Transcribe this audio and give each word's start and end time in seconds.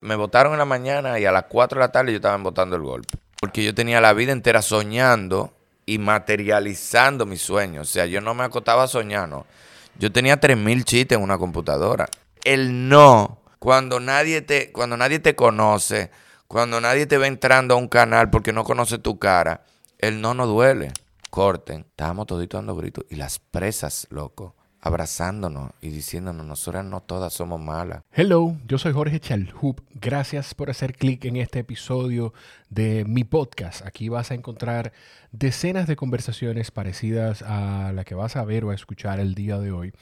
Me 0.00 0.14
votaron 0.14 0.52
en 0.52 0.58
la 0.58 0.64
mañana 0.64 1.18
y 1.18 1.24
a 1.24 1.32
las 1.32 1.44
4 1.48 1.78
de 1.78 1.86
la 1.86 1.92
tarde 1.92 2.12
yo 2.12 2.16
estaba 2.16 2.36
votando 2.36 2.76
el 2.76 2.82
golpe. 2.82 3.18
Porque 3.40 3.64
yo 3.64 3.74
tenía 3.74 4.00
la 4.00 4.12
vida 4.12 4.32
entera 4.32 4.62
soñando 4.62 5.52
y 5.86 5.98
materializando 5.98 7.26
mis 7.26 7.42
sueños. 7.42 7.88
O 7.88 7.90
sea, 7.90 8.06
yo 8.06 8.20
no 8.20 8.34
me 8.34 8.44
acostaba 8.44 8.86
soñando. 8.86 9.46
Yo 9.98 10.12
tenía 10.12 10.40
3.000 10.40 10.84
chistes 10.84 11.18
en 11.18 11.24
una 11.24 11.38
computadora. 11.38 12.08
El 12.44 12.88
no, 12.88 13.40
cuando 13.58 13.98
nadie, 13.98 14.42
te, 14.42 14.70
cuando 14.70 14.96
nadie 14.96 15.18
te 15.18 15.34
conoce, 15.34 16.10
cuando 16.46 16.80
nadie 16.80 17.06
te 17.06 17.18
ve 17.18 17.26
entrando 17.26 17.74
a 17.74 17.78
un 17.78 17.88
canal 17.88 18.30
porque 18.30 18.52
no 18.52 18.62
conoce 18.62 18.98
tu 18.98 19.18
cara, 19.18 19.64
el 19.98 20.20
no 20.20 20.34
no 20.34 20.46
duele. 20.46 20.92
Corten. 21.30 21.80
Estábamos 21.80 22.26
toditos 22.26 22.58
dando 22.58 22.76
gritos. 22.76 23.04
Y 23.10 23.16
las 23.16 23.40
presas, 23.40 24.06
loco 24.10 24.54
abrazándonos 24.80 25.72
y 25.80 25.88
diciéndonos, 25.88 26.46
nosotras 26.46 26.84
no 26.84 27.00
todas 27.00 27.32
somos 27.32 27.60
malas. 27.60 28.02
Hello, 28.12 28.56
yo 28.66 28.78
soy 28.78 28.92
Jorge 28.92 29.20
Chalhub. 29.20 29.82
Gracias 29.94 30.54
por 30.54 30.70
hacer 30.70 30.94
clic 30.94 31.24
en 31.24 31.36
este 31.36 31.60
episodio 31.60 32.32
de 32.70 33.04
mi 33.04 33.24
podcast. 33.24 33.84
Aquí 33.84 34.08
vas 34.08 34.30
a 34.30 34.34
encontrar 34.34 34.92
decenas 35.32 35.86
de 35.86 35.96
conversaciones 35.96 36.70
parecidas 36.70 37.42
a 37.42 37.92
la 37.92 38.04
que 38.04 38.14
vas 38.14 38.36
a 38.36 38.44
ver 38.44 38.64
o 38.64 38.70
a 38.70 38.74
escuchar 38.74 39.20
el 39.20 39.34
día 39.34 39.58
de 39.58 39.72
hoy, 39.72 39.92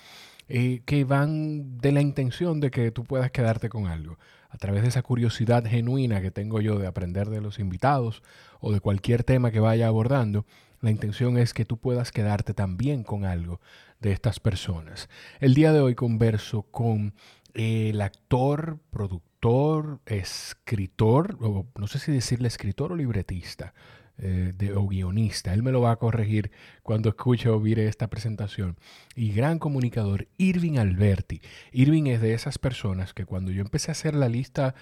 eh, 0.49 0.83
que 0.85 1.05
van 1.05 1.79
de 1.79 1.93
la 1.93 2.03
intención 2.03 2.61
de 2.61 2.71
que 2.71 2.91
tú 2.91 3.05
puedas 3.05 3.31
quedarte 3.31 3.69
con 3.69 3.87
algo. 3.87 4.19
A 4.51 4.59
través 4.59 4.83
de 4.83 4.89
esa 4.89 5.03
curiosidad 5.03 5.65
genuina 5.67 6.23
que 6.23 6.31
tengo 6.31 6.61
yo 6.61 6.79
de 6.79 6.87
aprender 6.87 7.29
de 7.29 7.41
los 7.41 7.59
invitados 7.59 8.23
o 8.61 8.73
de 8.73 8.81
cualquier 8.81 9.23
tema 9.23 9.51
que 9.51 9.61
vaya 9.61 9.87
abordando, 9.87 10.47
la 10.81 10.91
intención 10.91 11.37
es 11.37 11.53
que 11.53 11.65
tú 11.65 11.79
puedas 11.79 12.13
quedarte 12.13 12.55
también 12.55 13.03
con 13.03 13.25
algo 13.25 13.61
de 14.01 14.13
estas 14.13 14.41
personas. 14.41 15.09
El 15.41 15.55
día 15.55 15.73
de 15.73 15.81
hoy 15.81 15.95
converso 15.95 16.63
con 16.63 17.15
el 17.55 18.01
actor, 18.01 18.79
productor, 18.91 20.01
escritor, 20.07 21.39
o 21.41 21.67
no 21.77 21.87
sé 21.87 21.99
si 21.99 22.13
decirle 22.13 22.49
escritor 22.49 22.93
o 22.93 22.97
libretista, 22.97 23.73
eh, 24.19 24.55
de, 24.57 24.73
o 24.73 24.87
guionista. 24.87 25.53
Él 25.53 25.63
me 25.63 25.73
lo 25.73 25.83
va 25.83 25.91
a 25.91 25.97
corregir 25.97 26.51
cuando 26.83 27.11
escuche 27.11 27.51
o 27.51 27.61
mire 27.61 27.87
esta 27.87 28.09
presentación. 28.09 28.79
Y 29.15 29.33
gran 29.33 29.59
comunicador, 29.59 30.27
Irving 30.39 30.79
Alberti. 30.79 31.43
Irving 31.71 32.07
es 32.07 32.23
de 32.23 32.33
esas 32.33 32.57
personas 32.57 33.13
que 33.13 33.27
cuando 33.27 33.51
yo 33.53 33.61
empecé 33.61 33.91
a 33.91 33.93
hacer 33.93 34.15
la 34.15 34.31
lista 34.31 34.75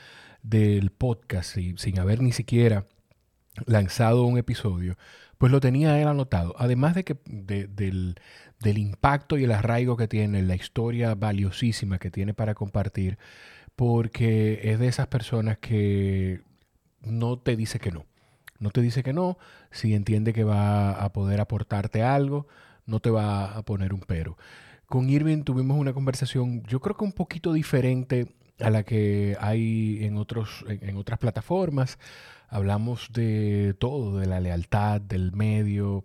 del 0.45 0.91
podcast 0.91 1.57
y, 1.57 1.77
sin 1.79 1.98
haber 1.98 2.23
ni 2.23 2.31
siquiera 2.31 2.87
lanzado 3.67 4.25
un 4.25 4.39
episodio, 4.39 4.97
pues 5.39 5.51
lo 5.51 5.61
tenía 5.61 6.01
él 6.01 6.07
anotado. 6.07 6.55
Además 6.59 6.95
de 6.95 7.05
que 7.05 7.17
del, 7.27 8.20
del 8.65 8.79
impacto 8.79 9.39
y 9.39 9.45
el 9.45 9.53
arraigo 9.53 9.97
que 9.97 10.09
tiene, 10.09 10.43
la 10.43 10.57
historia 10.57 11.15
valiosísima 11.15 11.98
que 11.98 12.11
tiene 12.11 12.34
para 12.34 12.55
compartir, 12.55 13.19
porque 13.77 14.61
es 14.65 14.79
de 14.79 14.89
esas 14.89 15.07
personas 15.07 15.59
que 15.59 16.41
no 17.03 17.39
te 17.39 17.57
dice 17.57 17.79
que 17.79 17.92
no. 17.92 18.07
No 18.59 18.70
te 18.70 18.81
dice 18.81 19.03
que 19.03 19.12
no, 19.12 19.37
si 19.70 19.95
entiende 19.95 20.33
que 20.33 20.45
va 20.45 20.92
a 20.92 21.12
poder 21.12 21.41
aportarte 21.41 22.03
algo, 22.03 22.47
no 22.87 23.01
te 23.01 23.11
va 23.11 23.57
a 23.57 23.62
poner 23.62 23.92
un 23.92 24.01
pero. 24.01 24.39
Con 24.87 25.11
Irving 25.11 25.42
tuvimos 25.42 25.79
una 25.79 25.92
conversación, 25.92 26.62
yo 26.65 26.81
creo 26.81 26.97
que 26.97 27.05
un 27.05 27.12
poquito 27.12 27.53
diferente 27.53 28.35
a 28.61 28.70
la 28.70 28.83
que 28.85 29.37
hay 29.41 29.98
en, 30.05 30.17
otros, 30.17 30.65
en 30.69 30.97
otras 30.97 31.19
plataformas. 31.19 31.98
Hablamos 32.48 33.11
de 33.12 33.75
todo, 33.79 34.19
de 34.19 34.27
la 34.27 34.41
lealtad, 34.41 35.01
del 35.01 35.33
medio, 35.33 36.05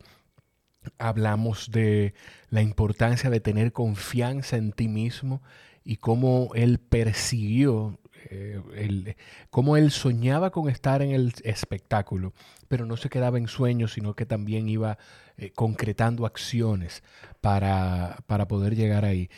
hablamos 0.98 1.72
de 1.72 2.14
la 2.50 2.62
importancia 2.62 3.30
de 3.30 3.40
tener 3.40 3.74
confianza 3.74 4.58
en 4.58 4.72
ti 4.72 4.88
mismo 4.88 5.42
y 5.84 5.98
cómo 5.98 6.52
él 6.56 6.80
persiguió, 6.80 8.00
eh, 8.30 9.16
cómo 9.50 9.78
él 9.78 9.92
soñaba 9.92 10.52
con 10.52 10.70
estar 10.70 11.02
en 11.02 11.12
el 11.12 11.34
espectáculo, 11.44 12.34
pero 12.68 12.86
no 12.86 12.98
se 12.98 13.10
quedaba 13.10 13.38
en 13.38 13.48
sueños, 13.48 13.94
sino 13.94 14.14
que 14.14 14.26
también 14.26 14.70
iba 14.70 14.98
eh, 15.38 15.52
concretando 15.52 16.26
acciones 16.26 17.04
para, 17.42 18.18
para 18.28 18.48
poder 18.48 18.76
llegar 18.76 19.06
ahí. 19.06 19.30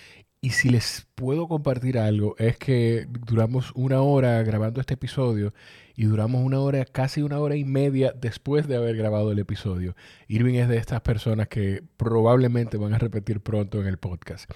Y 0.44 0.50
si 0.50 0.70
les 0.70 1.06
puedo 1.14 1.48
compartir 1.48 2.00
algo, 2.00 2.36
es 2.40 2.58
que 2.58 3.06
duramos 3.08 3.72
una 3.76 4.02
hora 4.02 4.42
grabando 4.42 4.82
este 4.82 4.96
episodio 4.96 5.54
y 5.96 6.06
duramos 6.06 6.44
una 6.44 6.60
hora, 6.60 6.84
casi 6.84 7.22
una 7.22 7.38
hora 7.38 7.56
y 7.56 7.64
media 7.64 8.12
después 8.20 8.68
de 8.68 8.76
haber 8.76 8.96
grabado 8.98 9.32
el 9.32 9.38
episodio. 9.38 9.96
Irving 10.28 10.56
es 10.56 10.68
de 10.68 10.78
estas 10.78 11.02
personas 11.02 11.48
que 11.48 11.84
probablemente 11.96 12.78
van 12.78 12.96
a 12.96 12.98
repetir 12.98 13.40
pronto 13.42 13.82
en 13.82 13.86
el 13.86 14.00
podcast. 14.00 14.50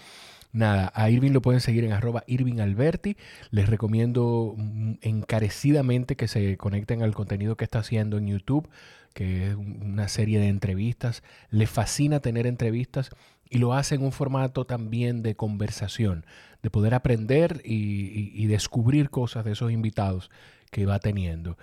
Nada, 0.56 0.92
a 0.96 1.10
Irving 1.12 1.34
lo 1.34 1.44
pueden 1.44 1.62
seguir 1.62 1.84
en 1.84 1.92
arroba 1.92 2.24
Irving 2.26 2.62
Alberti. 2.62 3.16
Les 3.52 3.70
recomiendo 3.70 4.56
mm, 4.58 4.94
encarecidamente 5.02 6.16
que 6.16 6.28
se 6.28 6.58
conecten 6.58 7.04
al 7.04 7.14
contenido 7.14 7.58
que 7.58 7.66
está 7.66 7.80
haciendo 7.80 8.18
en 8.18 8.28
YouTube, 8.28 8.68
que 9.14 9.50
es 9.50 9.56
una 9.56 10.08
serie 10.08 10.40
de 10.40 10.48
entrevistas. 10.48 11.22
Le 11.52 11.68
fascina 11.68 12.22
tener 12.22 12.48
entrevistas 12.48 13.12
y 13.50 13.60
lo 13.60 13.74
hace 13.74 13.96
en 13.96 14.04
un 14.04 14.12
formato 14.12 14.66
también 14.66 15.24
de 15.24 15.36
conversación, 15.36 16.26
de 16.62 16.70
poder 16.70 16.94
aprender 16.94 17.62
y, 17.64 18.46
descubrir 18.48 19.10
cosas 19.10 19.46
de 19.46 19.52
esos 19.52 19.72
invitados 19.72 20.30
que 20.72 20.86
va 20.86 21.00
teniendo. 21.00 21.58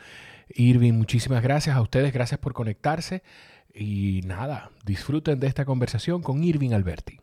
Irving, 0.55 0.93
muchísimas 0.93 1.43
gracias 1.43 1.77
a 1.77 1.81
ustedes, 1.81 2.13
gracias 2.13 2.39
por 2.39 2.53
conectarse 2.53 3.23
y 3.75 4.21
nada, 4.25 4.71
disfruten 4.85 5.41
de 5.41 5.47
esta 5.47 5.65
conversación 5.65 6.23
con 6.23 6.45
Irving 6.45 6.73
Alberti. 6.73 7.21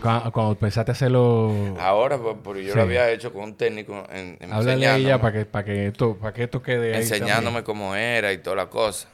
Cuando, 0.00 0.54
pensaste 0.60 0.92
hacerlo... 0.92 1.76
Ahora, 1.80 2.18
pues, 2.18 2.36
porque 2.44 2.62
yo 2.62 2.74
lo 2.74 2.82
había 2.82 3.10
hecho 3.10 3.32
con 3.32 3.44
un 3.44 3.54
técnico 3.54 4.06
en, 4.12 4.36
Háblale 4.52 4.86
a 4.86 4.96
ella 4.98 5.18
para 5.18 5.32
que, 5.32 5.46
para, 5.46 5.64
que 5.64 5.86
esto, 5.86 6.18
para 6.18 6.34
que 6.34 6.42
esto 6.42 6.62
quede 6.62 6.94
ahí 6.94 7.02
Enseñándome 7.02 7.64
cómo 7.64 7.96
era 7.96 8.30
y 8.32 8.38
toda 8.38 8.56
la 8.56 8.68
cosa. 8.68 9.08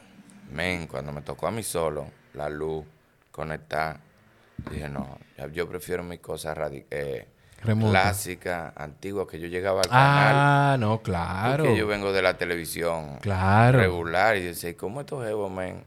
Men, 0.52 0.86
cuando 0.86 1.12
me 1.12 1.22
tocó 1.22 1.46
a 1.46 1.50
mí 1.50 1.62
solo, 1.62 2.06
la 2.34 2.48
luz, 2.48 2.84
conectar, 3.30 3.98
dije, 4.70 4.88
no, 4.88 5.18
yo 5.52 5.68
prefiero 5.68 6.02
mis 6.02 6.20
cosas 6.20 6.56
eh, 6.90 7.26
clásicas, 7.62 8.72
antiguas, 8.76 9.26
que 9.28 9.38
yo 9.38 9.46
llegaba 9.46 9.80
al 9.80 9.88
ah, 9.90 9.90
canal. 9.90 10.34
Ah, 10.34 10.76
no, 10.78 11.02
claro. 11.02 11.64
Que 11.64 11.76
yo 11.76 11.86
vengo 11.86 12.12
de 12.12 12.22
la 12.22 12.36
televisión 12.36 13.18
claro. 13.20 13.78
regular 13.78 14.36
y 14.36 14.42
decía, 14.42 14.76
¿cómo 14.76 15.00
estos 15.00 15.24
jevos, 15.24 15.50
men? 15.50 15.84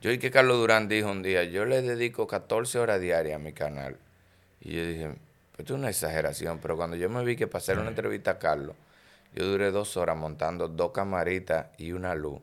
Yo 0.00 0.10
y 0.10 0.18
que 0.18 0.30
Carlos 0.30 0.58
Durán 0.58 0.88
dijo 0.88 1.10
un 1.10 1.22
día, 1.22 1.44
yo 1.44 1.64
le 1.64 1.80
dedico 1.80 2.26
14 2.26 2.78
horas 2.78 3.00
diarias 3.00 3.36
a 3.36 3.38
mi 3.38 3.52
canal. 3.52 3.96
Y 4.60 4.76
yo 4.76 4.86
dije, 4.86 5.06
pues 5.52 5.60
esto 5.60 5.74
es 5.74 5.78
una 5.78 5.88
exageración, 5.88 6.58
pero 6.60 6.76
cuando 6.76 6.96
yo 6.96 7.08
me 7.08 7.24
vi 7.24 7.36
que 7.36 7.46
para 7.46 7.62
hacer 7.62 7.78
una 7.78 7.88
entrevista 7.88 8.32
a 8.32 8.38
Carlos, 8.38 8.76
yo 9.34 9.46
duré 9.46 9.70
dos 9.70 9.96
horas 9.96 10.16
montando 10.16 10.68
dos 10.68 10.92
camaritas 10.92 11.68
y 11.78 11.92
una 11.92 12.14
luz. 12.14 12.40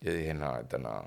Yo 0.00 0.14
dije, 0.14 0.32
no, 0.32 0.58
esto 0.58 0.78
no. 0.78 1.04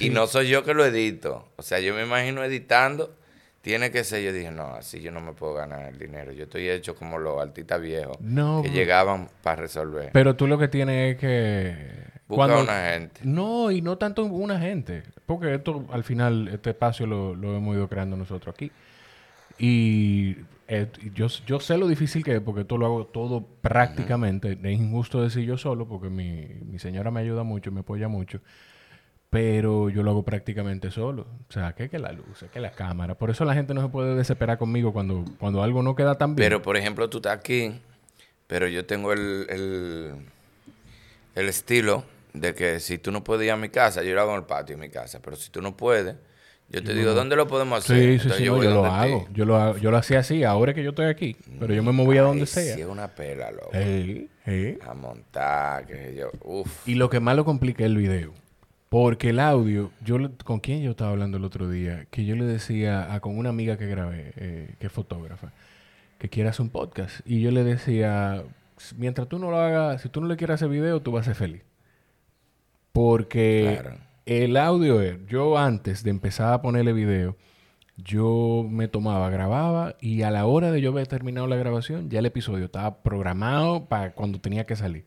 Y 0.00 0.10
no 0.10 0.26
soy 0.26 0.48
yo 0.48 0.64
que 0.64 0.74
lo 0.74 0.84
edito. 0.84 1.48
O 1.56 1.62
sea, 1.62 1.80
yo 1.80 1.94
me 1.94 2.02
imagino 2.02 2.44
editando, 2.44 3.16
tiene 3.62 3.90
que 3.90 4.04
ser. 4.04 4.22
Yo 4.22 4.32
dije, 4.32 4.50
no, 4.50 4.74
así 4.74 5.00
yo 5.00 5.10
no 5.10 5.20
me 5.22 5.32
puedo 5.32 5.54
ganar 5.54 5.86
el 5.86 5.98
dinero. 5.98 6.30
Yo 6.32 6.44
estoy 6.44 6.68
hecho 6.68 6.94
como 6.94 7.18
los 7.18 7.40
artistas 7.40 7.80
viejos 7.80 8.18
que 8.18 8.70
llegaban 8.70 9.30
para 9.42 9.62
resolver. 9.62 10.10
Pero 10.12 10.36
tú 10.36 10.46
lo 10.46 10.58
que 10.58 10.68
tienes 10.68 11.14
es 11.14 11.20
que. 11.20 12.04
Buscar 12.26 12.56
una 12.58 12.90
gente. 12.90 13.20
No, 13.24 13.70
y 13.70 13.80
no 13.80 13.96
tanto 13.96 14.24
una 14.24 14.58
gente. 14.58 15.04
Porque 15.24 15.54
esto, 15.54 15.86
al 15.90 16.04
final, 16.04 16.48
este 16.48 16.70
espacio 16.70 17.06
lo, 17.06 17.34
lo 17.34 17.56
hemos 17.56 17.76
ido 17.76 17.88
creando 17.88 18.16
nosotros 18.16 18.54
aquí. 18.54 18.70
Y 19.58 20.36
eh, 20.66 20.86
yo, 21.14 21.26
yo 21.46 21.60
sé 21.60 21.76
lo 21.76 21.86
difícil 21.86 22.24
que 22.24 22.36
es 22.36 22.40
porque 22.40 22.62
esto 22.62 22.78
lo 22.78 22.86
hago 22.86 23.06
todo 23.06 23.46
prácticamente. 23.60 24.58
Es 24.62 24.80
injusto 24.80 25.22
decir 25.22 25.44
yo 25.44 25.56
solo 25.56 25.86
porque 25.86 26.08
mi, 26.08 26.46
mi 26.64 26.78
señora 26.78 27.10
me 27.10 27.20
ayuda 27.20 27.42
mucho, 27.42 27.70
me 27.70 27.80
apoya 27.80 28.08
mucho. 28.08 28.40
Pero 29.30 29.90
yo 29.90 30.02
lo 30.02 30.12
hago 30.12 30.22
prácticamente 30.22 30.90
solo. 30.90 31.26
O 31.48 31.52
sea, 31.52 31.74
que 31.74 31.90
que 31.90 31.98
la 31.98 32.12
luz, 32.12 32.44
que 32.52 32.60
la 32.60 32.70
cámara. 32.70 33.16
Por 33.16 33.30
eso 33.30 33.44
la 33.44 33.54
gente 33.54 33.74
no 33.74 33.82
se 33.82 33.88
puede 33.88 34.14
desesperar 34.14 34.58
conmigo 34.58 34.92
cuando, 34.92 35.24
cuando 35.38 35.62
algo 35.62 35.82
no 35.82 35.96
queda 35.96 36.14
tan 36.14 36.36
bien. 36.36 36.46
Pero, 36.46 36.62
por 36.62 36.76
ejemplo, 36.76 37.10
tú 37.10 37.18
estás 37.18 37.36
aquí, 37.36 37.80
pero 38.46 38.68
yo 38.68 38.86
tengo 38.86 39.12
el, 39.12 39.46
el, 39.50 40.12
el 41.34 41.48
estilo 41.48 42.04
de 42.32 42.54
que 42.54 42.78
si 42.78 42.98
tú 42.98 43.10
no 43.10 43.24
puedes 43.24 43.44
ir 43.44 43.50
a 43.50 43.56
mi 43.56 43.70
casa, 43.70 44.02
yo 44.04 44.14
lo 44.14 44.20
hago 44.20 44.30
en 44.32 44.38
el 44.38 44.44
patio 44.44 44.76
de 44.76 44.80
mi 44.82 44.88
casa. 44.88 45.20
Pero 45.20 45.36
si 45.36 45.50
tú 45.50 45.60
no 45.60 45.76
puedes 45.76 46.14
yo 46.70 46.82
te 46.82 46.94
digo, 46.94 47.14
¿dónde 47.14 47.36
lo 47.36 47.46
podemos 47.46 47.78
hacer? 47.78 48.20
Sí, 48.20 48.28
sí, 48.28 48.36
sí, 48.36 48.44
yo, 48.44 48.60
lo 48.60 48.84
hago. 48.86 49.28
Yo 49.32 49.44
lo. 49.44 49.76
Yo 49.78 49.90
lo 49.90 49.96
hacía 49.96 50.20
así, 50.20 50.42
ahora 50.44 50.74
que 50.74 50.82
yo 50.82 50.90
estoy 50.90 51.06
aquí. 51.06 51.36
Pero 51.60 51.72
yo 51.74 51.82
me 51.82 51.92
movía 51.92 52.22
a 52.22 52.24
donde 52.24 52.46
sea. 52.46 52.74
Sí, 52.74 52.80
es 52.80 52.86
una 52.86 53.08
pela, 53.08 53.50
loco. 53.50 53.70
Sí, 53.72 54.28
A 54.86 54.94
montar, 54.94 55.86
que 55.86 56.16
yo. 56.18 56.30
Uf. 56.42 56.88
Y 56.88 56.96
lo 56.96 57.08
que 57.08 57.20
más 57.20 57.36
lo 57.36 57.44
complica 57.44 57.84
es 57.84 57.90
el 57.90 57.96
video. 57.96 58.32
Porque 58.88 59.30
el 59.30 59.40
audio, 59.40 59.90
yo 60.04 60.18
con 60.44 60.60
quién 60.60 60.82
yo 60.82 60.92
estaba 60.92 61.10
hablando 61.10 61.36
el 61.38 61.44
otro 61.44 61.68
día, 61.68 62.06
que 62.10 62.24
yo 62.24 62.36
le 62.36 62.44
decía 62.44 63.12
a 63.12 63.20
con 63.20 63.36
una 63.36 63.48
amiga 63.48 63.76
que 63.76 63.86
grabé, 63.86 64.32
eh, 64.36 64.74
que 64.78 64.86
es 64.86 64.92
fotógrafa, 64.92 65.52
que 66.18 66.28
quiere 66.28 66.48
hacer 66.48 66.62
un 66.62 66.70
podcast. 66.70 67.20
Y 67.24 67.40
yo 67.40 67.50
le 67.50 67.64
decía, 67.64 68.44
mientras 68.96 69.28
tú 69.28 69.38
no 69.38 69.50
lo 69.50 69.58
hagas, 69.58 70.02
si 70.02 70.08
tú 70.08 70.20
no 70.20 70.28
le 70.28 70.36
quieres 70.36 70.54
hacer 70.54 70.68
video, 70.68 71.02
tú 71.02 71.10
vas 71.10 71.22
a 71.22 71.30
ser 71.30 71.34
feliz. 71.34 71.62
Porque 72.92 73.82
el 74.26 74.56
audio 74.56 75.00
es, 75.00 75.18
yo 75.26 75.58
antes 75.58 76.02
de 76.02 76.10
empezar 76.10 76.52
a 76.52 76.62
ponerle 76.62 76.92
video, 76.92 77.36
yo 77.96 78.66
me 78.68 78.88
tomaba, 78.88 79.30
grababa 79.30 79.94
y 80.00 80.22
a 80.22 80.30
la 80.30 80.46
hora 80.46 80.70
de 80.72 80.80
yo 80.80 80.90
haber 80.90 81.06
terminado 81.06 81.46
la 81.46 81.56
grabación, 81.56 82.10
ya 82.10 82.18
el 82.18 82.26
episodio 82.26 82.64
estaba 82.66 83.02
programado 83.02 83.84
para 83.86 84.12
cuando 84.12 84.40
tenía 84.40 84.66
que 84.66 84.76
salir. 84.76 85.04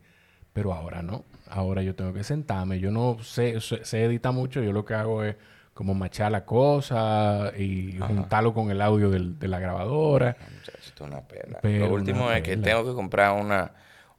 Pero 0.54 0.72
ahora 0.72 1.02
no. 1.02 1.24
Ahora 1.48 1.82
yo 1.82 1.94
tengo 1.94 2.12
que 2.12 2.24
sentarme. 2.24 2.80
Yo 2.80 2.90
no 2.90 3.18
sé, 3.22 3.60
sé, 3.60 3.84
sé 3.84 4.04
editar 4.04 4.32
mucho. 4.32 4.60
Yo 4.62 4.72
lo 4.72 4.84
que 4.84 4.94
hago 4.94 5.22
es 5.22 5.36
como 5.74 5.94
machar 5.94 6.32
la 6.32 6.44
cosa 6.44 7.52
y 7.56 7.96
juntarlo 8.00 8.52
con 8.54 8.70
el 8.70 8.80
audio 8.80 9.10
del- 9.10 9.38
de 9.38 9.46
la 9.46 9.60
grabadora. 9.60 10.36
Muchacho, 10.40 10.78
esto 10.84 11.04
es 11.04 11.10
una 11.10 11.20
pela. 11.20 11.58
Pero 11.62 11.86
Lo 11.88 11.94
último 11.94 12.32
es 12.32 12.42
que 12.42 12.56
tengo 12.56 12.84
que 12.84 12.92
comprar 12.94 13.40
una, 13.40 13.72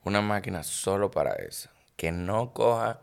una 0.05 0.21
máquina 0.21 0.63
solo 0.63 1.11
para 1.11 1.33
eso. 1.33 1.69
Que 1.97 2.11
no 2.13 2.53
coja 2.53 3.01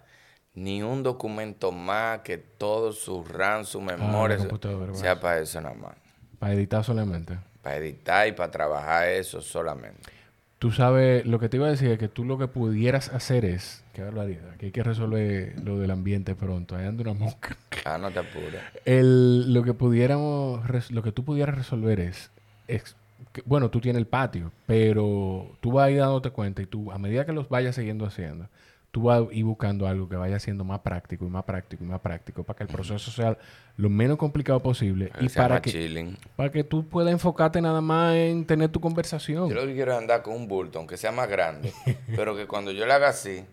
ni 0.56 0.82
un 0.82 1.02
documento 1.04 1.70
más, 1.70 2.20
que 2.20 2.38
todo 2.38 2.92
su 2.92 3.22
RAM, 3.24 3.64
su 3.64 3.80
memoria, 3.80 4.36
Ah, 4.36 4.38
computadora, 4.40 4.94
sea 4.94 5.20
para 5.20 5.38
eso 5.40 5.60
nada 5.60 5.74
más. 5.76 5.94
Para 6.38 6.54
editar 6.54 6.82
solamente. 6.82 7.38
Para 7.62 7.76
editar 7.76 8.26
y 8.26 8.32
para 8.32 8.50
trabajar 8.50 9.08
eso 9.08 9.40
solamente. 9.40 10.10
Tú 10.58 10.72
sabes, 10.72 11.26
lo 11.26 11.38
que 11.38 11.48
te 11.50 11.58
iba 11.58 11.66
a 11.66 11.70
decir 11.70 11.90
es 11.90 11.98
que 11.98 12.08
tú 12.08 12.24
lo 12.24 12.38
que 12.38 12.48
pudieras 12.48 13.10
hacer 13.10 13.44
es, 13.44 13.84
qué 13.92 14.02
barbaridad, 14.02 14.56
que 14.56 14.66
hay 14.66 14.72
que 14.72 14.82
resolver 14.82 15.54
lo 15.62 15.78
del 15.78 15.90
ambiente 15.90 16.34
pronto, 16.34 16.74
ahí 16.74 16.86
anda 16.86 17.02
una 17.02 17.12
mosca. 17.12 17.56
Ah, 17.84 17.98
no 17.98 18.10
te 18.10 18.20
apures. 18.20 18.62
El, 18.86 19.52
lo 19.52 19.62
que 19.62 19.74
pudiéramos, 19.74 20.90
lo 20.90 21.02
que 21.02 21.12
tú 21.12 21.24
pudieras 21.24 21.54
resolver 21.56 22.00
es, 22.00 22.30
es 22.68 22.96
que- 23.32 23.42
bueno, 23.44 23.68
tú 23.70 23.80
tienes 23.80 24.00
el 24.00 24.06
patio, 24.06 24.50
pero 24.64 25.56
tú 25.60 25.72
vas 25.72 25.88
a 25.88 25.90
ir 25.90 25.98
dándote 25.98 26.30
cuenta 26.30 26.62
y 26.62 26.66
tú, 26.66 26.90
a 26.90 26.98
medida 26.98 27.26
que 27.26 27.32
los 27.32 27.48
vayas 27.50 27.74
siguiendo 27.74 28.06
haciendo, 28.06 28.48
tú 28.90 29.02
vas 29.02 29.20
a 29.20 29.34
ir 29.34 29.44
buscando 29.44 29.86
algo 29.86 30.08
que 30.08 30.16
vaya 30.16 30.38
siendo 30.38 30.64
más 30.64 30.80
práctico 30.80 31.26
y 31.26 31.28
más 31.28 31.44
práctico 31.44 31.84
y 31.84 31.86
más 31.86 32.00
práctico 32.00 32.44
para 32.44 32.56
que 32.56 32.64
el 32.64 32.70
proceso 32.70 33.10
sea 33.10 33.36
lo 33.76 33.90
menos 33.90 34.16
complicado 34.16 34.60
posible 34.60 35.10
y 35.16 35.24
Que 35.24 35.28
sea 35.28 35.42
para 35.42 35.60
que, 35.60 35.70
chilling. 35.70 36.16
para 36.34 36.50
que 36.50 36.64
tú 36.64 36.88
puedas 36.88 37.12
enfocarte 37.12 37.60
nada 37.60 37.80
más 37.82 38.14
en 38.14 38.46
tener 38.46 38.70
tu 38.70 38.80
conversación. 38.80 39.48
Yo 39.50 39.54
lo 39.54 39.66
que 39.66 39.74
quiero 39.74 39.92
es 39.92 39.98
andar 39.98 40.22
con 40.22 40.34
un 40.34 40.48
bulto, 40.48 40.78
aunque 40.78 40.96
sea 40.96 41.12
más 41.12 41.28
grande, 41.28 41.72
pero 42.16 42.34
que 42.34 42.46
cuando 42.46 42.70
yo 42.72 42.86
le 42.86 42.92
haga 42.94 43.08
así, 43.10 43.44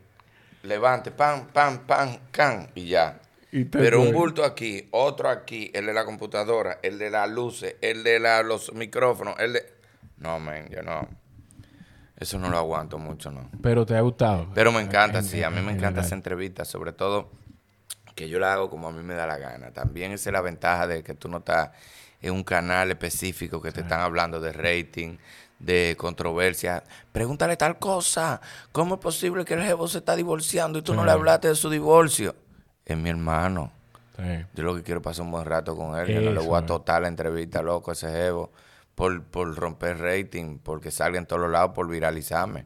levante, 0.64 1.12
pam, 1.12 1.48
pam, 1.48 1.80
pam, 1.80 2.18
can, 2.32 2.70
y 2.76 2.86
ya. 2.88 3.20
Y 3.52 3.66
Pero 3.66 4.02
un 4.02 4.14
bulto 4.14 4.44
aquí, 4.46 4.88
otro 4.92 5.30
aquí, 5.30 5.70
el 5.76 5.86
de 5.86 5.94
la 5.94 6.06
computadora, 6.06 6.80
el 6.82 6.98
de 6.98 7.10
las 7.12 7.30
luces, 7.30 7.76
el 7.82 8.04
de 8.04 8.20
la- 8.20 8.42
los 8.44 8.74
micrófonos, 8.74 9.36
el 9.40 9.54
de... 9.54 9.64
No, 10.18 10.40
men, 10.40 10.70
yo 10.70 10.82
no. 10.82 11.08
Eso 12.24 12.40
no 12.40 12.50
lo 12.50 12.58
aguanto 12.58 12.98
mucho, 12.98 13.32
no. 13.32 13.50
Pero 13.62 13.86
te 13.86 13.96
ha 13.96 14.02
gustado. 14.02 14.48
Pero 14.56 14.72
me 14.72 14.82
encanta, 14.82 15.20
En- 15.20 15.26
sí, 15.26 15.44
a 15.44 15.50
mí 15.50 15.58
me 15.58 15.72
encanta 15.72 15.80
general. 15.88 16.06
hacer 16.06 16.14
entrevistas, 16.18 16.68
sobre 16.68 16.92
todo 16.94 17.30
que 18.16 18.30
yo 18.30 18.40
la 18.40 18.54
hago 18.54 18.70
como 18.70 18.88
a 18.88 18.92
mí 18.92 19.02
me 19.04 19.14
da 19.16 19.26
la 19.28 19.38
gana. 19.38 19.72
También 19.72 20.12
esa 20.12 20.30
es 20.30 20.34
la 20.34 20.42
ventaja 20.42 20.88
de 20.88 21.04
que 21.04 21.14
tú 21.14 21.28
no 21.30 21.38
estás 21.40 21.72
en 22.22 22.34
un 22.34 22.44
canal 22.44 22.90
específico 22.92 23.62
que 23.62 23.72
te 23.72 23.82
están 23.82 24.00
hablando 24.02 24.40
de 24.40 24.54
rating, 24.54 25.18
de 25.60 25.96
controversia. 25.98 26.84
Pregúntale 27.12 27.58
tal 27.58 27.80
cosa. 27.80 28.40
¿Cómo 28.72 28.96
es 28.96 29.02
posible 29.02 29.44
que 29.46 29.56
el 29.56 29.64
jevo 29.64 29.88
se 29.88 29.98
está 29.98 30.16
divorciando 30.16 30.80
y 30.80 30.82
tú 30.84 30.94
no 30.94 31.04
le 31.06 31.12
hablaste 31.12 31.48
de 31.50 31.56
su 31.56 31.70
divorcio? 31.70 32.36
Es 32.86 32.98
mi 32.98 33.10
hermano. 33.10 33.72
Sí. 34.16 34.46
Yo 34.54 34.64
lo 34.64 34.76
que 34.76 34.84
quiero 34.84 35.00
es 35.00 35.04
pasar 35.04 35.26
un 35.26 35.32
buen 35.32 35.46
rato 35.46 35.76
con 35.76 35.98
él. 36.00 36.08
Yo 36.08 36.22
no 36.22 36.32
le 36.32 36.40
voy 36.40 36.58
a 36.62 36.66
totar 36.66 37.02
la 37.02 37.08
entrevista, 37.08 37.62
loco, 37.64 37.90
a 37.92 37.94
ese 37.94 38.12
jevo. 38.12 38.52
Por, 38.96 39.24
por 39.24 39.56
romper 39.56 39.98
rating, 39.98 40.60
porque 40.60 40.92
salga 40.92 41.18
en 41.18 41.26
todos 41.26 41.42
los 41.42 41.52
lados, 41.52 41.72
por 41.74 41.90
viralizarme. 41.90 42.66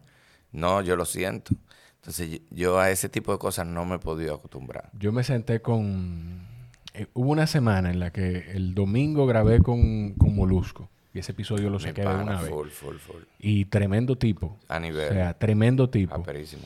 No, 0.51 0.81
yo 0.81 0.95
lo 0.95 1.05
siento. 1.05 1.53
Entonces, 1.97 2.41
yo- 2.51 2.79
a 2.79 2.89
ese 2.91 3.09
tipo 3.09 3.31
de 3.31 3.37
cosas 3.37 3.65
no 3.67 3.85
me 3.85 3.95
he 3.95 3.99
podido 3.99 4.35
acostumbrar. 4.35 4.89
Yo 4.93 5.11
me 5.11 5.23
senté 5.23 5.61
con... 5.61 6.45
eh, 6.93 7.07
hubo 7.13 7.31
una 7.31 7.47
semana 7.47 7.91
en 7.91 7.99
la 7.99 8.11
que 8.11 8.51
el 8.51 8.73
domingo 8.75 9.25
grabé 9.25 9.61
con, 9.61 10.13
con 10.13 10.35
Molusco. 10.35 10.89
Y 11.13 11.19
ese 11.19 11.31
episodio 11.31 11.69
lo 11.69 11.79
saqué 11.79 12.01
de 12.01 12.07
una 12.07 12.39
vez. 12.41 12.49
full, 12.49 12.67
full, 12.69 12.95
full. 12.97 13.21
Y 13.39 13.65
tremendo 13.65 14.17
tipo. 14.17 14.57
A 14.67 14.77
O 14.77 14.79
nivel. 14.79 15.09
sea, 15.09 15.33
tremendo 15.33 15.89
tipo. 15.89 16.13
aperísimo. 16.13 16.63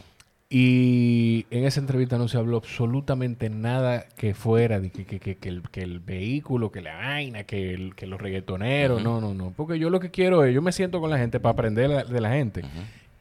Y 0.53 1.45
en 1.49 1.63
esa 1.63 1.79
entrevista 1.79 2.17
no 2.17 2.27
se 2.27 2.37
habló 2.37 2.57
absolutamente 2.57 3.49
nada 3.49 4.05
que 4.17 4.33
fuera 4.33 4.81
de 4.81 4.91
que, 4.91 5.05
que- 5.05 5.21
que- 5.21 5.37
que 5.37 5.47
el, 5.47 5.61
que 5.69 5.79
el 5.81 6.01
vehículo, 6.01 6.73
que 6.73 6.81
la 6.81 6.93
vaina, 6.97 7.45
que, 7.45 7.73
el- 7.73 7.95
que 7.95 8.05
los 8.05 8.19
reggaetoneros. 8.19 9.01
No, 9.01 9.21
no, 9.21 9.33
no. 9.33 9.53
Porque 9.55 9.79
yo 9.79 9.89
lo 9.89 10.01
que 10.01 10.11
quiero 10.11 10.43
es, 10.43 10.53
yo 10.53 10.61
me 10.61 10.73
siento 10.73 10.99
con 10.99 11.09
la 11.09 11.17
gente 11.17 11.39
para 11.39 11.53
aprender 11.53 11.89
la- 11.89 12.03
de 12.03 12.19
la 12.19 12.31
gente. 12.31 12.63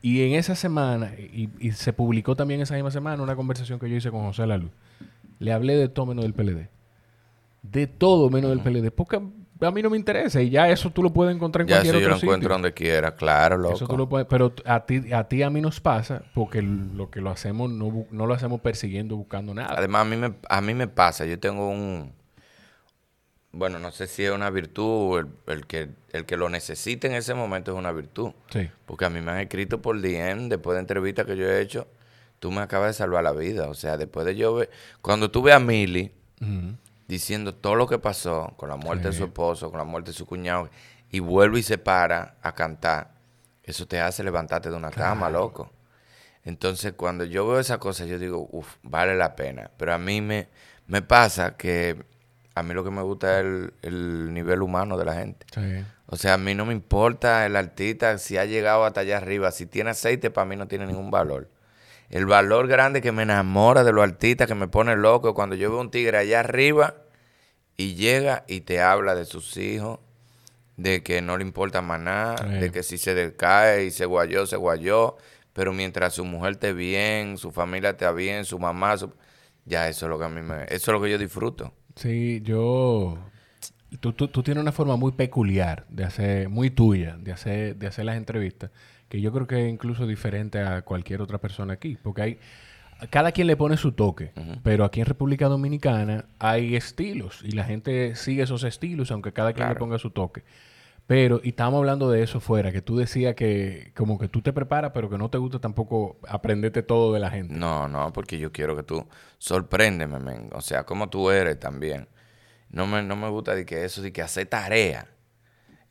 Y 0.02 0.22
en 0.22 0.32
esa 0.34 0.56
semana, 0.56 1.12
y, 1.16 1.50
y 1.60 1.70
se 1.70 1.92
publicó 1.92 2.34
también 2.34 2.60
esa 2.62 2.74
misma 2.74 2.90
semana 2.90 3.22
una 3.22 3.36
conversación 3.36 3.78
que 3.78 3.88
yo 3.88 3.94
hice 3.94 4.10
con 4.10 4.22
José 4.24 4.44
Lalu. 4.48 4.70
Le 5.38 5.52
hablé 5.52 5.76
de 5.76 5.88
todo 5.88 6.06
menos 6.06 6.24
del 6.24 6.34
PLD. 6.34 6.66
De 7.62 7.86
todo 7.86 8.28
menos 8.28 8.50
del 8.50 8.58
PLD. 8.60 8.90
Porque 8.90 9.20
a 9.68 9.70
mí 9.72 9.82
no 9.82 9.90
me 9.90 9.96
interesa. 9.96 10.40
Y 10.40 10.50
ya 10.50 10.68
eso 10.70 10.90
tú 10.90 11.02
lo 11.02 11.12
puedes 11.12 11.34
encontrar 11.34 11.62
en 11.62 11.68
Ya 11.68 11.76
cualquier 11.76 11.96
eso 11.96 12.00
yo 12.00 12.06
otro 12.06 12.16
lo 12.16 12.22
encuentro 12.22 12.54
donde 12.54 12.72
quiera, 12.72 13.14
claro, 13.14 13.58
loco. 13.58 13.74
Eso 13.74 13.86
tú 13.86 13.96
lo 13.96 14.08
puedes, 14.08 14.26
pero 14.26 14.54
a 14.64 14.86
ti, 14.86 15.12
a 15.12 15.24
ti 15.24 15.42
a 15.42 15.50
mí 15.50 15.60
nos 15.60 15.80
pasa 15.80 16.22
porque 16.34 16.62
lo 16.62 17.10
que 17.10 17.20
lo 17.20 17.30
hacemos 17.30 17.70
no, 17.70 18.06
no 18.10 18.26
lo 18.26 18.34
hacemos 18.34 18.60
persiguiendo, 18.60 19.16
buscando 19.16 19.54
nada. 19.54 19.74
Además, 19.76 20.02
a 20.02 20.04
mí, 20.04 20.16
me, 20.16 20.34
a 20.48 20.60
mí 20.60 20.74
me 20.74 20.88
pasa, 20.88 21.26
yo 21.26 21.38
tengo 21.38 21.68
un... 21.68 22.12
Bueno, 23.52 23.80
no 23.80 23.90
sé 23.90 24.06
si 24.06 24.24
es 24.24 24.30
una 24.30 24.48
virtud, 24.48 25.18
el, 25.18 25.54
el 25.54 25.66
que, 25.66 25.90
el 26.12 26.24
que 26.24 26.36
lo 26.36 26.48
necesite 26.48 27.08
en 27.08 27.14
ese 27.14 27.34
momento 27.34 27.72
es 27.72 27.78
una 27.78 27.90
virtud. 27.90 28.30
Sí. 28.50 28.70
Porque 28.86 29.04
a 29.04 29.10
mí 29.10 29.20
me 29.20 29.32
han 29.32 29.38
escrito 29.38 29.82
por 29.82 30.00
DM, 30.00 30.48
después 30.48 30.76
de 30.76 30.80
entrevistas 30.80 31.26
que 31.26 31.36
yo 31.36 31.46
he 31.50 31.60
hecho, 31.60 31.88
tú 32.38 32.52
me 32.52 32.60
acabas 32.60 32.90
de 32.90 32.92
salvar 32.94 33.24
la 33.24 33.32
vida. 33.32 33.68
O 33.68 33.74
sea, 33.74 33.96
después 33.96 34.24
de 34.24 34.36
yo 34.36 34.54
ver... 34.54 34.70
Cuando 35.02 35.32
tú 35.32 35.42
ves 35.42 35.54
a 35.54 35.58
Ujú. 35.58 36.76
Diciendo 37.10 37.52
todo 37.52 37.74
lo 37.74 37.88
que 37.88 37.98
pasó 37.98 38.54
con 38.56 38.68
la 38.68 38.76
muerte 38.76 39.08
de 39.08 39.12
su 39.12 39.24
esposo, 39.24 39.68
con 39.68 39.78
la 39.78 39.84
muerte 39.84 40.12
de 40.12 40.16
su 40.16 40.26
cuñado, 40.26 40.70
y 41.10 41.18
vuelve 41.18 41.58
y 41.58 41.62
se 41.64 41.76
para 41.76 42.36
a 42.40 42.54
cantar, 42.54 43.10
eso 43.64 43.84
te 43.86 44.00
hace 44.00 44.22
levantarte 44.22 44.70
de 44.70 44.76
una 44.76 44.92
cama, 44.92 45.28
loco. 45.28 45.72
Entonces, 46.44 46.92
cuando 46.96 47.24
yo 47.24 47.48
veo 47.48 47.58
esa 47.58 47.78
cosa, 47.78 48.06
yo 48.06 48.16
digo, 48.16 48.48
uff, 48.52 48.76
vale 48.84 49.16
la 49.16 49.34
pena. 49.34 49.72
Pero 49.76 49.92
a 49.92 49.98
mí 49.98 50.20
me, 50.20 50.48
me 50.86 51.02
pasa 51.02 51.56
que 51.56 52.04
a 52.54 52.62
mí 52.62 52.74
lo 52.74 52.84
que 52.84 52.92
me 52.92 53.02
gusta 53.02 53.40
es 53.40 53.44
el, 53.44 53.74
el 53.82 54.32
nivel 54.32 54.62
humano 54.62 54.96
de 54.96 55.04
la 55.04 55.14
gente. 55.14 55.46
Sí. 55.52 55.84
O 56.06 56.16
sea, 56.16 56.34
a 56.34 56.38
mí 56.38 56.54
no 56.54 56.64
me 56.64 56.72
importa 56.72 57.44
el 57.44 57.56
artista 57.56 58.18
si 58.18 58.38
ha 58.38 58.44
llegado 58.44 58.84
hasta 58.84 59.00
allá 59.00 59.16
arriba. 59.16 59.50
Si 59.50 59.66
tiene 59.66 59.90
aceite, 59.90 60.30
para 60.30 60.44
mí 60.44 60.54
no 60.54 60.68
tiene 60.68 60.86
ningún 60.86 61.10
valor. 61.10 61.48
El 62.10 62.26
valor 62.26 62.66
grande 62.66 63.00
que 63.00 63.12
me 63.12 63.22
enamora 63.22 63.84
de 63.84 63.92
los 63.92 64.02
artistas, 64.04 64.46
que 64.48 64.54
me 64.54 64.68
pone 64.68 64.96
loco, 64.96 65.32
cuando 65.32 65.54
yo 65.54 65.70
veo 65.70 65.80
un 65.80 65.90
tigre 65.90 66.18
allá 66.18 66.40
arriba 66.40 66.94
y 67.76 67.94
llega 67.94 68.44
y 68.48 68.62
te 68.62 68.80
habla 68.80 69.14
de 69.14 69.24
sus 69.24 69.56
hijos, 69.56 70.00
de 70.76 71.02
que 71.02 71.22
no 71.22 71.36
le 71.36 71.44
importa 71.44 71.82
más 71.82 72.00
nada, 72.00 72.36
Sí. 72.38 72.58
de 72.60 72.72
que 72.72 72.82
si 72.82 72.98
se 72.98 73.14
decae 73.14 73.84
y 73.84 73.90
se 73.90 74.06
guayó, 74.06 74.46
se 74.46 74.56
guayó, 74.56 75.16
pero 75.52 75.72
mientras 75.72 76.14
su 76.14 76.24
mujer 76.24 76.52
esté 76.52 76.72
bien, 76.72 77.38
su 77.38 77.52
familia 77.52 77.90
esté 77.90 78.10
bien, 78.12 78.44
su 78.44 78.58
mamá, 78.58 78.96
su- 78.96 79.12
ya 79.64 79.88
eso 79.88 80.06
es 80.06 80.10
lo 80.10 80.18
que 80.18 80.24
a 80.24 80.28
mí 80.28 80.40
me, 80.42 80.64
eso 80.64 80.72
es 80.72 80.88
lo 80.88 81.00
que 81.00 81.10
yo 81.10 81.18
disfruto. 81.18 81.72
Sí, 81.96 82.40
yo... 82.42 83.18
Tú, 84.00 84.12
tú, 84.12 84.28
tú 84.28 84.42
tienes 84.44 84.62
una 84.62 84.70
forma 84.72 84.96
muy 84.96 85.12
peculiar 85.12 85.84
de 85.88 86.04
hacer, 86.04 86.48
muy 86.48 86.70
tuya, 86.70 87.16
de 87.18 87.32
hacer, 87.32 87.76
de 87.76 87.88
hacer 87.88 88.04
las 88.04 88.16
entrevistas, 88.16 88.70
que 89.10 89.20
yo 89.20 89.32
creo 89.32 89.46
que 89.46 89.66
es 89.66 89.70
incluso 89.70 90.06
diferente 90.06 90.60
a 90.60 90.82
cualquier 90.82 91.20
otra 91.20 91.36
persona 91.38 91.74
aquí, 91.74 91.98
porque 92.02 92.22
hay... 92.22 92.38
Cada 93.08 93.32
quien 93.32 93.46
le 93.46 93.56
pone 93.56 93.78
su 93.78 93.92
toque, 93.92 94.30
pero 94.62 94.84
aquí 94.84 95.00
en 95.00 95.06
República 95.06 95.48
Dominicana 95.48 96.26
hay 96.38 96.76
estilos 96.76 97.40
y 97.42 97.52
la 97.52 97.64
gente 97.64 98.14
sigue 98.14 98.42
esos 98.42 98.62
estilos, 98.62 99.10
aunque 99.10 99.32
cada 99.32 99.54
quien 99.54 99.70
le 99.70 99.74
ponga 99.74 99.98
su 99.98 100.10
toque. 100.10 100.44
Pero, 101.06 101.40
y 101.42 101.48
estábamos 101.48 101.78
hablando 101.78 102.10
de 102.10 102.22
eso 102.22 102.40
fuera, 102.40 102.70
que 102.70 102.82
tú 102.82 102.98
decías 102.98 103.34
que 103.34 103.92
como 103.96 104.18
que 104.18 104.28
tú 104.28 104.42
te 104.42 104.52
preparas, 104.52 104.92
pero 104.94 105.08
que 105.08 105.16
no 105.16 105.30
te 105.30 105.38
gusta 105.38 105.58
tampoco 105.58 106.18
aprenderte 106.28 106.82
todo 106.82 107.12
de 107.14 107.20
la 107.20 107.30
gente. 107.30 107.54
No, 107.54 107.88
no, 107.88 108.12
porque 108.12 108.38
yo 108.38 108.52
quiero 108.52 108.76
que 108.76 108.82
tú 108.82 109.04
sorpréndeme, 109.38 110.20
men. 110.20 110.50
O 110.52 110.60
sea, 110.60 110.84
como 110.84 111.08
tú 111.08 111.30
eres 111.30 111.58
también. 111.58 112.06
No 112.68 112.86
me, 112.86 113.02
no 113.02 113.16
me 113.16 113.28
gusta 113.30 113.54
de 113.54 113.64
que 113.66 113.84
eso, 113.84 114.02
de 114.02 114.12
que 114.12 114.22
hacer 114.22 114.46
tarea. 114.46 115.08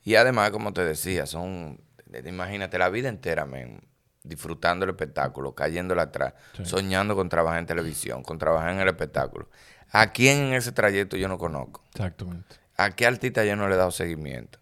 Y 0.04 0.14
además, 0.14 0.52
como 0.52 0.72
te 0.72 0.84
decía, 0.84 1.26
son, 1.26 1.80
imagínate, 2.24 2.78
la 2.78 2.88
vida 2.88 3.08
entera, 3.08 3.46
men, 3.46 3.80
disfrutando 4.22 4.84
el 4.84 4.90
espectáculo, 4.90 5.54
cayéndole 5.54 6.02
atrás, 6.02 6.34
Sí. 6.54 6.64
soñando 6.66 7.16
con 7.16 7.28
trabajar 7.28 7.58
en 7.58 7.66
televisión, 7.66 8.22
con 8.22 8.38
trabajar 8.38 8.70
en 8.72 8.80
el 8.80 8.88
espectáculo. 8.88 9.48
¿A 9.92 10.12
quién 10.12 10.38
en 10.38 10.52
ese 10.54 10.72
trayecto 10.72 11.16
yo 11.16 11.28
no 11.28 11.38
conozco? 11.38 11.82
Exactamente. 11.94 12.56
¿A 12.76 12.90
qué 12.90 13.06
artista 13.06 13.44
yo 13.44 13.56
no 13.56 13.68
le 13.68 13.74
he 13.74 13.78
dado 13.78 13.90
seguimiento? 13.90 14.58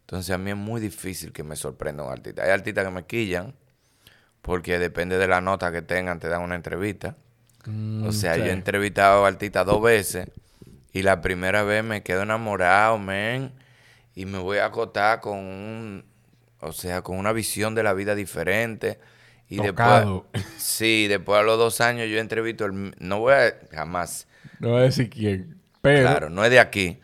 Entonces 0.00 0.34
a 0.34 0.38
mí 0.38 0.50
es 0.50 0.56
muy 0.56 0.80
difícil 0.80 1.32
que 1.32 1.42
me 1.42 1.56
sorprenda 1.56 2.04
un 2.04 2.12
artista. 2.12 2.44
Hay 2.44 2.50
artistas 2.50 2.84
que 2.84 2.90
me 2.90 3.06
quillan 3.06 3.54
porque 4.42 4.78
depende 4.78 5.18
de 5.18 5.26
la 5.26 5.40
nota 5.40 5.72
que 5.72 5.82
tengan, 5.82 6.20
te 6.20 6.28
dan 6.28 6.42
una 6.42 6.54
entrevista. 6.54 7.16
Mm, 7.64 8.06
o 8.06 8.12
sea, 8.12 8.34
sí. 8.34 8.40
yo 8.40 8.46
he 8.46 8.52
entrevistado 8.52 9.24
a 9.24 9.28
artistas 9.28 9.66
dos 9.66 9.82
veces 9.82 10.28
y 10.92 11.02
la 11.02 11.20
primera 11.20 11.64
vez 11.64 11.82
me 11.82 12.02
quedo 12.04 12.22
enamorado, 12.22 12.98
men, 12.98 13.52
y 14.14 14.26
me 14.26 14.38
voy 14.38 14.58
a 14.58 14.66
acotar 14.66 15.20
con 15.20 15.38
un, 15.38 16.04
o 16.60 16.72
sea, 16.72 17.02
con 17.02 17.18
una 17.18 17.32
visión 17.32 17.74
de 17.74 17.82
la 17.82 17.94
vida 17.94 18.14
diferente. 18.14 18.98
Y 19.48 19.58
Tocado. 19.58 20.26
después, 20.32 20.54
sí, 20.62 21.06
después 21.08 21.38
a 21.38 21.42
los 21.42 21.58
dos 21.58 21.80
años 21.80 22.08
yo 22.08 22.18
entrevisto, 22.18 22.64
el, 22.64 22.94
no 22.98 23.20
voy 23.20 23.34
a, 23.34 23.54
jamás, 23.72 24.26
No 24.58 24.70
voy 24.70 24.80
a 24.80 24.84
decir 24.84 25.08
quién, 25.08 25.60
pero... 25.82 26.02
Claro, 26.02 26.30
no 26.30 26.44
es 26.44 26.50
de 26.50 26.58
aquí. 26.58 27.00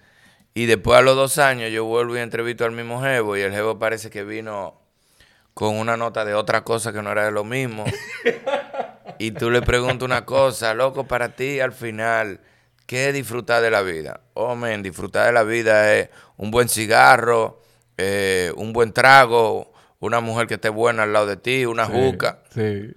Y 0.55 0.67
después 0.67 0.99
a 0.99 1.03
los 1.03 1.17
dos 1.17 1.39
años 1.39 1.71
yo 1.71 1.85
vuelvo 1.85 2.17
y 2.17 2.21
entrevisto 2.21 2.65
al 2.65 2.73
mismo 2.73 3.01
jevo 3.01 3.37
y 3.37 3.41
el 3.41 3.53
jevo 3.53 3.79
parece 3.79 4.11
que 4.11 4.25
vino 4.25 4.83
con 5.55 5.77
una 5.77 5.97
nota 5.97 6.25
de 6.25 6.35
otra 6.35 6.63
cosa 6.63 6.93
que 6.93 7.03
no 7.03 7.11
era 7.13 7.25
de 7.25 7.31
lo 7.31 7.45
mismo. 7.45 7.85
y 9.19 9.31
tú 9.31 9.51
le 9.51 9.63
preguntas 9.63 10.03
una 10.03 10.25
cosa, 10.27 10.75
loco, 10.75 11.07
para 11.07 11.35
ti 11.35 11.61
al 11.61 11.73
final, 11.73 12.41
¿qué 12.87 13.09
es 13.09 13.15
disfrutar 13.15 13.63
de 13.63 13.71
la 13.71 13.83
vida? 13.83 14.21
Oh, 14.35 14.55
men, 14.55 14.83
disfrutar 14.83 15.27
de 15.27 15.33
la 15.33 15.43
vida 15.43 15.95
es 15.95 16.11
un 16.37 16.51
buen 16.51 16.69
cigarro, 16.69 17.62
eh, 18.05 18.53
un 18.57 18.73
buen 18.73 18.93
trago, 18.93 19.73
una 20.01 20.21
mujer 20.21 20.47
que 20.49 20.55
esté 20.55 20.69
buena 20.69 21.05
al 21.05 21.13
lado 21.13 21.27
de 21.27 21.37
ti, 21.37 21.65
una 21.67 21.87
juca. 21.87 22.43
Sí. 22.53 22.93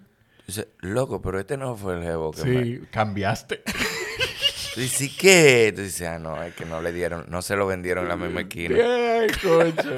Dice, 0.47 0.67
loco, 0.79 1.21
pero 1.21 1.39
este 1.39 1.57
no 1.57 1.75
fue 1.75 1.95
el 1.97 2.03
jevo 2.03 2.31
que 2.31 2.41
Sí, 2.41 2.47
me... 2.47 2.87
cambiaste. 2.89 3.61
Tú 4.75 4.81
dices, 4.81 5.11
¿qué? 5.17 5.71
Tú 5.75 5.81
dices, 5.83 6.07
ah, 6.07 6.19
no, 6.19 6.41
es 6.43 6.53
que 6.55 6.65
no 6.65 6.81
le 6.81 6.91
dieron, 6.91 7.25
no 7.29 7.41
se 7.41 7.55
lo 7.55 7.65
vendieron 7.67 8.03
en 8.03 8.09
la 8.09 8.17
misma 8.17 8.41
esquina. 8.41 8.75
Bien, 8.75 9.27
concho. 9.41 9.95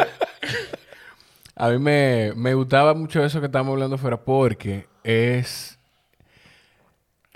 A 1.56 1.70
mí 1.70 1.80
me, 1.80 2.34
me 2.36 2.54
gustaba 2.54 2.94
mucho 2.94 3.24
eso 3.24 3.40
que 3.40 3.48
estábamos 3.48 3.74
hablando 3.74 3.98
fuera 3.98 4.18
porque 4.18 4.86
es 5.04 5.77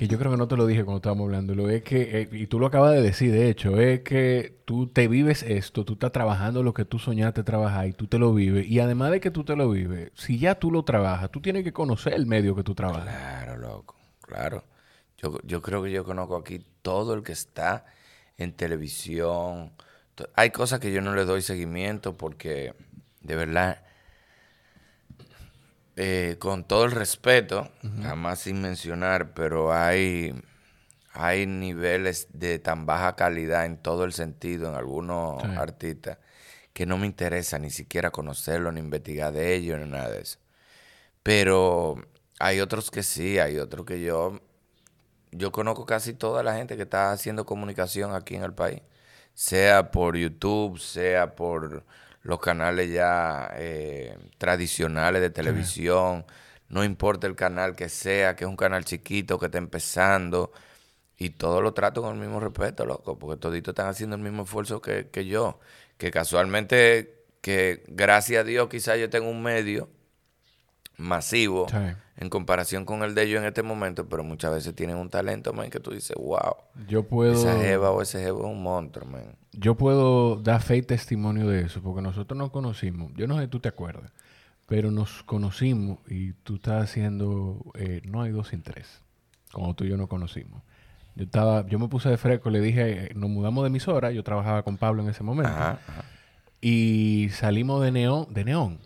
que 0.01 0.07
yo 0.07 0.17
creo 0.17 0.31
que 0.31 0.37
no 0.37 0.47
te 0.47 0.57
lo 0.57 0.65
dije 0.65 0.83
cuando 0.83 0.97
estábamos 0.97 1.25
hablando, 1.25 1.53
lo 1.53 1.69
es 1.69 1.83
que, 1.83 2.21
eh, 2.21 2.29
y 2.31 2.47
tú 2.47 2.57
lo 2.57 2.65
acabas 2.65 2.93
de 2.93 3.03
decir, 3.03 3.31
de 3.31 3.51
hecho, 3.51 3.79
es 3.79 3.99
que 3.99 4.57
tú 4.65 4.87
te 4.87 5.07
vives 5.07 5.43
esto, 5.43 5.85
tú 5.85 5.93
estás 5.93 6.11
trabajando 6.11 6.63
lo 6.63 6.73
que 6.73 6.85
tú 6.85 6.97
soñaste 6.97 7.43
trabajar 7.43 7.85
y 7.85 7.93
tú 7.93 8.07
te 8.07 8.17
lo 8.17 8.33
vives. 8.33 8.65
Y 8.67 8.79
además 8.79 9.11
de 9.11 9.19
que 9.19 9.29
tú 9.29 9.43
te 9.43 9.55
lo 9.55 9.69
vives, 9.69 10.09
si 10.15 10.39
ya 10.39 10.55
tú 10.55 10.71
lo 10.71 10.81
trabajas, 10.81 11.29
tú 11.29 11.39
tienes 11.39 11.63
que 11.63 11.71
conocer 11.71 12.13
el 12.13 12.25
medio 12.25 12.55
que 12.55 12.63
tú 12.63 12.73
trabajas. 12.73 13.03
Claro, 13.03 13.57
loco, 13.57 13.95
claro. 14.21 14.63
Yo, 15.19 15.37
yo 15.43 15.61
creo 15.61 15.83
que 15.83 15.91
yo 15.91 16.03
conozco 16.03 16.35
aquí 16.35 16.65
todo 16.81 17.13
el 17.13 17.21
que 17.21 17.33
está 17.33 17.85
en 18.37 18.53
televisión. 18.53 19.71
Hay 20.33 20.49
cosas 20.49 20.79
que 20.79 20.91
yo 20.91 21.03
no 21.03 21.13
le 21.13 21.25
doy 21.25 21.43
seguimiento 21.43 22.17
porque, 22.17 22.73
de 23.21 23.35
verdad, 23.35 23.83
eh, 25.95 26.37
con 26.39 26.63
todo 26.63 26.85
el 26.85 26.91
respeto, 26.91 27.69
jamás 28.01 28.39
sin 28.39 28.61
mencionar, 28.61 29.33
pero 29.33 29.73
hay, 29.73 30.33
hay 31.13 31.45
niveles 31.45 32.27
de 32.33 32.59
tan 32.59 32.85
baja 32.85 33.15
calidad 33.15 33.65
en 33.65 33.77
todo 33.77 34.03
el 34.05 34.13
sentido 34.13 34.69
en 34.69 34.75
algunos 34.75 35.41
Sí. 35.43 35.49
artistas 35.57 36.17
que 36.73 36.85
no 36.85 36.97
me 36.97 37.05
interesa 37.07 37.59
ni 37.59 37.69
siquiera 37.69 38.11
conocerlo, 38.11 38.71
ni 38.71 38.79
investigar 38.79 39.33
de 39.33 39.55
ellos, 39.55 39.79
ni 39.79 39.87
nada 39.89 40.09
de 40.09 40.21
eso. 40.21 40.39
Pero 41.23 41.95
hay 42.39 42.59
otros 42.61 42.89
que 42.91 43.03
sí, 43.03 43.39
hay 43.39 43.57
otros 43.59 43.85
que 43.85 44.01
yo, 44.01 44.39
yo 45.31 45.51
conozco 45.51 45.85
casi 45.85 46.13
toda 46.13 46.43
la 46.43 46.55
gente 46.55 46.75
que 46.77 46.83
está 46.83 47.11
haciendo 47.11 47.45
comunicación 47.45 48.15
aquí 48.15 48.35
en 48.35 48.43
el 48.43 48.53
país, 48.53 48.81
sea 49.33 49.91
por 49.91 50.17
YouTube, 50.17 50.79
sea 50.79 51.35
por 51.35 51.85
los 52.23 52.39
canales 52.39 52.91
ya 52.91 53.51
eh, 53.55 54.17
tradicionales 54.37 55.21
de 55.21 55.29
televisión, 55.29 56.25
no 56.69 56.83
importa 56.83 57.27
el 57.27 57.35
canal 57.35 57.75
que 57.75 57.89
sea, 57.89 58.35
que 58.35 58.45
es 58.45 58.49
un 58.49 58.55
canal 58.57 58.85
chiquito 58.85 59.39
que 59.39 59.47
está 59.47 59.57
empezando, 59.57 60.51
y 61.17 61.31
todo 61.31 61.61
lo 61.61 61.73
trato 61.73 62.01
con 62.01 62.15
el 62.15 62.19
mismo 62.19 62.39
respeto, 62.39 62.85
loco, 62.85 63.17
porque 63.19 63.39
toditos 63.39 63.73
están 63.73 63.87
haciendo 63.87 64.15
el 64.15 64.21
mismo 64.23 64.43
esfuerzo 64.43 64.81
que, 64.81 65.09
que 65.09 65.25
yo, 65.25 65.59
que 65.97 66.11
casualmente, 66.11 67.25
que 67.41 67.83
gracias 67.87 68.41
a 68.41 68.43
Dios 68.43 68.69
quizás 68.69 68.99
yo 68.99 69.09
tengo 69.09 69.29
un 69.29 69.43
medio 69.43 69.89
masivo 71.01 71.67
Sí. 71.69 71.77
en 72.17 72.29
comparación 72.29 72.85
con 72.85 73.03
el 73.03 73.15
de 73.15 73.23
ellos 73.23 73.39
en 73.41 73.47
este 73.47 73.63
momento, 73.63 74.07
pero 74.07 74.23
muchas 74.23 74.51
veces 74.53 74.75
tienen 74.75 74.97
un 74.97 75.09
talento, 75.09 75.53
man, 75.53 75.69
que 75.69 75.79
tú 75.79 75.91
dices, 75.91 76.15
wow, 76.17 76.55
Yo 76.87 77.03
puedo... 77.03 77.33
esa 77.33 77.59
jeva 77.59 77.91
o 77.91 78.01
ese 78.01 78.21
jevo 78.21 78.39
es 78.41 78.45
un 78.45 78.61
monstruo, 78.63 79.07
man. 79.09 79.35
Yo 79.53 79.75
puedo 79.75 80.37
dar 80.37 80.61
fe 80.61 80.77
y 80.77 80.81
testimonio 80.81 81.47
de 81.47 81.61
eso, 81.63 81.81
porque 81.81 82.01
nosotros 82.01 82.37
nos 82.37 82.51
conocimos. 82.51 83.11
Yo 83.15 83.27
no 83.27 83.35
sé 83.37 83.43
si 83.43 83.47
tú 83.49 83.59
te 83.59 83.67
acuerdas, 83.69 84.11
pero 84.65 84.91
nos 84.91 85.23
conocimos 85.23 85.99
y 86.07 86.33
tú 86.33 86.55
estás 86.55 86.83
haciendo 86.83 87.59
eh, 87.75 88.01
No 88.05 88.21
hay 88.21 88.31
dos 88.31 88.47
sin 88.49 88.61
tres, 88.61 89.01
como 89.51 89.73
tú 89.75 89.83
y 89.83 89.89
yo 89.89 89.97
nos 89.97 90.07
conocimos. 90.07 90.61
Yo 91.15 91.25
estaba, 91.25 91.67
yo 91.67 91.77
me 91.79 91.89
puse 91.89 92.07
de 92.07 92.17
fresco, 92.17 92.49
le 92.49 92.61
dije, 92.61 93.07
eh, 93.07 93.11
nos 93.15 93.29
mudamos 93.29 93.63
de 93.63 93.67
emisora, 93.67 94.11
yo 94.11 94.23
trabajaba 94.23 94.63
con 94.63 94.77
Pablo 94.77 95.03
en 95.03 95.09
ese 95.09 95.23
momento, 95.23 95.51
Ajá, 95.51 95.79
ajá. 95.85 96.05
y 96.61 97.27
salimos 97.33 97.81
de 97.83 97.91
Neón, 97.91 98.27
de 98.33 98.45
Neón, 98.45 98.79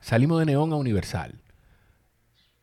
salimos 0.00 0.38
de 0.38 0.46
Neón 0.46 0.72
a 0.72 0.76
Universal. 0.76 1.34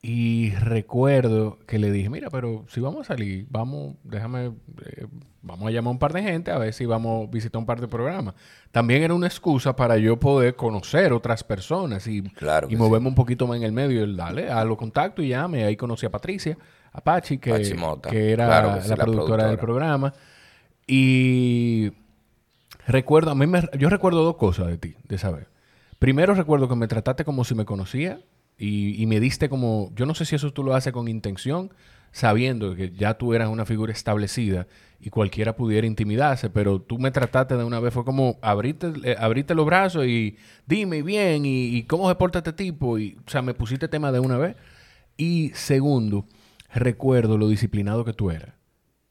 Y 0.05 0.49
recuerdo 0.55 1.59
que 1.65 1.79
le 1.79 1.89
dije, 1.89 2.09
mira, 2.09 2.29
pero 2.29 2.65
si 2.67 2.81
vamos 2.81 3.09
a 3.09 3.13
salir, 3.13 3.47
vamos, 3.49 3.95
déjame, 4.03 4.47
eh, 4.85 5.07
vamos 5.41 5.65
a 5.65 5.71
llamar 5.71 5.87
a 5.87 5.91
un 5.91 5.97
par 5.97 6.11
de 6.11 6.21
gente 6.21 6.51
a 6.51 6.57
ver 6.57 6.73
si 6.73 6.85
vamos 6.85 7.25
a 7.25 7.31
visitar 7.31 7.57
un 7.57 7.65
par 7.65 7.79
de 7.79 7.87
programas. 7.87 8.35
También 8.73 9.01
era 9.01 9.13
una 9.13 9.27
excusa 9.27 9.77
para 9.77 9.97
yo 9.97 10.19
poder 10.19 10.57
conocer 10.57 11.13
otras 11.13 11.45
personas 11.45 12.05
y, 12.05 12.21
Claro 12.21 12.67
y 12.69 12.75
moverme 12.75 13.07
un 13.07 13.15
poquito 13.15 13.47
más 13.47 13.55
en 13.55 13.63
el 13.63 13.71
medio. 13.71 14.03
Y 14.03 14.13
dale, 14.13 14.49
a 14.51 14.65
los 14.65 14.77
contactos 14.77 15.23
y 15.23 15.29
llame. 15.29 15.63
Ahí 15.63 15.77
conocí 15.77 16.05
a 16.05 16.11
Patricia, 16.11 16.57
a 16.91 16.99
Pachi, 16.99 17.37
que, 17.37 17.49
era 17.49 18.45
Claro 18.45 18.73
que 18.73 18.81
sí, 18.81 18.89
la, 18.89 18.95
la 18.97 19.03
productora 19.05 19.47
del 19.47 19.57
productora. 19.57 19.57
programa. 19.57 20.13
Y 20.85 21.93
recuerdo, 22.87 23.31
a 23.31 23.35
mí 23.35 23.47
me, 23.47 23.69
yo 23.79 23.87
recuerdo 23.87 24.21
dos 24.25 24.35
cosas 24.35 24.67
de 24.67 24.77
ti, 24.77 24.95
de 25.07 25.17
saber. 25.17 25.47
Primero 25.97 26.33
recuerdo 26.33 26.67
que 26.67 26.75
me 26.75 26.89
trataste 26.89 27.23
como 27.23 27.45
si 27.45 27.55
me 27.55 27.63
conocía 27.63 28.19
y, 28.57 29.05
me 29.07 29.19
diste 29.19 29.49
como, 29.49 29.91
yo 29.95 30.05
no 30.05 30.15
sé 30.15 30.25
si 30.25 30.35
eso 30.35 30.53
tú 30.53 30.63
lo 30.63 30.75
haces 30.75 30.93
con 30.93 31.07
intención, 31.07 31.71
sabiendo 32.11 32.75
que 32.75 32.91
ya 32.91 33.15
tú 33.15 33.33
eras 33.33 33.49
una 33.49 33.65
figura 33.65 33.91
establecida 33.91 34.67
y 34.99 35.09
cualquiera 35.09 35.55
pudiera 35.55 35.87
intimidarse, 35.87 36.49
pero 36.49 36.79
tú 36.79 36.99
me 36.99 37.11
trataste 37.11 37.57
de 37.57 37.63
una 37.63 37.79
vez, 37.79 37.93
fue 37.93 38.05
como 38.05 38.37
abriste, 38.41 38.93
eh, 39.03 39.45
los 39.55 39.65
brazos 39.65 40.05
y 40.05 40.37
dime 40.65 41.01
bien 41.01 41.43
y, 41.45 41.83
cómo 41.83 42.07
se 42.09 42.15
porta 42.15 42.39
este 42.39 42.53
tipo, 42.53 42.99
y, 42.99 43.17
o 43.25 43.29
sea, 43.29 43.41
me 43.41 43.53
pusiste 43.53 43.87
tema 43.87 44.11
de 44.11 44.19
una 44.19 44.37
vez. 44.37 44.55
Y 45.17 45.51
segundo, 45.55 46.25
recuerdo 46.73 47.37
lo 47.37 47.47
disciplinado 47.47 48.05
que 48.05 48.13
tú 48.13 48.31
eras 48.31 48.53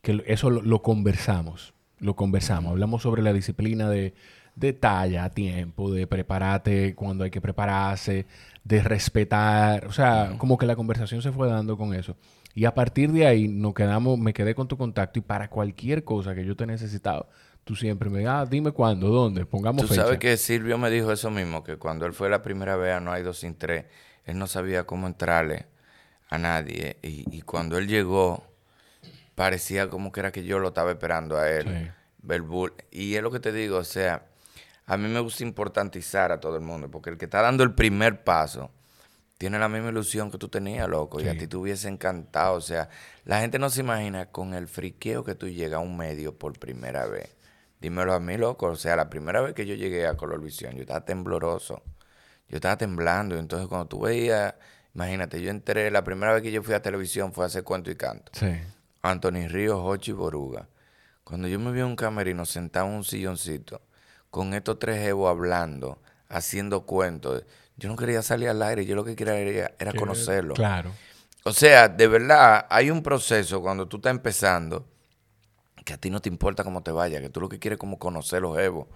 que 0.03 0.23
eso 0.27 0.51
lo 0.51 0.83
conversamos, 0.83 1.75
lo 1.99 2.17
conversamos, 2.17 2.73
hablamos 2.73 3.03
sobre 3.03 3.23
la 3.23 3.33
disciplina 3.33 3.89
de, 3.89 4.15
de 4.55 4.73
talla 4.73 5.25
a 5.25 5.31
tiempo, 5.31 5.91
de 5.91 6.07
prepararte 6.07 6.95
cuando 6.95 7.25
hay 7.25 7.31
que 7.31 7.41
prepararse, 7.41 8.27
de 8.65 8.83
respetar, 8.83 9.87
o 9.87 9.93
sea, 9.93 10.35
como 10.39 10.59
que 10.59 10.67
la 10.67 10.77
conversación 10.77 11.23
se 11.23 11.33
fue 11.33 11.49
dando 11.49 11.77
con 11.77 11.95
eso. 11.95 12.17
Y 12.55 12.67
a 12.67 12.75
partir 12.75 13.11
de 13.13 13.27
ahí 13.27 13.49
nos 13.49 13.73
quedamos, 13.75 14.19
me 14.19 14.35
quedé 14.35 14.55
con 14.55 14.69
tu 14.69 14.77
contacto 14.77 15.19
y 15.19 15.23
para 15.23 15.49
cualquier 15.49 16.05
cosa 16.05 16.35
que 16.35 16.45
yo 16.45 16.55
te 16.55 16.67
necesitaba, 16.67 17.27
tú 17.65 17.75
siempre 17.75 18.11
me 18.11 18.27
ah, 18.27 18.45
dime 18.45 18.73
cuándo, 18.73 19.09
dónde, 19.09 19.47
pongamos 19.47 19.83
Tú 19.83 19.89
fecha. 19.89 20.03
sabes 20.03 20.19
que 20.19 20.37
Silvio 20.37 20.77
me 20.77 20.91
dijo 20.91 21.11
eso 21.13 21.31
mismo, 21.31 21.65
que 21.65 21.77
cuando 21.77 22.05
él 22.05 22.13
fue 22.13 22.29
la 22.29 22.43
primera 22.43 22.77
vez 22.77 22.95
a 22.95 23.01
No 23.01 23.13
hay 23.13 23.23
dos 23.23 23.39
sin 23.39 23.55
tres, 23.55 23.87
él 24.25 24.39
no 24.39 24.47
sabía 24.47 24.85
cómo 24.85 25.07
entrarle 25.07 25.67
a 26.29 26.39
nadie. 26.39 26.99
Y, 27.03 27.25
y 27.35 27.41
cuando 27.43 27.79
él 27.79 27.89
llegó, 27.89 28.45
parecía 29.35 29.89
como 29.89 30.13
que 30.13 30.21
era 30.21 30.31
que 30.31 30.45
yo 30.45 30.59
lo 30.59 30.69
estaba 30.69 30.91
esperando 30.91 31.39
a 31.39 31.51
él. 31.51 31.65
Sí. 31.67 31.91
Y 32.91 33.15
es 33.17 33.23
lo 33.23 33.31
que 33.31 33.41
te 33.41 33.53
digo, 33.53 33.79
o 33.79 33.85
sea, 33.85 34.27
a 34.87 34.97
mí 34.97 35.09
me 35.09 35.21
gusta 35.21 35.43
importantizar 35.45 36.33
a 36.33 36.41
todo 36.41 36.57
el 36.57 36.63
mundo, 36.63 36.91
porque 36.91 37.11
el 37.11 37.19
que 37.19 37.27
está 37.27 37.41
dando 37.41 37.63
el 37.65 37.75
primer 37.75 38.25
paso 38.25 38.71
tiene 39.39 39.59
la 39.59 39.69
misma 39.69 39.89
ilusión 39.89 40.31
que 40.31 40.39
tú 40.39 40.49
tenías, 40.49 40.89
loco, 40.89 41.21
y 41.21 41.27
a 41.27 41.37
ti 41.37 41.49
te 41.49 41.57
hubiese 41.57 41.89
encantado. 41.89 42.55
O 42.55 42.61
sea, 42.61 42.89
la 43.25 43.41
gente 43.41 43.59
no 43.59 43.71
se 43.71 43.81
imagina 43.81 44.27
con 44.27 44.55
el 44.55 44.69
friqueo 44.69 45.25
que 45.25 45.35
tú 45.35 45.49
llegas 45.49 45.79
a 45.79 45.83
un 45.83 45.97
medio 45.97 46.39
por 46.39 46.57
primera 46.59 47.07
vez. 47.07 47.35
Dímelo 47.81 48.15
a 48.15 48.21
mí, 48.21 48.37
loco. 48.37 48.67
O 48.67 48.77
sea, 48.77 48.95
la 48.95 49.11
primera 49.11 49.41
vez 49.41 49.55
que 49.55 49.67
yo 49.67 49.75
llegué 49.75 50.07
a 50.07 50.17
Colorvisión, 50.17 50.77
yo 50.77 50.83
estaba 50.83 51.05
tembloroso. 51.05 51.83
Yo 52.49 52.57
estaba 52.57 52.77
temblando. 52.77 53.37
Entonces, 53.37 53.67
cuando 53.67 53.89
tú 53.89 54.03
veías, 54.03 54.55
imagínate, 54.95 55.43
yo 55.43 55.51
entré, 55.51 55.91
la 55.91 56.05
primera 56.05 56.33
vez 56.33 56.43
que 56.43 56.53
yo 56.53 56.63
fui 56.63 56.75
a 56.75 56.83
televisión 56.83 57.33
fue 57.33 57.45
a 57.45 57.49
hacer 57.49 57.65
cuento 57.65 57.91
y 57.91 57.97
canto. 57.97 58.31
Sí. 58.35 58.53
Anthony 59.03 59.49
Ríos, 59.49 59.81
Hochi 59.83 60.13
Boruga. 60.13 60.69
Cuando 61.25 61.49
yo 61.49 61.59
me 61.59 61.73
vi 61.73 61.81
en 61.81 61.87
un 61.87 61.97
camerino 61.97 62.45
sentado 62.45 62.87
en 62.87 62.93
un 62.93 63.03
silloncito, 63.03 63.83
con 64.33 64.55
estos 64.55 64.79
tres 64.79 64.99
jevos 64.99 65.29
hablando, 65.29 65.99
haciendo 66.31 66.87
cuentos, 66.87 67.45
yo 67.77 67.91
no 67.91 67.97
quería 67.97 68.23
salir 68.23 68.49
al 68.49 68.63
aire, 68.63 68.87
yo 68.87 68.97
lo 68.97 69.05
que 69.05 69.15
quería 69.15 69.37
era, 69.37 69.75
era 69.79 69.93
conocerlo. 69.93 70.55
Claro. 70.55 70.91
O 71.45 71.53
sea, 71.53 71.91
de 71.91 72.09
verdad, 72.09 72.67
hay 72.71 72.91
un 72.91 73.03
proceso 73.03 73.61
cuando 73.61 73.87
tú 73.87 73.99
estás 73.99 74.13
empezando 74.13 74.89
que 75.85 75.93
a 75.93 75.99
ti 75.99 76.09
no 76.09 76.21
te 76.21 76.31
importa 76.31 76.65
cómo 76.65 76.83
te 76.83 76.91
vaya, 76.91 77.21
que 77.21 77.29
tú 77.29 77.43
lo 77.43 77.51
que 77.51 77.59
quieres 77.59 77.77
es 77.77 77.81
como 77.81 77.99
conocer 77.99 78.41
los 78.41 78.57
jevos, 78.57 78.87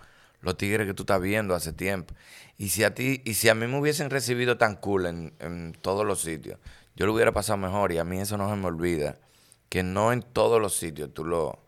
los 0.41 0.57
tigres 0.57 0.87
que 0.87 0.95
tú 0.95 1.03
estás 1.03 1.21
viendo 1.21 1.55
hace 1.55 1.75
tiempo. 1.75 2.15
Y 2.57 2.71
si 2.71 2.83
a 2.83 2.95
ti, 2.95 3.21
y 3.27 3.35
si 3.35 3.51
a 3.51 3.55
mí 3.55 3.67
me 3.67 3.79
hubiesen 3.79 4.09
recibido 4.09 4.57
tan 4.57 4.77
cool 4.77 5.05
en, 5.05 5.35
en 5.41 5.77
todos 5.83 6.07
los 6.07 6.23
sitios, 6.23 6.59
yo 6.95 7.05
lo 7.05 7.13
hubiera 7.13 7.33
pasado 7.33 7.59
mejor 7.59 7.93
y 7.93 7.99
a 7.99 8.05
mí 8.05 8.19
eso 8.19 8.39
no 8.39 8.49
se 8.49 8.57
me 8.57 8.69
olvida, 8.69 9.19
que 9.69 9.83
no 9.83 10.15
en 10.15 10.23
todos 10.23 10.63
los 10.63 10.75
sitios 10.79 11.13
tú 11.13 11.27
lo 11.27 11.59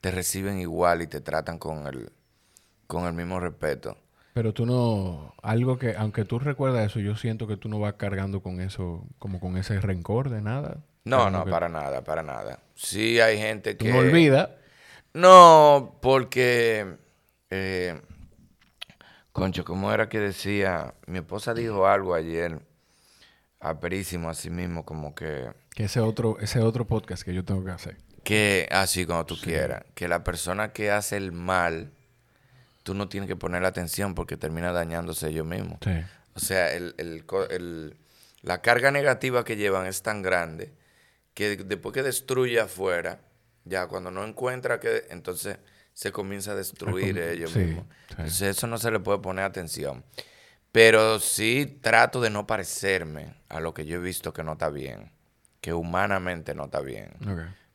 te 0.00 0.10
reciben 0.10 0.58
igual 0.58 1.02
y 1.02 1.06
te 1.06 1.20
tratan 1.20 1.58
con 1.58 1.86
el 1.86 2.10
con 2.90 3.06
el 3.06 3.14
mismo 3.14 3.40
respeto. 3.40 3.96
Pero 4.34 4.52
tú 4.54 4.66
no, 4.66 5.34
algo 5.42 5.78
que, 5.78 5.96
aunque 5.96 6.24
tú 6.24 6.38
recuerdas 6.38 6.86
eso, 6.86 7.00
yo 7.00 7.16
siento 7.16 7.46
que 7.46 7.56
tú 7.56 7.68
no 7.68 7.80
vas 7.80 7.94
cargando 7.94 8.42
con 8.42 8.60
eso, 8.60 9.04
como 9.18 9.40
con 9.40 9.56
ese 9.56 9.80
rencor 9.80 10.28
de 10.30 10.40
nada. 10.42 10.78
No, 11.04 11.18
Como 11.18 11.30
no, 11.30 11.44
que 11.44 11.50
para 11.50 11.68
nada, 11.68 12.04
para 12.04 12.22
nada. 12.22 12.60
Sí 12.74 13.20
hay 13.20 13.38
gente 13.38 13.74
Tú 13.74 13.86
que 13.86 13.92
no 13.92 13.98
olvidas. 13.98 14.50
No, 15.14 15.98
porque 16.02 16.96
Eh, 17.50 18.00
concho, 19.32 19.64
¿cómo 19.64 19.92
era 19.92 20.08
que 20.08 20.20
decía? 20.20 20.94
Mi 21.06 21.18
esposa 21.18 21.54
dijo 21.54 21.86
algo 21.86 22.14
ayer, 22.14 22.60
aperísimo 23.60 24.28
a 24.30 24.34
sí 24.34 24.50
mismo, 24.50 24.84
como 24.84 25.14
que... 25.14 25.52
Que 25.74 25.84
ese 25.84 26.00
otro, 26.00 26.38
ese 26.40 26.60
otro 26.60 26.86
podcast 26.86 27.22
que 27.24 27.34
yo 27.34 27.44
tengo 27.44 27.64
que 27.64 27.70
hacer. 27.72 27.96
Que, 28.24 28.68
así 28.70 29.06
como 29.06 29.26
tú 29.26 29.36
quieras, 29.40 29.84
que 29.94 30.08
la 30.08 30.24
persona 30.24 30.72
que 30.72 30.90
hace 30.90 31.16
el 31.16 31.32
mal, 31.32 31.92
tú 32.90 32.94
no 32.94 33.08
tienes 33.08 33.28
que 33.28 33.36
poner 33.36 33.64
atención 33.64 34.16
porque 34.16 34.36
termina 34.36 34.72
dañándose 34.72 35.28
ellos 35.28 35.46
mismos. 35.46 35.78
Sí. 35.84 35.92
O 36.34 36.40
sea, 36.40 36.72
el, 36.74 36.94
el 36.98 37.24
co- 37.24 37.48
el- 37.48 37.96
la 38.42 38.62
carga 38.62 38.90
negativa 38.90 39.44
que 39.44 39.54
llevan 39.56 39.86
es 39.86 40.02
tan 40.02 40.22
grande 40.22 40.72
que 41.34 41.56
después 41.56 41.92
que 41.94 42.02
destruye 42.02 42.58
afuera, 42.58 43.20
ya 43.64 43.86
cuando 43.86 44.10
no 44.10 44.24
encuentra 44.24 44.80
que, 44.80 45.04
entonces 45.10 45.58
se 45.92 46.10
comienza 46.10 46.50
a 46.52 46.54
destruir 46.56 47.14
com- 47.14 47.22
ellos 47.30 47.50
sí, 47.52 47.58
mismos. 47.60 47.84
sí. 48.08 48.14
Entonces 48.18 48.56
eso 48.56 48.66
no 48.66 48.78
se 48.78 48.90
le 48.90 48.98
puede 48.98 49.18
poner 49.20 49.44
atención. 49.44 50.04
Pero 50.72 51.20
sí 51.20 51.78
trato 51.80 52.20
de 52.20 52.30
no 52.30 52.46
parecerme 52.46 53.34
a 53.48 53.60
lo 53.60 53.72
que 53.72 53.86
yo 53.86 53.96
he 53.96 54.00
visto 54.00 54.32
que 54.32 54.42
no 54.42 54.52
está 54.54 54.68
bien, 54.70 55.12
que 55.60 55.72
humanamente 55.74 56.54
no 56.54 56.64
está 56.64 56.80
bien. 56.80 57.12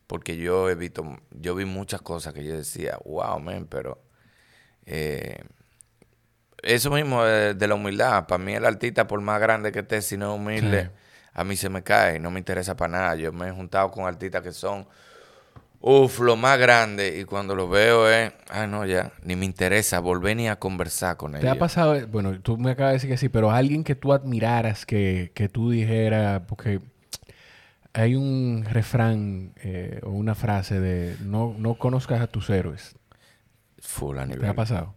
Porque 0.08 0.38
yo 0.38 0.70
he 0.70 0.76
visto, 0.76 1.04
yo 1.32 1.56
vi 1.56 1.66
muchas 1.66 2.02
cosas 2.02 2.34
que 2.34 2.44
yo 2.44 2.56
decía, 2.56 2.98
wow, 3.06 3.40
man, 3.40 3.68
pero 3.70 4.02
eh, 4.86 5.40
eso 6.64 6.90
mismo 6.92 7.24
de, 7.24 7.54
de 7.54 7.68
la 7.68 7.76
humildad. 7.76 8.26
Para 8.28 8.44
mí 8.44 8.54
el 8.54 8.66
artista, 8.66 9.08
por 9.08 9.22
más 9.22 9.40
grande 9.40 9.72
que 9.72 9.80
esté, 9.80 10.02
si 10.02 10.18
no 10.18 10.34
es 10.34 10.40
humilde, 10.40 10.84
Sí. 10.86 10.90
a 11.34 11.44
mí 11.44 11.56
se 11.56 11.70
me 11.70 11.84
cae, 11.84 12.20
no 12.20 12.32
me 12.32 12.40
interesa 12.40 12.76
para 12.76 12.92
nada. 12.92 13.16
Yo 13.16 13.32
me 13.32 13.48
he 13.48 13.52
juntado 13.52 13.92
con 13.92 14.06
artistas 14.06 14.42
que 14.42 14.52
son, 14.52 14.88
uff, 15.82 16.20
lo 16.20 16.36
más 16.36 16.58
grande, 16.58 17.20
y 17.20 17.26
cuando 17.26 17.56
los 17.56 17.70
veo 17.70 18.10
es, 18.10 18.32
ay 18.50 18.68
no, 18.68 18.86
ya, 18.86 19.12
ni 19.24 19.36
me 19.36 19.46
interesa 19.46 20.00
volver 20.00 20.36
ni 20.38 20.48
a 20.50 20.56
conversar 20.58 21.18
con 21.18 21.34
¿Te 21.34 21.40
ellos. 21.40 21.52
ha 21.52 21.60
pasado, 21.60 22.08
bueno, 22.08 22.40
tú 22.42 22.58
me 22.58 22.72
acabas 22.72 22.92
de 22.92 22.96
decir 22.96 23.10
que 23.12 23.18
sí, 23.18 23.30
pero 23.30 23.52
alguien 23.52 23.84
que 23.84 23.94
tú 23.96 24.12
admiraras, 24.14 24.86
que, 24.88 25.32
que 25.36 25.48
tú 25.50 25.70
dijeras, 25.70 26.42
porque 26.48 26.80
hay 27.94 28.16
un 28.16 28.66
refrán 28.70 29.54
eh, 29.58 30.00
o 30.04 30.10
una 30.10 30.34
frase 30.36 30.80
de 30.80 31.16
no, 31.22 31.54
no 31.58 31.76
conozcas 31.76 32.22
a 32.22 32.28
tus 32.28 32.50
héroes. 32.50 32.96
Full 33.86 34.18
a 34.18 34.22
¿Te 34.24 34.28
nivel. 34.34 34.50
ha 34.50 34.54
pasado? 34.54 34.96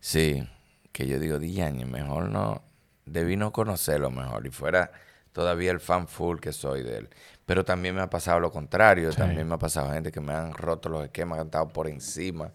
Sí, 0.00 0.46
que 0.92 1.06
yo 1.06 1.18
digo, 1.18 1.38
10 1.38 1.66
años, 1.66 1.88
mejor 1.88 2.28
no, 2.30 2.62
debí 3.04 3.36
no 3.36 3.52
conocerlo 3.52 4.10
mejor 4.10 4.46
y 4.46 4.50
fuera 4.50 4.92
todavía 5.32 5.70
el 5.70 5.80
fan 5.80 6.08
full 6.08 6.38
que 6.38 6.52
soy 6.52 6.82
de 6.82 6.98
él. 6.98 7.10
Pero 7.44 7.64
también 7.64 7.94
me 7.94 8.00
ha 8.02 8.10
pasado 8.10 8.40
lo 8.40 8.50
contrario, 8.50 9.10
Sí. 9.12 9.18
también 9.18 9.46
me 9.46 9.54
ha 9.54 9.58
pasado 9.58 9.92
gente 9.92 10.10
que 10.10 10.20
me 10.20 10.32
han 10.32 10.52
roto 10.54 10.88
los 10.88 11.04
esquemas, 11.04 11.36
que 11.36 11.40
han 11.42 11.46
estado 11.48 11.68
por 11.68 11.88
encima 11.88 12.52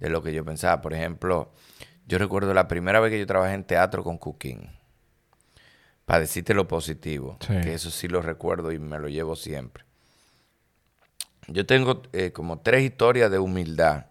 de 0.00 0.08
lo 0.10 0.22
que 0.22 0.32
yo 0.34 0.44
pensaba. 0.44 0.80
Por 0.80 0.92
ejemplo, 0.94 1.52
yo 2.06 2.18
recuerdo 2.18 2.52
la 2.54 2.66
primera 2.68 3.00
vez 3.00 3.10
que 3.12 3.18
yo 3.20 3.26
trabajé 3.26 3.54
en 3.54 3.64
teatro 3.64 4.02
con 4.02 4.18
Cooking, 4.18 4.68
para 6.04 6.20
decirte 6.20 6.52
lo 6.54 6.66
positivo, 6.68 7.38
Sí. 7.40 7.54
que 7.62 7.74
eso 7.74 7.90
sí 7.90 8.08
lo 8.08 8.20
recuerdo 8.20 8.72
y 8.72 8.78
me 8.78 8.98
lo 8.98 9.08
llevo 9.08 9.36
siempre. 9.36 9.84
Yo 11.48 11.66
tengo 11.66 12.02
eh, 12.12 12.32
como 12.32 12.60
tres 12.60 12.82
historias 12.82 13.30
de 13.30 13.38
humildad 13.38 14.06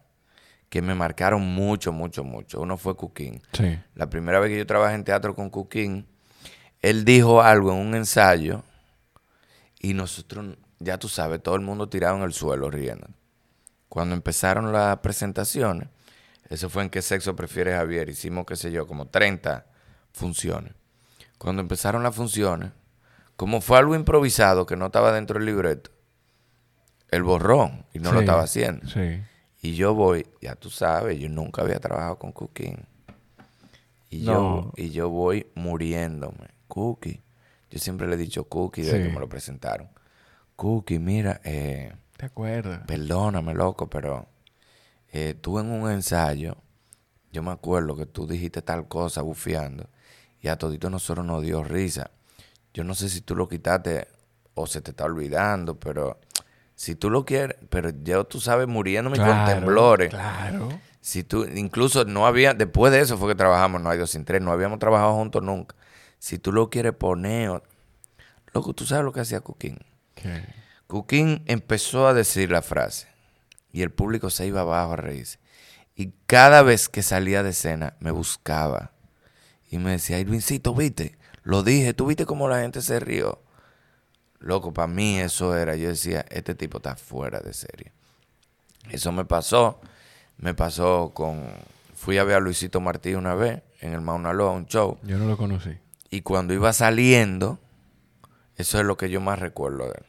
que 0.73 0.81
me 0.81 0.95
marcaron 0.95 1.45
mucho, 1.45 1.91
mucho, 1.91 2.23
mucho. 2.23 2.59
Uno 2.59 2.77
fue 2.77 2.95
Cooking. 2.95 3.43
Sí. 3.51 3.79
La 3.93 4.09
primera 4.09 4.39
vez 4.39 4.49
que 4.49 4.57
yo 4.57 4.65
trabajé 4.65 4.95
en 4.95 5.03
teatro 5.03 5.35
con 5.35 5.51
Cooking, 5.51 6.03
él 6.81 7.05
dijo 7.05 7.43
algo 7.43 7.73
en 7.73 7.77
un 7.77 7.93
ensayo 7.93 8.63
y 9.79 9.93
nosotros, 9.93 10.57
ya 10.79 10.97
tú 10.97 11.09
sabes, 11.09 11.43
todo 11.43 11.53
el 11.53 11.61
mundo 11.61 11.89
tirado 11.89 12.17
en 12.17 12.23
el 12.23 12.33
suelo 12.33 12.71
riendo. 12.71 13.05
Cuando 13.87 14.15
empezaron 14.15 14.71
las 14.71 14.97
presentaciones, 14.97 15.89
eso 16.49 16.71
fue 16.71 16.81
en 16.81 16.89
qué 16.89 17.03
sexo 17.03 17.35
prefiere 17.35 17.75
Javier, 17.75 18.09
hicimos, 18.09 18.47
qué 18.47 18.55
sé 18.55 18.71
yo, 18.71 18.87
como 18.87 19.05
30 19.05 19.67
funciones. 20.11 20.73
Cuando 21.37 21.61
empezaron 21.61 22.01
las 22.01 22.15
funciones, 22.15 22.71
como 23.35 23.61
fue 23.61 23.77
algo 23.77 23.93
improvisado 23.93 24.65
que 24.65 24.75
no 24.75 24.87
estaba 24.87 25.11
dentro 25.11 25.37
del 25.37 25.45
libreto, 25.45 25.91
él 27.11 27.21
borró 27.21 27.85
y 27.93 27.99
no 27.99 28.11
lo 28.11 28.21
estaba 28.21 28.41
haciendo. 28.41 28.87
Sí. 28.87 29.21
Y 29.63 29.73
yo 29.75 29.93
voy, 29.95 30.27
ya 30.41 30.55
tú 30.55 30.69
sabes, 30.69 31.17
yo 31.19 31.29
nunca 31.29 31.61
había 31.63 31.79
trabajado 31.79 32.19
con 32.19 32.31
Cooking. 32.33 32.85
Y, 34.11 34.19
No. 34.19 34.31
yo, 34.65 34.71
y 34.75 34.89
yo 34.91 35.09
voy 35.09 35.47
muriéndome. 35.55 36.49
Cookie. 36.67 37.21
Yo 37.71 37.79
siempre 37.79 38.05
le 38.07 38.13
he 38.15 38.17
dicho 38.17 38.43
Cookie 38.43 38.81
desde 38.83 38.97
Sí. 38.97 39.03
que 39.07 39.13
me 39.13 39.19
lo 39.19 39.27
presentaron. 39.29 39.89
Cookie, 40.55 40.99
mira, 40.99 41.41
eh, 41.45 41.93
¿Te 42.17 42.25
acuerdas? 42.27 42.81
perdóname, 42.85 43.53
loco, 43.55 43.89
pero 43.89 44.27
eh, 45.11 45.33
tú 45.39 45.57
en 45.59 45.71
un 45.71 45.89
ensayo, 45.89 46.57
yo 47.31 47.41
me 47.41 47.51
acuerdo 47.51 47.95
que 47.95 48.05
tú 48.05 48.27
dijiste 48.27 48.61
tal 48.61 48.87
cosa 48.87 49.21
bufiando 49.21 49.89
y 50.41 50.49
a 50.49 50.57
todito 50.57 50.89
nosotros 50.89 51.25
nos 51.25 51.41
dio 51.41 51.63
risa. 51.63 52.11
Yo 52.73 52.83
no 52.83 52.93
sé 52.95 53.07
si 53.09 53.21
tú 53.21 53.35
lo 53.35 53.47
quitaste 53.47 54.07
o 54.55 54.67
se 54.67 54.81
te 54.81 54.91
está 54.91 55.05
olvidando, 55.05 55.79
pero 55.79 56.19
si 56.75 56.95
tú 56.95 57.09
lo 57.09 57.25
quieres, 57.25 57.57
pero 57.69 57.91
yo 58.03 58.25
tú 58.25 58.39
sabes 58.39 58.67
muriéndome 58.67 59.17
con 59.17 59.45
temblores. 59.45 60.09
Claro. 60.09 60.69
Si 61.01 61.23
tú, 61.23 61.43
incluso 61.43 62.05
no 62.05 62.25
había, 62.25 62.53
después 62.53 62.93
de 62.93 63.01
eso 63.01 63.17
fue 63.17 63.29
que 63.29 63.35
trabajamos, 63.35 63.81
no 63.81 63.89
hay 63.89 63.97
dos 63.97 64.11
sin 64.11 64.23
tres, 64.23 64.41
no 64.41 64.51
habíamos 64.51 64.79
trabajado 64.79 65.13
juntos 65.15 65.43
nunca. 65.43 65.75
Si 66.17 66.39
tú 66.39 66.53
lo 66.53 66.69
quieres 66.69 66.93
poner, 66.93 67.61
loco, 68.53 68.73
tú 68.73 68.85
sabes 68.85 69.03
lo 69.03 69.11
que 69.11 69.19
hacía. 69.19 69.41
¿Qué? 70.15 70.45
Cooking 70.87 71.43
empezó 71.47 72.07
a 72.07 72.13
decir 72.13 72.51
la 72.51 72.61
frase 72.61 73.07
y 73.71 73.81
el 73.81 73.91
público 73.91 74.29
se 74.29 74.45
iba 74.45 74.61
abajo 74.61 74.93
a 74.93 74.95
reírse. 74.95 75.39
Y 75.95 76.13
cada 76.25 76.61
vez 76.61 76.87
que 76.87 77.03
salía 77.03 77.43
de 77.43 77.49
escena 77.49 77.95
me 77.99 78.11
buscaba 78.11 78.91
y 79.69 79.79
me 79.79 79.91
decía, 79.91 80.19
Irvincito, 80.19 80.73
viste, 80.73 81.17
lo 81.43 81.63
dije, 81.63 81.93
tú 81.93 82.05
viste 82.05 82.25
cómo 82.25 82.47
la 82.47 82.61
gente 82.61 82.81
se 82.81 82.99
rió. 82.99 83.41
Loco, 84.43 84.73
para 84.73 84.87
mí 84.87 85.19
eso 85.19 85.55
era, 85.55 85.75
yo 85.77 85.87
decía, 85.87 86.25
este 86.29 86.53
tipo 86.53 86.77
está 86.77 86.97
fuera 86.97 87.39
de 87.39 87.53
serie. 87.53 87.93
Eso 88.89 89.13
me 89.13 89.23
pasó, 89.23 89.79
me 90.37 90.53
pasó 90.53 91.11
con, 91.13 91.45
fui 91.95 92.17
a 92.17 92.25
ver 92.25 92.35
a 92.35 92.39
Luisito 92.41 92.81
Martí 92.81 93.15
una 93.15 93.35
vez 93.35 93.61
en 93.79 93.93
el 93.93 94.01
Mauna 94.01 94.33
Loa, 94.33 94.51
un 94.51 94.65
show. 94.65 94.97
Yo 95.03 95.17
no 95.17 95.27
lo 95.27 95.37
conocí. 95.37 95.71
Y 96.09 96.21
cuando 96.21 96.53
iba 96.53 96.73
saliendo, 96.73 97.57
eso 98.57 98.79
es 98.79 98.85
lo 98.85 98.97
que 98.97 99.09
yo 99.09 99.21
más 99.21 99.39
recuerdo 99.39 99.85
de 99.85 99.93
él. 99.97 100.05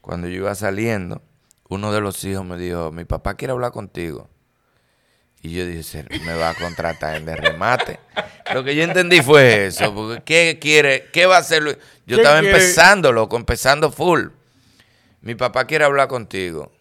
Cuando 0.00 0.28
yo 0.28 0.36
iba 0.36 0.54
saliendo, 0.54 1.20
uno 1.68 1.92
de 1.92 2.00
los 2.00 2.22
hijos 2.24 2.44
me 2.44 2.56
dijo, 2.56 2.92
mi 2.92 3.04
papá 3.04 3.34
quiere 3.34 3.52
hablar 3.52 3.72
contigo. 3.72 4.28
Y 5.44 5.52
yo 5.52 5.66
dije, 5.66 5.82
"Se- 5.82 6.04
me 6.24 6.34
va 6.36 6.48
a 6.50 6.54
contratar 6.54 7.16
en 7.16 7.26
de 7.26 7.36
remate. 7.36 8.00
Lo 8.54 8.64
que 8.64 8.74
yo 8.74 8.82
entendí 8.82 9.20
fue 9.20 9.66
eso, 9.66 9.94
porque 9.94 10.22
¿qué 10.24 10.58
quiere? 10.58 11.10
¿Qué 11.12 11.26
va 11.26 11.36
a 11.36 11.40
hacer 11.40 11.62
Luis? 11.62 11.76
Yo 12.06 12.16
¿Qué 12.16 12.22
estaba 12.22 12.40
quiere? 12.40 12.56
empezando, 12.56 13.12
loco, 13.12 13.36
empezando 13.36 13.92
full. 13.92 14.28
Mi 15.20 15.34
papá 15.34 15.66
quiere 15.66 15.84
hablar 15.84 16.08
contigo. 16.08 16.72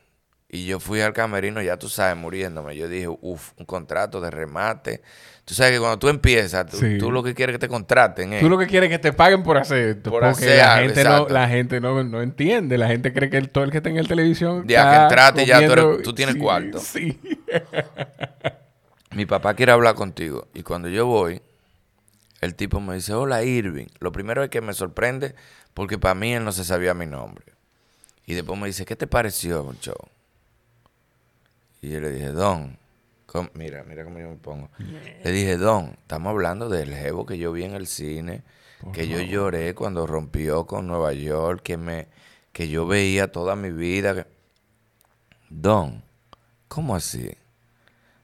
Y 0.47 0.65
yo 0.65 0.80
fui 0.80 1.02
al 1.02 1.12
camerino, 1.13 1.62
ya 1.62 1.78
tú 1.78 1.89
sabes, 1.89 2.15
muriéndome. 2.15 2.78
Yo 2.78 2.88
dije, 2.88 3.08
uff, 3.10 3.52
un 3.58 3.65
contrato 3.65 4.21
de 4.21 4.32
remate. 4.32 5.02
Tú 5.46 5.54
sabes 5.54 5.74
que 5.74 5.80
cuando 5.80 6.00
tú 6.00 6.08
empiezas, 6.08 6.66
tú, 6.68 6.78
Sí. 6.78 6.98
tú 6.98 7.12
lo 7.12 7.22
que 7.22 7.34
quieres 7.36 7.54
es 7.54 7.60
que 7.60 7.68
te 7.68 7.70
contraten. 7.70 8.32
¿eh? 8.32 8.40
Tú 8.40 8.50
lo 8.50 8.58
que 8.58 8.66
quieres 8.66 8.90
es 8.90 8.96
que 8.98 9.00
te 9.02 9.12
paguen 9.12 9.44
por 9.44 9.58
hacer 9.58 9.90
esto. 9.90 10.10
Por 10.10 10.22
porque 10.22 10.46
hacer 10.46 10.58
la 10.58 10.78
gente, 10.78 11.04
no, 11.04 11.28
la 11.28 11.48
gente 11.50 11.82
no, 11.82 12.02
no 12.04 12.22
entiende. 12.22 12.78
La 12.78 12.88
gente 12.88 13.12
cree 13.12 13.30
que 13.30 13.38
el- 13.38 13.50
todo 13.50 13.66
el 13.66 13.72
que 13.72 13.78
está 13.78 13.90
en 13.90 13.98
el 13.98 14.08
televisión. 14.08 14.64
Ya 14.68 14.90
que 14.90 15.04
entraste, 15.04 15.46
ya 15.46 15.58
tú 15.66 15.72
eres- 15.74 15.84
comiendo- 15.84 16.04
tú 16.04 16.14
tienes 16.16 16.36
Sí, 16.36 16.40
cuarto. 16.42 16.80
Sí. 16.80 17.20
Mi 19.12 19.26
papá 19.26 19.54
quiere 19.54 19.72
hablar 19.72 19.96
contigo. 19.96 20.48
Y 20.54 20.64
cuando 20.64 20.88
yo 20.90 21.06
voy, 21.06 21.42
el 22.42 22.56
tipo 22.56 22.80
me 22.80 22.96
dice, 22.96 23.14
hola 23.14 23.44
Irving. 23.44 23.88
Lo 24.00 24.12
primero 24.12 24.44
es 24.44 24.50
que 24.50 24.62
me 24.62 24.74
sorprende 24.74 25.36
porque 25.74 25.98
para 25.98 26.16
mí 26.16 26.34
él 26.34 26.44
no 26.44 26.52
se 26.52 26.64
sabía 26.64 26.94
mi 26.94 27.06
nombre. 27.06 27.46
Y 28.26 28.34
después 28.34 28.58
me 28.60 28.68
dice, 28.68 28.86
¿qué 28.86 28.96
te 28.96 29.08
pareció 29.08 29.70
el 29.72 29.78
show? 29.80 29.98
Y 31.82 31.90
yo 31.90 32.00
le 32.00 32.12
dije, 32.12 32.30
Don, 32.30 32.78
¿cómo- 33.34 33.50
mira, 33.56 33.84
mira 33.84 34.06
cómo 34.06 34.17
yo 34.19 34.30
me 34.30 34.36
pongo. 34.38 34.69
Le 35.24 35.32
dije, 35.32 35.58
Don, 35.58 35.98
estamos 36.02 36.30
hablando 36.32 36.69
del 36.69 36.93
jevo 36.96 37.26
que 37.26 37.38
yo 37.38 37.52
vi 37.52 37.63
en 37.65 37.74
el 37.74 37.88
cine, 37.88 38.43
que 38.93 39.08
yo 39.10 39.19
lloré 39.19 39.76
cuando 39.76 40.08
rompió 40.08 40.65
con 40.65 40.88
Nueva 40.88 41.12
York, 41.13 41.62
que 41.63 41.76
me, 41.78 42.08
que 42.54 42.69
yo 42.69 42.86
veía 42.88 43.32
toda 43.32 43.56
mi 43.58 43.72
vida. 43.72 44.15
que-". 44.15 44.28
Don, 45.50 46.04
¿cómo 46.67 46.96
así? 46.96 47.32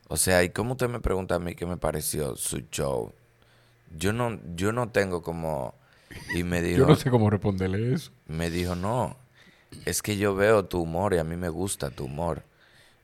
O 0.08 0.18
sea, 0.18 0.44
¿y 0.44 0.50
cómo 0.50 0.72
usted 0.72 0.90
me 0.90 1.00
pregunta 1.00 1.36
a 1.36 1.40
mí 1.40 1.54
qué 1.56 1.66
me 1.66 1.78
pareció 1.78 2.36
su 2.36 2.62
show? 2.72 3.14
Yo 3.96 4.14
no, 4.14 4.40
yo 4.56 4.72
no 4.72 4.90
tengo 4.90 5.22
como... 5.22 5.76
Y 6.36 6.44
me 6.44 6.62
dijo, 6.62 6.80
Yo 6.80 6.88
no 6.88 6.96
sé 6.96 7.10
cómo 7.12 7.30
responderle 7.30 7.94
eso. 7.94 8.12
me 8.28 8.50
dijo, 8.50 8.76
no, 8.76 9.16
es 9.86 10.02
que 10.02 10.18
yo 10.18 10.36
veo 10.36 10.66
tu 10.66 10.82
humor 10.82 11.14
y 11.14 11.18
a 11.20 11.24
mí 11.24 11.36
me 11.36 11.50
gusta 11.50 11.90
tu 11.92 12.06
humor. 12.06 12.44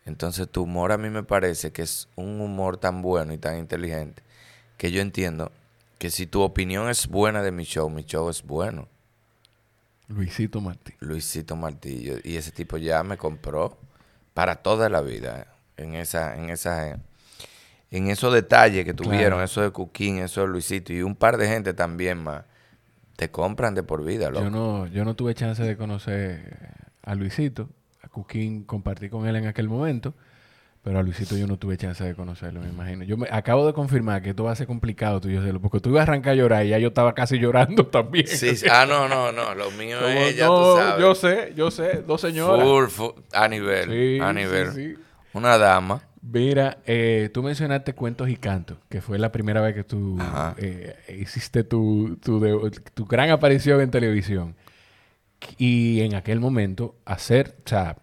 Entonces 0.06 0.50
tu 0.50 0.64
humor 0.64 0.92
a 0.92 0.98
mí 0.98 1.10
me 1.10 1.24
parece 1.24 1.72
que 1.72 1.82
es 1.82 2.08
un 2.16 2.40
humor 2.40 2.78
tan 2.78 3.02
bueno 3.02 3.34
y 3.34 3.38
tan 3.38 3.58
inteligente 3.58 4.22
que 4.78 4.92
yo 4.92 5.02
entiendo 5.02 5.52
que 5.98 6.10
si 6.10 6.28
tu 6.28 6.42
opinión 6.42 6.90
es 6.90 7.08
buena 7.08 7.42
de 7.42 7.52
mi 7.52 7.64
show, 7.64 7.90
mi 7.90 8.04
show 8.04 8.30
es 8.30 8.44
bueno. 8.44 8.88
Luisito 10.08 10.62
Martí. 10.62 10.94
Luisito 11.00 11.56
Martillo. 11.56 12.18
Y 12.24 12.36
ese 12.36 12.52
tipo 12.52 12.78
ya 12.78 13.04
me 13.04 13.18
compró 13.18 13.78
para 14.34 14.58
toda 14.58 14.90
la 14.90 15.02
vida 15.02 15.48
en 15.78 15.96
esa, 15.96 16.36
en 16.36 16.50
esa, 16.50 17.00
en 17.90 18.08
esos 18.10 18.34
detalles 18.34 18.86
que 18.86 18.94
tuvieron, 18.94 19.42
eso 19.42 19.62
de 19.62 19.72
Cuquín, 19.72 20.20
eso 20.20 20.42
de 20.42 20.48
Luisito 20.48 20.94
y 20.94 21.02
un 21.02 21.16
par 21.16 21.38
de 21.38 21.48
gente 21.48 21.74
también 21.74 22.20
más, 22.20 22.44
te 23.16 23.32
compran 23.32 23.74
de 23.74 23.84
por 23.84 24.04
vida, 24.04 24.30
loco. 24.30 24.44
Yo 24.44 24.50
no, 24.50 24.88
yo 24.88 25.06
no 25.06 25.16
tuve 25.16 25.34
chance 25.34 25.64
de 25.64 25.78
conocer 25.78 26.86
a 27.02 27.16
Luisito. 27.16 27.70
Cuquín 28.16 28.64
compartí 28.64 29.10
con 29.10 29.28
él 29.28 29.36
en 29.36 29.46
aquel 29.48 29.68
momento. 29.70 30.14
Pero 30.84 31.00
a 31.00 31.04
Luisito 31.04 31.36
yo 31.36 31.48
no 31.48 31.58
tuve 31.58 31.78
chance 31.78 32.04
de 32.04 32.14
conocerlo, 32.14 32.62
me 32.62 32.70
imagino. 32.70 33.04
Yo 33.04 33.18
me 33.18 33.28
acabo 33.32 33.66
de 33.66 33.74
confirmar 33.74 34.22
que 34.22 34.30
esto 34.30 34.44
va 34.44 34.52
a 34.52 34.56
ser 34.56 34.68
complicado, 34.68 35.20
tú 35.20 35.30
y 35.30 35.34
yo, 35.34 35.60
porque 35.60 35.80
tú 35.80 35.90
ibas 35.90 36.02
a 36.02 36.04
arrancar 36.04 36.34
a 36.34 36.36
llorar 36.36 36.64
y 36.64 36.70
ya 36.70 36.78
yo 36.78 36.90
estaba 36.90 37.16
casi 37.16 37.40
llorando 37.40 37.88
también. 37.88 38.28
Sí, 38.28 38.56
sí. 38.56 38.68
Ah, 38.72 38.86
no, 38.88 39.08
no, 39.10 39.32
no. 39.32 39.56
Lo 39.56 39.72
mío 39.72 39.98
Como, 39.98 40.10
es, 40.12 40.36
ya 40.38 40.46
no, 40.46 40.56
tú 40.74 40.78
sabes. 40.80 41.02
Yo 41.02 41.16
sé, 41.16 41.54
yo 41.56 41.72
sé. 41.72 42.04
Dos 42.06 42.22
señoras. 42.22 42.64
Full, 42.68 42.86
full, 42.90 43.22
a 43.34 43.48
nivel, 43.48 43.90
Sí, 43.90 44.20
a 44.22 44.32
nivel. 44.32 44.72
sí. 44.74 44.96
Una 45.34 45.58
dama. 45.58 46.04
Mira, 46.22 46.78
eh, 46.86 47.30
tú 47.34 47.42
mencionaste 47.44 47.94
cuentos 47.94 48.30
y 48.30 48.36
cantos, 48.38 48.78
que 48.88 49.02
fue 49.02 49.18
la 49.18 49.32
primera 49.32 49.62
vez 49.62 49.74
que 49.74 49.84
tú 49.84 50.18
eh, 50.58 50.96
hiciste 51.20 51.64
tu, 51.64 52.18
tu, 52.24 52.40
de- 52.40 52.72
tu 52.94 53.06
gran 53.06 53.32
aparición 53.32 53.82
en 53.82 53.90
televisión. 53.90 54.56
Y 55.58 56.02
en 56.02 56.16
aquel 56.16 56.40
momento, 56.40 56.96
hacer, 57.06 57.56
o 57.66 57.70
sea, 57.70 57.98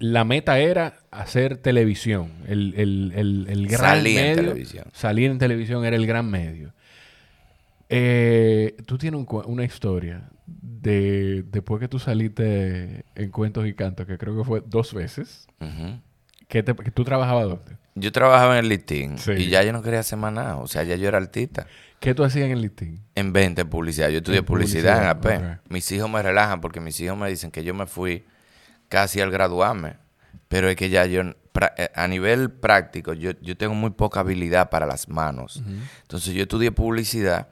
la 0.00 0.24
meta 0.24 0.58
era 0.58 0.98
hacer 1.12 1.56
televisión. 1.58 2.32
El, 2.48 2.74
el, 2.76 3.12
el, 3.14 3.46
el 3.48 3.66
gran 3.68 3.80
Salir 3.98 4.18
en 4.18 4.24
medio. 4.24 4.36
televisión. 4.36 4.84
Salir 4.92 5.30
en 5.30 5.38
televisión 5.38 5.84
era 5.84 5.94
el 5.94 6.06
gran 6.06 6.28
medio. 6.28 6.72
Eh, 7.88 8.76
tú 8.86 8.98
tienes 8.98 9.20
un 9.20 9.26
una 9.46 9.64
historia 9.64 10.28
de 10.46 11.44
después 11.50 11.80
que 11.80 11.88
tú 11.88 11.98
saliste 11.98 13.04
en 13.14 13.30
cuentos 13.30 13.66
y 13.66 13.74
cantos, 13.74 14.06
que 14.06 14.16
creo 14.18 14.36
que 14.36 14.44
fue 14.44 14.62
dos 14.66 14.94
veces. 14.94 15.46
Que, 16.48 16.62
te- 16.62 16.74
que 16.74 16.90
tú 16.90 17.04
trabajabas 17.04 17.44
dónde? 17.48 17.76
Yo 17.94 18.10
trabajaba 18.12 18.58
en 18.58 18.64
el 18.64 18.68
listín 18.68 19.18
Sí. 19.18 19.32
y 19.32 19.48
ya 19.48 19.62
yo 19.62 19.72
no 19.72 19.82
quería 19.82 20.00
hacer 20.00 20.18
más 20.18 20.32
nada. 20.32 20.56
O 20.56 20.66
sea, 20.66 20.82
ya 20.84 20.96
yo 20.96 21.06
era 21.08 21.18
artista. 21.18 21.66
¿Qué 22.00 22.14
tú 22.14 22.24
hacías 22.24 22.46
en 22.46 22.52
el 22.52 22.62
listín? 22.62 23.00
En 23.14 23.32
20 23.32 23.64
publicidad. 23.66 24.08
Yo 24.08 24.18
estudié 24.18 24.38
En 24.38 24.44
publicidad, 24.44 25.02
en 25.02 25.08
AP. 25.08 25.26
ok. 25.26 25.70
Mis 25.70 25.90
hijos 25.92 26.08
me 26.10 26.22
relajan 26.22 26.60
porque 26.60 26.80
mis 26.80 26.98
hijos 27.00 27.16
me 27.18 27.28
dicen 27.28 27.50
que 27.50 27.62
yo 27.62 27.74
me 27.74 27.86
fui 27.86 28.24
casi 28.90 29.22
al 29.22 29.30
graduarme. 29.30 29.94
Pero 30.48 30.68
es 30.68 30.76
que 30.76 30.90
ya 30.90 31.06
yo, 31.06 31.22
eh, 31.22 31.90
a 31.94 32.06
nivel 32.08 32.50
práctico, 32.50 33.14
yo, 33.14 33.30
yo 33.40 33.56
tengo 33.56 33.72
muy 33.74 33.90
poca 33.90 34.20
habilidad 34.20 34.68
para 34.68 34.84
las 34.84 35.08
manos. 35.08 35.62
Entonces 36.02 36.34
yo 36.34 36.42
estudié 36.42 36.72
publicidad 36.72 37.48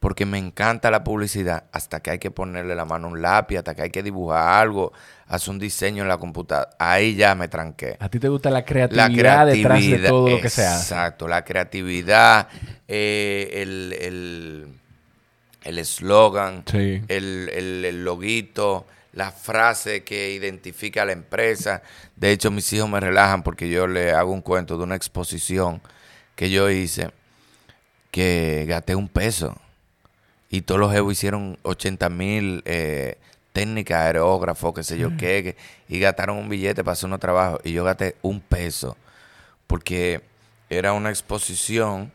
porque 0.00 0.24
me 0.26 0.38
encanta 0.38 0.90
la 0.92 1.02
publicidad 1.04 1.64
hasta 1.72 2.00
que 2.00 2.12
hay 2.12 2.18
que 2.20 2.30
ponerle 2.30 2.74
la 2.76 2.84
mano 2.84 3.08
a 3.08 3.10
un 3.10 3.20
lápiz, 3.20 3.58
hasta 3.58 3.74
que 3.74 3.82
hay 3.82 3.90
que 3.90 4.02
dibujar 4.02 4.60
algo, 4.62 4.92
hacer 5.26 5.50
un 5.50 5.58
diseño 5.58 6.02
en 6.04 6.08
la 6.08 6.16
computadora. 6.18 6.70
Ahí 6.78 7.16
ya 7.16 7.34
me 7.34 7.48
tranqué. 7.48 7.96
¿A 8.00 8.08
ti 8.08 8.18
te 8.20 8.28
gusta 8.28 8.48
la 8.48 8.60
La 8.60 8.64
creatividad, 8.64 9.08
detrás 9.08 9.46
de 9.46 9.62
creatividad, 9.62 10.08
todo 10.08 10.30
lo 10.30 10.40
que 10.40 10.48
se 10.50 10.64
hace? 10.64 10.94
Exacto, 10.94 11.26
la 11.28 11.44
creatividad, 11.44 12.48
eh, 12.86 13.50
el 13.54 13.92
el- 14.00 14.66
el 15.64 15.78
eslogan, 15.78 16.62
Sí. 16.70 17.02
el, 17.08 17.50
el, 17.52 17.84
el 17.84 18.04
loguito, 18.04 18.86
la 19.18 19.32
frase 19.32 20.04
que 20.04 20.30
identifica 20.30 21.02
a 21.02 21.04
la 21.04 21.10
empresa. 21.12 21.82
De 22.14 22.30
hecho, 22.30 22.52
mis 22.52 22.72
hijos 22.72 22.88
me 22.88 23.00
relajan 23.00 23.42
porque 23.42 23.68
yo 23.68 23.88
le 23.88 24.12
hago 24.12 24.30
un 24.32 24.42
cuento 24.42 24.78
de 24.78 24.84
una 24.84 24.94
exposición 24.94 25.82
que 26.36 26.50
yo 26.50 26.70
hice 26.70 27.10
que 28.12 28.64
gasté 28.68 28.94
un 28.94 29.08
peso. 29.08 29.60
Y 30.50 30.62
todos 30.62 30.80
los 30.80 30.92
jevos 30.92 31.12
hicieron 31.14 31.58
80 31.64 32.08
mil 32.10 32.62
eh, 32.64 33.18
técnicas, 33.52 34.02
aerógrafos, 34.02 34.72
qué 34.72 34.84
sé 34.84 34.96
yo 34.96 35.10
qué, 35.16 35.56
y 35.88 35.98
gastaron 35.98 36.38
un 36.38 36.48
billete 36.48 36.84
para 36.84 36.92
hacer 36.92 37.08
unos 37.08 37.18
trabajos. 37.18 37.60
Y 37.64 37.72
yo 37.72 37.82
gasté 37.82 38.14
un 38.22 38.40
peso 38.40 38.96
porque 39.66 40.22
era 40.70 40.92
una 40.92 41.10
exposición 41.10 42.12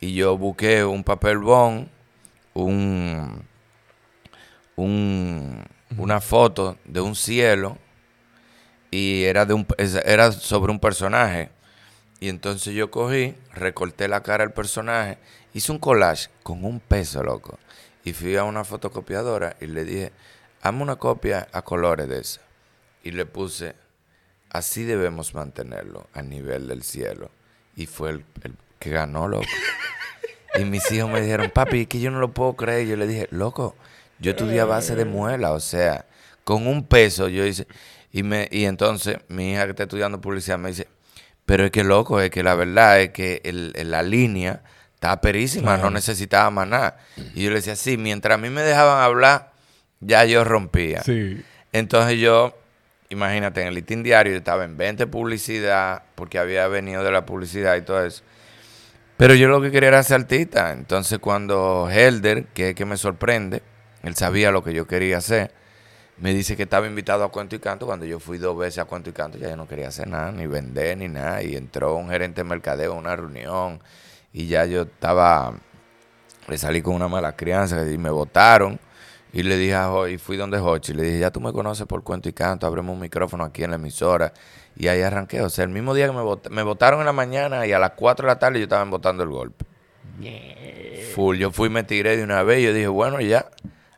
y 0.00 0.14
yo 0.14 0.38
busqué 0.38 0.82
un 0.82 1.04
papel 1.04 1.38
bond, 1.38 1.88
un, 2.54 3.44
un- 4.76 5.62
una 5.98 6.20
foto 6.20 6.76
de 6.84 7.00
un 7.00 7.14
cielo 7.14 7.78
y 8.90 9.24
era, 9.24 9.46
de 9.46 9.54
un, 9.54 9.66
era 10.04 10.32
sobre 10.32 10.70
un 10.70 10.78
personaje. 10.78 11.50
Y 12.20 12.28
entonces 12.28 12.74
yo 12.74 12.90
cogí, 12.90 13.34
recorté 13.52 14.06
la 14.06 14.22
cara 14.22 14.44
del 14.44 14.52
personaje, 14.52 15.18
hice 15.54 15.72
un 15.72 15.78
collage 15.78 16.28
con 16.42 16.64
un 16.64 16.78
peso, 16.78 17.22
loco. 17.22 17.58
Y 18.04 18.12
fui 18.12 18.36
a 18.36 18.44
una 18.44 18.64
fotocopiadora 18.64 19.56
y 19.60 19.66
le 19.66 19.84
dije, 19.84 20.12
hazme 20.60 20.82
una 20.82 20.96
copia 20.96 21.48
a 21.52 21.62
colores 21.62 22.08
de 22.08 22.20
esa. 22.20 22.40
Y 23.02 23.12
le 23.12 23.26
puse, 23.26 23.74
así 24.50 24.84
debemos 24.84 25.34
mantenerlo 25.34 26.06
a 26.12 26.22
nivel 26.22 26.68
del 26.68 26.82
cielo. 26.82 27.30
Y 27.74 27.86
fue 27.86 28.10
el, 28.10 28.24
el 28.42 28.54
que 28.78 28.90
ganó, 28.90 29.28
loco. 29.28 29.46
Y 30.54 30.66
mis 30.66 30.90
hijos 30.92 31.10
me 31.10 31.22
dijeron, 31.22 31.50
papi, 31.50 31.82
es 31.82 31.86
que 31.86 31.98
yo 31.98 32.10
no 32.10 32.20
lo 32.20 32.32
puedo 32.32 32.54
creer. 32.56 32.86
Yo 32.86 32.96
le 32.96 33.06
dije, 33.06 33.26
loco, 33.30 33.74
yo 34.22 34.30
estudié 34.32 34.60
a 34.60 34.64
base 34.64 34.94
de 34.96 35.04
muela, 35.04 35.52
o 35.52 35.60
sea, 35.60 36.06
con 36.44 36.66
un 36.66 36.86
peso 36.86 37.28
yo 37.28 37.44
hice. 37.44 37.66
Y, 38.12 38.22
me, 38.22 38.48
y 38.50 38.64
entonces 38.64 39.18
mi 39.28 39.52
hija 39.52 39.64
que 39.64 39.70
está 39.70 39.82
estudiando 39.84 40.20
publicidad 40.20 40.58
me 40.58 40.68
dice, 40.70 40.86
pero 41.46 41.64
es 41.64 41.70
que 41.70 41.82
loco, 41.84 42.20
es 42.20 42.30
que 42.30 42.42
la 42.42 42.54
verdad 42.54 43.00
es 43.00 43.10
que 43.10 43.40
el- 43.44 43.72
el- 43.74 43.90
la 43.90 44.02
línea 44.02 44.62
está 44.94 45.20
perísima, 45.20 45.76
no 45.76 45.90
necesitaba 45.90 46.50
más 46.50 46.68
nada. 46.68 46.98
Y 47.34 47.42
yo 47.44 47.50
le 47.50 47.56
decía, 47.56 47.74
sí, 47.76 47.96
mientras 47.96 48.34
a 48.34 48.38
mí 48.38 48.48
me 48.50 48.62
dejaban 48.62 49.02
hablar, 49.02 49.52
ya 50.00 50.24
yo 50.24 50.44
rompía. 50.44 51.02
Sí. 51.02 51.42
Entonces 51.72 52.18
yo, 52.20 52.56
imagínate, 53.08 53.62
en 53.62 53.68
el 53.68 53.74
listín 53.74 54.02
diario 54.02 54.32
yo 54.32 54.38
estaba 54.38 54.64
en 54.64 54.76
20 54.76 55.06
publicidad, 55.06 56.02
porque 56.14 56.38
había 56.38 56.68
venido 56.68 57.02
de 57.02 57.10
la 57.12 57.24
publicidad 57.26 57.76
y 57.76 57.82
todo 57.82 58.04
eso. 58.04 58.22
Pero 59.16 59.34
yo 59.34 59.48
lo 59.48 59.60
que 59.62 59.70
quería 59.70 59.88
era 59.88 60.02
ser 60.02 60.20
artista. 60.20 60.72
Entonces 60.72 61.18
cuando 61.18 61.88
Helder, 61.90 62.44
que 62.46 62.70
es 62.70 62.74
que 62.74 62.84
me 62.84 62.96
sorprende, 62.96 63.62
él 64.02 64.14
sabía 64.16 64.50
lo 64.50 64.62
que 64.62 64.72
yo 64.74 64.86
quería 64.86 65.18
hacer, 65.18 65.52
me 66.18 66.32
dice 66.34 66.56
que 66.56 66.64
estaba 66.64 66.86
invitado 66.86 67.24
a 67.24 67.30
Cuento 67.32 67.56
y 67.56 67.58
Canto. 67.58 67.86
Cuando 67.86 68.04
yo 68.06 68.20
fui 68.20 68.38
dos 68.38 68.56
veces 68.56 68.78
a 68.78 68.84
Cuento 68.84 69.10
y 69.10 69.12
Canto, 69.12 69.38
ya 69.38 69.48
yo 69.48 69.56
no 69.56 69.66
quería 69.66 69.88
hacer 69.88 70.08
nada, 70.08 70.30
ni 70.30 70.46
vender, 70.46 70.98
ni 70.98 71.08
nada. 71.08 71.42
Y 71.42 71.56
entró 71.56 71.94
un 71.96 72.10
gerente 72.10 72.42
de 72.42 72.48
mercadeo 72.48 72.92
a 72.92 72.96
una 72.96 73.16
reunión 73.16 73.80
y 74.32 74.46
ya 74.46 74.64
yo 74.66 74.82
estaba, 74.82 75.54
le 76.48 76.58
salí 76.58 76.82
con 76.82 76.94
una 76.94 77.08
mala 77.08 77.34
crianza 77.34 77.84
y 77.90 77.98
me 77.98 78.10
votaron. 78.10 78.78
Y 79.32 79.42
le 79.42 79.56
dije 79.56 79.74
a 79.74 79.90
y 80.10 80.18
fui 80.18 80.36
donde 80.36 80.58
Hochi, 80.58 80.92
le 80.92 81.02
dije, 81.04 81.18
ya 81.20 81.30
tú 81.30 81.40
me 81.40 81.52
conoces 81.52 81.86
por 81.86 82.02
cuento 82.04 82.28
y 82.28 82.34
canto, 82.34 82.66
abrimos 82.66 82.92
un 82.94 83.00
micrófono 83.00 83.44
aquí 83.44 83.64
en 83.64 83.70
la 83.70 83.76
emisora. 83.76 84.32
Y 84.76 84.88
ahí 84.88 85.00
arranqué. 85.00 85.40
O 85.40 85.48
sea, 85.48 85.64
el 85.64 85.70
mismo 85.70 85.94
día 85.94 86.06
que 86.06 86.12
me, 86.12 86.20
vot- 86.20 86.50
me 86.50 86.62
votaron 86.62 87.00
en 87.00 87.06
la 87.06 87.12
mañana 87.14 87.66
y 87.66 87.72
a 87.72 87.78
las 87.78 87.92
4 87.92 88.26
de 88.26 88.32
la 88.34 88.38
tarde 88.38 88.58
yo 88.58 88.64
estaba 88.64 88.84
votando 88.84 89.22
el 89.22 89.30
golpe. 89.30 89.64
Full. 91.14 91.38
Yo 91.38 91.50
fui, 91.50 91.70
me 91.70 91.82
tiré 91.82 92.16
de 92.18 92.22
una 92.22 92.42
vez 92.42 92.60
y 92.60 92.64
yo 92.64 92.72
dije, 92.74 92.88
bueno, 92.88 93.20
ya, 93.22 93.46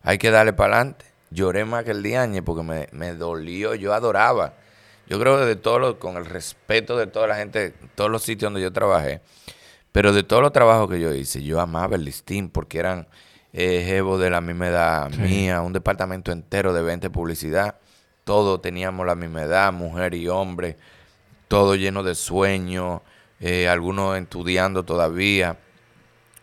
hay 0.04 0.18
que 0.18 0.30
darle 0.30 0.52
para 0.52 0.76
adelante. 0.76 1.06
Lloré 1.30 1.64
más 1.64 1.82
que 1.82 1.90
el 1.90 2.02
diañe 2.02 2.42
porque 2.42 2.62
me, 2.62 2.88
me 2.92 3.14
dolió, 3.14 3.74
yo 3.74 3.92
adoraba. 3.92 4.54
Yo 5.08 5.18
creo 5.18 5.38
que 5.38 5.44
de 5.44 5.56
todo 5.56 5.78
lo, 5.78 5.98
con 5.98 6.16
el 6.16 6.24
respeto 6.24 6.96
de 6.96 7.06
toda 7.06 7.26
la 7.26 7.36
gente, 7.36 7.74
todos 7.94 8.10
los 8.10 8.22
sitios 8.22 8.52
donde 8.52 8.62
yo 8.62 8.72
trabajé, 8.72 9.20
pero 9.92 10.12
de 10.12 10.22
todos 10.22 10.42
los 10.42 10.52
trabajos 10.52 10.88
que 10.88 11.00
yo 11.00 11.12
hice, 11.12 11.42
yo 11.42 11.60
amaba 11.60 11.96
el 11.96 12.04
listín 12.04 12.48
porque 12.48 12.78
eran 12.78 13.06
eh, 13.52 13.84
jevos 13.86 14.20
de 14.20 14.30
la 14.30 14.40
misma 14.40 14.68
edad 14.68 15.10
mía, 15.10 15.60
un 15.60 15.72
departamento 15.72 16.32
entero 16.32 16.72
de 16.72 16.82
20 16.82 17.10
publicidad. 17.10 17.76
Todos 18.24 18.62
teníamos 18.62 19.04
la 19.06 19.14
misma 19.14 19.42
edad, 19.42 19.72
mujer 19.72 20.14
y 20.14 20.28
hombre, 20.28 20.78
todo 21.48 21.74
lleno 21.74 22.02
de 22.02 22.14
sueños, 22.14 23.02
eh, 23.40 23.68
algunos 23.68 24.16
estudiando 24.16 24.84
todavía. 24.84 25.58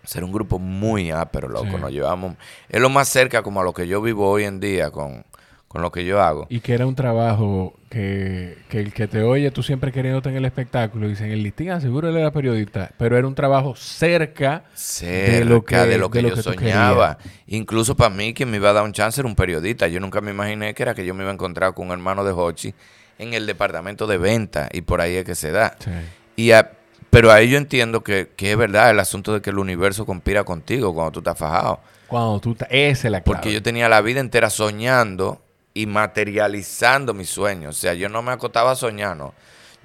Ser 0.03 0.23
un 0.23 0.31
grupo 0.31 0.57
muy 0.59 1.11
ápero, 1.11 1.47
loco. 1.47 1.65
Sí. 1.71 1.77
Nos 1.79 1.91
llevamos. 1.91 2.35
Es 2.69 2.81
lo 2.81 2.89
más 2.89 3.07
cerca 3.07 3.43
como 3.43 3.61
a 3.61 3.63
lo 3.63 3.73
que 3.73 3.87
yo 3.87 4.01
vivo 4.01 4.29
hoy 4.29 4.43
en 4.45 4.59
día 4.59 4.89
con, 4.91 5.23
con 5.67 5.81
lo 5.81 5.91
que 5.91 6.03
yo 6.05 6.21
hago. 6.21 6.47
Y 6.49 6.59
que 6.59 6.73
era 6.73 6.85
un 6.87 6.95
trabajo 6.95 7.73
que, 7.89 8.57
que 8.69 8.79
el 8.79 8.93
que 8.93 9.07
te 9.07 9.21
oye, 9.23 9.51
tú 9.51 9.61
siempre 9.63 9.91
queriéndote 9.91 10.29
en 10.29 10.35
el 10.37 10.45
espectáculo, 10.45 11.07
dicen, 11.07 11.29
el 11.31 11.43
listín, 11.43 11.79
seguro 11.81 12.09
él 12.09 12.17
era 12.17 12.31
periodista, 12.31 12.91
pero 12.97 13.17
era 13.17 13.27
un 13.27 13.35
trabajo 13.35 13.75
cerca 13.75 14.63
cerca 14.73 15.31
de 15.39 15.45
lo 15.45 15.63
que, 15.63 15.75
de 15.77 15.97
lo 15.97 16.09
que 16.09 16.17
de 16.19 16.23
lo 16.23 16.29
yo 16.29 16.35
que 16.35 16.41
soñaba. 16.41 17.17
Incluso 17.47 17.95
para 17.95 18.09
mí, 18.09 18.33
que 18.33 18.45
me 18.45 18.57
iba 18.57 18.69
a 18.69 18.73
dar 18.73 18.83
un 18.83 18.93
chance 18.93 19.21
era 19.21 19.27
un 19.27 19.35
periodista. 19.35 19.87
Yo 19.87 19.99
nunca 19.99 20.19
me 20.21 20.31
imaginé 20.31 20.73
que 20.73 20.83
era 20.83 20.93
que 20.95 21.05
yo 21.05 21.13
me 21.13 21.23
iba 21.23 21.31
a 21.31 21.33
encontrar 21.33 21.73
con 21.73 21.87
un 21.87 21.93
hermano 21.93 22.23
de 22.23 22.31
Hochi 22.31 22.73
en 23.19 23.33
el 23.33 23.45
departamento 23.45 24.07
de 24.07 24.17
venta 24.17 24.67
y 24.71 24.81
por 24.81 24.99
ahí 24.99 25.15
es 25.15 25.25
que 25.25 25.35
se 25.35 25.51
da. 25.51 25.75
Sí. 25.79 25.91
Y 26.37 26.51
a- 26.51 26.71
pero 27.11 27.31
ahí 27.31 27.49
yo 27.49 27.57
entiendo 27.59 28.01
que, 28.03 28.31
que 28.35 28.51
es 28.53 28.57
verdad 28.57 28.89
el 28.89 28.99
asunto 28.99 29.33
de 29.33 29.41
que 29.41 29.51
el 29.51 29.59
universo 29.59 30.05
conspira 30.07 30.43
contigo 30.43 30.93
cuando 30.93 31.11
tú 31.11 31.19
estás 31.19 31.37
fajado. 31.37 31.79
Cuando 32.07 32.39
tú... 32.39 32.55
ta- 32.55 32.65
Esa 32.69 33.07
es 33.07 33.11
la 33.11 33.21
clave. 33.21 33.35
Porque 33.37 33.53
yo 33.53 33.61
tenía 33.61 33.87
la 33.87 34.01
vida 34.01 34.19
entera 34.19 34.49
soñando 34.49 35.39
y 35.73 35.85
materializando 35.85 37.13
mis 37.13 37.29
sueños. 37.29 37.77
O 37.77 37.79
sea, 37.79 37.93
yo 37.93 38.09
no 38.09 38.21
me 38.21 38.31
acostaba 38.31 38.75
soñando. 38.75 39.33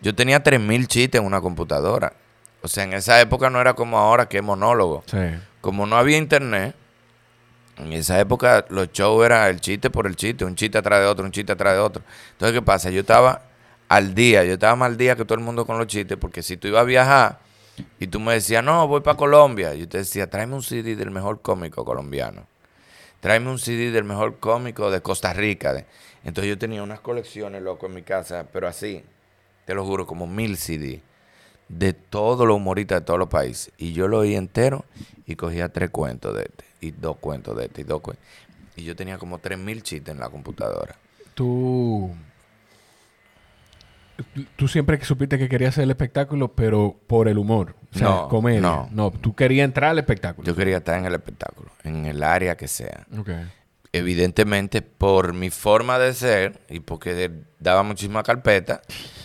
Yo 0.02 0.14
tenía 0.14 0.42
3.000 0.42 0.86
chistes 0.86 1.20
en 1.20 1.26
una 1.26 1.40
computadora. 1.40 2.12
O 2.62 2.68
sea, 2.68 2.84
en 2.84 2.92
esa 2.94 3.20
época 3.20 3.50
no 3.50 3.60
era 3.60 3.74
como 3.74 3.98
ahora 3.98 4.28
que 4.28 4.38
es 4.38 4.42
monólogo. 4.42 5.04
Sí. 5.06 5.18
Como 5.60 5.86
no 5.86 5.96
había 5.96 6.16
internet, 6.18 6.74
en 7.78 7.92
esa 7.92 8.18
época 8.18 8.64
los 8.70 8.90
shows 8.92 9.24
eran 9.24 9.48
el 9.48 9.60
chiste 9.60 9.90
por 9.90 10.06
el 10.06 10.16
chiste, 10.16 10.44
un 10.44 10.54
chiste 10.56 10.78
atrás 10.78 11.00
de 11.00 11.06
otro, 11.06 11.24
un 11.24 11.30
chiste 11.32 11.52
atrás 11.52 11.74
de 11.74 11.80
otro. 11.80 12.02
Entonces, 12.32 12.58
¿qué 12.58 12.62
pasa? 12.62 12.90
Yo 12.90 13.00
estaba 13.00 13.42
al 13.88 14.14
día, 14.14 14.44
yo 14.44 14.54
estaba 14.54 14.76
más 14.76 14.90
al 14.90 14.96
día 14.96 15.16
que 15.16 15.24
todo 15.24 15.38
el 15.38 15.44
mundo 15.44 15.66
con 15.66 15.78
los 15.78 15.86
chistes, 15.86 16.16
porque 16.18 16.42
si 16.42 16.56
tú 16.56 16.68
ibas 16.68 16.82
a 16.82 16.84
viajar, 16.84 17.38
Y 17.98 18.06
tú 18.06 18.20
me 18.20 18.32
decías, 18.34 18.64
no, 18.64 18.86
voy 18.88 19.00
para 19.00 19.16
Colombia. 19.16 19.74
Yo 19.74 19.88
te 19.88 19.98
decía, 19.98 20.28
tráeme 20.30 20.54
un 20.54 20.62
CD 20.62 20.96
del 20.96 21.10
mejor 21.10 21.42
cómico 21.42 21.84
colombiano. 21.84 22.46
Tráeme 23.20 23.50
un 23.50 23.58
CD 23.58 23.90
del 23.90 24.04
mejor 24.04 24.38
cómico 24.38 24.90
de 24.90 25.00
Costa 25.00 25.32
Rica. 25.32 25.84
Entonces 26.24 26.48
yo 26.48 26.58
tenía 26.58 26.82
unas 26.82 27.00
colecciones, 27.00 27.62
loco, 27.62 27.86
en 27.86 27.94
mi 27.94 28.02
casa, 28.02 28.46
pero 28.52 28.68
así, 28.68 29.04
te 29.64 29.74
lo 29.74 29.84
juro, 29.84 30.06
como 30.06 30.26
mil 30.26 30.56
CD 30.56 31.02
de 31.68 31.92
todos 31.92 32.46
los 32.46 32.56
humoristas 32.56 33.00
de 33.00 33.04
todos 33.04 33.18
los 33.18 33.28
países. 33.28 33.72
Y 33.76 33.92
yo 33.92 34.08
lo 34.08 34.18
oí 34.18 34.34
entero 34.36 34.84
y 35.26 35.36
cogía 35.36 35.68
tres 35.68 35.90
cuentos 35.90 36.34
de 36.34 36.42
este, 36.44 36.64
y 36.80 36.92
dos 36.92 37.16
cuentos 37.18 37.56
de 37.56 37.66
este, 37.66 37.82
y 37.82 37.84
dos 37.84 38.00
cuentos. 38.00 38.24
Y 38.76 38.84
yo 38.84 38.94
tenía 38.94 39.18
como 39.18 39.38
tres 39.38 39.58
mil 39.58 39.82
chistes 39.82 40.14
en 40.14 40.20
la 40.20 40.28
computadora. 40.28 40.96
Tú. 41.34 42.14
Tú 44.56 44.66
siempre 44.68 45.02
supiste 45.04 45.38
que 45.38 45.48
querías 45.48 45.74
hacer 45.74 45.84
el 45.84 45.90
espectáculo, 45.90 46.52
pero 46.52 46.98
por 47.06 47.28
el 47.28 47.36
humor. 47.38 47.74
O 47.94 47.98
sea, 47.98 48.08
No, 48.08 48.28
comedia. 48.28 48.60
no. 48.60 48.88
No, 48.90 49.10
tú 49.10 49.34
querías 49.34 49.64
entrar 49.64 49.90
al 49.90 49.98
espectáculo. 49.98 50.46
Yo 50.46 50.56
quería 50.56 50.78
estar 50.78 50.98
en 50.98 51.04
el 51.06 51.14
espectáculo, 51.14 51.70
en 51.84 52.06
el 52.06 52.22
área 52.22 52.56
que 52.56 52.66
sea. 52.68 53.06
Ok. 53.18 53.30
Evidentemente, 53.92 54.82
por 54.82 55.32
mi 55.32 55.50
forma 55.50 55.98
de 55.98 56.12
ser 56.12 56.60
y 56.68 56.80
porque 56.80 57.30
daba 57.58 57.82
muchísima 57.82 58.22
carpeta, 58.22 58.82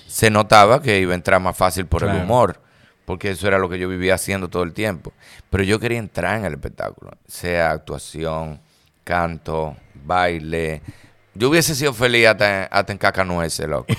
se 0.08 0.30
notaba 0.30 0.82
que 0.82 0.99
iba 0.99 1.12
a 1.13 1.15
entrar 1.15 1.41
más 1.41 1.58
fácil 1.58 1.86
por 1.86 2.04
el 2.04 2.15
humor, 2.23 2.62
porque 3.06 3.32
eso 3.32 3.47
era 3.47 3.58
lo 3.60 3.67
que 3.69 3.80
yo 3.80 3.89
vivía 3.89 4.15
haciendo 4.15 4.47
todo 4.49 4.63
el 4.63 4.73
tiempo. 4.73 5.12
Pero 5.49 5.63
yo 5.63 5.80
quería 5.80 5.97
entrar 5.99 6.38
en 6.38 6.45
el 6.45 6.54
espectáculo, 6.54 7.12
sea 7.27 7.71
actuación, 7.71 8.60
canto, 9.04 9.75
baile. 10.06 10.82
Yo 11.33 11.49
hubiese 11.49 11.75
sido 11.75 11.93
feliz 11.93 12.27
hasta, 12.27 12.65
hasta 12.65 12.91
en 12.91 12.97
cacanueces, 12.97 13.67
loco. 13.67 13.87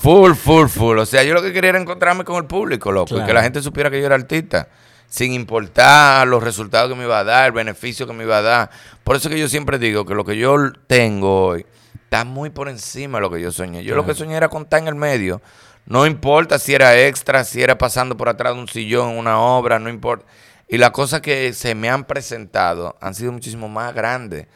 full, 0.00 0.32
full, 0.32 0.68
full. 0.68 0.98
O 0.98 1.06
sea, 1.06 1.22
yo 1.22 1.34
lo 1.34 1.42
que 1.42 1.52
quería 1.52 1.70
era 1.70 1.80
encontrarme 1.80 2.24
con 2.24 2.36
el 2.36 2.46
público, 2.46 2.92
loco, 2.92 3.18
y 3.18 3.24
que 3.24 3.32
la 3.32 3.42
gente 3.42 3.62
supiera 3.62 3.90
que 3.90 4.00
yo 4.00 4.06
era 4.06 4.14
artista 4.14 4.68
sin 5.08 5.32
importar 5.32 6.26
los 6.26 6.42
resultados 6.42 6.90
que 6.90 6.96
me 6.96 7.04
iba 7.04 7.18
a 7.18 7.24
dar, 7.24 7.46
el 7.46 7.52
beneficio 7.52 8.06
que 8.06 8.12
me 8.12 8.24
iba 8.24 8.38
a 8.38 8.42
dar. 8.42 8.70
Por 9.04 9.16
eso 9.16 9.28
que 9.28 9.38
yo 9.38 9.48
siempre 9.48 9.78
digo 9.78 10.04
que 10.04 10.14
lo 10.14 10.24
que 10.24 10.36
yo 10.36 10.56
tengo 10.86 11.46
hoy 11.46 11.66
está 12.04 12.24
muy 12.24 12.50
por 12.50 12.68
encima 12.68 13.18
de 13.18 13.22
lo 13.22 13.30
que 13.30 13.40
yo 13.40 13.52
soñé. 13.52 13.84
Yo 13.84 13.96
lo 13.96 14.04
que 14.04 14.14
soñé 14.14 14.36
era 14.36 14.48
contar 14.48 14.82
en 14.82 14.88
el 14.88 14.94
medio. 14.94 15.40
No 15.86 16.06
importa 16.06 16.58
si 16.58 16.74
era 16.74 17.00
extra, 17.00 17.44
si 17.44 17.62
era 17.62 17.78
pasando 17.78 18.16
por 18.16 18.28
atrás 18.28 18.54
de 18.54 18.60
un 18.60 18.68
sillón, 18.68 19.16
una 19.16 19.40
obra, 19.40 19.78
no 19.78 19.88
importa. 19.88 20.26
Y 20.68 20.78
las 20.78 20.90
cosas 20.90 21.20
que 21.20 21.52
se 21.52 21.74
me 21.74 21.88
han 21.88 22.04
presentado 22.04 22.96
han 23.00 23.14
sido 23.14 23.32
muchísimo 23.32 23.68
más 23.68 23.94
grandes 23.94 24.46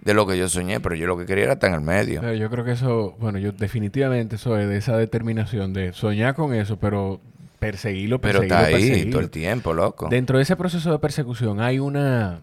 de 0.00 0.14
lo 0.14 0.26
que 0.26 0.36
yo 0.38 0.48
soñé, 0.48 0.80
pero 0.80 0.94
yo 0.94 1.06
lo 1.06 1.16
que 1.18 1.26
quería 1.26 1.44
era 1.44 1.52
estar 1.54 1.68
en 1.68 1.74
el 1.76 1.80
medio. 1.82 2.20
Pero 2.22 2.34
yo 2.34 2.50
creo 2.50 2.64
que 2.64 2.72
eso, 2.72 3.14
bueno, 3.20 3.38
yo 3.38 3.52
definitivamente 3.52 4.38
soy 4.38 4.64
de 4.66 4.76
esa 4.78 4.96
determinación 4.96 5.72
de 5.72 5.92
soñar 5.92 6.34
con 6.34 6.54
eso, 6.54 6.78
pero 6.78 7.20
perseguirlo, 7.58 8.20
Pero 8.20 8.40
perseguirlo, 8.40 8.56
está 8.64 8.66
ahí 8.68 8.72
perseguirlo. 8.82 9.10
todo 9.12 9.20
el 9.20 9.30
tiempo, 9.30 9.72
loco. 9.74 10.08
Dentro 10.08 10.38
de 10.38 10.42
ese 10.44 10.56
proceso 10.56 10.90
de 10.90 10.98
persecución 10.98 11.60
hay 11.60 11.78
una 11.78 12.40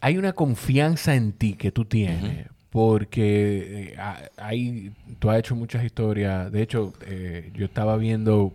hay 0.00 0.18
una 0.18 0.32
confianza 0.32 1.14
en 1.14 1.32
ti 1.32 1.54
que 1.54 1.70
tú 1.70 1.84
tienes. 1.84 2.46
Porque 2.70 3.92
eh, 3.92 3.96
ha- 3.98 4.22
hay, 4.38 4.92
tú 5.18 5.28
has 5.30 5.38
hecho 5.38 5.54
muchas 5.54 5.84
historias. 5.84 6.50
De 6.50 6.62
hecho, 6.62 6.94
eh, 7.06 7.50
yo 7.54 7.66
estaba 7.66 7.98
viendo 7.98 8.54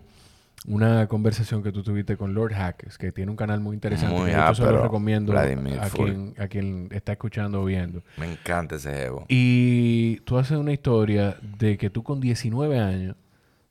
una 0.67 1.07
conversación 1.07 1.63
que 1.63 1.71
tú 1.71 1.81
tuviste 1.81 2.17
con 2.17 2.33
Lord 2.33 2.53
Hackers, 2.53 2.97
que 2.97 3.11
tiene 3.11 3.31
un 3.31 3.37
canal 3.37 3.59
muy 3.61 3.73
interesante. 3.73 4.13
Muy 4.15 4.31
que 4.31 4.37
hecho 4.37 4.55
se 4.55 4.63
lo 4.63 4.83
recomiendo 4.83 5.31
Vladimir, 5.31 5.79
a 5.79 5.89
quien, 5.89 6.33
a 6.37 6.47
quien 6.47 6.89
está 6.91 7.13
escuchando 7.13 7.61
o 7.61 7.65
viendo. 7.65 8.03
Me 8.17 8.29
encanta 8.31 8.75
ese 8.75 8.93
jevo. 8.93 9.25
Y 9.29 10.17
tú 10.25 10.37
haces 10.37 10.57
una 10.57 10.73
historia 10.73 11.37
de 11.57 11.77
que 11.77 11.89
tú 11.89 12.03
con 12.03 12.19
19 12.19 12.79
años, 12.79 13.15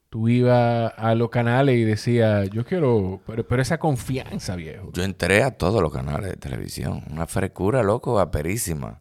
tú 0.08 0.28
ibas 0.28 0.92
a 0.96 1.14
los 1.14 1.28
canales 1.28 1.76
y 1.76 1.84
decías, 1.84 2.48
yo 2.50 2.64
quiero, 2.64 3.20
pero, 3.26 3.46
pero 3.46 3.60
esa 3.60 3.76
confianza, 3.78 4.56
viejo. 4.56 4.90
Yo 4.94 5.02
entré 5.04 5.42
a 5.42 5.50
todos 5.50 5.82
los 5.82 5.92
canales 5.92 6.30
de 6.30 6.36
televisión. 6.36 7.02
Una 7.10 7.26
frescura, 7.26 7.82
loco, 7.82 8.18
aperísima. 8.20 9.00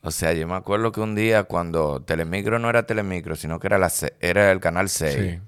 O 0.00 0.10
sea, 0.10 0.32
yo 0.32 0.46
me 0.48 0.54
acuerdo 0.54 0.92
que 0.92 1.00
un 1.00 1.14
día 1.14 1.44
cuando 1.44 2.00
Telemicro 2.02 2.58
no 2.58 2.70
era 2.70 2.86
Telemicro, 2.86 3.36
sino 3.36 3.58
que 3.58 3.66
era, 3.66 3.78
la, 3.78 3.88
se- 3.90 4.14
era 4.20 4.50
el 4.52 4.60
canal 4.60 4.88
6, 4.88 5.14
Sí. 5.14 5.38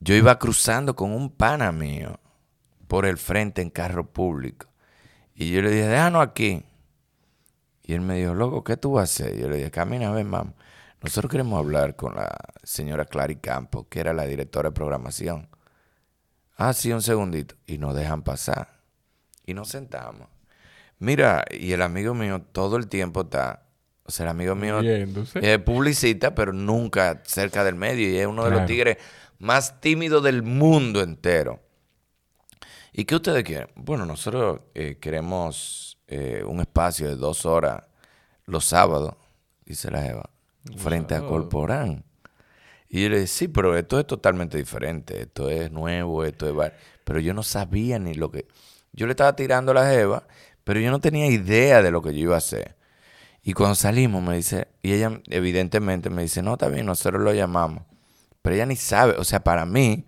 Yo 0.00 0.14
iba 0.14 0.38
cruzando 0.38 0.94
con 0.96 1.12
un 1.12 1.30
pana 1.30 1.72
mío 1.72 2.18
por 2.88 3.06
el 3.06 3.18
frente 3.18 3.62
en 3.62 3.70
carro 3.70 4.06
público. 4.12 4.66
Y 5.34 5.50
yo 5.50 5.62
le 5.62 5.70
dije, 5.70 5.86
déjanos 5.86 6.22
aquí. 6.22 6.64
Y 7.82 7.94
él 7.94 8.00
me 8.00 8.16
dijo, 8.18 8.34
loco, 8.34 8.62
¿qué 8.64 8.76
tú 8.76 8.92
vas 8.92 9.02
a 9.20 9.24
hacer? 9.24 9.36
Y 9.36 9.40
yo 9.42 9.48
le 9.48 9.56
dije, 9.56 9.70
camina, 9.70 10.10
ven, 10.12 10.28
mamá. 10.28 10.52
Nosotros 11.02 11.30
queremos 11.30 11.58
hablar 11.58 11.96
con 11.96 12.14
la 12.14 12.34
señora 12.62 13.04
Clary 13.04 13.36
Campos, 13.36 13.86
que 13.90 14.00
era 14.00 14.12
la 14.14 14.24
directora 14.24 14.70
de 14.70 14.74
programación. 14.74 15.48
Ah, 16.56 16.72
sí, 16.72 16.92
un 16.92 17.02
segundito. 17.02 17.56
Y 17.66 17.78
nos 17.78 17.94
dejan 17.94 18.22
pasar. 18.22 18.80
Y 19.44 19.52
nos 19.54 19.68
sentamos. 19.68 20.28
Mira, 20.98 21.44
y 21.50 21.72
el 21.72 21.82
amigo 21.82 22.14
mío 22.14 22.40
todo 22.52 22.76
el 22.76 22.86
tiempo 22.88 23.22
está, 23.22 23.64
o 24.04 24.10
sea, 24.10 24.24
el 24.24 24.30
amigo 24.30 24.54
mío 24.54 24.80
Yéndose. 24.80 25.40
es 25.42 25.58
publicita, 25.58 26.34
pero 26.34 26.52
nunca 26.54 27.20
cerca 27.24 27.64
del 27.64 27.74
medio. 27.74 28.08
Y 28.08 28.16
es 28.16 28.26
uno 28.26 28.44
de 28.44 28.48
Claro. 28.50 28.60
los 28.62 28.68
tigres 28.68 28.96
más 29.44 29.78
tímidos 29.80 30.24
del 30.24 30.42
mundo 30.42 31.02
entero. 31.02 31.60
¿Y 32.94 33.04
qué 33.04 33.16
ustedes 33.16 33.44
quieren? 33.44 33.68
Bueno, 33.76 34.06
nosotros 34.06 34.60
eh, 34.74 34.96
queremos 34.98 35.98
eh, 36.08 36.42
un 36.46 36.60
espacio 36.60 37.08
de 37.08 37.16
dos 37.16 37.44
horas 37.44 37.84
los 38.46 38.64
sábados, 38.64 39.14
dice 39.66 39.90
la 39.90 40.06
Eva, 40.06 40.30
frente 40.78 41.14
a. 41.14 41.20
Corporán. 41.20 42.04
Y 42.88 43.02
yo 43.02 43.08
le 43.10 43.16
dije, 43.16 43.26
sí, 43.26 43.48
pero 43.48 43.76
esto 43.76 44.00
es 44.00 44.06
totalmente 44.06 44.56
diferente. 44.56 45.20
Esto 45.20 45.50
es 45.50 45.70
nuevo, 45.70 46.24
esto 46.24 46.48
es... 46.48 46.54
bar-". 46.54 46.76
Pero 47.04 47.20
yo 47.20 47.34
no 47.34 47.42
sabía 47.42 47.98
ni 47.98 48.14
lo 48.14 48.30
que... 48.30 48.46
Yo 48.92 49.06
le 49.06 49.12
estaba 49.12 49.36
tirando 49.36 49.72
a 49.72 49.74
la 49.74 49.92
Eva, 49.92 50.26
pero 50.62 50.80
yo 50.80 50.90
no 50.90 51.00
tenía 51.00 51.26
idea 51.26 51.82
de 51.82 51.90
lo 51.90 52.00
que 52.00 52.14
yo 52.14 52.20
iba 52.20 52.34
a 52.36 52.38
hacer. 52.38 52.76
Y 53.42 53.52
cuando 53.52 53.74
salimos 53.74 54.22
me 54.22 54.36
dice, 54.36 54.68
y 54.80 54.92
ella 54.92 55.20
evidentemente 55.28 56.08
me 56.08 56.22
dice, 56.22 56.40
no, 56.40 56.54
está 56.54 56.68
bien, 56.68 56.86
nosotros 56.86 57.20
lo 57.20 57.34
llamamos. 57.34 57.82
Pero 58.44 58.56
ella 58.56 58.66
ni 58.66 58.76
sabe, 58.76 59.14
o 59.16 59.24
sea, 59.24 59.40
para 59.42 59.64
mí 59.64 60.04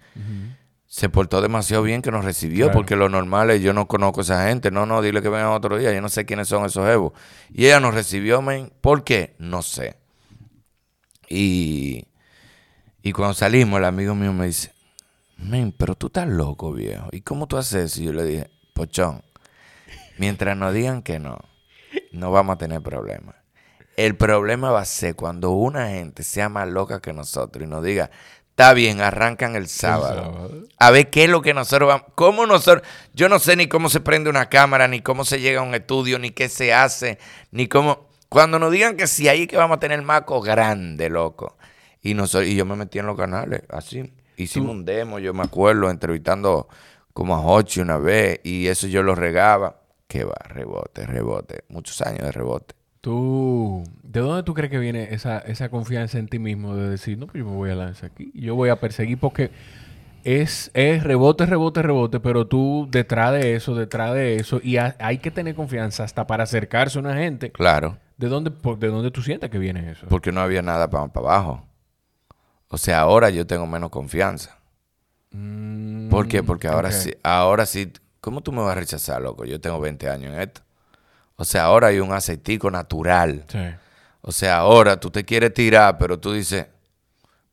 se 0.85 1.09
portó 1.09 1.41
demasiado 1.41 1.83
bien 1.83 2.03
que 2.03 2.11
nos 2.11 2.23
recibió, 2.23 2.67
Claro. 2.67 2.79
porque 2.79 2.95
lo 2.95 3.09
normal 3.09 3.49
es 3.51 3.63
yo 3.63 3.73
no 3.73 3.89
conozco 3.89 4.21
a 4.21 4.25
esa 4.25 4.47
gente, 4.49 4.71
no, 4.71 4.85
no, 4.85 5.01
dile 5.01 5.23
que 5.23 5.31
vengan 5.31 5.53
otro 5.53 5.79
día, 5.79 5.91
yo 5.95 6.03
no 6.03 6.11
sé 6.11 6.27
quiénes 6.27 6.47
son 6.47 6.67
esos 6.67 6.87
evos. 6.87 7.15
Y 7.51 7.65
ella 7.65 7.81
nos 7.81 7.95
recibió, 7.95 8.43
men, 8.43 8.71
¿por 8.83 9.05
qué? 9.05 9.35
No 9.39 9.63
sé. 9.63 9.97
Y, 11.31 12.07
y 13.01 13.13
cuando 13.13 13.33
salimos, 13.33 13.79
el 13.79 13.87
amigo 13.87 14.15
mío 14.15 14.35
me 14.35 14.45
dice, 14.47 14.73
men, 15.39 15.73
pero 15.73 15.95
tú 15.95 16.09
estás 16.09 16.29
loco, 16.29 16.75
viejo. 16.75 17.09
¿Y 17.13 17.23
cómo 17.23 17.47
tú 17.47 17.57
haces 17.57 17.93
eso? 17.93 18.03
Y 18.03 18.05
yo 18.05 18.13
le 18.13 18.25
dije, 18.25 18.51
pochón, 18.75 19.23
mientras 20.19 20.57
nos 20.59 20.75
digan 20.75 21.01
que 21.01 21.19
no, 21.19 21.39
no 22.13 22.31
vamos 22.31 22.57
a 22.57 22.59
tener 22.59 22.83
problemas. 22.83 23.35
El 23.97 24.15
problema 24.15 24.71
va 24.71 24.81
a 24.81 24.85
ser 24.85 25.17
cuando 25.17 25.53
una 25.53 25.89
gente 25.89 26.23
sea 26.23 26.51
más 26.51 26.69
loca 26.69 27.01
que 27.01 27.15
nosotros 27.15 27.65
y 27.65 27.67
nos 27.67 27.83
diga, 27.83 28.11
está 28.51 28.75
bien, 28.75 29.01
arrancan 29.01 29.57
el 29.57 29.69
sábado. 29.69 30.23
sábado. 30.23 30.63
A 30.79 30.91
ver 30.91 31.09
qué 31.09 31.25
es 31.25 31.31
lo 31.31 31.41
que 31.41 31.55
nosotros 31.55 31.89
vamos. 31.89 32.07
¿Cómo 32.15 32.47
nosotros.? 32.47 32.87
Yo 33.15 33.31
no 33.31 33.39
sé 33.39 33.57
ni 33.57 33.69
cómo 33.69 33.89
se 33.89 34.01
prende 34.01 34.29
una 34.29 34.51
cámara, 34.51 34.87
ni 34.87 35.01
cómo 35.01 35.25
se 35.25 35.41
llega 35.41 35.61
a 35.61 35.63
un 35.63 35.75
estudio, 35.75 36.19
ni 36.19 36.31
qué 36.31 36.51
se 36.51 36.75
hace, 36.75 37.19
ni 37.51 37.69
cómo. 37.69 38.09
Cuando 38.29 38.59
nos 38.59 38.71
digan 38.71 38.97
que 38.99 39.07
sí, 39.07 39.29
ahí 39.29 39.47
que 39.47 39.57
vamos 39.57 39.79
a 39.79 39.81
tener 39.81 40.03
maco 40.03 40.43
grande, 40.43 41.09
loco. 41.09 41.57
Y, 42.03 42.13
nosotros, 42.13 42.51
y 42.51 42.55
yo 42.55 42.67
me 42.67 42.77
metí 42.77 42.99
en 42.99 43.07
los 43.07 43.17
canales, 43.17 43.63
así. 43.71 44.13
Hicimos 44.37 44.73
un 44.73 44.85
demo, 44.85 45.19
yo 45.19 45.33
me 45.33 45.43
acuerdo, 45.43 45.89
entrevistando 45.89 46.69
como 47.15 47.35
a 47.35 47.41
Hochi 47.41 47.81
una 47.81 47.97
vez, 47.97 48.41
y 48.45 48.67
eso 48.67 48.89
yo 48.89 49.03
lo 49.03 49.15
regaba. 49.15 49.81
Que 50.07 50.25
va, 50.25 50.37
rebote, 50.45 51.05
rebote. 51.07 51.65
Muchos 51.69 52.01
años 52.03 52.21
de 52.21 52.33
rebote. 52.33 52.77
Tú, 53.07 53.85
¿de 54.03 54.19
dónde 54.19 54.43
tú 54.43 54.53
crees 54.53 54.69
que 54.69 54.81
viene 54.81 55.15
esa, 55.15 55.39
esa 55.39 55.69
confianza 55.69 56.19
en 56.19 56.27
ti 56.27 56.41
mismo 56.41 56.75
de 56.75 56.91
decir, 56.91 57.17
no, 57.17 57.29
pues 57.29 57.39
yo 57.39 57.49
me 57.49 57.55
voy 57.55 57.71
a 57.71 57.77
lanzar 57.77 58.11
aquí, 58.11 58.33
yo 58.35 58.57
voy 58.57 58.69
a 58.69 58.81
perseguir 58.81 59.17
porque 59.17 59.53
es, 60.25 60.73
es 60.75 61.05
rebote, 61.05 61.47
rebote, 61.47 61.83
rebote, 61.83 62.19
pero 62.19 62.49
tú 62.49 62.89
detrás 62.91 63.31
de 63.33 63.55
eso, 63.55 63.77
detrás 63.77 64.13
de 64.13 64.35
eso, 64.35 64.59
y 64.61 64.79
ha- 64.79 64.97
hay 64.99 65.19
que 65.19 65.31
tener 65.31 65.55
confianza 65.55 66.03
hasta 66.03 66.27
para 66.27 66.43
acercarse 66.43 66.99
a 66.99 67.01
una 67.03 67.15
gente. 67.15 67.53
Claro. 67.53 67.97
¿De 68.17 68.27
dónde, 68.27 68.51
por- 68.51 68.77
de 68.81 68.89
dónde 68.89 69.13
tú 69.13 69.23
sientes 69.23 69.51
que 69.51 69.59
viene 69.61 69.89
eso? 69.89 70.09
Porque 70.09 70.33
no 70.33 70.41
había 70.41 70.63
nada 70.63 70.91
para, 70.91 71.07
para 71.07 71.29
abajo. 71.29 71.65
O 72.67 72.77
sea, 72.77 72.99
ahora 72.99 73.31
yo 73.31 73.47
tengo 73.47 73.69
menos 73.69 73.91
confianza. 73.91 74.59
Mm, 75.31 76.09
¿Por 76.09 76.27
qué? 76.27 76.43
Porque 76.43 76.67
ahora 76.67 76.91
sí, 76.91 77.13
ahora 77.23 77.67
sí, 77.67 77.93
¿cómo 78.21 78.41
tú 78.41 78.51
me 78.51 78.63
vas 78.63 78.73
a 78.77 78.81
rechazar, 78.81 79.23
loco? 79.23 79.45
Yo 79.45 79.61
tengo 79.61 79.79
20 79.79 80.11
años 80.11 80.35
en 80.35 80.41
esto. 80.41 80.63
O 81.37 81.45
sea, 81.45 81.65
ahora 81.65 81.89
hay 81.89 82.01
un 82.01 82.13
aceitico 82.13 82.71
natural. 82.71 83.45
Sí. 83.49 83.59
O 84.23 84.33
sea, 84.33 84.59
ahora 84.59 84.99
tú 84.99 85.11
te 85.11 85.25
quieres 85.25 85.53
tirar, 85.55 85.99
pero 85.99 86.19
tú 86.19 86.33
dices, 86.33 86.67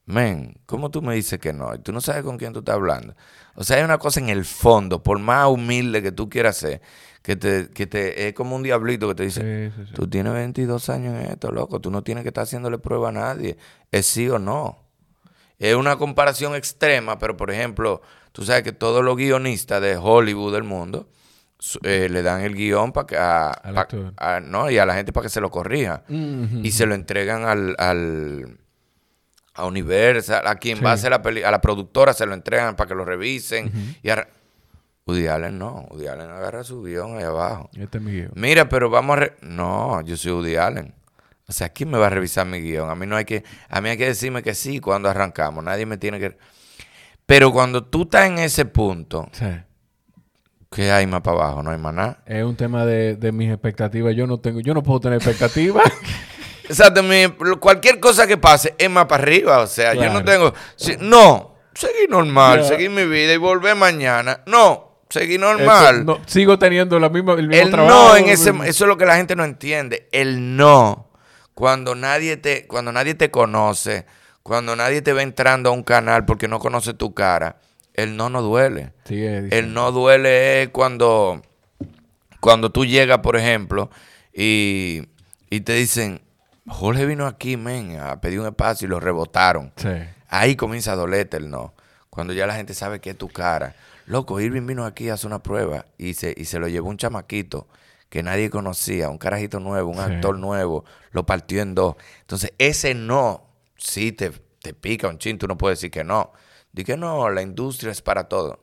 men, 0.06 0.58
¿cómo 0.66 0.90
tú 0.90 1.02
me 1.02 1.16
dices 1.16 1.40
que 1.40 1.54
no? 1.54 1.74
Y 1.76 1.80
tú 1.80 1.92
no 1.92 2.02
sabes 2.02 2.24
con 2.24 2.38
quién 2.38 2.54
tú 2.54 2.60
estás 2.60 2.76
hablando. 2.76 3.16
O 3.56 3.64
sea, 3.64 3.78
hay 3.78 3.84
una 3.84 3.98
cosa 4.00 4.20
en 4.20 4.30
el 4.30 4.46
fondo, 4.46 5.04
por 5.04 5.20
más 5.20 5.48
humilde 5.48 6.02
que 6.02 6.12
tú 6.12 6.30
quieras 6.30 6.58
ser, 6.58 6.82
que 7.22 7.36
te, 7.36 7.70
que 7.70 7.86
te 7.86 8.28
es 8.28 8.34
como 8.34 8.56
un 8.56 8.64
diablito 8.64 9.08
que 9.08 9.16
te 9.16 9.24
dice, 9.24 9.70
Sí, 9.70 9.76
sí, 9.78 9.86
sí. 9.90 9.94
tú 9.94 10.10
tienes 10.10 10.34
22 10.34 10.90
años 10.90 11.14
en 11.16 11.32
esto, 11.32 11.52
loco, 11.52 11.80
tú 11.80 11.92
no 11.92 12.02
tienes 12.02 12.24
que 12.24 12.30
estar 12.30 12.44
haciéndole 12.44 12.80
prueba 12.80 13.10
a 13.10 13.12
nadie. 13.12 13.58
Es 13.92 14.08
sí 14.08 14.28
o 14.30 14.40
no. 14.40 14.80
Es 15.60 15.76
una 15.76 15.98
comparación 15.98 16.56
extrema, 16.56 17.20
pero 17.20 17.38
por 17.38 17.52
ejemplo, 17.52 18.02
tú 18.32 18.44
sabes 18.44 18.64
que 18.64 18.72
todos 18.74 19.04
los 19.04 19.16
guionistas 19.16 19.82
de 19.82 19.96
Hollywood 19.96 20.54
del 20.54 20.64
mundo 20.64 21.08
eh, 21.84 22.08
le 22.10 22.22
dan 22.22 22.42
el 22.42 22.56
guion 22.56 22.92
para 22.92 23.08
que 23.08 23.18
a, 23.18 23.50
Al 23.50 23.74
pa- 23.76 23.82
actor. 23.82 24.14
a- 24.18 24.40
no, 24.40 24.70
y 24.70 24.78
a 24.78 24.86
la 24.86 24.96
gente 24.96 25.12
para 25.14 25.24
que 25.24 25.30
se 25.30 25.42
lo 25.42 25.50
corrija. 25.50 26.04
Y 26.10 26.72
se 26.72 26.86
lo 26.86 26.96
entregan 26.96 27.46
al, 27.46 27.76
al 27.78 28.58
a 29.56 29.66
Universal, 29.66 30.48
a 30.48 30.56
quien 30.56 30.78
Sí. 30.80 30.84
va 30.84 30.92
a 30.92 30.94
hacer 30.94 31.12
la 31.12 31.22
peli, 31.22 31.44
a 31.44 31.52
la 31.52 31.62
productora 31.62 32.14
se 32.14 32.26
lo 32.26 32.34
entregan 32.34 32.76
para 32.76 32.88
que 32.88 32.96
lo 32.96 33.06
revisen. 33.06 33.72
Y 34.02 34.10
a, 34.10 34.28
Woody 35.06 35.28
Allen 35.28 35.60
no, 35.60 35.86
Woody 35.92 36.08
Allen 36.08 36.30
agarra 36.30 36.64
su 36.64 36.82
guion 36.82 37.18
ahí 37.18 37.24
abajo. 37.24 37.70
Este 37.78 37.98
es 37.98 38.04
mi 38.04 38.12
guion. 38.14 38.32
Mira, 38.36 38.70
pero 38.70 38.90
vamos 38.90 39.18
a... 39.18 39.20
re- 39.20 39.36
no, 39.42 40.02
yo 40.02 40.16
soy 40.18 40.32
Woody 40.32 40.56
Allen. 40.56 40.94
O 41.46 41.52
sea, 41.52 41.68
¿quién 41.70 41.92
me 41.92 41.98
va 41.98 42.08
a 42.08 42.10
revisar 42.10 42.48
mi 42.48 42.62
guion? 42.62 42.90
A 42.90 42.96
mí 42.96 43.06
no 43.06 43.18
hay 43.18 43.26
que... 43.26 43.44
A 43.70 43.82
mí 43.82 43.90
hay 43.90 43.98
que 43.98 44.06
decirme 44.06 44.42
que 44.44 44.56
sí 44.56 44.80
cuando 44.80 45.10
arrancamos. 45.10 45.62
Nadie 45.64 45.86
me 45.86 45.98
tiene 45.98 46.20
que... 46.22 46.38
Pero 47.26 47.52
cuando 47.52 47.84
tú 47.84 48.04
estás 48.04 48.28
en 48.28 48.40
ese 48.40 48.64
punto, 48.66 49.28
Sí. 49.34 49.46
¿Qué 50.76 50.92
hay 50.92 51.08
más 51.08 51.22
para 51.22 51.38
abajo? 51.38 51.64
No 51.64 51.72
hay 51.72 51.78
más 51.78 51.94
nada. 51.94 52.18
Es 52.26 52.44
un 52.44 52.56
tema 52.56 52.86
de, 52.86 53.16
de 53.16 53.32
mis 53.32 53.50
expectativas. 53.52 54.16
Yo 54.16 54.28
no 54.28 54.40
tengo, 54.40 54.60
yo 54.60 54.74
no 54.74 54.84
puedo 54.84 55.00
tener 55.00 55.18
expectativas. 55.18 55.84
Exacto, 56.68 57.02
cualquier 57.60 58.00
cosa 58.00 58.26
que 58.26 58.38
pase 58.38 58.74
es 58.78 58.90
más 58.90 59.06
para 59.06 59.24
arriba. 59.24 59.60
O 59.60 59.68
sea, 59.68 59.94
yo 59.94 60.12
no 60.12 60.24
tengo... 60.24 60.54
si- 60.76 60.98
no, 61.00 61.56
seguir 61.74 62.10
normal, 62.10 62.62
Ya. 62.62 62.68
seguir 62.70 62.90
mi 62.90 63.06
vida 63.06 63.34
y 63.34 63.38
volver 63.38 63.76
mañana. 63.76 64.42
No, 64.46 65.02
seguir 65.10 65.40
normal. 65.40 65.96
Eso, 65.96 66.04
no, 66.06 66.20
sigo 66.26 66.58
teniendo 66.58 67.00
la 67.00 67.10
misma, 67.10 67.34
el 67.34 67.48
mismo 67.48 67.64
El 67.64 67.70
trabajo. 67.72 67.94
no 68.10 68.16
en 68.18 68.30
ese, 68.30 68.50
eso 68.66 68.86
es 68.86 68.88
lo 68.88 68.98
que 68.98 69.06
la 69.06 69.18
gente 69.18 69.36
no 69.36 69.44
entiende. 69.44 70.08
El 70.12 70.56
no, 70.56 71.10
cuando 71.54 71.96
nadie 71.96 72.38
te, 72.38 72.66
cuando 72.66 72.92
nadie 72.92 73.14
te 73.14 73.30
conoce, 73.30 74.06
cuando 74.42 74.76
nadie 74.76 75.02
te 75.02 75.14
ve 75.14 75.22
entrando 75.22 75.70
a 75.70 75.74
un 75.74 75.84
canal 75.84 76.26
porque 76.26 76.48
no 76.48 76.60
conoce 76.60 76.94
tu 76.94 77.14
cara, 77.14 77.58
el 77.94 78.16
no 78.18 78.30
no 78.30 78.42
duele. 78.42 78.94
Sigue. 79.06 79.48
El 79.58 79.74
no 79.74 79.92
duele 79.92 80.64
es 80.64 80.70
cuando, 80.70 81.42
cuando 82.40 82.72
tú 82.72 82.86
llegas, 82.86 83.20
por 83.20 83.36
ejemplo, 83.36 83.90
y, 84.34 85.04
y 85.50 85.62
te 85.62 85.74
dicen, 85.74 86.22
Jorge 86.68 87.06
vino 87.06 87.28
aquí, 87.28 87.58
men, 87.58 88.00
a 88.00 88.20
pedir 88.22 88.40
un 88.40 88.48
espacio 88.48 88.86
y 88.86 88.90
lo 88.90 89.00
rebotaron. 89.00 89.72
Sí. 89.76 89.90
Ahí 90.30 90.56
comienza 90.56 90.94
a 90.94 90.96
dolerte 90.96 91.38
el 91.38 91.50
no. 91.50 91.74
Cuando 92.10 92.34
ya 92.34 92.48
la 92.48 92.56
gente 92.56 92.74
sabe 92.74 93.00
que 93.00 93.12
es 93.12 93.18
tu 93.18 93.28
cara. 93.30 93.76
Loco, 94.06 94.40
Irving 94.40 94.66
vino 94.66 94.86
aquí 94.86 95.10
a 95.10 95.14
hacer 95.14 95.28
una 95.28 95.42
prueba 95.42 95.86
y 95.98 96.14
se, 96.16 96.34
y 96.36 96.46
se 96.46 96.60
lo 96.60 96.68
llevó 96.68 96.90
un 96.90 96.98
chamaquito 96.98 97.68
que 98.10 98.22
nadie 98.22 98.50
conocía, 98.50 99.10
un 99.10 99.18
carajito 99.18 99.60
nuevo, 99.60 99.90
un 99.90 99.96
Sí. 99.98 100.02
actor 100.04 100.38
nuevo, 100.38 100.86
lo 101.12 101.26
partió 101.26 101.62
en 101.62 101.74
dos. 101.74 101.96
Entonces, 102.22 102.54
ese 102.60 102.94
no, 102.94 103.48
sí 103.78 104.12
te, 104.12 104.32
te 104.62 104.74
pica 104.76 105.08
un 105.08 105.18
chin, 105.18 105.38
tú 105.40 105.48
no 105.48 105.58
puedes 105.58 105.80
decir 105.80 105.90
que 105.92 106.04
no. 106.04 106.32
Di 106.74 106.84
que 106.84 106.98
no, 106.98 107.30
la 107.30 107.42
industria 107.42 107.92
es 107.92 108.02
para 108.02 108.26
todo. 108.26 108.60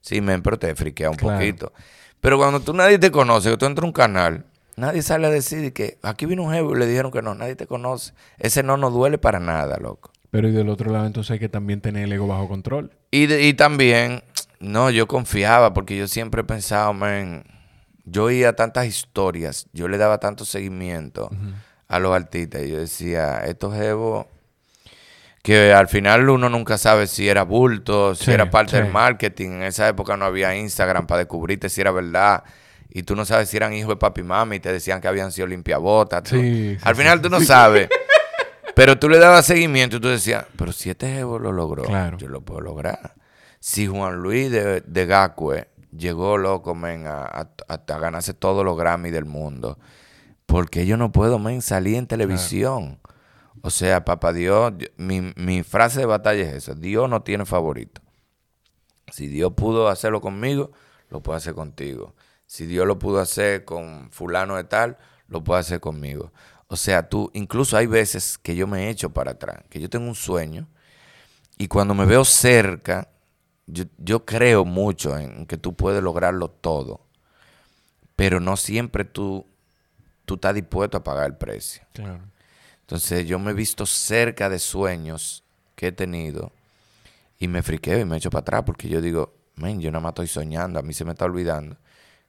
Sí, 0.00 0.20
men, 0.20 0.42
pero 0.42 0.58
te 0.58 0.74
friquea 0.74 1.08
un 1.10 1.16
Claro. 1.16 1.38
poquito. 1.38 1.72
Pero 2.20 2.36
cuando 2.38 2.60
tú 2.60 2.72
nadie 2.74 2.98
te 2.98 3.10
conoce, 3.10 3.50
que 3.50 3.56
tú 3.56 3.66
entras 3.66 3.84
a 3.84 3.86
un 3.86 3.92
canal, 3.92 4.44
nadie 4.76 5.00
sale 5.02 5.26
a 5.28 5.30
decir 5.30 5.72
que 5.72 5.98
aquí 6.02 6.26
vino 6.26 6.42
un 6.42 6.52
jevo 6.52 6.74
y 6.76 6.78
le 6.78 6.86
dijeron 6.86 7.10
que 7.12 7.22
no, 7.22 7.34
nadie 7.34 7.54
te 7.56 7.66
conoce. 7.66 8.12
Ese 8.38 8.62
no 8.62 8.76
no 8.76 8.90
duele 8.90 9.16
para 9.18 9.38
nada, 9.40 9.78
loco. 9.78 10.10
Pero 10.30 10.48
y 10.48 10.52
del 10.52 10.68
otro 10.68 10.90
lado 10.90 11.06
entonces 11.06 11.30
hay 11.32 11.38
que 11.38 11.48
también 11.48 11.80
tener 11.80 12.04
el 12.04 12.12
ego 12.12 12.26
bajo 12.26 12.48
control. 12.48 12.90
Y, 13.10 13.26
de- 13.26 13.42
y 13.46 13.54
también, 13.54 14.22
no, 14.60 14.90
yo 14.90 15.06
confiaba 15.06 15.72
porque 15.74 15.96
yo 15.96 16.08
siempre 16.08 16.40
he 16.40 16.44
pensado, 16.44 16.92
man, 16.94 17.44
yo 18.04 18.24
oía 18.24 18.54
tantas 18.56 18.86
historias, 18.86 19.66
yo 19.72 19.86
le 19.88 19.98
daba 19.98 20.18
tanto 20.18 20.44
seguimiento 20.44 21.30
a 21.86 21.98
los 21.98 22.14
artistas 22.14 22.62
y 22.62 22.70
yo 22.70 22.78
decía, 22.78 23.44
estos 23.44 23.74
jevos, 23.76 24.26
que 25.42 25.72
al 25.72 25.88
final 25.88 26.28
uno 26.28 26.48
nunca 26.48 26.78
sabe 26.78 27.06
si 27.08 27.28
era 27.28 27.42
bulto, 27.42 28.14
si 28.14 28.26
Sí, 28.26 28.30
era 28.32 28.48
parte 28.50 28.76
sí. 28.76 28.76
del 28.82 28.92
marketing, 28.92 29.50
en 29.50 29.62
esa 29.64 29.88
época 29.88 30.16
no 30.16 30.24
había 30.24 30.54
Instagram 30.56 31.06
para 31.06 31.18
descubrirte 31.18 31.68
si 31.68 31.80
era 31.80 31.90
verdad. 31.90 32.44
Y 32.94 33.02
tú 33.02 33.16
no 33.16 33.24
sabes 33.24 33.48
si 33.48 33.56
eran 33.56 33.72
hijos 33.72 33.88
de 33.88 33.96
papi 33.96 34.20
y 34.20 34.24
mami 34.24 34.56
y 34.56 34.60
te 34.60 34.72
decían 34.72 35.00
que 35.00 35.08
habían 35.08 35.32
sido 35.32 35.46
limpiabotas. 35.46 36.28
Sí, 36.28 36.76
al 36.82 36.94
final 36.94 37.20
tú 37.20 37.28
no 37.30 37.40
sabes. 37.40 37.88
Pero 38.74 38.98
tú 38.98 39.08
le 39.08 39.18
dabas 39.18 39.44
seguimiento 39.44 39.96
y 39.96 40.00
tú 40.00 40.08
decías, 40.08 40.46
pero 40.56 40.72
si 40.72 40.88
este 40.88 41.06
jevo 41.12 41.38
lo 41.38 41.52
logró, 41.52 41.82
Claro. 41.82 42.16
yo 42.16 42.28
lo 42.28 42.40
puedo 42.40 42.62
lograr. 42.62 43.14
Si 43.60 43.86
Juan 43.86 44.16
Luis 44.22 44.50
de, 44.50 44.80
de 44.80 45.06
Gacue 45.06 45.68
llegó 45.94 46.38
loco, 46.38 46.74
men, 46.74 47.06
a, 47.06 47.24
a- 47.24 47.48
a- 47.68 47.74
a 47.94 47.98
ganarse 47.98 48.32
todos 48.32 48.64
los 48.64 48.78
Grammy 48.78 49.10
del 49.10 49.26
mundo, 49.26 49.78
porque 50.46 50.86
yo 50.86 50.96
no 50.96 51.12
puedo, 51.12 51.38
men, 51.38 51.60
salir 51.60 51.96
en 51.96 52.06
televisión. 52.06 52.98
O 53.62 53.70
sea, 53.70 54.04
papá 54.04 54.32
Dios, 54.32 54.72
mi, 54.96 55.32
mi 55.36 55.62
frase 55.62 56.00
de 56.00 56.06
batalla 56.06 56.42
es 56.42 56.52
esa, 56.54 56.74
Dios 56.74 57.08
no 57.08 57.22
tiene 57.22 57.46
favorito. 57.46 58.02
Si 59.10 59.28
Dios 59.28 59.52
pudo 59.54 59.88
hacerlo 59.88 60.20
conmigo, 60.20 60.72
lo 61.10 61.22
puede 61.22 61.38
hacer 61.38 61.54
contigo. 61.54 62.14
Si 62.46 62.66
Dios 62.66 62.86
lo 62.86 62.98
pudo 62.98 63.20
hacer 63.20 63.64
con 63.64 64.10
fulano 64.10 64.56
de 64.56 64.64
tal, 64.64 64.98
lo 65.28 65.44
puede 65.44 65.60
hacer 65.60 65.80
conmigo. 65.80 66.32
O 66.66 66.76
sea, 66.76 67.08
tú, 67.08 67.30
incluso 67.34 67.76
hay 67.76 67.86
veces 67.86 68.36
que 68.38 68.56
yo 68.56 68.66
me 68.66 68.90
echo 68.90 69.10
para 69.10 69.32
atrás, 69.32 69.62
que 69.68 69.80
yo 69.80 69.88
tengo 69.88 70.06
un 70.06 70.14
sueño 70.14 70.68
y 71.58 71.68
cuando 71.68 71.94
me 71.94 72.06
veo 72.06 72.24
cerca, 72.24 73.08
yo, 73.66 73.84
yo 73.98 74.24
creo 74.24 74.64
mucho 74.64 75.16
en 75.16 75.46
que 75.46 75.56
tú 75.56 75.76
puedes 75.76 76.02
lograrlo 76.02 76.48
todo, 76.48 77.06
pero 78.16 78.40
no 78.40 78.56
siempre 78.56 79.04
tú, 79.04 79.46
tú 80.24 80.34
estás 80.34 80.54
dispuesto 80.54 80.96
a 80.96 81.04
pagar 81.04 81.26
el 81.26 81.36
precio. 81.36 81.82
Claro. 81.92 82.31
Entonces 82.92 83.26
yo 83.26 83.38
me 83.38 83.52
he 83.52 83.54
visto 83.54 83.86
cerca 83.86 84.50
de 84.50 84.58
sueños 84.58 85.44
que 85.76 85.86
he 85.86 85.92
tenido 85.92 86.52
y 87.38 87.48
me 87.48 87.62
friqueo 87.62 87.98
y 87.98 88.04
me 88.04 88.18
echo 88.18 88.28
para 88.28 88.42
atrás 88.42 88.64
porque 88.66 88.86
yo 88.86 89.00
digo, 89.00 89.32
men, 89.56 89.80
yo 89.80 89.90
nada 89.90 90.02
más 90.02 90.10
estoy 90.10 90.26
soñando, 90.26 90.78
a 90.78 90.82
mí 90.82 90.92
se 90.92 91.06
me 91.06 91.12
está 91.12 91.24
olvidando 91.24 91.78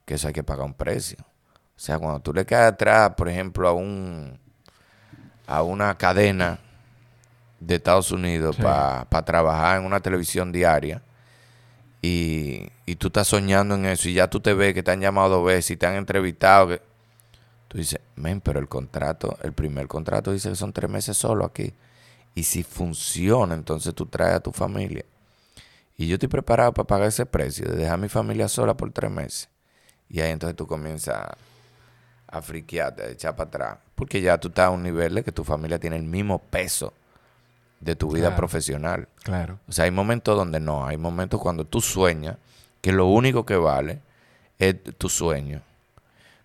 que 0.05 0.13
eso 0.13 0.27
hay 0.29 0.33
que 0.33 0.41
pagar 0.41 0.65
un 0.65 0.73
precio. 0.73 1.17
O 1.19 1.79
sea, 1.79 1.99
cuando 1.99 2.21
tú 2.21 2.33
le 2.33 2.45
caes 2.45 2.71
atrás, 2.71 3.11
por 3.17 3.27
ejemplo, 3.27 3.67
a 3.67 3.73
un 3.73 4.39
a 5.47 5.63
una 5.63 5.97
cadena 5.97 6.59
de 7.59 7.75
Estados 7.75 8.11
Unidos 8.11 8.55
Sí. 8.55 8.61
para 8.61 9.25
trabajar 9.25 9.81
en 9.81 9.85
una 9.85 9.99
televisión 9.99 10.53
diaria 10.53 11.01
y, 12.01 12.69
y 12.85 12.95
tú 12.95 13.07
estás 13.07 13.27
soñando 13.27 13.75
en 13.75 13.85
eso 13.85 14.07
y 14.07 14.13
ya 14.13 14.29
tú 14.29 14.39
te 14.39 14.53
ves 14.53 14.73
que 14.73 14.81
te 14.81 14.91
han 14.91 15.01
llamado 15.01 15.27
dos 15.27 15.45
veces 15.45 15.71
y 15.71 15.75
te 15.75 15.87
han 15.87 15.95
entrevistado, 15.95 16.69
que, 16.69 16.81
Tú 17.73 17.79
dices, 17.79 17.99
men, 18.15 18.39
pero 18.39 18.59
el 18.59 18.67
contrato, 18.69 19.35
el 19.41 19.51
primer 19.51 19.87
contrato 19.87 20.31
dice 20.31 20.47
que 20.49 20.55
son 20.55 20.71
tres 20.73 20.91
meses 20.91 21.17
solo 21.17 21.43
aquí. 21.43 21.73
Y 22.35 22.43
si 22.43 22.61
funciona, 22.61 23.55
entonces 23.55 23.95
tú 23.95 24.05
traes 24.05 24.35
a 24.35 24.39
tu 24.41 24.51
familia. 24.51 25.03
Y 25.97 26.07
yo 26.07 26.13
estoy 26.17 26.29
preparado 26.29 26.71
para 26.71 26.85
pagar 26.85 27.07
ese 27.07 27.25
precio, 27.25 27.65
de 27.67 27.75
dejar 27.77 27.95
a 27.95 27.97
mi 27.97 28.09
familia 28.09 28.47
sola 28.47 28.75
por 28.77 28.91
tres 28.91 29.09
meses. 29.09 29.49
Y 30.07 30.19
ahí 30.21 30.29
entonces 30.31 30.55
tú 30.55 30.67
comienzas 30.67 31.15
a, 31.15 31.37
a 32.27 32.41
friquearte, 32.43 33.01
a 33.01 33.09
echar 33.09 33.35
para 33.35 33.47
atrás. 33.47 33.77
Porque 33.95 34.21
ya 34.21 34.37
tú 34.37 34.49
estás 34.49 34.67
a 34.67 34.69
un 34.69 34.83
nivel 34.83 35.15
de 35.15 35.23
que 35.23 35.31
tu 35.31 35.43
familia 35.43 35.79
tiene 35.79 35.95
el 35.95 36.03
mismo 36.03 36.37
peso 36.37 36.93
de 37.79 37.95
tu 37.95 38.07
vida 38.11 38.27
Claro. 38.27 38.35
profesional. 38.35 39.07
Claro. 39.23 39.57
O 39.67 39.71
sea, 39.71 39.85
hay 39.85 39.91
momentos 39.91 40.37
donde 40.37 40.59
no, 40.59 40.85
hay 40.85 40.97
momentos 40.97 41.41
cuando 41.41 41.65
tú 41.65 41.81
sueñas 41.81 42.37
que 42.81 42.91
lo 42.91 43.07
único 43.07 43.47
que 43.47 43.55
vale 43.55 43.99
es 44.59 44.75
tu 44.99 45.09
sueño. 45.09 45.63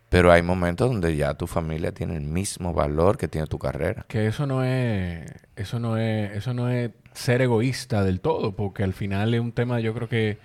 Pero 0.09 0.33
hay 0.33 0.43
momentos 0.43 0.89
donde 0.89 1.17
ya 1.17 1.35
tu 1.35 1.47
familia 1.47 1.93
tiene 1.93 2.17
el 2.17 2.23
mismo 2.23 2.73
valor 2.73 3.19
que 3.19 3.29
tiene 3.29 3.47
tu 3.47 3.59
carrera. 3.59 4.07
Que 4.09 4.27
eso 4.27 4.47
no 4.47 4.65
es, 4.65 5.31
eso 5.57 5.79
no 5.79 5.99
es, 5.99 6.33
eso 6.33 6.55
no 6.55 6.71
es 6.71 6.91
ser 7.13 7.43
egoísta 7.43 8.03
del 8.05 8.21
todo, 8.21 8.53
porque 8.57 8.85
al 8.85 8.95
final 8.95 9.35
es 9.35 9.41
un 9.41 9.53
tema, 9.53 9.81
yo 9.81 9.93
creo 9.93 10.09
que, 10.09 10.39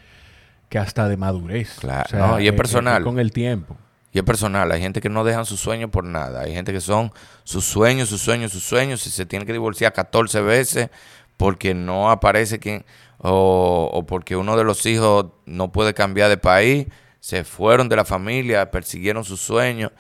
que 0.67 0.79
hasta 0.79 1.07
de 1.07 1.15
madurez. 1.15 1.77
Claro, 1.79 2.17
no, 2.17 2.39
y 2.39 2.47
es 2.47 2.53
personal. 2.53 3.03
con 3.03 3.19
el 3.19 3.31
tiempo. 3.31 3.77
Y 4.11 4.19
es 4.19 4.25
personal, 4.25 4.71
hay 4.71 4.81
gente 4.81 5.01
que 5.01 5.09
no 5.09 5.23
dejan 5.23 5.45
sus 5.45 5.59
sueños 5.59 5.89
por 5.89 6.03
nada. 6.03 6.41
Hay 6.41 6.53
gente 6.53 6.71
que 6.71 6.81
son 6.81 7.11
sus 7.43 7.65
sueños, 7.65 8.09
sus 8.09 8.21
sueños, 8.21 8.51
sus 8.51 8.63
sueños, 8.63 9.07
y 9.07 9.09
se 9.09 9.25
tienen 9.25 9.47
que 9.47 9.53
divorciar 9.53 9.93
14 9.93 10.41
veces 10.41 10.89
porque 11.37 11.73
no 11.73 12.11
aparece 12.11 12.59
quien, 12.59 12.85
o, 13.17 13.89
o 13.91 14.05
porque 14.05 14.35
uno 14.35 14.55
de 14.55 14.63
los 14.63 14.85
hijos 14.85 15.27
no 15.45 15.71
puede 15.71 15.93
cambiar 15.93 16.29
de 16.29 16.37
país, 16.37 16.87
se 17.23 17.45
fueron 17.45 17.87
de 17.87 17.95
la 17.95 18.03
familia, 18.03 18.69
persiguieron 18.69 19.23
sus 19.23 19.39
sueños. 19.39 19.91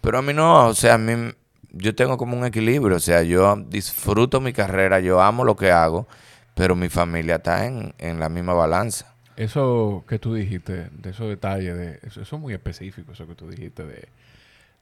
Pero 0.00 0.18
a 0.18 0.22
mí 0.22 0.32
no, 0.32 0.66
o 0.66 0.74
sea, 0.74 0.94
a 0.94 0.98
mí, 0.98 1.32
yo 1.70 1.94
tengo 1.94 2.16
como 2.16 2.36
un 2.36 2.44
equilibrio, 2.44 2.96
o 2.96 3.00
sea, 3.00 3.22
yo 3.22 3.54
disfruto 3.68 4.40
mi 4.40 4.52
carrera, 4.52 4.98
yo 4.98 5.20
amo 5.20 5.44
lo 5.44 5.54
que 5.54 5.70
hago, 5.70 6.08
pero 6.54 6.74
mi 6.74 6.88
familia 6.88 7.36
está 7.36 7.66
en, 7.66 7.94
en 7.98 8.18
la 8.18 8.28
misma 8.28 8.52
balanza. 8.54 9.14
Eso 9.36 10.04
que 10.08 10.18
tú 10.18 10.34
dijiste, 10.34 10.90
de 10.92 11.10
esos 11.10 11.28
detalles, 11.28 11.76
de, 11.76 11.98
eso, 12.02 12.20
eso 12.20 12.36
es 12.36 12.42
muy 12.42 12.52
específico, 12.52 13.12
eso 13.12 13.26
que 13.26 13.34
tú 13.34 13.48
dijiste 13.48 13.84
de, 13.84 14.08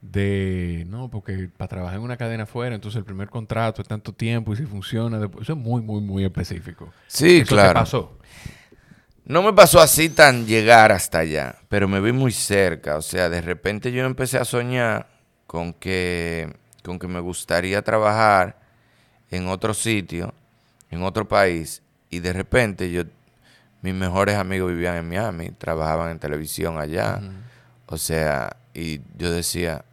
de 0.02 0.86
no, 0.88 1.10
porque 1.10 1.50
para 1.56 1.68
trabajar 1.68 1.98
en 1.98 2.04
una 2.04 2.16
cadena 2.18 2.44
afuera, 2.44 2.74
entonces 2.74 2.98
el 2.98 3.04
primer 3.06 3.30
contrato 3.30 3.82
es 3.82 3.88
tanto 3.88 4.14
tiempo 4.14 4.52
y 4.54 4.56
si 4.56 4.66
funciona, 4.66 5.18
después, 5.20 5.44
eso 5.44 5.54
es 5.54 5.58
muy, 5.58 5.82
muy, 5.82 6.00
muy 6.02 6.24
específico. 6.24 6.94
Sí, 7.06 7.44
Eso 7.44 7.58
te 7.58 7.70
claro. 7.70 7.72
pasó. 7.72 8.19
No 9.24 9.42
me 9.42 9.52
pasó 9.52 9.80
así 9.80 10.08
tan 10.08 10.46
llegar 10.46 10.92
hasta 10.92 11.18
allá, 11.18 11.56
pero 11.68 11.86
me 11.86 12.00
vi 12.00 12.12
muy 12.12 12.32
cerca. 12.32 12.96
O 12.96 13.02
sea, 13.02 13.28
de 13.28 13.40
repente 13.40 13.92
yo 13.92 14.04
empecé 14.04 14.38
a 14.38 14.44
soñar 14.44 15.08
con 15.46 15.72
que, 15.72 16.52
con 16.82 16.98
que 16.98 17.06
me 17.06 17.20
gustaría 17.20 17.82
trabajar 17.82 18.58
en 19.30 19.48
otro 19.48 19.74
sitio, 19.74 20.34
en 20.90 21.02
otro 21.02 21.28
país, 21.28 21.82
Y 22.12 22.18
de 22.18 22.32
repente 22.32 22.90
yo, 22.90 23.04
mis 23.82 23.94
mejores 23.94 24.36
amigos 24.36 24.70
vivían 24.70 24.96
en 24.96 25.08
Miami, 25.08 25.50
trabajaban 25.50 26.10
en 26.10 26.18
televisión 26.18 26.78
allá. 26.78 27.20
O 27.86 27.96
sea, 27.98 28.56
y 28.74 29.00
yo 29.16 29.30
decía, 29.30 29.84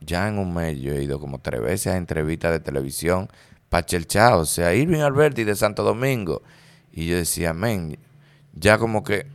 ya 0.00 0.28
en 0.28 0.38
un 0.38 0.52
mes 0.54 0.80
yo 0.80 0.92
he 0.92 1.02
ido 1.02 1.20
como 1.20 1.38
tres 1.38 1.60
veces 1.60 1.92
a 1.92 1.96
entrevistas 1.96 2.52
de 2.52 2.60
televisión 2.60 3.28
para 3.68 3.86
Chelchao, 3.86 4.40
o 4.40 4.46
sea, 4.46 4.74
Irving 4.74 5.00
Alberti 5.00 5.44
de 5.44 5.54
Santo 5.56 5.82
Domingo. 5.82 6.42
Y 6.92 7.06
yo 7.06 7.16
decía, 7.16 7.54
men, 7.54 7.98
ya 8.54 8.78
como 8.78 9.02
que, 9.02 9.26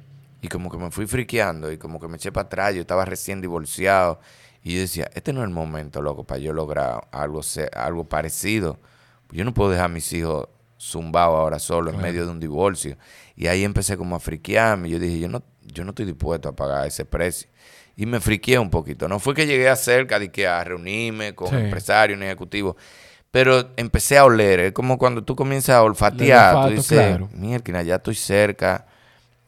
y 0.42 0.48
como 0.48 0.70
que 0.70 0.78
me 0.78 0.92
fui 0.92 1.08
friqueando 1.08 1.72
y 1.72 1.78
como 1.78 2.00
que 2.00 2.08
me 2.08 2.18
eché 2.18 2.32
para 2.32 2.46
atrás, 2.46 2.76
yo 2.76 2.82
estaba 2.82 3.06
recién 3.06 3.42
divorciado. 3.42 4.20
Y 4.64 4.76
yo 4.76 4.82
decía, 4.82 5.10
este 5.14 5.34
no 5.34 5.42
es 5.42 5.46
el 5.46 5.54
momento, 5.54 6.02
loco, 6.02 6.24
para 6.26 6.40
yo 6.40 6.54
lograr 6.54 7.08
algo, 7.12 7.42
algo 7.74 8.04
parecido. 8.04 8.80
Yo 9.32 9.46
no 9.46 9.54
puedo 9.54 9.70
dejar 9.70 9.86
a 9.86 9.90
mis 9.90 10.12
hijos 10.14 10.48
zumbados 10.80 11.36
ahora 11.36 11.60
solo 11.60 11.92
en 11.92 12.02
medio 12.02 12.26
de 12.26 12.32
un 12.32 12.40
divorcio. 12.40 12.98
Y 13.36 13.48
ahí 13.48 13.64
empecé 13.64 13.98
como 13.98 14.16
a 14.16 14.20
friquearme. 14.20 14.90
Yo 14.90 15.00
dije, 15.00 15.20
yo 15.20 15.30
no, 15.30 15.44
yo 15.62 15.84
no 15.84 15.92
estoy 15.92 16.06
dispuesto 16.06 16.50
a 16.50 16.56
pagar 16.56 16.88
ese 16.88 17.06
precio. 17.06 17.50
Y 17.96 18.06
me 18.06 18.20
friqueé 18.20 18.60
un 18.60 18.70
poquito. 18.70 19.08
No 19.08 19.20
fue 19.20 19.34
que 19.34 19.48
llegué 19.48 19.70
a 19.70 19.76
cerca 19.76 20.20
de 20.20 20.32
que 20.32 20.48
a 20.48 20.64
reunirme 20.64 21.34
con 21.34 21.54
empresarios 21.56 22.20
ni 22.20 22.26
ejecutivos. 22.26 22.76
Pero 23.32 23.70
empecé 23.76 24.18
a 24.18 24.26
oler. 24.26 24.60
Es 24.60 24.72
como 24.72 24.98
cuando 24.98 25.24
tú 25.24 25.36
comienzas 25.36 25.76
a 25.76 25.84
olfatear. 25.84 26.68
tú 26.68 26.74
dices, 26.74 27.20
mierda, 27.34 27.82
ya 27.84 27.96
estoy 27.96 28.16
cerca. 28.16 28.86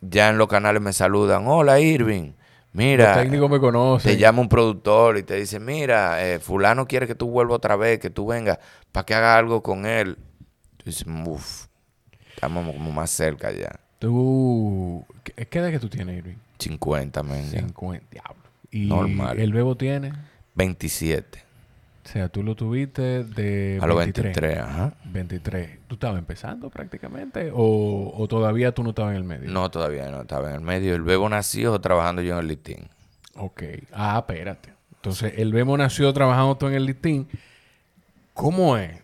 Ya 0.02 0.30
en 0.30 0.38
los 0.38 0.47
canales 0.47 0.82
me 0.82 0.93
saludan. 0.93 1.45
Hola, 1.47 1.80
Irving. 1.80 2.34
Mira, 2.72 3.16
técnico 3.16 3.50
me 3.50 3.60
conoce. 3.60 4.10
Te 4.10 4.18
llama 4.18 4.41
un 4.41 4.50
productor 4.50 5.18
y 5.18 5.24
te 5.24 5.36
dice, 5.36 5.60
mira, 5.60 6.24
eh, 6.26 6.39
fulano 6.39 6.88
quiere 6.88 7.08
que 7.08 7.16
tú 7.16 7.30
vuelvas 7.30 7.56
otra 7.56 7.76
vez, 7.76 8.00
que 8.00 8.10
tú 8.10 8.28
vengas 8.28 8.60
para 8.91 9.06
que 9.06 9.16
haga 9.16 9.38
algo 9.38 9.64
con 9.64 9.86
él. 9.86 10.18
Tú 10.78 10.86
dices, 10.86 11.06
uff, 11.26 11.66
estamos 12.34 12.66
como 12.74 12.91
más 12.91 13.10
cerca 13.10 13.52
ya. 13.52 13.80
¿Tú 13.97 15.06
qué 15.24 15.60
edad 15.60 15.72
que 15.72 15.80
tú 15.80 15.89
tienes, 15.89 16.18
Irving? 16.20 16.38
50, 16.60 17.24
men. 17.24 17.50
50, 17.50 18.06
diablo. 18.12 18.43
¿Y 18.72 18.88
Normal. 18.88 19.39
el 19.39 19.52
bebo 19.52 19.76
tiene? 19.76 20.14
27. 20.56 21.43
O 22.10 22.12
sea, 22.12 22.28
tú 22.28 22.41
lo 22.41 22.55
tuviste 22.55 23.24
de 23.24 23.78
A 23.80 23.86
los 23.86 23.95
23, 23.95 24.57
ajá. 24.57 24.93
23. 25.05 25.78
¿Tú 25.88 25.93
estabas 25.93 26.18
empezando 26.18 26.72
prácticamente 26.72 27.51
o, 27.53 28.26
todavía 28.28 28.72
tú 28.72 28.82
no 28.82 28.89
estabas 28.89 29.12
en 29.12 29.18
el 29.18 29.24
medio? 29.24 29.51
No, 29.51 29.70
todavía 29.70 30.10
no 30.10 30.22
estaba 30.22 30.49
en 30.49 30.55
el 30.55 30.62
medio. 30.62 30.95
El 30.95 31.03
bebo 31.03 31.30
nació 31.30 31.80
trabajando 31.80 32.24
yo 32.24 32.34
en 32.34 32.39
el 32.39 32.47
listín. 32.47 32.89
Ok. 33.36 33.62
Ah, 33.93 34.18
espérate. 34.18 34.74
Entonces, 34.95 35.34
el 35.38 35.53
bebo 35.53 35.78
nació 35.78 36.12
trabajando 36.12 36.57
tú 36.57 36.66
en 36.66 36.74
el 36.74 36.88
listín. 36.88 37.28
¿Cómo 38.34 38.76
es 38.76 38.99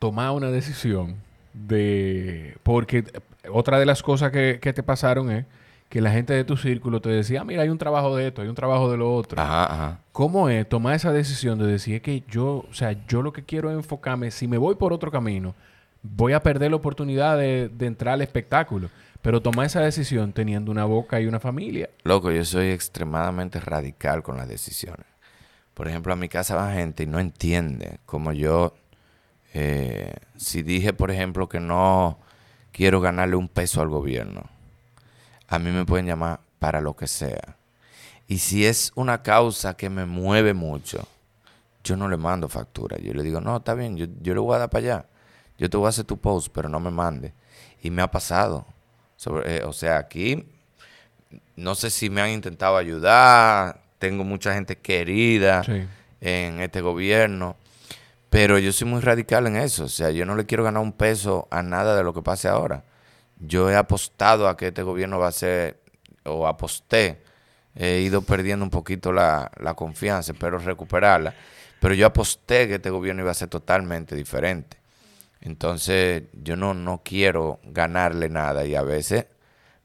tomar 0.00 0.32
una 0.32 0.50
decisión 0.50 1.18
de... 1.52 2.56
Porque 2.64 3.04
otra 3.52 3.78
de 3.78 3.86
las 3.86 4.02
cosas 4.02 4.32
que, 4.32 4.58
que 4.60 4.72
te 4.72 4.82
pasaron 4.82 5.30
es 5.30 5.46
que 5.92 6.00
la 6.00 6.10
gente 6.10 6.32
de 6.32 6.42
tu 6.42 6.56
círculo 6.56 7.02
te 7.02 7.10
decía, 7.10 7.42
ah, 7.42 7.44
mira, 7.44 7.64
hay 7.64 7.68
un 7.68 7.76
trabajo 7.76 8.16
de 8.16 8.28
esto, 8.28 8.40
hay 8.40 8.48
un 8.48 8.54
trabajo 8.54 8.90
de 8.90 8.96
lo 8.96 9.14
otro. 9.14 9.38
Ajá, 9.38 9.64
ajá. 9.70 9.98
¿Cómo 10.12 10.48
es 10.48 10.66
tomar 10.66 10.94
esa 10.94 11.12
decisión 11.12 11.58
de 11.58 11.66
decir 11.66 12.00
que 12.00 12.24
yo, 12.30 12.64
o 12.66 12.72
sea, 12.72 12.96
yo 13.06 13.20
lo 13.20 13.34
que 13.34 13.44
quiero 13.44 13.70
es 13.70 13.76
enfocarme, 13.76 14.30
si 14.30 14.48
me 14.48 14.56
voy 14.56 14.74
por 14.76 14.94
otro 14.94 15.10
camino, 15.10 15.54
voy 16.02 16.32
a 16.32 16.42
perder 16.42 16.70
la 16.70 16.78
oportunidad 16.78 17.36
de, 17.36 17.70
entrar 17.80 18.14
al 18.14 18.22
espectáculo? 18.22 18.88
Pero 19.20 19.42
tomar 19.42 19.66
esa 19.66 19.80
decisión 19.80 20.32
teniendo 20.32 20.72
una 20.72 20.86
boca 20.86 21.20
y 21.20 21.26
una 21.26 21.38
familia. 21.38 21.90
Loco, 22.04 22.30
yo 22.30 22.42
soy 22.46 22.70
extremadamente 22.70 23.60
radical 23.60 24.22
con 24.22 24.38
las 24.38 24.48
decisiones. 24.48 25.04
Por 25.74 25.88
ejemplo, 25.88 26.14
a 26.14 26.16
mi 26.16 26.30
casa 26.30 26.56
va 26.56 26.72
gente 26.72 27.02
y 27.02 27.06
no 27.06 27.20
entiende 27.20 27.98
como 28.06 28.32
yo, 28.32 28.72
eh, 29.52 30.14
si 30.38 30.62
dije, 30.62 30.94
por 30.94 31.10
ejemplo, 31.10 31.50
que 31.50 31.60
no 31.60 32.18
quiero 32.72 33.02
ganarle 33.02 33.36
un 33.36 33.48
peso 33.48 33.82
al 33.82 33.90
gobierno 33.90 34.51
a 35.52 35.58
mí 35.58 35.70
me 35.70 35.84
pueden 35.84 36.06
llamar 36.06 36.40
para 36.58 36.80
lo 36.80 36.96
que 36.96 37.06
sea. 37.06 37.56
Y 38.26 38.38
si 38.38 38.64
es 38.64 38.90
una 38.94 39.22
causa 39.22 39.76
que 39.76 39.90
me 39.90 40.06
mueve 40.06 40.54
mucho, 40.54 41.06
yo 41.84 41.94
no 41.94 42.08
le 42.08 42.16
mando 42.16 42.48
factura. 42.48 42.96
Yo 42.98 43.12
le 43.12 43.22
digo, 43.22 43.38
no, 43.42 43.58
está 43.58 43.74
bien, 43.74 43.98
yo, 43.98 44.06
yo 44.22 44.32
le 44.32 44.40
voy 44.40 44.56
a 44.56 44.60
dar 44.60 44.70
para 44.70 44.84
allá. 44.84 45.06
Yo 45.58 45.68
te 45.68 45.76
voy 45.76 45.86
a 45.86 45.88
hacer 45.90 46.06
tu 46.06 46.16
post, 46.16 46.48
pero 46.54 46.70
no 46.70 46.80
me 46.80 46.90
mande. 46.90 47.34
Y 47.82 47.90
me 47.90 48.00
ha 48.00 48.10
pasado. 48.10 48.64
Sobre, 49.16 49.58
eh, 49.58 49.64
o 49.64 49.74
sea, 49.74 49.98
aquí 49.98 50.46
no 51.54 51.74
sé 51.74 51.90
si 51.90 52.08
me 52.08 52.22
han 52.22 52.30
intentado 52.30 52.78
ayudar. 52.78 53.82
Tengo 53.98 54.24
mucha 54.24 54.54
gente 54.54 54.78
querida 54.78 55.62
en 56.22 56.60
este 56.60 56.80
gobierno. 56.80 57.56
Pero 58.30 58.58
yo 58.58 58.72
soy 58.72 58.88
muy 58.88 59.02
radical 59.02 59.46
en 59.48 59.56
eso. 59.56 59.84
O 59.84 59.88
sea, 59.88 60.10
yo 60.12 60.24
no 60.24 60.34
le 60.34 60.46
quiero 60.46 60.64
ganar 60.64 60.82
un 60.82 60.92
peso 60.92 61.46
a 61.50 61.62
nada 61.62 61.94
de 61.94 62.02
lo 62.02 62.14
que 62.14 62.22
pase 62.22 62.48
ahora 62.48 62.84
yo 63.44 63.70
he 63.70 63.76
apostado 63.76 64.48
a 64.48 64.56
que 64.56 64.68
este 64.68 64.82
gobierno 64.82 65.18
va 65.18 65.28
a 65.28 65.32
ser, 65.32 65.80
o 66.24 66.46
aposté, 66.46 67.22
he 67.74 68.00
ido 68.00 68.22
perdiendo 68.22 68.64
un 68.64 68.70
poquito 68.70 69.12
la, 69.12 69.50
confianza, 69.76 70.32
espero 70.32 70.58
recuperarla, 70.58 71.34
pero 71.80 71.94
yo 71.94 72.06
aposté 72.06 72.68
que 72.68 72.74
este 72.76 72.90
gobierno 72.90 73.22
iba 73.22 73.32
a 73.32 73.34
ser 73.34 73.48
totalmente 73.48 74.14
diferente. 74.14 74.76
Entonces, 75.40 76.24
yo 76.32 76.54
no, 76.54 76.72
no 76.72 77.02
quiero 77.04 77.58
ganarle 77.64 78.28
nada 78.28 78.64
y 78.64 78.76
a 78.76 78.82
veces, 78.82 79.26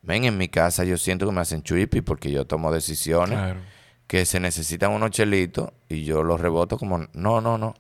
ven, 0.04 0.26
en 0.26 0.38
mi 0.38 0.50
casa 0.50 0.84
yo 0.84 0.98
siento 0.98 1.26
que 1.26 1.32
me 1.32 1.42
hacen 1.42 1.64
chuipi 1.64 2.02
porque 2.02 2.30
yo 2.32 2.46
tomo 2.46 2.72
decisiones 2.72 3.56
que 4.06 4.26
se 4.26 4.40
necesitan 4.40 4.92
unos 4.92 5.10
chelitos 5.12 5.72
y 5.90 6.04
yo 6.04 6.22
los 6.22 6.40
reboto 6.40 6.78
como, 6.78 7.08
no, 7.14 7.42
no, 7.42 7.58
no, 7.58 7.74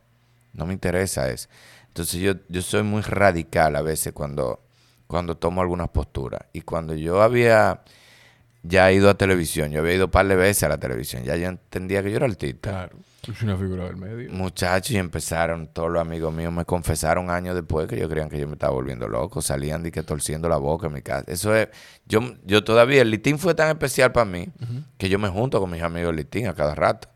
no 0.53 0.65
me 0.65 0.73
interesa 0.73 1.29
eso. 1.29 1.49
Entonces, 1.87 2.19
yo, 2.19 2.33
yo 2.49 2.63
soy 2.63 2.81
muy 2.81 3.03
radical 3.03 3.75
a 3.75 3.83
veces 3.83 4.13
cuando 4.13 4.66
cuando 5.07 5.37
tomo 5.37 5.61
algunas 5.61 5.89
posturas. 5.89 6.41
Y 6.53 6.61
cuando 6.61 6.93
yo 6.93 7.21
había 7.21 7.81
ya 8.63 8.91
ido 8.91 9.09
a 9.09 9.15
televisión, 9.15 9.71
yo 9.71 9.79
había 9.79 9.93
ido 9.93 10.05
un 10.05 10.11
par 10.11 10.27
de 10.27 10.35
veces 10.35 10.63
a 10.63 10.69
la 10.69 10.77
televisión, 10.77 11.23
ya 11.23 11.35
yo 11.35 11.47
entendía 11.47 12.03
que 12.03 12.11
yo 12.11 12.17
era 12.17 12.25
artista. 12.25 12.69
Claro, 12.69 12.97
es 13.27 13.41
una 13.41 13.57
figura 13.57 13.85
del 13.85 13.95
medio. 13.95 14.31
Muchachos, 14.31 14.91
y 14.91 14.97
empezaron, 14.97 15.67
todos 15.67 15.89
los 15.89 16.01
amigos 16.01 16.33
míos 16.33 16.51
me 16.51 16.65
confesaron 16.65 17.29
años 17.29 17.55
después 17.55 17.87
que 17.87 17.95
ellos 17.95 18.09
creían 18.09 18.29
que 18.29 18.39
yo 18.39 18.47
me 18.47 18.53
estaba 18.53 18.73
volviendo 18.73 19.07
loco, 19.07 19.41
salían 19.41 19.83
de 19.83 19.91
que 19.91 20.03
torciendo 20.03 20.49
la 20.49 20.57
boca 20.57 20.87
en 20.87 20.93
mi 20.93 21.01
casa. 21.01 21.23
Eso 21.27 21.55
es, 21.55 21.69
yo, 22.05 22.21
yo 22.45 22.63
todavía, 22.63 23.01
el 23.01 23.11
litín 23.11 23.39
fue 23.39 23.55
tan 23.55 23.69
especial 23.69 24.11
para 24.11 24.25
mí 24.25 24.49
que 24.97 25.09
yo 25.09 25.17
me 25.19 25.29
junto 25.29 25.59
con 25.59 25.71
mis 25.71 25.81
amigos 25.81 26.13
litín 26.13 26.47
a 26.47 26.53
cada 26.53 26.75
rato 26.75 27.09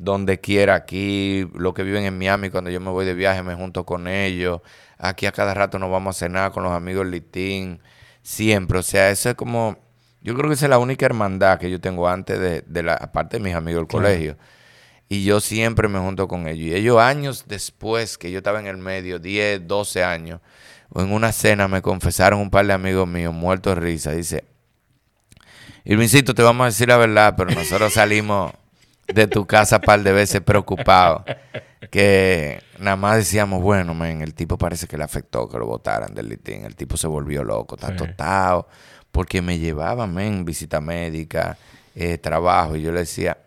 donde 0.00 0.40
quiera 0.40 0.74
aquí, 0.76 1.46
los 1.54 1.74
que 1.74 1.82
viven 1.82 2.04
en 2.04 2.16
Miami, 2.16 2.48
cuando 2.48 2.70
yo 2.70 2.80
me 2.80 2.90
voy 2.90 3.04
de 3.04 3.12
viaje 3.12 3.42
me 3.42 3.54
junto 3.54 3.84
con 3.84 4.08
ellos, 4.08 4.62
aquí 4.96 5.26
a 5.26 5.32
cada 5.32 5.52
rato 5.52 5.78
nos 5.78 5.90
vamos 5.90 6.16
a 6.16 6.18
cenar 6.18 6.52
con 6.52 6.62
los 6.62 6.72
amigos 6.72 7.06
Litín, 7.06 7.80
siempre, 8.22 8.78
o 8.78 8.82
sea, 8.82 9.10
eso 9.10 9.28
es 9.28 9.34
como, 9.34 9.76
yo 10.22 10.34
creo 10.34 10.48
que 10.48 10.54
esa 10.54 10.64
es 10.64 10.70
la 10.70 10.78
única 10.78 11.04
hermandad 11.04 11.58
que 11.58 11.70
yo 11.70 11.82
tengo 11.82 12.08
antes 12.08 12.40
de, 12.40 12.62
de 12.62 12.82
la, 12.82 12.94
aparte 12.94 13.36
de 13.36 13.44
mis 13.44 13.54
amigos 13.54 13.82
del 13.82 13.88
colegio, 13.88 14.38
y 15.06 15.22
yo 15.22 15.38
siempre 15.38 15.86
me 15.86 15.98
junto 15.98 16.28
con 16.28 16.48
ellos, 16.48 16.68
y 16.68 16.74
ellos 16.74 16.98
años 16.98 17.44
después 17.46 18.16
que 18.16 18.30
yo 18.30 18.38
estaba 18.38 18.58
en 18.58 18.68
el 18.68 18.78
medio, 18.78 19.18
10, 19.18 19.68
12 19.68 20.02
años, 20.02 20.40
en 20.94 21.12
una 21.12 21.30
cena 21.30 21.68
me 21.68 21.82
confesaron 21.82 22.40
un 22.40 22.48
par 22.48 22.66
de 22.66 22.72
amigos 22.72 23.06
míos 23.06 23.34
muertos 23.34 23.74
de 23.74 23.82
risa, 23.82 24.12
dice, 24.12 24.44
Irvincito, 25.84 26.34
te 26.34 26.42
vamos 26.42 26.64
a 26.64 26.66
decir 26.68 26.88
la 26.88 26.96
verdad, 26.96 27.34
pero 27.36 27.50
nosotros 27.50 27.92
salimos 27.92 28.52
de 29.14 29.26
tu 29.26 29.46
casa 29.46 29.76
un 29.76 29.82
par 29.82 30.02
de 30.02 30.12
veces 30.12 30.40
preocupado. 30.40 31.24
Que 31.90 32.62
nada 32.78 32.96
más 32.96 33.16
decíamos, 33.16 33.62
bueno, 33.62 33.94
men, 33.94 34.22
el 34.22 34.34
tipo 34.34 34.58
parece 34.58 34.86
que 34.86 34.96
le 34.96 35.04
afectó 35.04 35.48
que 35.48 35.58
lo 35.58 35.66
votaran 35.66 36.14
del 36.14 36.28
litín. 36.28 36.64
El 36.64 36.76
tipo 36.76 36.96
se 36.96 37.06
volvió 37.06 37.42
loco, 37.42 37.76
está 37.76 37.94
totado. 37.96 38.68
Porque 39.10 39.42
me 39.42 39.58
llevaba, 39.58 40.06
men, 40.06 40.44
visita 40.44 40.80
médica, 40.80 41.58
eh, 41.94 42.18
trabajo. 42.18 42.76
Y 42.76 42.82
yo 42.82 42.92
le 42.92 43.00
decía, 43.00 43.38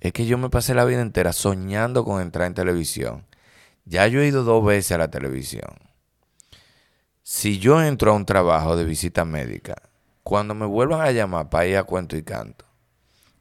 es 0.00 0.12
que 0.12 0.26
yo 0.26 0.38
me 0.38 0.50
pasé 0.50 0.74
la 0.74 0.84
vida 0.84 1.00
entera 1.00 1.32
soñando 1.32 2.04
con 2.04 2.20
entrar 2.20 2.46
en 2.46 2.54
televisión. 2.54 3.24
Ya 3.84 4.06
yo 4.06 4.20
he 4.20 4.26
ido 4.26 4.44
dos 4.44 4.64
veces 4.64 4.92
a 4.92 4.98
la 4.98 5.10
televisión. 5.10 5.70
Si 7.22 7.58
yo 7.58 7.82
entro 7.82 8.12
a 8.12 8.14
un 8.14 8.26
trabajo 8.26 8.76
de 8.76 8.84
visita 8.84 9.24
médica, 9.24 9.76
cuando 10.22 10.54
me 10.54 10.66
vuelvan 10.66 11.02
a 11.02 11.10
llamar 11.10 11.50
para 11.50 11.66
ir 11.66 11.76
a 11.76 11.84
cuento 11.84 12.16
y 12.16 12.22
canto, 12.22 12.64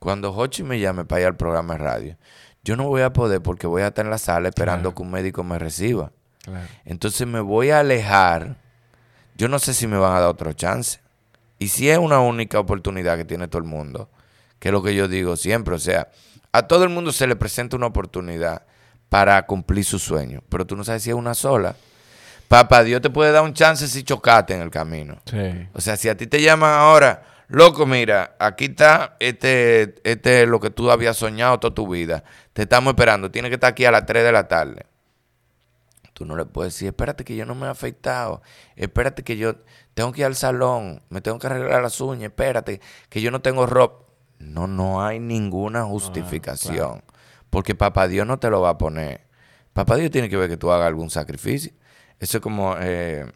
cuando 0.04 0.36
Hochi 0.36 0.64
me 0.64 0.80
llame 0.80 1.06
para 1.06 1.22
ir 1.22 1.28
al 1.28 1.38
programa 1.38 1.76
de 1.76 1.80
radio, 1.80 2.18
yo 2.64 2.76
no 2.76 2.84
voy 2.88 3.02
a 3.02 3.14
poder 3.14 3.42
porque 3.42 3.68
voy 3.68 3.84
a 3.84 3.88
estar 3.88 4.04
en 4.04 4.12
la 4.12 4.18
sala 4.18 4.50
esperando 4.50 4.94
que 4.94 5.02
un 5.02 5.10
médico 5.10 5.44
me 5.46 5.58
reciba. 5.58 6.12
Entonces 6.84 7.26
me 7.26 7.40
voy 7.40 7.70
a 7.70 7.80
alejar. 7.80 8.58
Yo 9.36 9.48
no 9.48 9.60
sé 9.60 9.74
si 9.74 9.88
me 9.88 9.98
van 9.98 10.18
a 10.18 10.20
dar 10.20 10.30
otro 10.30 10.52
chance. 10.52 11.00
Y 11.58 11.70
si 11.70 11.90
es 11.90 11.98
una 11.98 12.20
única 12.20 12.60
oportunidad 12.60 13.18
que 13.18 13.24
tiene 13.24 13.48
todo 13.48 13.60
el 13.60 13.68
mundo, 13.68 14.10
que 14.60 14.70
es 14.70 14.74
lo 14.74 14.84
que 14.84 14.94
yo 14.94 15.08
digo 15.08 15.38
siempre, 15.38 15.74
o 15.74 15.80
sea, 15.80 16.10
a 16.52 16.68
todo 16.68 16.84
el 16.84 16.90
mundo 16.90 17.14
se 17.14 17.26
le 17.26 17.38
presenta 17.38 17.78
una 17.78 17.88
oportunidad 17.88 18.64
para 19.08 19.46
cumplir 19.46 19.86
su 19.86 20.00
sueño, 20.00 20.42
pero 20.50 20.68
tú 20.68 20.76
no 20.76 20.84
sabes 20.84 21.04
si 21.04 21.12
es 21.12 21.16
una 21.16 21.34
sola. 21.34 21.76
Papá, 22.50 22.84
Dios 22.84 23.02
te 23.02 23.10
puede 23.10 23.32
dar 23.32 23.44
un 23.44 23.54
chance 23.54 23.88
si 23.88 24.04
chocaste 24.04 24.54
en 24.54 24.62
el 24.62 24.70
camino. 24.70 25.18
O 25.74 25.80
sea, 25.80 25.96
si 25.96 26.10
a 26.10 26.18
ti 26.18 26.28
te 26.28 26.42
llaman 26.42 26.74
ahora, 26.74 27.24
Loco, 27.54 27.86
mira, 27.86 28.36
aquí 28.40 28.66
está 28.66 29.16
este, 29.20 29.94
este 30.10 30.48
lo 30.48 30.60
que 30.60 30.72
tú 30.72 30.90
habías 30.90 31.18
soñado 31.18 31.60
toda 31.60 31.76
tu 31.76 31.88
vida. 31.88 32.24
Te 32.52 32.64
estamos 32.64 32.94
esperando. 32.94 33.30
Tienes 33.30 33.50
que 33.50 33.56
estar 33.56 33.70
aquí 33.70 33.86
a 33.86 33.92
las 33.92 34.08
3 34.08 34.24
de 34.24 34.32
la 34.32 34.48
tarde. 34.48 34.88
Tú 36.14 36.26
no 36.26 36.36
le 36.36 36.46
puedes 36.46 36.74
decir, 36.74 36.88
espérate 36.88 37.24
que 37.24 37.36
yo 37.36 37.46
no 37.46 37.54
me 37.54 37.68
he 37.68 37.70
afeitado, 37.70 38.42
espérate 38.76 39.22
que 39.22 39.38
yo 39.38 39.58
tengo 39.94 40.12
que 40.14 40.22
ir 40.22 40.26
al 40.26 40.36
salón, 40.36 41.04
me 41.10 41.22
tengo 41.22 41.38
que 41.38 41.46
arreglar 41.46 41.84
las 41.84 42.02
uñas, 42.02 42.32
espérate 42.32 42.82
que 43.10 43.22
yo 43.22 43.30
no 43.30 43.44
tengo 43.44 43.68
ropa. 43.68 44.04
No, 44.40 44.66
no 44.66 45.06
hay 45.06 45.20
ninguna 45.20 45.84
justificación. 45.84 47.04
Porque 47.52 47.76
papá 47.76 48.08
Dios 48.08 48.26
no 48.26 48.40
te 48.40 48.50
lo 48.50 48.62
va 48.62 48.70
a 48.70 48.78
poner. 48.80 49.28
Papá 49.74 49.98
Dios 49.98 50.10
tiene 50.10 50.28
que 50.28 50.38
ver 50.38 50.50
que 50.50 50.58
tú 50.58 50.72
hagas 50.72 50.88
algún 50.88 51.12
sacrificio. 51.12 51.72
Eso 52.20 52.38
es 52.38 52.42
como, 52.42 52.76
eh, 52.80 53.32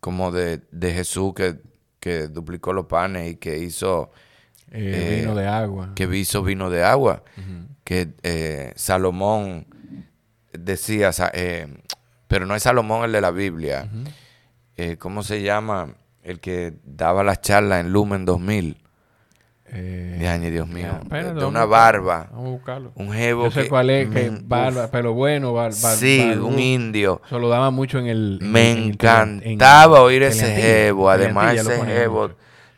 como 0.00 0.32
de, 0.32 0.62
de 0.70 0.94
Jesús 0.94 1.34
que, 1.34 1.73
que 2.04 2.28
duplicó 2.28 2.74
los 2.74 2.84
panes 2.84 3.32
y 3.32 3.36
que 3.36 3.56
hizo 3.56 4.10
eh, 4.70 5.20
vino 5.22 5.34
de 5.34 5.46
agua. 5.46 5.92
Que 5.94 6.04
hizo 6.14 6.42
vino 6.42 6.68
de 6.68 6.84
agua. 6.84 7.24
Que 7.82 8.12
eh, 8.22 8.74
Salomón 8.76 9.66
decía, 10.52 11.12
eh, 11.32 11.66
pero 12.28 12.44
no 12.44 12.54
es 12.54 12.64
Salomón 12.64 13.06
el 13.06 13.12
de 13.12 13.22
la 13.22 13.30
Biblia. 13.30 13.88
¿Cómo 14.98 15.22
se 15.22 15.40
llama? 15.40 15.94
El 16.22 16.40
que 16.40 16.74
daba 16.84 17.24
las 17.24 17.40
charlas 17.40 17.80
en 17.80 17.90
Lumen 17.90 18.26
2000. 18.26 18.83
Eh, 19.76 20.26
año, 20.28 20.50
Dios 20.50 20.68
mío. 20.68 21.00
de, 21.10 21.44
una 21.44 21.64
barba. 21.64 22.28
Vamos 22.30 22.46
a 22.46 22.50
buscarlo. 22.50 22.92
Un 22.94 23.12
jevo. 23.12 23.44
Yo 23.44 23.50
sé 23.50 23.68
cuál 23.68 23.90
es, 23.90 24.08
que 24.08 24.30
barba, 24.42 24.88
pelo 24.90 25.14
bueno, 25.14 25.52
barba. 25.52 25.74
Sí, 25.74 26.20
un 26.40 26.58
indio. 26.58 27.20
Se 27.28 27.38
lo 27.38 27.48
daba 27.48 27.70
mucho 27.70 27.98
en 27.98 28.06
el. 28.06 28.38
Me 28.40 28.72
encantaba 28.72 30.00
oír 30.00 30.22
ese 30.22 30.54
jevo. 30.54 31.10
Además, 31.10 31.54
ese 31.54 31.84
jevo 31.84 32.30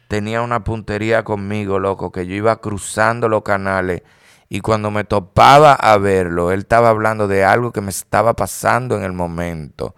tenía 0.09 0.43
una 0.43 0.65
puntería 0.65 1.25
conmigo, 1.25 1.79
loco, 1.79 2.13
que 2.13 2.27
yo 2.27 2.35
iba 2.35 2.61
cruzando 2.61 3.29
los 3.29 3.43
canales 3.43 4.03
y 4.49 4.61
cuando 4.61 4.91
me 4.91 5.05
topaba 5.05 5.73
a 5.73 5.99
verlo, 5.99 6.53
él 6.53 6.61
estaba 6.61 6.91
hablando 6.91 7.27
de 7.27 7.45
algo 7.45 7.73
que 7.73 7.81
me 7.81 7.91
estaba 7.91 8.35
pasando 8.35 8.97
en 8.97 9.03
el 9.03 9.13
momento. 9.13 9.95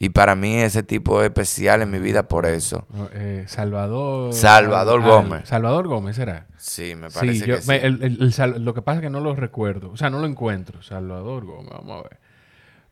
Y 0.00 0.10
para 0.10 0.36
mí 0.36 0.56
ese 0.56 0.84
tipo 0.84 1.20
es 1.20 1.26
especial 1.26 1.82
en 1.82 1.90
mi 1.90 1.98
vida 1.98 2.28
por 2.28 2.46
eso. 2.46 2.86
Eh, 3.14 3.44
Salvador. 3.48 4.32
Salvador 4.32 5.02
Gómez. 5.02 5.48
Salvador 5.48 5.88
Gómez 5.88 6.14
será. 6.14 6.46
Sí, 6.56 6.94
me 6.94 7.10
parece 7.10 7.44
que 7.44 7.60
sí. 7.60 8.42
lo 8.58 8.74
que 8.74 8.82
pasa 8.82 8.98
es 8.98 9.02
que 9.02 9.10
no 9.10 9.18
lo 9.18 9.34
recuerdo. 9.34 9.90
O 9.90 9.96
sea, 9.96 10.08
no 10.08 10.20
lo 10.20 10.26
encuentro. 10.26 10.82
Salvador 10.82 11.44
Gómez, 11.44 11.72
vamos 11.72 11.98
a 11.98 12.08
ver. 12.08 12.18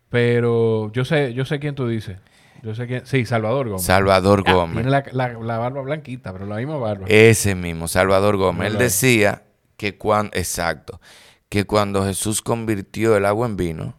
Pero 0.08 0.90
yo 0.92 1.04
sé, 1.04 1.32
yo 1.32 1.44
sé 1.44 1.60
quién 1.60 1.76
tú 1.76 1.86
dices. 1.86 2.18
Yo 2.62 2.74
sé 2.74 2.88
quién. 2.88 3.06
Sí, 3.06 3.24
Salvador 3.24 3.68
Gómez. 3.68 3.84
Salvador 3.84 4.42
ah, 4.44 4.52
Gómez. 4.52 4.84
tiene 4.84 4.90
la, 5.12 5.58
barba 5.58 5.82
blanquita, 5.82 6.32
pero 6.32 6.46
la 6.46 6.56
misma 6.56 6.76
barba. 6.76 7.06
Ese 7.08 7.54
mismo, 7.54 7.86
Salvador 7.86 8.36
Gómez. 8.36 8.72
Él 8.72 8.78
decía 8.78 9.44
que 9.76 9.96
cuando. 9.96 10.36
Exacto. 10.36 11.00
Que 11.48 11.64
cuando 11.64 12.04
Jesús 12.04 12.42
convirtió 12.42 13.16
el 13.16 13.24
agua 13.24 13.46
en 13.46 13.56
vino, 13.56 13.94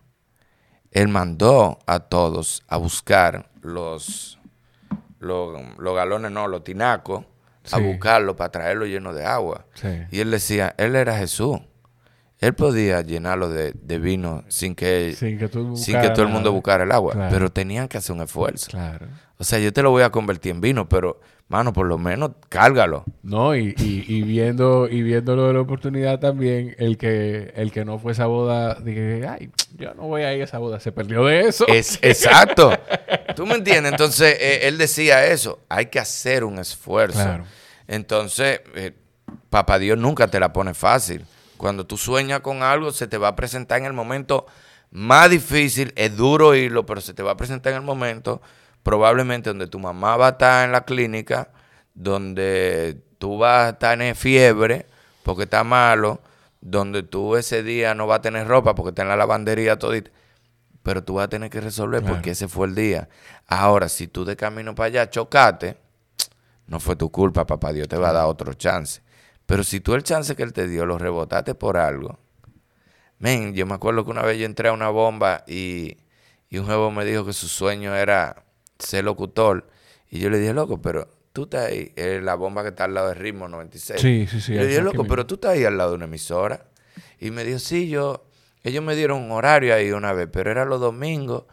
él 0.98 1.10
mandó 1.10 1.78
a 1.86 2.00
todos 2.00 2.64
a 2.68 2.78
buscar 2.78 3.52
los, 3.62 4.40
los, 5.20 5.54
galones, 5.96 6.32
no, 6.32 6.48
los 6.48 6.64
tinacos, 6.64 7.24
a 7.72 7.78
buscarlo 7.78 8.36
para 8.36 8.52
traerlo 8.52 8.86
lleno 8.88 9.14
de 9.14 9.24
agua. 9.24 9.68
Y 10.10 10.22
él 10.22 10.32
decía, 10.32 10.74
él 10.78 10.96
era 10.96 11.16
Jesús. 11.16 11.60
Él 12.40 12.54
podía 12.56 13.02
llenarlo 13.02 13.50
de, 13.50 13.74
vino 14.00 14.44
sin 14.48 14.74
que, 14.74 15.14
sin 15.16 15.38
que, 15.38 15.48
todo 15.50 16.24
el 16.24 16.30
mundo 16.30 16.52
buscara 16.52 16.84
el 16.84 16.92
agua, 16.92 17.28
pero 17.30 17.52
tenían 17.52 17.88
que 17.88 18.00
hacer 18.00 18.16
un 18.16 18.24
esfuerzo. 18.24 18.76
O 19.38 19.44
sea, 19.44 19.60
yo 19.60 19.72
te 19.72 19.84
lo 19.84 19.92
voy 19.92 20.02
a 20.02 20.10
convertir 20.10 20.52
en 20.52 20.62
vino, 20.62 20.90
pero, 20.90 21.20
mano, 21.48 21.74
por 21.74 21.88
lo 21.88 21.98
menos 21.98 22.32
cárgalo. 22.50 23.06
No, 23.24 23.56
y, 23.56 23.74
y, 23.78 24.22
viendo 24.24 24.88
y 24.90 25.02
viendo 25.02 25.36
lo 25.36 25.48
de 25.48 25.54
la 25.54 25.62
oportunidad 25.62 26.20
también, 26.20 26.76
el 26.78 26.98
que 26.98 27.54
el 27.56 27.72
que 27.72 27.86
no 27.86 28.00
fue 28.00 28.12
esa 28.12 28.26
boda, 28.26 28.76
dije, 28.76 29.26
ay, 29.28 29.50
yo 29.78 29.94
no 29.94 30.04
voy 30.04 30.24
a 30.24 30.34
ir 30.34 30.42
a 30.42 30.46
esa 30.46 30.58
boda, 30.58 30.80
se 30.80 30.92
perdió 30.92 31.26
de 31.26 31.42
eso. 31.42 31.66
Es, 31.68 32.00
exacto. 32.02 32.72
¿Tú 33.36 33.46
me 33.46 33.56
entiendes? 33.56 33.92
Entonces, 33.92 34.38
eh, 34.40 34.68
él 34.68 34.78
decía 34.78 35.26
eso, 35.28 35.60
hay 35.70 35.88
que 35.88 36.00
hacer 36.00 36.44
un 36.44 36.60
esfuerzo. 36.60 37.40
Entonces, 37.88 38.62
eh, 38.76 38.94
papá 39.50 39.80
Dios 39.80 39.98
nunca 39.98 40.28
te 40.28 40.40
la 40.40 40.52
pone 40.52 40.74
fácil. 40.74 41.26
Cuando 41.56 41.86
tú 41.86 41.98
sueñas 41.98 42.42
con 42.42 42.62
algo, 42.62 42.92
se 42.92 43.08
te 43.08 43.18
va 43.18 43.30
a 43.30 43.36
presentar 43.36 43.80
en 43.80 43.86
el 43.86 43.94
momento 43.94 44.46
más 44.92 45.30
difícil. 45.30 45.94
Es 45.96 46.16
duro 46.16 46.50
oírlo, 46.50 46.86
pero 46.86 47.02
se 47.02 47.14
te 47.14 47.24
va 47.24 47.32
a 47.32 47.38
presentar 47.38 47.74
en 47.74 47.78
el 47.80 47.86
momento 47.86 48.42
probablemente 48.88 49.50
donde 49.50 49.68
tu 49.68 49.80
mamá 49.80 50.16
va 50.16 50.28
a 50.28 50.30
estar 50.30 50.64
en 50.64 50.72
la 50.72 50.86
clínica, 50.86 51.50
donde 51.94 53.04
tú 53.18 53.38
vas 53.38 53.66
a 53.66 53.70
estar 53.72 54.02
en 54.02 54.16
fiebre 54.16 54.86
porque 55.24 55.44
está 55.44 55.66
malo, 55.66 56.22
donde 56.62 57.04
tú 57.04 57.36
ese 57.36 57.64
día 57.64 57.94
no 57.96 58.08
vas 58.08 58.20
a 58.20 58.22
tener 58.22 58.48
ropa 58.48 58.76
porque 58.76 58.92
está 58.92 59.02
en 59.02 59.10
la 59.10 59.18
lavandería 59.18 59.78
todita. 59.78 60.10
Pero 60.84 61.04
tú 61.04 61.16
vas 61.16 61.26
a 61.26 61.28
tener 61.28 61.50
que 61.50 61.60
resolver 61.60 62.02
porque 62.02 62.32
ese 62.32 62.48
fue 62.48 62.68
el 62.68 62.76
día. 62.76 63.10
Ahora, 63.46 63.90
si 63.90 64.08
tú 64.08 64.24
de 64.24 64.38
camino 64.38 64.74
para 64.74 64.88
allá 64.88 65.10
chocaste, 65.10 65.76
no 66.68 66.80
fue 66.80 66.96
tu 66.96 67.12
culpa, 67.12 67.46
papá 67.46 67.74
Dios 67.74 67.90
te 67.90 67.98
va 67.98 68.12
a 68.12 68.14
dar 68.14 68.28
otro 68.28 68.54
chance. 68.54 69.02
Pero 69.46 69.66
si 69.66 69.82
tú 69.82 69.96
el 69.96 70.04
chance 70.04 70.34
que 70.34 70.44
Él 70.44 70.54
te 70.54 70.66
dio 70.66 70.86
lo 70.86 70.98
rebotaste 70.98 71.56
por 71.56 71.76
algo. 71.76 72.20
Men, 73.20 73.54
yo 73.54 73.66
me 73.66 73.74
acuerdo 73.74 74.06
que 74.06 74.12
una 74.12 74.22
vez 74.22 74.40
yo 74.40 74.46
entré 74.46 74.70
a 74.70 74.72
una 74.72 74.88
bomba 74.88 75.44
y, 75.46 75.98
un 76.54 76.66
jefe 76.66 76.92
me 76.92 77.04
dijo 77.04 77.26
que 77.26 77.34
su 77.34 77.50
sueño 77.50 77.94
era 77.94 78.47
ser 78.80 79.04
locutor. 79.04 79.68
Y 80.10 80.20
yo 80.20 80.30
le 80.30 80.40
dije, 80.40 80.54
loco, 80.54 80.82
pero 80.82 81.10
tú 81.34 81.44
estás 81.44 81.68
ahí, 81.68 81.92
es 81.96 82.22
la 82.24 82.36
bomba 82.36 82.64
que 82.64 82.70
está 82.70 82.86
al 82.86 82.94
lado 82.94 83.10
de 83.10 83.16
Ritmo 83.16 83.48
96. 83.48 84.00
Sí, 84.02 84.28
sí, 84.30 84.42
sí. 84.42 84.54
Y 84.54 84.58
le 84.58 84.68
dije, 84.68 84.82
loco, 84.82 85.06
pero 85.06 85.26
tú 85.26 85.36
estás 85.36 85.52
ahí 85.52 85.66
al 85.66 85.78
lado 85.78 85.92
de 85.92 85.96
una 85.98 86.06
emisora. 86.06 86.66
Y 87.20 87.32
me 87.32 87.44
dijo, 87.44 87.60
sí, 87.60 87.90
yo, 87.90 88.26
ellos 88.64 88.84
me 88.84 88.96
dieron 88.96 89.22
un 89.22 89.32
horario 89.32 89.74
ahí 89.74 89.92
una 89.92 90.14
vez, 90.14 90.28
pero 90.32 90.52
era 90.52 90.66
los 90.66 90.80
domingos 90.80 91.44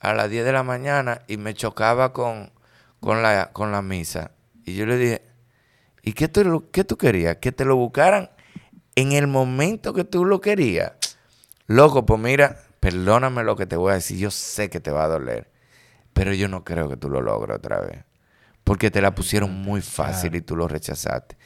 a 0.00 0.14
las 0.14 0.30
10 0.30 0.44
de 0.44 0.52
la 0.52 0.62
mañana 0.62 1.22
y 1.28 1.36
me 1.36 1.54
chocaba 1.54 2.12
con, 2.12 2.52
con, 3.00 3.22
la, 3.22 3.52
con 3.52 3.72
la 3.72 3.82
misa. 3.82 4.32
Y 4.64 4.74
yo 4.74 4.86
le 4.86 4.96
dije, 4.96 5.22
¿Y 6.02 6.12
qué 6.12 6.28
tú, 6.28 6.68
qué 6.72 6.84
tú 6.84 6.96
querías? 6.96 7.36
Que 7.36 7.52
te 7.52 7.64
lo 7.64 7.76
buscaran 7.76 8.30
en 8.94 9.12
el 9.12 9.26
momento 9.26 9.92
que 9.92 10.04
tú 10.04 10.24
lo 10.24 10.40
querías. 10.40 10.92
Loco, 11.66 12.06
pues 12.06 12.20
mira, 12.20 12.58
perdóname 12.80 13.44
lo 13.44 13.56
que 13.56 13.66
te 13.66 13.76
voy 13.76 13.92
a 13.92 13.94
decir. 13.94 14.18
Yo 14.18 14.30
sé 14.30 14.70
que 14.70 14.80
te 14.80 14.90
va 14.90 15.04
a 15.04 15.08
doler. 15.08 15.49
Pero 16.20 16.34
yo 16.34 16.48
no 16.48 16.64
creo 16.64 16.86
que 16.86 16.98
tú 16.98 17.08
lo 17.08 17.22
logres 17.22 17.56
otra 17.56 17.80
vez. 17.80 18.04
Porque 18.62 18.90
te 18.90 19.00
la 19.00 19.14
pusieron 19.14 19.54
muy 19.54 19.80
fácil 19.80 20.34
y 20.34 20.42
tú 20.42 20.54
lo 20.54 20.68
rechazaste. 20.68 21.38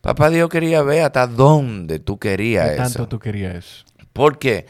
Papá 0.00 0.30
Dios 0.30 0.48
quería 0.48 0.80
ver 0.82 1.02
hasta 1.02 1.26
dónde 1.26 1.98
tú 1.98 2.16
querías 2.16 2.68
¿Qué 2.68 2.74
eso. 2.74 2.82
tanto 2.84 3.08
tú 3.08 3.18
querías 3.18 3.56
eso? 3.56 3.84
¿Por 4.12 4.38
qué? 4.38 4.66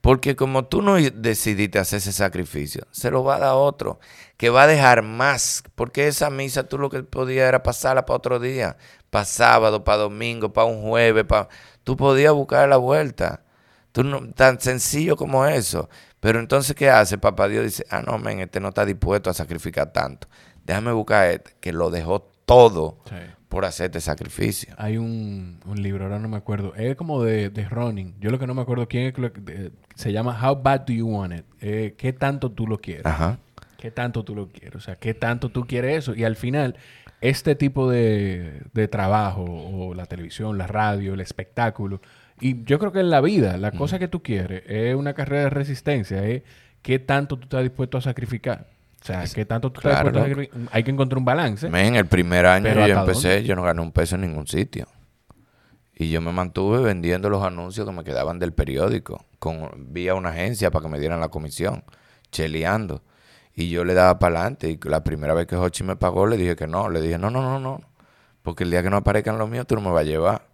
Porque 0.00 0.36
como 0.36 0.64
tú 0.64 0.80
no 0.80 0.94
decidiste 0.94 1.78
hacer 1.78 1.98
ese 1.98 2.14
sacrificio, 2.14 2.86
se 2.90 3.10
lo 3.10 3.22
va 3.22 3.36
a 3.36 3.40
dar 3.40 3.52
otro, 3.56 4.00
que 4.38 4.48
va 4.48 4.62
a 4.62 4.66
dejar 4.66 5.02
más. 5.02 5.64
Porque 5.74 6.08
esa 6.08 6.30
misa 6.30 6.66
tú 6.66 6.78
lo 6.78 6.88
que 6.88 7.02
podías 7.02 7.46
era 7.46 7.62
pasarla 7.62 8.06
para 8.06 8.16
otro 8.16 8.40
día, 8.40 8.78
para 9.10 9.26
sábado, 9.26 9.84
para 9.84 9.98
domingo, 9.98 10.54
para 10.54 10.66
un 10.66 10.80
jueves, 10.80 11.26
para... 11.26 11.50
tú 11.84 11.94
podías 11.94 12.32
buscar 12.32 12.66
la 12.66 12.78
vuelta. 12.78 13.42
Tú 13.92 14.04
no, 14.04 14.28
tan 14.32 14.60
sencillo 14.60 15.16
como 15.16 15.46
eso. 15.46 15.88
Pero 16.20 16.40
entonces, 16.40 16.74
¿qué 16.74 16.90
hace? 16.90 17.18
Papá 17.18 17.48
Dios 17.48 17.64
dice, 17.64 17.84
ah, 17.90 18.02
no, 18.02 18.18
men, 18.18 18.40
este 18.40 18.60
no 18.60 18.68
está 18.68 18.84
dispuesto 18.84 19.30
a 19.30 19.34
sacrificar 19.34 19.92
tanto. 19.92 20.28
Déjame 20.64 20.92
buscar 20.92 21.30
este, 21.30 21.52
que 21.60 21.72
lo 21.72 21.90
dejó 21.90 22.30
todo 22.44 22.98
por 23.48 23.64
hacer 23.64 23.86
este 23.86 24.00
sacrificio. 24.00 24.74
Hay 24.78 24.98
un, 24.98 25.60
libro, 25.76 26.04
ahora 26.04 26.18
no 26.18 26.28
me 26.28 26.36
acuerdo, 26.36 26.74
es 26.74 26.96
como 26.96 27.22
de, 27.22 27.50
de 27.50 27.68
running. 27.68 28.14
Yo 28.20 28.30
lo 28.30 28.38
que 28.38 28.46
no 28.46 28.54
me 28.54 28.62
acuerdo 28.62 28.88
quién 28.88 29.06
es, 29.06 29.72
se 29.94 30.12
llama 30.12 30.38
How 30.42 30.60
Bad 30.62 30.80
Do 30.86 30.92
You 30.92 31.08
Want 31.08 31.34
It? 31.34 31.44
Eh, 31.60 31.94
¿Qué 31.96 32.12
tanto 32.12 32.50
tú 32.50 32.66
lo 32.66 32.78
quieres? 32.78 33.06
Ajá. 33.06 33.38
¿Qué 33.78 33.90
tanto 33.90 34.24
tú 34.24 34.34
lo 34.34 34.48
quieres? 34.48 34.74
O 34.74 34.80
sea, 34.80 34.96
¿qué 34.96 35.14
tanto 35.14 35.50
tú 35.50 35.66
quieres 35.66 35.98
eso? 35.98 36.14
Y 36.14 36.24
al 36.24 36.34
final, 36.34 36.76
este 37.20 37.54
tipo 37.54 37.88
de, 37.88 38.62
de 38.74 38.88
trabajo, 38.88 39.44
o 39.44 39.94
la 39.94 40.06
televisión, 40.06 40.58
la 40.58 40.66
radio, 40.66 41.14
el 41.14 41.20
espectáculo, 41.20 42.00
y 42.40 42.64
yo 42.64 42.78
creo 42.78 42.92
que 42.92 43.00
en 43.00 43.10
la 43.10 43.20
vida, 43.20 43.56
la 43.56 43.72
cosa 43.72 43.98
que 43.98 44.08
tú 44.08 44.22
quieres 44.22 44.62
es 44.66 44.94
una 44.94 45.14
carrera 45.14 45.44
de 45.44 45.50
resistencia, 45.50 46.24
es 46.24 46.42
qué 46.82 46.98
tanto 46.98 47.36
tú 47.36 47.44
estás 47.44 47.62
dispuesto 47.62 47.98
a 47.98 48.00
sacrificar. 48.00 48.68
O 49.00 49.04
sea, 49.04 49.24
qué 49.32 49.44
tanto 49.44 49.70
tú 49.70 49.80
estás 49.80 49.94
dispuesto 49.94 50.18
a 50.18 50.28
sacrificar. 50.28 50.60
Hay 50.72 50.82
que 50.82 50.90
encontrar 50.90 51.18
un 51.18 51.24
balance. 51.24 51.66
En 51.66 51.96
el 51.96 52.06
primer 52.06 52.46
año 52.46 52.72
yo 52.86 53.00
empecé, 53.00 53.44
yo 53.44 53.56
no 53.56 53.62
gané 53.62 53.80
un 53.80 53.92
peso 53.92 54.16
en 54.16 54.22
ningún 54.22 54.46
sitio. 54.46 54.86
Y 56.00 56.10
yo 56.10 56.20
me 56.20 56.32
mantuve 56.32 56.80
vendiendo 56.80 57.28
los 57.28 57.42
anuncios 57.42 57.84
que 57.84 57.92
me 57.92 58.04
quedaban 58.04 58.38
del 58.38 58.52
periódico, 58.52 59.24
con, 59.40 59.92
vía 59.92 60.14
una 60.14 60.28
agencia 60.28 60.70
para 60.70 60.84
que 60.84 60.88
me 60.88 61.00
dieran 61.00 61.18
la 61.20 61.28
comisión, 61.28 61.82
cheleando. 62.30 63.02
Y 63.52 63.68
yo 63.70 63.84
le 63.84 63.94
daba 63.94 64.20
para 64.20 64.38
adelante. 64.40 64.70
Y 64.70 64.78
la 64.88 65.02
primera 65.02 65.34
vez 65.34 65.48
que 65.48 65.56
Hochi 65.56 65.82
me 65.82 65.96
pagó, 65.96 66.28
le 66.28 66.36
dije 66.36 66.54
que 66.54 66.68
no. 66.68 66.88
Le 66.88 67.00
dije, 67.00 67.18
no, 67.18 67.30
no, 67.30 67.42
no, 67.42 67.58
no. 67.58 67.80
Porque 68.42 68.62
el 68.62 68.70
día 68.70 68.84
que 68.84 68.90
no 68.90 68.98
aparezcan 68.98 69.38
los 69.38 69.50
míos, 69.50 69.66
tú 69.66 69.74
no 69.74 69.80
me 69.80 69.90
vas 69.90 70.02
a 70.02 70.04
llevar. 70.04 70.47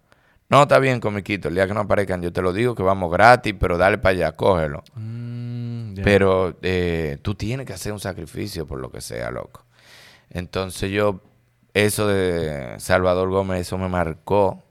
No, 0.49 0.63
está 0.63 0.77
bien, 0.79 0.99
comiquito. 0.99 1.47
El 1.47 1.55
día 1.55 1.67
que 1.67 1.73
no 1.73 1.81
aparezcan, 1.81 2.21
yo 2.21 2.31
te 2.31 2.41
lo 2.41 2.53
digo 2.53 2.75
que 2.75 2.83
vamos 2.83 3.11
gratis, 3.11 3.55
pero 3.59 3.77
dale 3.77 3.97
para 3.97 4.11
allá, 4.15 4.31
cógelo. 4.33 4.83
Mm, 4.93 5.95
pero 6.03 6.55
eh, 6.61 7.17
tú 7.21 7.33
tienes 7.35 7.65
que 7.65 7.73
hacer 7.73 7.91
un 7.93 7.99
sacrificio 7.99 8.67
por 8.67 8.79
lo 8.79 8.91
que 8.91 9.01
sea, 9.01 9.31
loco. 9.31 9.65
Entonces 10.29 10.91
yo, 10.91 11.21
eso 11.73 12.07
de 12.07 12.75
Salvador 12.79 13.29
Gómez, 13.29 13.61
eso 13.61 13.77
me 13.77 13.89
marcó 13.89 14.63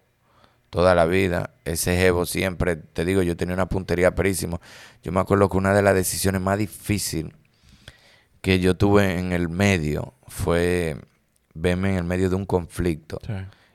toda 0.70 0.94
la 0.94 1.06
vida. 1.06 1.50
Ese 1.64 1.96
jevo 1.96 2.24
siempre, 2.26 2.76
te 2.76 3.04
digo, 3.04 3.22
yo 3.22 3.36
tenía 3.36 3.54
una 3.54 3.68
puntería 3.68 4.14
perísimo. 4.14 4.60
Yo 5.02 5.10
me 5.12 5.20
acuerdo 5.20 5.48
que 5.48 5.56
una 5.56 5.74
de 5.74 5.82
las 5.82 5.94
decisiones 5.94 6.40
más 6.40 6.58
difíciles 6.58 7.32
que 8.40 8.60
yo 8.60 8.76
tuve 8.76 9.18
en 9.18 9.32
el 9.32 9.48
medio 9.48 10.14
fue 10.28 10.96
verme 11.54 11.90
en 11.90 11.96
el 11.96 12.04
medio 12.04 12.28
de 12.28 12.36
un 12.36 12.46
conflicto 12.46 13.18
Sí. 13.26 13.32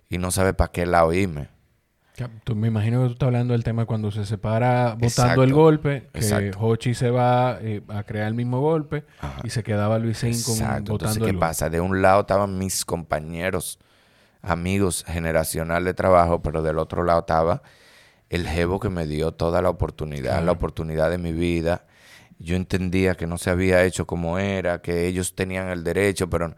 y 0.10 0.18
no 0.18 0.32
saber 0.32 0.56
para 0.56 0.72
qué 0.72 0.86
lado 0.86 1.12
irme. 1.14 1.50
Tú- 2.44 2.56
me 2.56 2.68
imagino 2.68 3.02
que 3.02 3.08
tú 3.08 3.14
estás 3.14 3.28
hablando 3.28 3.54
del 3.54 3.64
tema 3.64 3.86
cuando 3.86 4.12
se 4.12 4.26
separa 4.26 4.96
votando 5.00 5.44
el 5.44 5.54
golpe, 5.54 6.08
que 6.12 6.20
Exacto. 6.20 6.60
Hochi 6.60 6.94
se 6.94 7.10
va 7.12 7.58
eh, 7.62 7.82
a 7.88 8.04
crear 8.04 8.28
el 8.28 8.34
mismo 8.34 8.60
golpe 8.60 9.06
Ajá. 9.20 9.42
y 9.44 9.50
se 9.50 9.64
quedaba 9.64 10.00
Luisín 10.00 10.32
con 10.44 10.54
Exacto. 10.56 10.78
Entonces, 10.94 11.08
votando 11.08 11.26
¿qué 11.26 11.30
el 11.32 11.36
golpe. 11.38 11.48
pasa? 11.48 11.70
De 11.70 11.80
un 11.80 12.02
lado 12.02 12.22
estaban 12.22 12.58
mis 12.58 12.84
compañeros, 12.86 13.80
amigos 14.42 15.06
generacional 15.08 15.84
de 15.86 15.94
trabajo, 15.94 16.42
pero 16.42 16.62
del 16.62 16.78
otro 16.80 17.04
lado 17.04 17.20
estaba 17.22 17.62
el 18.30 18.48
jevo 18.48 18.80
que 18.80 18.90
me 18.90 19.08
dio 19.08 19.32
toda 19.32 19.62
la 19.62 19.70
oportunidad, 19.70 20.32
Claro. 20.32 20.46
la 20.46 20.52
oportunidad 20.52 21.10
de 21.10 21.18
mi 21.18 21.32
vida. 21.34 21.86
Yo 22.38 22.56
entendía 22.56 23.16
que 23.16 23.28
no 23.28 23.38
se 23.38 23.50
había 23.50 23.84
hecho 23.84 24.06
como 24.08 24.40
era, 24.40 24.82
que 24.82 25.08
ellos 25.08 25.36
tenían 25.36 25.70
el 25.70 25.84
derecho, 25.84 26.30
pero... 26.30 26.56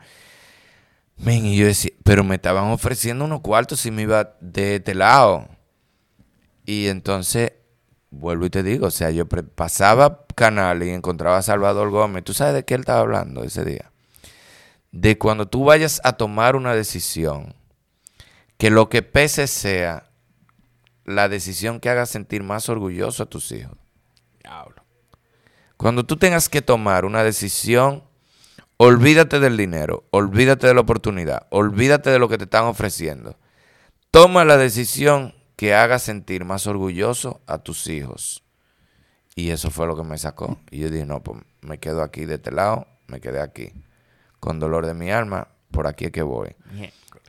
Men, 1.24 1.45
y 1.45 1.55
yo 1.55 1.67
decía, 1.67 1.91
pero 2.03 2.24
me 2.24 2.36
estaban 2.36 2.72
ofreciendo 2.72 3.26
unos 3.26 3.41
cuartos 3.41 3.80
si 3.80 3.91
me 3.91 4.03
iba 4.03 4.36
de 4.41 4.78
este 4.78 4.95
lado. 4.95 5.47
Y 6.65 6.88
entonces, 6.88 7.53
vuelvo 8.09 8.45
y 8.45 8.49
te 8.49 8.63
digo, 8.63 8.88
o 8.88 8.91
sea, 8.91 9.11
yo 9.11 9.28
pasaba 9.28 10.26
canal 10.36 10.82
y 10.82 10.89
encontraba 10.89 11.38
a 11.38 11.41
Salvador 11.43 11.91
Gómez. 11.91 12.24
¿Tú 12.24 12.34
sabes 12.34 12.55
de 12.55 12.65
qué 12.65 12.74
él 12.74 12.82
estaba 12.82 13.01
hablando 13.01 13.43
ese 13.43 13.63
día? 13.63 13.91
De 14.91 15.17
cuando 15.19 15.47
tú 15.47 15.65
vayas 15.65 16.01
a 16.03 16.13
tomar 16.13 16.55
una 16.55 16.74
decisión, 16.74 17.53
que 18.57 18.72
lo 18.72 18.89
que 18.89 19.03
pese 19.03 19.47
sea 19.47 20.11
la 21.05 21.30
decisión 21.30 21.80
que 21.80 21.89
haga 21.89 22.05
sentir 22.05 22.43
más 22.43 22.67
orgulloso 22.69 23.24
a 23.24 23.26
tus 23.28 23.51
hijos. 23.51 23.78
Diablo. 24.41 24.84
Cuando 25.78 26.03
tú 26.03 26.17
tengas 26.17 26.49
que 26.49 26.61
tomar 26.61 27.05
una 27.05 27.24
decisión, 27.24 28.03
olvídate 28.84 29.39
del 29.39 29.57
dinero, 29.57 30.05
olvídate 30.09 30.65
de 30.65 30.73
la 30.73 30.82
oportunidad, 30.82 31.45
olvídate 31.51 32.09
de 32.09 32.17
lo 32.17 32.27
que 32.27 32.39
te 32.39 32.45
están 32.45 32.65
ofreciendo. 32.65 33.38
Toma 34.09 34.43
la 34.43 34.57
decisión 34.57 35.36
que 35.55 35.75
haga 35.75 35.99
sentir 35.99 36.45
más 36.45 36.65
orgulloso 36.65 37.41
a 37.45 37.59
tus 37.59 37.86
hijos. 37.86 38.43
Y 39.36 39.51
eso 39.51 39.69
fue 39.69 39.86
lo 39.86 39.95
que 39.95 40.03
me 40.03 40.17
sacó. 40.17 40.57
Y 40.71 40.79
yo 40.79 40.89
dije, 40.89 41.05
no, 41.05 41.21
pues 41.21 41.43
me 41.61 41.77
quedo 41.77 42.01
aquí 42.01 42.25
de 42.25 42.36
este 42.36 42.51
lado, 42.51 42.88
me 43.05 43.21
quedé 43.21 43.39
aquí. 43.39 43.71
Con 44.39 44.59
dolor 44.59 44.88
de 44.88 44.95
mi 44.95 45.11
alma, 45.11 45.49
por 45.69 45.86
aquí 45.86 46.05
es 46.05 46.11
que 46.11 46.23
voy. 46.23 46.55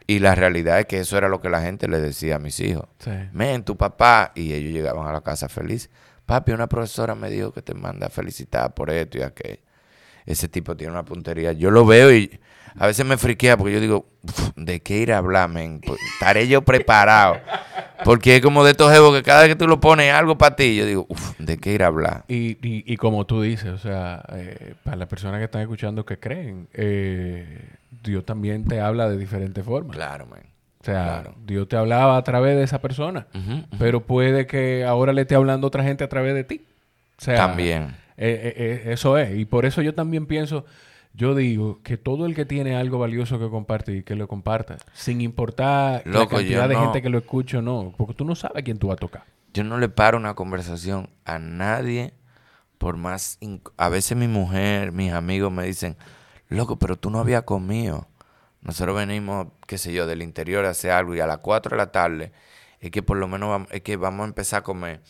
Y 0.07 0.21
la 0.21 0.35
realidad 0.35 0.81
es 0.81 0.87
que 0.87 1.01
eso 1.01 1.19
era 1.19 1.29
lo 1.29 1.43
que 1.43 1.51
la 1.51 1.61
gente 1.61 1.87
le 1.87 2.01
decía 2.01 2.37
a 2.37 2.39
mis 2.39 2.59
hijos. 2.61 2.87
Sí. 2.99 3.11
Men, 3.33 3.63
tu 3.63 3.77
papá. 3.77 4.33
Y 4.35 4.55
ellos 4.55 4.73
llegaban 4.73 5.07
a 5.07 5.13
la 5.13 5.21
casa 5.21 5.51
feliz. 5.51 5.91
Papi, 6.25 6.53
una 6.53 6.67
profesora 6.67 7.15
me 7.15 7.29
dijo 7.29 7.53
que 7.53 7.61
te 7.61 7.75
manda 7.75 8.07
a 8.07 8.11
felicitar 8.11 8.73
por 8.73 8.89
esto 8.89 9.19
y 9.19 9.23
aquello. 9.23 9.61
Ese 10.27 10.49
tipo 10.49 10.77
tiene 10.77 10.93
una 10.93 11.05
puntería. 11.05 11.53
Yo 11.53 11.71
lo 11.71 11.85
veo 11.85 12.13
y 12.13 12.39
a 12.79 12.87
veces 12.87 13.05
me 13.05 13.17
friquea 13.17 13.57
porque 13.57 13.75
yo 13.75 13.81
digo, 13.81 14.07
"Uf, 14.23 14.51
¿de 14.57 14.81
qué 14.81 14.99
ir 14.99 15.13
a 15.13 15.19
hablar, 15.19 15.49
men? 15.49 15.81
Pues, 15.81 15.99
Estaré 16.15 16.49
yo 16.49 16.63
preparado. 16.63 17.37
Porque 18.05 18.37
es 18.37 18.43
como 18.43 18.65
de 18.65 18.73
estos 18.73 18.91
jevos 18.93 19.15
que 19.15 19.23
cada 19.23 19.43
vez 19.43 19.51
que 19.51 19.57
tú 19.57 19.69
lo 19.69 19.79
pones 19.79 20.13
algo 20.13 20.37
para 20.37 20.57
ti, 20.57 20.75
yo 20.77 20.87
digo, 20.87 21.07
"Uf, 21.09 21.35
¿de 21.39 21.59
qué 21.59 21.73
ir 21.75 21.83
a 21.85 21.87
hablar? 21.89 22.25
Y, 22.29 22.53
y, 22.67 22.85
y 22.93 22.97
como 22.97 23.27
tú 23.27 23.43
dices, 23.43 23.71
o 23.71 23.79
sea, 23.79 24.25
eh, 24.33 24.75
para 24.83 24.97
las 24.97 25.09
personas 25.09 25.39
que 25.39 25.45
están 25.45 25.61
escuchando 25.63 26.05
que 26.05 26.19
creen, 26.19 26.69
eh, 26.73 27.69
Dios 28.03 28.25
también 28.25 28.65
te 28.65 28.81
habla 28.81 29.09
de 29.09 29.17
diferentes 29.19 29.65
formas. 29.65 29.95
Claro, 29.97 30.27
men. 30.27 30.43
O 30.81 30.85
sea, 30.85 31.05
claro. 31.05 31.35
Dios 31.47 31.69
te 31.69 31.77
hablaba 31.77 32.17
a 32.17 32.25
través 32.25 32.57
de 32.57 32.65
esa 32.65 32.81
persona, 32.81 33.29
pero 33.79 34.01
puede 34.01 34.49
que 34.49 34.85
ahora 34.85 35.13
le 35.13 35.23
esté 35.23 35.37
hablando 35.37 35.69
otra 35.69 35.85
gente 35.85 36.03
a 36.03 36.09
través 36.09 36.35
de 36.35 36.43
ti. 36.43 36.63
O 37.19 37.25
sea, 37.25 37.37
También. 37.37 37.95
Eh, 38.23 38.55
eh, 38.57 38.83
eh, 38.87 38.93
eso 38.93 39.19
es. 39.19 39.37
Y 39.39 39.45
por 39.45 39.65
eso 39.67 39.83
yo 39.83 39.95
también 39.95 40.27
pienso, 40.27 40.65
yo 41.15 41.35
digo 41.35 41.81
que 41.83 41.97
todo 41.97 42.27
el 42.27 42.35
que 42.35 42.45
tiene 42.45 42.77
algo 42.77 42.99
valioso 42.99 43.39
que 43.39 43.49
compartir, 43.51 44.05
que 44.05 44.15
lo 44.17 44.29
comparta, 44.29 44.77
sin 44.93 45.21
importar 45.21 46.03
Loco, 46.07 46.19
la 46.37 46.39
cantidad 46.39 46.69
de 46.69 46.75
no- 46.75 46.81
gente 46.83 47.03
que 47.03 47.09
lo 47.11 47.19
escuche 47.19 47.57
o 47.59 47.63
no, 47.63 47.93
porque 47.97 48.15
tú 48.15 48.25
no 48.25 48.35
sabes 48.35 48.63
quién 48.65 48.79
tú 48.79 48.89
vas 48.89 48.95
a 48.97 49.01
tocar. 49.01 49.25
Yo 49.55 49.65
no 49.65 49.79
le 49.79 49.89
paro 49.89 50.17
una 50.17 50.35
conversación 50.35 51.11
a 51.25 51.39
nadie 51.39 52.15
por 52.79 52.97
más... 52.97 53.39
A 53.77 53.89
veces 53.89 54.17
mi 54.17 54.27
mujer, 54.29 54.93
mis 54.93 55.13
amigos 55.13 55.53
me 55.53 55.65
dicen, 55.65 55.97
loco, 56.49 56.79
pero 56.79 56.97
tú 56.97 57.11
no 57.11 57.19
habías 57.21 57.43
comido. 57.43 58.09
Nosotros 58.63 58.97
venimos, 58.97 59.49
qué 59.67 59.77
sé 59.79 59.93
yo, 59.93 60.07
del 60.07 60.23
interior 60.23 60.65
a 60.65 60.71
hacer 60.71 60.93
algo 60.93 61.15
y 61.15 61.21
a 61.21 61.27
las 61.27 61.39
4 61.39 61.71
de 61.71 61.77
la 61.77 61.93
tarde 61.93 62.33
es 62.81 62.91
que 62.91 63.03
por 63.03 63.17
lo 63.17 63.29
menos 63.29 63.49
vam- 63.51 63.69
es 63.71 63.83
que 63.83 63.97
vamos 63.97 64.25
a 64.25 64.29
empezar 64.29 64.61
a 64.61 64.63
comer. 64.63 65.01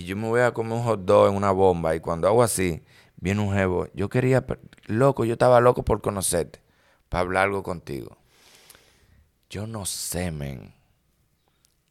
Y 0.00 0.04
yo 0.04 0.16
me 0.16 0.28
voy 0.28 0.40
a 0.40 0.52
comer 0.52 0.72
un 0.72 0.82
hot 0.84 1.04
dog 1.04 1.28
en 1.28 1.36
una 1.36 1.50
bomba 1.50 1.94
y 1.94 2.00
cuando 2.00 2.26
hago 2.26 2.42
así, 2.42 2.82
viene 3.16 3.42
un 3.42 3.52
jevo. 3.52 3.86
Yo 3.92 4.08
quería, 4.08 4.46
loco, 4.86 5.26
yo 5.26 5.34
estaba 5.34 5.60
loco 5.60 5.84
por 5.84 6.00
conocerte, 6.00 6.62
para 7.10 7.20
hablar 7.20 7.44
algo 7.44 7.62
contigo. 7.62 8.16
Yo 9.50 9.66
no 9.66 9.84
sé, 9.84 10.30
men, 10.30 10.72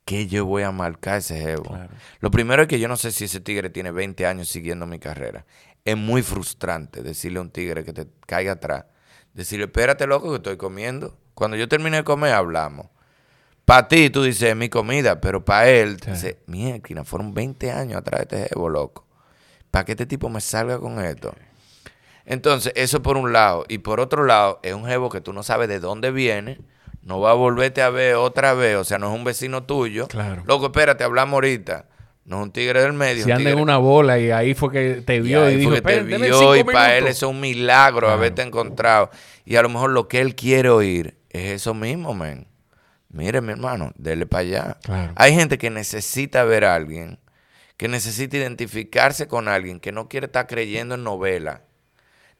qué 0.05 0.25
yo 0.25 0.47
voy 0.47 0.63
a 0.63 0.71
marcar 0.71 1.19
ese 1.19 1.39
jevo. 1.39 1.65
Claro. 1.65 1.93
Lo 2.19 2.31
primero 2.31 2.63
es 2.63 2.67
que 2.67 2.79
yo 2.79 2.87
no 2.87 2.97
sé 2.97 3.11
si 3.11 3.25
ese 3.25 3.41
tigre 3.41 3.69
tiene 3.69 3.91
20 3.91 4.25
años 4.25 4.49
siguiendo 4.49 4.87
mi 4.87 4.97
carrera. 4.97 5.45
Es 5.85 5.95
muy 5.95 6.23
frustrante 6.23 7.03
decirle 7.03 7.37
a 7.37 7.43
un 7.43 7.51
tigre 7.51 7.83
que 7.83 7.93
te 7.93 8.07
caiga 8.25 8.53
atrás. 8.53 8.85
Decirle, 9.35 9.65
espérate, 9.65 10.07
loco, 10.07 10.31
que 10.31 10.37
estoy 10.37 10.57
comiendo. 10.57 11.15
Cuando 11.35 11.57
yo 11.57 11.67
termine 11.69 11.97
de 11.97 12.03
comer, 12.03 12.33
hablamos. 12.33 12.87
Para 13.69 13.87
ti, 13.87 14.09
tú 14.09 14.23
dices, 14.23 14.49
es 14.49 14.55
mi 14.55 14.67
comida, 14.67 15.21
pero 15.21 15.45
para 15.45 15.69
él, 15.69 15.97
Sí. 16.03 16.09
dice, 16.11 16.39
mierda, 16.47 17.03
fueron 17.03 17.35
20 17.35 17.71
años 17.71 17.97
atrás 17.97 18.27
de 18.27 18.37
este 18.37 18.49
jevo, 18.49 18.67
loco. 18.67 19.05
Para 19.69 19.85
que 19.85 19.91
este 19.91 20.07
tipo 20.07 20.27
me 20.27 20.41
salga 20.41 20.79
con 20.79 20.99
esto. 21.05 21.35
Entonces, 22.25 22.73
eso 22.75 23.03
por 23.03 23.15
un 23.15 23.31
lado. 23.31 23.65
Y 23.69 23.77
por 23.77 23.99
otro 23.99 24.25
lado, 24.25 24.59
es 24.63 24.73
un 24.73 24.85
jevo 24.87 25.09
que 25.09 25.21
tú 25.21 25.33
no 25.33 25.43
sabes 25.43 25.69
de 25.69 25.79
dónde 25.79 26.09
viene. 26.09 26.59
No 27.03 27.19
va 27.19 27.29
a 27.31 27.33
volverte 27.35 27.83
a 27.83 27.91
ver 27.91 28.15
otra 28.15 28.53
vez. 28.55 28.75
O 28.75 28.83
sea, 28.83 28.97
no 28.97 29.11
es 29.11 29.15
un 29.15 29.23
vecino 29.23 29.61
tuyo. 29.63 30.07
Claro. 30.07 30.41
Loco, 30.47 30.65
espérate, 30.67 31.03
hablamos 31.03 31.33
ahorita. 31.33 31.85
No 32.25 32.37
es 32.37 32.43
un 32.45 32.51
tigre 32.51 32.81
del 32.81 32.93
medio. 32.93 33.23
Un 33.25 33.31
anda 33.33 33.51
en 33.51 33.59
una 33.59 33.77
bola 33.77 34.17
y 34.17 34.31
ahí 34.31 34.55
fue 34.55 34.71
que 34.71 35.01
te 35.05 35.17
y 35.17 35.19
vio 35.21 35.43
y, 35.45 35.53
ahí 35.53 35.55
dijo, 35.57 35.69
fue 35.69 35.77
que 35.77 35.81
te 35.83 35.89
"Espérate, 35.93 36.11
deme 36.11 36.27
vio 36.27 36.55
y 36.55 36.63
para 36.63 36.87
él 36.95 37.03
minutos". 37.03 37.17
eso 37.17 37.25
es 37.27 37.31
un 37.35 37.39
milagro 37.39 37.99
Claro. 38.01 38.13
haberte 38.13 38.41
encontrado. 38.41 39.11
Y 39.45 39.55
a 39.57 39.61
lo 39.61 39.69
mejor 39.69 39.91
lo 39.91 40.07
que 40.07 40.21
él 40.21 40.33
quiere 40.35 40.69
oír 40.69 41.17
es 41.29 41.51
eso 41.61 41.73
mismo, 41.73 42.13
men. 42.13 42.47
Mire, 43.09 43.41
mi 43.41 43.51
hermano, 43.51 43.91
dele 43.95 44.25
para 44.25 44.41
allá. 44.41 44.77
Claro. 44.83 45.13
Hay 45.15 45.33
gente 45.33 45.57
que 45.57 45.69
necesita 45.69 46.43
ver 46.43 46.63
a 46.65 46.75
alguien, 46.75 47.19
que 47.77 47.87
necesita 47.87 48.37
identificarse 48.37 49.27
con 49.27 49.47
alguien, 49.47 49.79
que 49.79 49.91
no 49.91 50.07
quiere 50.09 50.27
estar 50.27 50.45
creyendo 50.47 50.95
en 50.95 51.03
novela, 51.03 51.63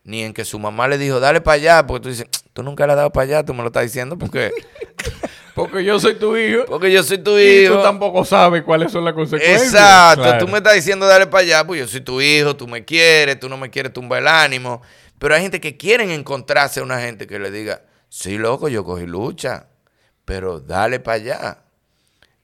ni 0.04 0.24
en 0.24 0.34
que 0.34 0.46
su 0.46 0.60
mamá 0.60 0.88
le 0.88 0.98
dijo, 0.98 1.20
dale 1.20 1.42
para 1.42 1.56
allá, 1.56 1.88
porque 1.88 2.04
tú 2.04 2.10
dices, 2.10 2.28
tú 2.54 2.62
nunca 2.64 2.86
le 2.86 2.94
has 2.94 2.98
dado 2.98 3.12
para 3.12 3.24
allá, 3.26 3.44
tú 3.46 3.54
me 3.54 3.62
lo 3.62 3.68
estás 3.68 3.84
diciendo 3.84 4.18
porque, 4.18 4.52
Porque 5.56 5.84
yo 5.84 6.00
soy 6.00 6.16
tu 6.16 6.38
hijo. 6.38 6.64
porque 6.68 6.90
yo 6.92 7.04
soy 7.04 7.18
tu 7.18 7.38
Y 7.38 7.64
hijo. 7.66 7.76
tú 7.78 7.82
tampoco 7.84 8.24
sabes 8.24 8.64
cuáles 8.64 8.92
son 8.94 9.04
las 9.04 9.14
consecuencias. 9.14 9.64
Exacto, 9.64 10.24
Claro. 10.24 10.46
tú 10.46 10.48
me 10.50 10.60
estás 10.60 10.76
diciendo 10.76 11.06
dale 11.06 11.28
para 11.28 11.42
allá, 11.44 11.68
pues 11.68 11.82
yo 11.82 11.88
soy 11.88 12.00
tu 12.00 12.22
hijo, 12.22 12.56
tú 12.56 12.66
me 12.68 12.86
quieres, 12.86 13.40
tú 13.42 13.50
no 13.50 13.58
me 13.58 13.70
quieres 13.70 13.92
tumbar 13.92 14.22
el 14.22 14.28
ánimo. 14.30 14.82
Pero 15.18 15.36
hay 15.36 15.42
gente 15.42 15.60
que 15.60 15.76
quieren 15.76 16.12
encontrarse 16.12 16.80
a 16.80 16.84
una 16.84 17.02
gente 17.02 17.28
que 17.28 17.40
le 17.40 17.52
diga, 17.52 17.82
sí, 18.08 18.38
loco, 18.38 18.70
yo 18.70 18.86
cogí 18.86 19.06
lucha, 19.06 19.68
pero 20.30 20.60
dale 20.60 21.00
para 21.00 21.16
allá. 21.16 21.64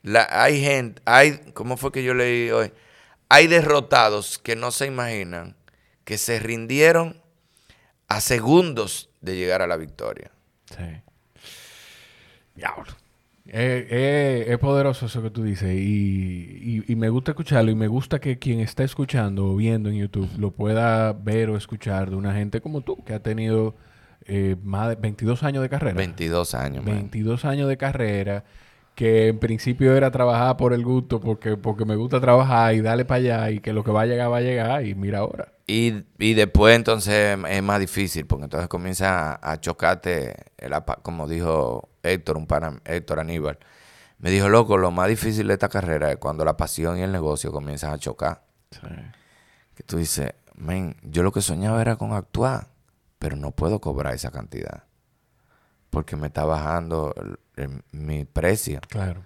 La, 0.01 0.27
hay 0.31 0.59
gente, 0.59 0.99
hay, 1.05 1.39
¿cómo 1.53 1.77
fue 1.77 1.91
que 1.91 2.03
yo 2.03 2.15
leí 2.15 2.49
hoy? 2.49 2.71
Hay 3.29 3.45
derrotados 3.45 4.39
que 4.39 4.55
no 4.55 4.71
se 4.71 4.87
imaginan 4.87 5.55
que 6.03 6.17
se 6.17 6.39
rindieron 6.39 7.21
a 8.07 8.21
segundos 8.21 9.09
de 9.21 9.35
llegar 9.35 9.61
a 9.61 9.67
la 9.67 9.77
victoria. 9.77 10.31
Sí. 10.75 11.01
Diablo. 12.55 12.91
Eh, 13.47 13.87
eh, 13.91 14.45
es 14.49 14.57
poderoso 14.57 15.05
eso 15.05 15.21
que 15.21 15.29
tú 15.29 15.43
dices 15.43 15.69
y, 15.75 15.77
y- 16.87 16.91
y 16.91 16.95
me 16.95 17.09
gusta 17.09 17.31
escucharlo 17.31 17.69
y 17.69 17.75
me 17.75 17.87
gusta 17.87 18.19
que 18.19 18.39
quien 18.39 18.59
está 18.59 18.83
escuchando 18.83 19.45
o 19.45 19.55
viendo 19.55 19.89
en 19.89 19.97
YouTube 19.97 20.29
lo 20.39 20.49
pueda 20.49 21.13
ver 21.13 21.51
o 21.51 21.57
escuchar 21.57 22.09
de 22.09 22.15
una 22.15 22.33
gente 22.33 22.61
como 22.61 22.81
tú 22.81 23.03
que 23.03 23.13
ha 23.13 23.19
tenido 23.21 23.75
eh, 24.25 24.55
más 24.63 24.89
de 24.89 24.95
22 24.95 25.43
años 25.43 25.61
de 25.63 25.69
carrera. 25.69 25.95
22 25.95 26.53
años, 26.55 26.83
man. 26.83 26.95
22 26.95 27.45
años 27.45 27.69
de 27.69 27.77
carrera 27.77 28.43
que 28.95 29.27
en 29.27 29.39
principio 29.39 29.93
era 29.95 30.09
trabajar 30.09 30.55
por 30.55 30.73
el 30.73 30.83
gusto 30.83 31.19
porque, 31.19 31.57
porque 31.57 31.83
me 31.85 31.97
gusta 31.97 32.21
trabajar 32.21 32.73
y 32.73 32.81
darle 32.81 33.03
para 33.03 33.17
allá 33.17 33.51
y 33.51 33.59
que 33.59 33.73
lo 33.73 33.83
que 33.83 33.91
va 33.91 34.01
a 34.01 34.05
llegar 34.05 34.31
va 34.31 34.37
a 34.37 34.41
llegar 34.41 34.85
y 34.85 34.95
mira 34.95 35.19
ahora. 35.19 35.51
Y, 35.67 36.05
y 36.17 36.33
después 36.33 36.75
entonces 36.75 37.37
es 37.49 37.63
más 37.63 37.79
difícil, 37.79 38.25
porque 38.25 38.45
entonces 38.45 38.69
comienza 38.69 39.33
a, 39.33 39.51
a 39.51 39.59
chocarte, 39.59 40.35
el 40.57 40.73
como 41.01 41.27
dijo 41.27 41.89
Héctor, 42.03 42.37
un 42.37 42.47
pana, 42.47 42.79
Héctor 42.85 43.19
Aníbal. 43.19 43.59
Me 44.17 44.29
dijo, 44.29 44.47
loco, 44.47 44.77
lo 44.77 44.91
más 44.91 45.09
difícil 45.09 45.47
de 45.47 45.53
esta 45.53 45.67
carrera 45.67 46.11
es 46.11 46.17
cuando 46.17 46.45
la 46.45 46.55
pasión 46.55 46.97
y 46.97 47.01
el 47.01 47.11
negocio 47.11 47.51
comienzan 47.51 47.93
a 47.93 47.97
chocar. 47.97 48.43
Que 49.75 49.83
tú 49.83 49.97
dices, 49.97 50.33
men, 50.55 50.95
yo 51.03 51.21
lo 51.21 51.33
que 51.33 51.41
soñaba 51.41 51.81
era 51.81 51.97
con 51.97 52.13
actuar, 52.13 52.67
pero 53.25 53.37
no 53.37 53.49
puedo 53.49 53.81
cobrar 53.81 54.13
esa 54.13 54.29
cantidad. 54.29 54.83
Porque 55.89 56.15
me 56.15 56.27
está 56.27 56.45
bajando 56.45 57.11
el- 57.17 57.39
el- 57.63 57.83
mi 57.91 58.23
precio. 58.23 58.79
Claro. 58.87 59.23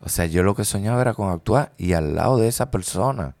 O 0.00 0.08
sea, 0.08 0.24
yo 0.24 0.42
lo 0.42 0.54
que 0.54 0.64
soñaba 0.64 1.02
era 1.02 1.12
con 1.12 1.28
actuar 1.30 1.74
y 1.76 1.92
al 1.92 2.14
lado 2.14 2.38
de 2.38 2.48
esa 2.48 2.70
persona. 2.70 3.36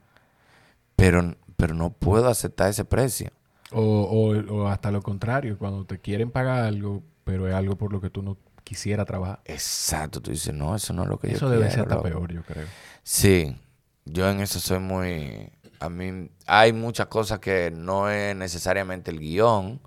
Pero, 0.96 1.34
pero 1.56 1.72
no 1.72 1.88
puedo 1.94 2.28
aceptar 2.28 2.68
ese 2.68 2.84
precio. 2.84 3.30
O, 3.72 3.80
o, 3.80 4.54
o 4.54 4.68
hasta 4.68 4.90
lo 4.90 5.00
contrario, 5.00 5.56
cuando 5.56 5.86
te 5.86 5.98
quieren 5.98 6.30
pagar 6.30 6.64
algo, 6.64 7.02
pero 7.24 7.48
es 7.48 7.54
algo 7.54 7.76
por 7.76 7.90
lo 7.90 8.02
que 8.02 8.10
tú 8.10 8.20
no 8.20 8.36
quisieras 8.64 9.06
trabajar. 9.06 9.40
Exacto, 9.46 10.20
tú 10.20 10.30
dices, 10.30 10.52
no, 10.52 10.76
eso 10.76 10.92
no 10.92 11.04
es 11.04 11.08
lo 11.08 11.18
que 11.18 11.28
yo 11.30 11.36
Eso 11.36 11.48
debe 11.48 11.68
quiero, 11.68 11.72
ser 11.74 11.82
hasta 11.84 11.94
loco". 11.94 12.08
peor, 12.08 12.32
yo 12.34 12.42
creo. 12.42 12.66
Sí, 13.02 13.56
yo 14.04 14.28
en 14.28 14.40
eso 14.40 14.60
soy 14.60 14.78
muy... 14.78 15.50
A 15.80 15.88
mí 15.88 16.30
hay 16.46 16.72
muchas 16.72 17.06
cosas 17.06 17.38
que 17.38 17.70
no 17.70 18.10
es 18.10 18.34
necesariamente 18.36 19.10
el 19.10 19.20
guion. 19.20 19.80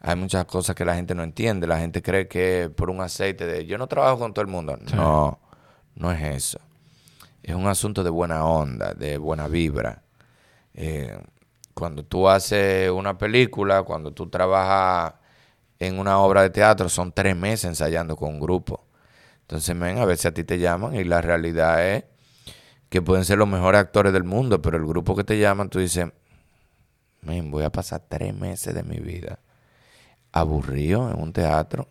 Hay 0.00 0.16
muchas 0.16 0.44
cosas 0.46 0.74
que 0.74 0.84
la 0.84 0.94
gente 0.94 1.14
no 1.14 1.22
entiende. 1.22 1.66
La 1.66 1.78
gente 1.78 2.02
cree 2.02 2.26
que 2.26 2.70
por 2.74 2.90
un 2.90 3.00
aceite 3.00 3.46
de... 3.46 3.66
Yo 3.66 3.78
no 3.78 3.86
trabajo 3.86 4.18
con 4.18 4.32
todo 4.32 4.42
el 4.42 4.48
mundo. 4.50 4.78
Sí. 4.86 4.94
No, 4.94 5.38
no 5.94 6.10
es 6.12 6.22
eso. 6.22 6.60
Es 7.42 7.54
un 7.54 7.66
asunto 7.66 8.02
de 8.02 8.10
buena 8.10 8.44
onda, 8.44 8.94
de 8.94 9.18
buena 9.18 9.48
vibra. 9.48 10.02
Eh, 10.74 11.18
cuando 11.74 12.04
tú 12.04 12.28
haces 12.28 12.90
una 12.90 13.16
película, 13.16 13.82
cuando 13.82 14.12
tú 14.12 14.28
trabajas 14.28 15.14
en 15.78 15.98
una 15.98 16.18
obra 16.18 16.42
de 16.42 16.50
teatro, 16.50 16.88
son 16.88 17.12
tres 17.12 17.36
meses 17.36 17.64
ensayando 17.64 18.16
con 18.16 18.30
un 18.30 18.40
grupo. 18.40 18.86
Entonces, 19.42 19.74
men, 19.74 19.98
a 19.98 20.04
veces 20.04 20.26
a 20.26 20.34
ti 20.34 20.44
te 20.44 20.58
llaman 20.58 20.94
y 20.94 21.04
la 21.04 21.20
realidad 21.20 21.84
es 21.84 22.04
que 22.90 23.00
pueden 23.00 23.24
ser 23.24 23.38
los 23.38 23.48
mejores 23.48 23.80
actores 23.80 24.12
del 24.12 24.24
mundo, 24.24 24.60
pero 24.60 24.76
el 24.76 24.84
grupo 24.84 25.16
que 25.16 25.24
te 25.24 25.38
llaman, 25.38 25.70
tú 25.70 25.78
dices, 25.78 26.08
voy 27.22 27.64
a 27.64 27.70
pasar 27.70 28.02
tres 28.08 28.34
meses 28.34 28.74
de 28.74 28.82
mi 28.82 28.98
vida 28.98 29.38
aburrido 30.32 31.10
en 31.10 31.20
un 31.20 31.32
teatro, 31.32 31.88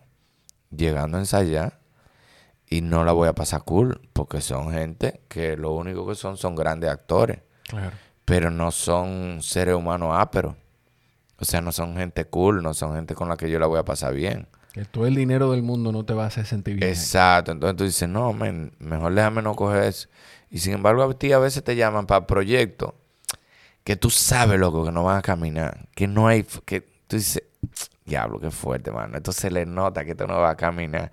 llegando 0.69 1.17
a 1.17 1.21
ensayar, 1.21 1.79
y 2.67 2.81
no 2.81 3.03
la 3.03 3.11
voy 3.13 3.27
a 3.27 3.33
pasar 3.33 3.63
cool, 3.63 4.07
porque 4.13 4.41
son 4.41 4.71
gente 4.71 5.21
que 5.27 5.57
lo 5.57 5.71
único 5.73 6.07
que 6.07 6.15
son 6.15 6.37
son 6.37 6.55
grandes 6.55 6.89
actores, 6.89 7.39
Claro. 7.63 7.91
pero 8.25 8.51
no 8.51 8.69
son 8.71 9.39
seres 9.41 9.75
humanos 9.75 10.09
áperos. 10.13 10.55
O 11.39 11.45
sea, 11.45 11.61
no 11.61 11.71
son 11.71 11.95
gente 11.95 12.25
cool, 12.25 12.61
no 12.61 12.73
son 12.73 12.93
gente 12.95 13.15
con 13.15 13.27
la 13.29 13.37
que 13.37 13.49
yo 13.49 13.57
la 13.59 13.65
voy 13.67 13.79
a 13.79 13.85
pasar 13.85 14.13
bien. 14.13 14.47
Que 14.73 14.85
todo 14.85 15.07
el 15.07 15.15
dinero 15.15 15.51
del 15.51 15.63
mundo 15.63 15.91
no 15.91 16.05
te 16.05 16.13
va 16.13 16.25
a 16.25 16.27
hacer 16.27 16.45
sentir 16.45 16.75
bien. 16.75 16.89
Exacto. 16.89 17.51
Entonces 17.51 17.77
tú 17.77 17.83
dices, 17.85 18.07
no, 18.07 18.33
men, 18.33 18.73
mejor 18.79 19.13
déjame 19.13 19.41
no 19.41 19.55
coger 19.55 19.83
eso. 19.83 20.07
Y 20.51 20.59
sin 20.59 20.73
embargo, 20.73 21.03
a 21.03 21.13
ti 21.13 21.31
a 21.31 21.39
veces 21.39 21.63
te 21.63 21.75
llaman 21.75 22.05
para 22.05 22.27
proyectos 22.27 22.93
que 23.83 23.95
tú 23.95 24.09
sabes, 24.09 24.59
loco, 24.59 24.85
que 24.85 24.91
no 24.91 25.03
van 25.03 25.17
a 25.17 25.21
caminar. 25.21 25.87
Que 25.95 26.07
no 26.07 26.27
hay... 26.27 26.43
que 26.65 26.81
tú 27.07 27.15
dices, 27.15 27.43
diablo, 28.05 28.39
qué 28.39 28.51
fuerte, 28.51 28.91
mano. 28.91 29.17
Esto 29.17 29.31
se 29.31 29.49
le 29.49 29.65
nota 29.65 30.05
que 30.05 30.11
esto 30.11 30.27
no 30.27 30.39
va 30.39 30.51
a 30.51 30.57
caminar. 30.57 31.11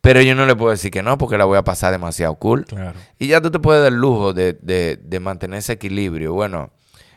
Pero 0.00 0.20
yo 0.22 0.34
no 0.34 0.46
le 0.46 0.54
puedo 0.54 0.70
decir 0.70 0.90
que 0.90 1.02
no 1.02 1.18
porque 1.18 1.38
la 1.38 1.44
voy 1.44 1.58
a 1.58 1.64
pasar 1.64 1.92
demasiado 1.92 2.34
cool. 2.36 2.64
Claro. 2.64 2.98
Y 3.18 3.28
ya 3.28 3.40
tú 3.40 3.50
te 3.50 3.58
puedes 3.58 3.82
dar 3.82 3.92
el 3.92 3.98
lujo 3.98 4.32
de, 4.32 4.52
de, 4.54 4.98
de 5.02 5.20
mantener 5.20 5.58
ese 5.58 5.72
equilibrio. 5.74 6.32
Bueno, 6.32 6.70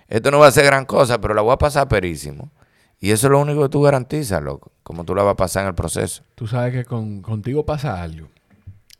esto 0.08 0.32
no 0.32 0.40
va 0.40 0.48
a 0.48 0.52
ser 0.52 0.66
gran 0.66 0.86
cosa, 0.86 1.22
pero 1.22 1.34
la 1.34 1.42
voy 1.42 1.54
a 1.54 1.58
pasar 1.58 1.88
perísimo. 1.88 2.52
Y 3.00 3.12
eso 3.12 3.28
es 3.28 3.32
lo 3.32 3.40
único 3.40 3.62
que 3.62 3.70
tú 3.70 3.82
garantizas, 3.82 4.42
loco. 4.44 4.72
Como 4.84 5.06
tú 5.06 5.16
la 5.16 5.24
vas 5.24 5.34
a 5.34 5.38
pasar 5.38 5.64
en 5.64 5.70
el 5.70 5.76
proceso. 5.76 6.24
Tú 6.36 6.48
sabes 6.48 6.74
que 6.74 6.86
con, 6.86 7.22
contigo 7.22 7.66
pasa 7.66 8.02
algo, 8.02 8.28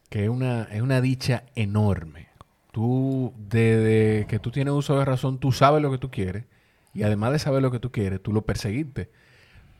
que 0.10 0.24
es 0.24 0.30
una, 0.30 0.64
es 0.72 0.82
una 0.82 1.02
dicha 1.02 1.44
enorme. 1.56 2.28
Tú, 2.72 3.34
desde 3.38 4.26
que 4.28 4.40
tú 4.40 4.52
tienes 4.52 4.74
uso 4.74 4.98
de 4.98 5.06
razón, 5.06 5.40
tú 5.40 5.52
sabes 5.52 5.82
lo 5.82 5.92
que 5.92 5.98
tú 5.98 6.10
quieres. 6.12 6.46
Y 6.94 7.04
además 7.04 7.34
de 7.34 7.40
saber 7.40 7.62
lo 7.62 7.72
que 7.72 7.80
tú 7.80 7.92
quieres, 7.92 8.22
tú 8.22 8.32
lo 8.32 8.44
perseguiste. 8.44 9.10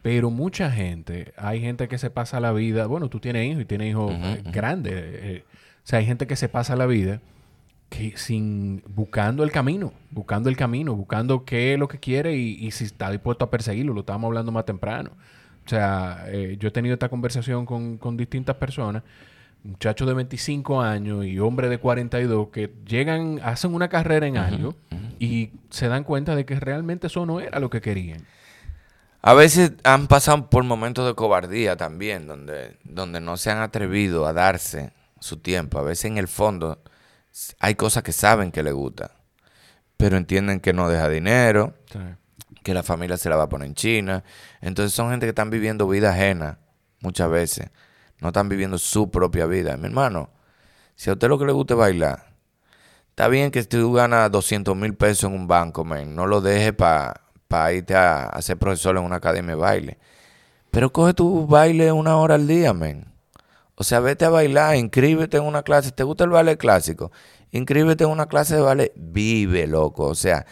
Pero 0.02 0.30
mucha 0.30 0.72
gente, 0.72 1.34
hay 1.38 1.62
gente 1.62 1.88
que 1.88 1.98
se 1.98 2.10
pasa 2.10 2.40
la 2.40 2.52
vida, 2.52 2.88
bueno, 2.88 3.10
tú 3.10 3.20
tienes 3.20 3.46
hijos 3.50 3.62
y 3.62 3.66
tienes 3.66 3.90
hijos 3.90 4.14
eh, 4.14 4.42
grandes. 4.46 4.94
eh, 4.96 5.44
o 5.84 5.88
sea, 5.90 6.00
hay 6.00 6.06
gente 6.06 6.28
que 6.28 6.36
se 6.36 6.50
pasa 6.50 6.76
la 6.76 6.86
vida 6.86 7.22
que 7.90 8.16
sin 8.18 8.84
buscando 8.88 9.44
el 9.44 9.52
camino, 9.52 9.92
buscando 10.12 10.50
el 10.50 10.56
camino, 10.56 10.96
buscando 10.96 11.44
qué 11.44 11.74
es 11.74 11.80
lo 11.80 11.88
que 11.88 12.00
quiere 12.00 12.36
y, 12.36 12.66
y 12.66 12.72
si 12.72 12.86
está 12.86 13.12
dispuesto 13.12 13.46
a 13.46 13.50
perseguirlo. 13.50 13.94
Lo 13.94 14.02
estábamos 14.02 14.28
hablando 14.30 14.52
más 14.52 14.66
temprano. 14.66 15.12
O 15.66 15.70
sea, 15.70 16.26
eh, 16.28 16.58
yo 16.60 16.70
he 16.70 16.72
tenido 16.72 16.94
esta 16.94 17.10
conversación 17.10 17.66
con, 17.66 17.98
con 17.98 18.18
distintas 18.18 18.56
personas, 18.56 19.04
muchachos 19.64 20.08
de 20.08 20.16
25 20.16 20.82
años 20.82 21.26
y 21.26 21.38
hombres 21.38 21.70
de 21.70 21.78
42, 21.78 22.50
que 22.50 22.74
llegan, 22.88 23.40
hacen 23.44 23.76
una 23.76 23.88
carrera 23.88 24.26
en 24.26 24.38
algo 24.38 24.74
y 25.20 25.52
se 25.70 25.88
dan 25.88 26.04
cuenta 26.04 26.36
de 26.36 26.46
que 26.46 26.60
realmente 26.60 27.06
eso 27.06 27.24
no 27.28 27.40
era 27.40 27.60
lo 27.60 27.70
que 27.70 27.82
querían. 27.82 28.26
A 29.22 29.36
veces 29.36 29.74
han 29.84 30.08
pasado 30.08 30.50
por 30.50 30.64
momentos 30.64 31.06
de 31.06 31.14
cobardía 31.14 31.76
también, 31.76 32.26
donde, 32.26 32.78
donde 32.84 33.22
no 33.22 33.38
se 33.38 33.52
han 33.52 33.60
atrevido 33.60 34.26
a 34.26 34.34
darse 34.34 34.92
su 35.20 35.38
tiempo. 35.38 35.78
A 35.78 35.84
veces 35.84 36.06
en 36.06 36.18
el 36.18 36.28
fondo 36.28 36.80
hay 37.60 37.76
cosas 37.76 38.04
que 38.04 38.12
saben 38.12 38.52
que 38.52 38.64
les 38.64 38.74
gusta, 38.74 39.12
pero 39.98 40.18
entienden 40.18 40.60
que 40.60 40.74
no 40.74 40.90
deja 40.90 41.10
dinero, 41.10 41.74
que 42.64 42.74
la 42.74 42.84
familia 42.84 43.18
se 43.18 43.30
la 43.30 43.36
va 43.36 43.44
a 43.44 43.50
poner 43.50 43.68
en 43.68 43.76
China. 43.76 44.24
Entonces 44.62 44.94
son 44.94 45.10
gente 45.12 45.26
que 45.26 45.30
están 45.30 45.50
viviendo 45.50 45.88
vida 45.88 46.12
ajena 46.12 46.60
muchas 47.02 47.30
veces. 47.30 47.70
No 48.20 48.30
están 48.30 48.50
viviendo 48.50 48.78
su 48.78 49.10
propia 49.10 49.46
vida. 49.46 49.78
Mi 49.78 49.88
hermano, 49.88 50.30
si 50.96 51.10
a 51.10 51.14
usted 51.14 51.30
lo 51.30 51.40
que 51.40 51.46
le 51.46 51.54
gusta 51.54 51.74
es 51.76 51.80
bailar, 51.80 52.34
está 53.10 53.28
bien 53.28 53.52
que 53.52 53.64
tú 53.64 53.94
ganas 53.94 54.30
200 54.32 54.76
mil 54.76 54.96
pesos 54.96 55.30
en 55.30 55.36
un 55.36 55.48
banco, 55.48 55.86
man. 55.86 56.16
No 56.16 56.28
lo 56.28 56.42
dejes 56.42 56.74
para 56.74 57.74
irte 57.74 57.96
a, 57.96 58.24
a 58.24 58.42
ser 58.42 58.58
profesor 58.58 58.98
en 58.98 59.04
una 59.04 59.18
academia 59.18 59.56
de 59.56 59.62
baile. 59.62 59.98
Pero 60.72 60.92
coge 60.92 61.14
tu 61.14 61.48
baile 61.48 61.92
una 61.92 62.18
hora 62.18 62.36
al 62.36 62.48
día, 62.48 62.74
men. 62.74 63.06
O 63.82 63.86
sea, 63.86 64.02
vete 64.02 64.26
a 64.26 64.30
bailar, 64.30 64.76
inscríbete 64.76 65.38
en 65.38 65.44
una 65.44 65.64
clase. 65.64 65.94
¿Te 65.94 66.04
gusta 66.04 66.26
el 66.26 66.32
ballet 66.32 66.58
clásico? 66.58 67.14
Inscríbete 67.52 68.04
en 68.04 68.10
una 68.10 68.26
clase 68.26 68.56
de 68.56 68.62
ballet. 68.62 68.92
Vive, 68.98 69.68
loco. 69.68 70.06
O 70.08 70.16
sea, 70.16 70.46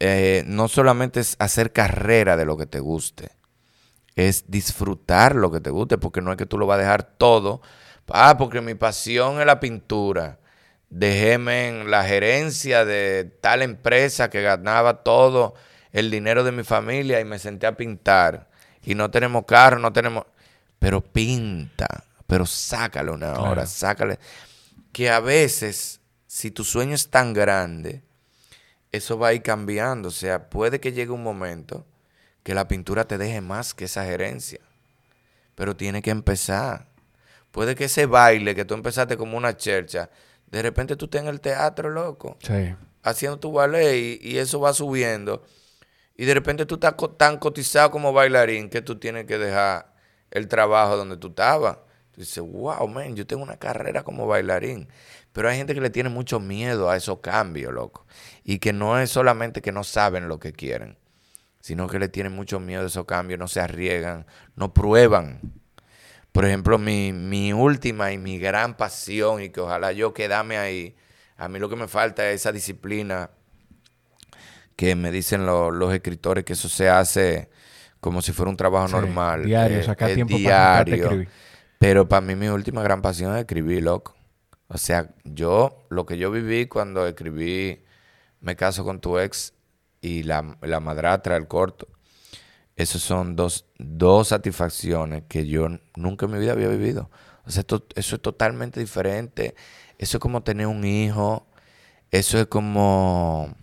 eh, 0.00 0.42
no 0.48 0.66
solamente 0.66 1.20
es 1.20 1.36
hacer 1.38 1.72
carrera 1.72 2.36
de 2.36 2.44
lo 2.44 2.56
que 2.56 2.66
te 2.66 2.80
guste, 2.80 3.30
es 4.16 4.50
disfrutar 4.50 5.36
lo 5.36 5.52
que 5.52 5.60
te 5.60 5.70
guste, 5.70 5.96
porque 5.96 6.20
no 6.20 6.32
es 6.32 6.36
que 6.36 6.46
tú 6.46 6.58
lo 6.58 6.66
vas 6.66 6.78
a 6.78 6.80
dejar 6.80 7.04
todo. 7.04 7.62
Ah, 8.08 8.34
porque 8.36 8.60
mi 8.60 8.74
pasión 8.74 9.38
es 9.38 9.46
la 9.46 9.60
pintura. 9.60 10.40
Déjeme 10.90 11.68
en 11.68 11.90
la 11.92 12.02
gerencia 12.02 12.84
de 12.84 13.30
tal 13.40 13.62
empresa 13.62 14.28
que 14.28 14.42
ganaba 14.42 15.04
todo 15.04 15.54
el 15.92 16.10
dinero 16.10 16.42
de 16.42 16.50
mi 16.50 16.64
familia 16.64 17.20
y 17.20 17.24
me 17.24 17.38
senté 17.38 17.68
a 17.68 17.76
pintar. 17.76 18.48
Y 18.82 18.96
no 18.96 19.08
tenemos 19.12 19.44
carro, 19.46 19.78
no 19.78 19.92
tenemos... 19.92 20.24
Pero 20.80 21.00
pinta, 21.00 22.04
pero 22.26 22.46
sácale 22.46 23.10
una 23.10 23.32
Claro. 23.34 23.50
hora, 23.50 23.66
sácale. 23.66 24.18
Que 24.92 25.10
a 25.10 25.20
veces, 25.20 26.00
si 26.26 26.50
tu 26.50 26.64
sueño 26.64 26.94
es 26.94 27.08
tan 27.10 27.32
grande, 27.32 28.02
eso 28.92 29.18
va 29.18 29.28
a 29.28 29.34
ir 29.34 29.42
cambiando. 29.42 30.08
O 30.08 30.12
sea, 30.12 30.48
puede 30.48 30.80
que 30.80 30.92
llegue 30.92 31.10
un 31.12 31.22
momento 31.22 31.86
que 32.42 32.54
la 32.54 32.68
pintura 32.68 33.04
te 33.06 33.18
deje 33.18 33.40
más 33.40 33.74
que 33.74 33.84
esa 33.86 34.04
gerencia. 34.04 34.60
Pero 35.54 35.76
tiene 35.76 36.02
que 36.02 36.10
empezar. 36.10 36.88
Puede 37.50 37.74
que 37.74 37.84
ese 37.84 38.06
baile 38.06 38.54
que 38.54 38.64
tú 38.64 38.74
empezaste 38.74 39.16
como 39.16 39.36
una 39.36 39.56
chercha, 39.56 40.10
de 40.50 40.62
repente 40.62 40.96
tú 40.96 41.06
estés 41.06 41.22
en 41.22 41.28
el 41.28 41.40
teatro, 41.40 41.88
loco, 41.90 42.36
sí. 42.42 42.74
haciendo 43.02 43.38
tu 43.38 43.52
ballet 43.52 44.18
y, 44.22 44.28
y 44.32 44.38
eso 44.38 44.60
va 44.60 44.72
subiendo. 44.74 45.42
Y 46.16 46.24
de 46.26 46.34
repente 46.34 46.66
tú 46.66 46.74
estás 46.74 46.94
co- 46.94 47.10
tan 47.10 47.38
cotizado 47.38 47.90
como 47.90 48.12
bailarín 48.12 48.68
que 48.68 48.82
tú 48.82 48.98
tienes 48.98 49.24
que 49.26 49.38
dejar 49.38 49.92
el 50.30 50.48
trabajo 50.48 50.96
donde 50.96 51.16
tú 51.16 51.28
estabas. 51.28 51.78
Tú 52.16 52.22
dices, 52.22 52.44
wow, 52.44 52.88
man, 52.88 53.16
yo 53.16 53.26
tengo 53.28 53.44
una 53.44 53.58
carrera 53.58 54.04
como 54.04 54.26
bailarín. 54.28 54.88
Pero 55.34 55.50
hay 55.50 55.58
gente 55.58 55.74
que 55.74 55.82
le 55.82 55.90
tiene 55.90 56.10
mucho 56.10 56.40
miedo 56.40 56.90
a 56.90 56.96
esos 56.98 57.20
cambios, 57.20 57.74
loco. 57.74 58.06
Y 58.44 58.58
que 58.60 58.74
no 58.74 58.98
es 59.00 59.10
solamente 59.10 59.62
que 59.62 59.72
no 59.72 59.84
saben 59.84 60.28
lo 60.28 60.40
que 60.40 60.52
quieren, 60.54 60.98
sino 61.60 61.88
que 61.88 61.98
le 61.98 62.08
tienen 62.08 62.34
mucho 62.34 62.60
miedo 62.60 62.82
a 62.84 62.86
esos 62.86 63.06
cambios, 63.06 63.40
no 63.40 63.48
se 63.48 63.60
arriesgan, 63.60 64.26
no 64.56 64.74
prueban. 64.74 65.40
Por 66.32 66.44
ejemplo, 66.44 66.78
mi, 66.78 67.12
mi 67.12 67.52
última 67.52 68.12
y 68.12 68.18
mi 68.18 68.38
gran 68.38 68.76
pasión, 68.76 69.42
y 69.42 69.50
que 69.50 69.60
ojalá 69.60 69.92
yo 69.92 70.14
quedame 70.14 70.58
ahí, 70.58 70.96
a 71.38 71.48
mí 71.48 71.58
lo 71.58 71.68
que 71.70 71.76
me 71.76 71.88
falta 71.88 72.28
es 72.30 72.42
esa 72.42 72.52
disciplina 72.52 73.30
que 74.76 74.94
me 74.94 75.10
dicen 75.10 75.46
lo- 75.46 75.70
los 75.70 75.92
escritores 75.94 76.44
que 76.44 76.52
eso 76.54 76.68
se 76.68 76.88
hace 76.88 77.50
como 78.00 78.22
si 78.22 78.32
fuera 78.32 78.50
un 78.50 78.56
trabajo 78.56 78.86
Sí, 78.86 78.88
normal. 78.88 79.42
Diario, 79.42 79.78
eh, 79.78 79.82
sacar 79.82 80.12
tiempo 80.12 80.40
para 80.40 80.56
escribir. 80.92 81.28
Pero 81.86 82.08
para 82.08 82.20
mí 82.20 82.34
mi 82.34 82.48
última 82.48 82.82
gran 82.82 83.00
pasión 83.00 83.32
es 83.36 83.42
escribir, 83.42 83.84
loco. 83.84 84.16
O 84.66 84.76
sea, 84.76 85.14
yo, 85.22 85.86
lo 85.88 86.04
que 86.04 86.18
yo 86.18 86.32
viví 86.32 86.66
cuando 86.66 87.06
escribí 87.06 87.84
Me 88.40 88.56
caso 88.56 88.82
con 88.84 89.00
tu 89.00 89.20
ex 89.20 89.54
y 90.00 90.24
la, 90.24 90.58
la 90.62 90.80
madrastra, 90.80 91.36
el 91.36 91.46
corto, 91.46 91.86
esos 92.76 93.02
son 93.02 93.36
dos, 93.36 93.66
dos 93.78 94.28
satisfacciones 94.28 95.24
que 95.28 95.46
yo 95.46 95.68
nunca 95.96 96.26
en 96.26 96.32
mi 96.32 96.38
vida 96.40 96.52
había 96.52 96.68
vivido. 96.68 97.10
O 97.46 97.50
sea, 97.50 97.60
esto- 97.60 97.86
eso 97.96 98.16
es 98.16 98.22
totalmente 98.22 98.80
diferente. 98.80 99.54
Eso 99.98 100.18
es 100.18 100.20
como 100.22 100.42
tener 100.42 100.66
un 100.68 100.84
hijo. 100.84 101.46
Eso 102.10 102.38
es 102.40 102.46
como... 102.48 103.54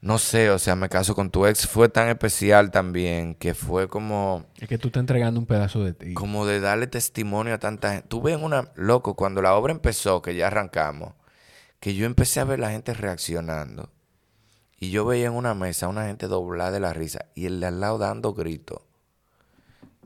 no 0.00 0.18
sé, 0.18 0.50
o 0.50 0.58
sea, 0.60 0.76
me 0.76 0.88
caso 0.88 1.14
con 1.16 1.30
tu 1.30 1.44
ex 1.46 1.66
fue 1.66 1.88
tan 1.88 2.08
especial 2.08 2.70
también 2.70 3.34
que 3.34 3.54
fue 3.54 3.88
como... 3.88 4.46
Es 4.58 4.68
que 4.68 4.78
tú 4.78 4.88
estás 4.88 5.00
entregando 5.00 5.40
un 5.40 5.46
pedazo 5.46 5.82
de 5.82 5.92
ti. 5.92 6.14
Como 6.14 6.46
de 6.46 6.60
darle 6.60 6.86
testimonio 6.86 7.54
a 7.54 7.58
tanta 7.58 7.92
gente. 7.92 8.06
Tú 8.06 8.22
ves 8.22 8.36
una... 8.40 8.70
Loco, 8.76 9.14
cuando 9.14 9.42
la 9.42 9.54
obra 9.56 9.72
empezó, 9.72 10.22
que 10.22 10.36
ya 10.36 10.46
arrancamos, 10.46 11.14
que 11.80 11.94
yo 11.96 12.06
empecé 12.06 12.38
a 12.38 12.44
ver 12.44 12.60
la 12.60 12.70
gente 12.70 12.94
reaccionando. 12.94 13.90
Y 14.78 14.90
yo 14.90 15.04
veía 15.04 15.26
en 15.26 15.32
una 15.32 15.54
mesa 15.54 15.88
una 15.88 16.06
gente 16.06 16.28
doblada 16.28 16.70
de 16.70 16.80
la 16.80 16.92
risa 16.92 17.26
y 17.34 17.46
el 17.46 17.58
de 17.58 17.66
al 17.66 17.80
lado 17.80 17.98
dando 17.98 18.34
gritos. 18.34 18.82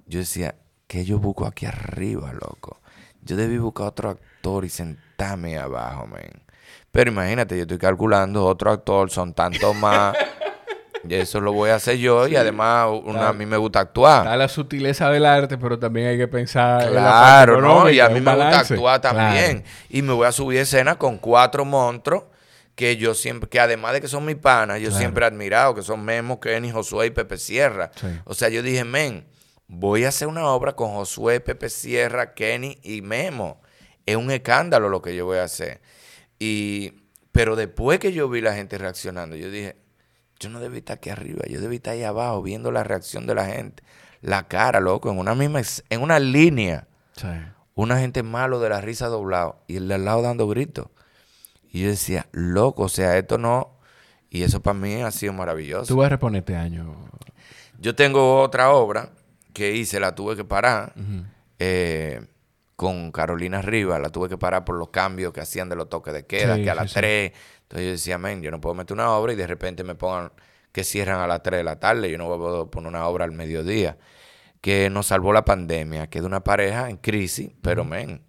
Yo 0.06 0.20
decía, 0.20 0.54
¿qué 0.86 1.04
yo 1.04 1.18
busco 1.18 1.46
aquí 1.46 1.66
arriba, 1.66 2.32
loco? 2.32 2.80
Yo 3.20 3.36
debí 3.36 3.58
buscar 3.58 3.88
otro 3.88 4.08
actor 4.08 4.64
y 4.64 4.70
sentarme 4.70 5.58
abajo, 5.58 6.06
men. 6.06 6.42
Pero 6.92 7.10
imagínate, 7.10 7.56
yo 7.56 7.62
estoy 7.62 7.78
calculando, 7.78 8.44
otro 8.44 8.70
actor 8.70 9.10
son 9.10 9.32
tanto 9.32 9.72
más. 9.72 10.14
y 11.08 11.14
eso 11.14 11.40
lo 11.40 11.52
voy 11.52 11.70
a 11.70 11.76
hacer 11.76 11.96
yo 11.96 12.28
y 12.28 12.36
además 12.36 12.86
a 13.18 13.32
mí 13.32 13.46
me 13.46 13.56
gusta 13.56 13.80
actuar. 13.80 14.26
Da 14.26 14.36
la 14.36 14.46
sutileza 14.46 15.10
del 15.10 15.24
arte, 15.24 15.56
pero 15.56 15.78
también 15.78 16.08
hay 16.08 16.18
que 16.18 16.28
pensar. 16.28 16.90
Claro, 16.90 17.62
¿no? 17.62 17.88
Y 17.88 17.98
a 17.98 18.10
mí 18.10 18.20
me 18.20 18.34
gusta 18.34 18.60
actuar 18.60 19.00
también. 19.00 19.64
Y 19.88 20.02
me 20.02 20.12
voy 20.12 20.26
a 20.26 20.32
subir 20.32 20.60
escena 20.60 20.96
con 20.96 21.16
cuatro 21.16 21.64
monstruos 21.64 22.24
que 22.74 22.96
yo 22.98 23.14
siempre, 23.14 23.48
que 23.48 23.58
además 23.58 23.94
de 23.94 24.02
que 24.02 24.08
son 24.08 24.26
mis 24.26 24.36
panas, 24.36 24.80
yo 24.80 24.90
siempre 24.90 25.24
he 25.24 25.28
admirado, 25.28 25.74
que 25.74 25.82
son 25.82 26.04
Memo, 26.04 26.40
Kenny, 26.40 26.70
Josué 26.70 27.06
y 27.06 27.10
Pepe 27.10 27.38
Sierra. 27.38 27.90
O 28.24 28.34
sea, 28.34 28.50
yo 28.50 28.62
dije, 28.62 28.84
men, 28.84 29.26
voy 29.66 30.04
a 30.04 30.08
hacer 30.08 30.28
una 30.28 30.46
obra 30.46 30.76
con 30.76 30.90
Josué, 30.90 31.40
Pepe 31.40 31.70
Sierra, 31.70 32.34
Kenny 32.34 32.78
y 32.82 33.00
Memo. 33.00 33.62
Es 34.04 34.16
un 34.16 34.30
escándalo 34.30 34.90
lo 34.90 35.00
que 35.00 35.16
yo 35.16 35.24
voy 35.24 35.38
a 35.38 35.44
hacer. 35.44 35.80
Y, 36.44 37.04
pero 37.30 37.54
después 37.54 38.00
que 38.00 38.12
yo 38.12 38.28
vi 38.28 38.40
la 38.40 38.52
gente 38.52 38.76
reaccionando, 38.76 39.36
yo 39.36 39.48
dije, 39.48 39.76
yo 40.40 40.50
no 40.50 40.58
debí 40.58 40.78
estar 40.78 40.96
aquí 40.96 41.08
arriba, 41.08 41.44
yo 41.48 41.60
debí 41.60 41.76
estar 41.76 41.92
ahí 41.92 42.02
abajo 42.02 42.42
viendo 42.42 42.72
la 42.72 42.82
reacción 42.82 43.28
de 43.28 43.36
la 43.36 43.46
gente. 43.46 43.84
La 44.22 44.48
cara, 44.48 44.80
loco, 44.80 45.08
en 45.08 45.20
una 45.20 45.36
misma, 45.36 45.60
en 45.88 46.02
una 46.02 46.18
línea. 46.18 46.88
Una 47.76 48.00
gente 48.00 48.24
malo 48.24 48.58
de 48.58 48.70
la 48.70 48.80
risa 48.80 49.06
doblado 49.06 49.62
y 49.68 49.76
el 49.76 49.86
de 49.86 49.94
al 49.94 50.04
lado 50.04 50.22
dando 50.22 50.48
gritos. 50.48 50.88
Y 51.70 51.82
yo 51.82 51.88
decía, 51.90 52.26
loco, 52.32 52.82
o 52.82 52.88
sea, 52.88 53.16
esto 53.18 53.38
no. 53.38 53.78
Y 54.28 54.42
eso 54.42 54.60
para 54.60 54.74
mí 54.74 55.00
ha 55.00 55.12
sido 55.12 55.32
maravilloso. 55.34 55.86
¿Tú 55.86 55.98
vas 55.98 56.06
a 56.06 56.08
reponer 56.08 56.40
este 56.40 56.56
año? 56.56 57.08
Yo 57.78 57.94
tengo 57.94 58.42
otra 58.42 58.72
obra 58.72 59.10
que 59.52 59.76
hice, 59.76 60.00
la 60.00 60.16
tuve 60.16 60.34
que 60.34 60.44
parar 60.44 60.92
con 62.76 63.12
Carolina 63.12 63.62
Rivas, 63.62 64.00
la 64.00 64.10
tuve 64.10 64.28
que 64.28 64.38
parar 64.38 64.64
por 64.64 64.76
los 64.76 64.88
cambios 64.88 65.32
que 65.32 65.40
hacían 65.40 65.68
de 65.68 65.76
los 65.76 65.88
toques 65.88 66.12
de 66.14 66.26
queda, 66.26 66.56
que 66.56 66.70
a 66.70 66.74
las 66.74 66.92
3. 66.92 67.32
Entonces 67.62 67.86
yo 67.86 67.92
decía, 67.92 68.18
men, 68.18 68.42
yo 68.42 68.50
no 68.50 68.60
puedo 68.60 68.74
meter 68.74 68.94
una 68.94 69.10
obra 69.12 69.32
y 69.32 69.36
de 69.36 69.46
repente 69.46 69.84
me 69.84 69.94
pongan 69.94 70.32
que 70.72 70.84
cierran 70.84 71.20
a 71.20 71.26
las 71.26 71.42
3 71.42 71.58
de 71.58 71.64
la 71.64 71.78
tarde, 71.78 72.10
yo 72.10 72.18
no 72.18 72.26
puedo 72.26 72.70
poner 72.70 72.88
una 72.88 73.06
obra 73.06 73.24
al 73.24 73.32
mediodía. 73.32 73.98
Que 74.60 74.90
nos 74.90 75.06
salvó 75.06 75.32
la 75.32 75.44
pandemia, 75.44 76.08
que 76.08 76.20
de 76.20 76.26
una 76.26 76.44
pareja 76.44 76.88
en 76.88 76.96
crisis, 76.96 77.50
pero 77.62 77.84
men, 77.84 78.24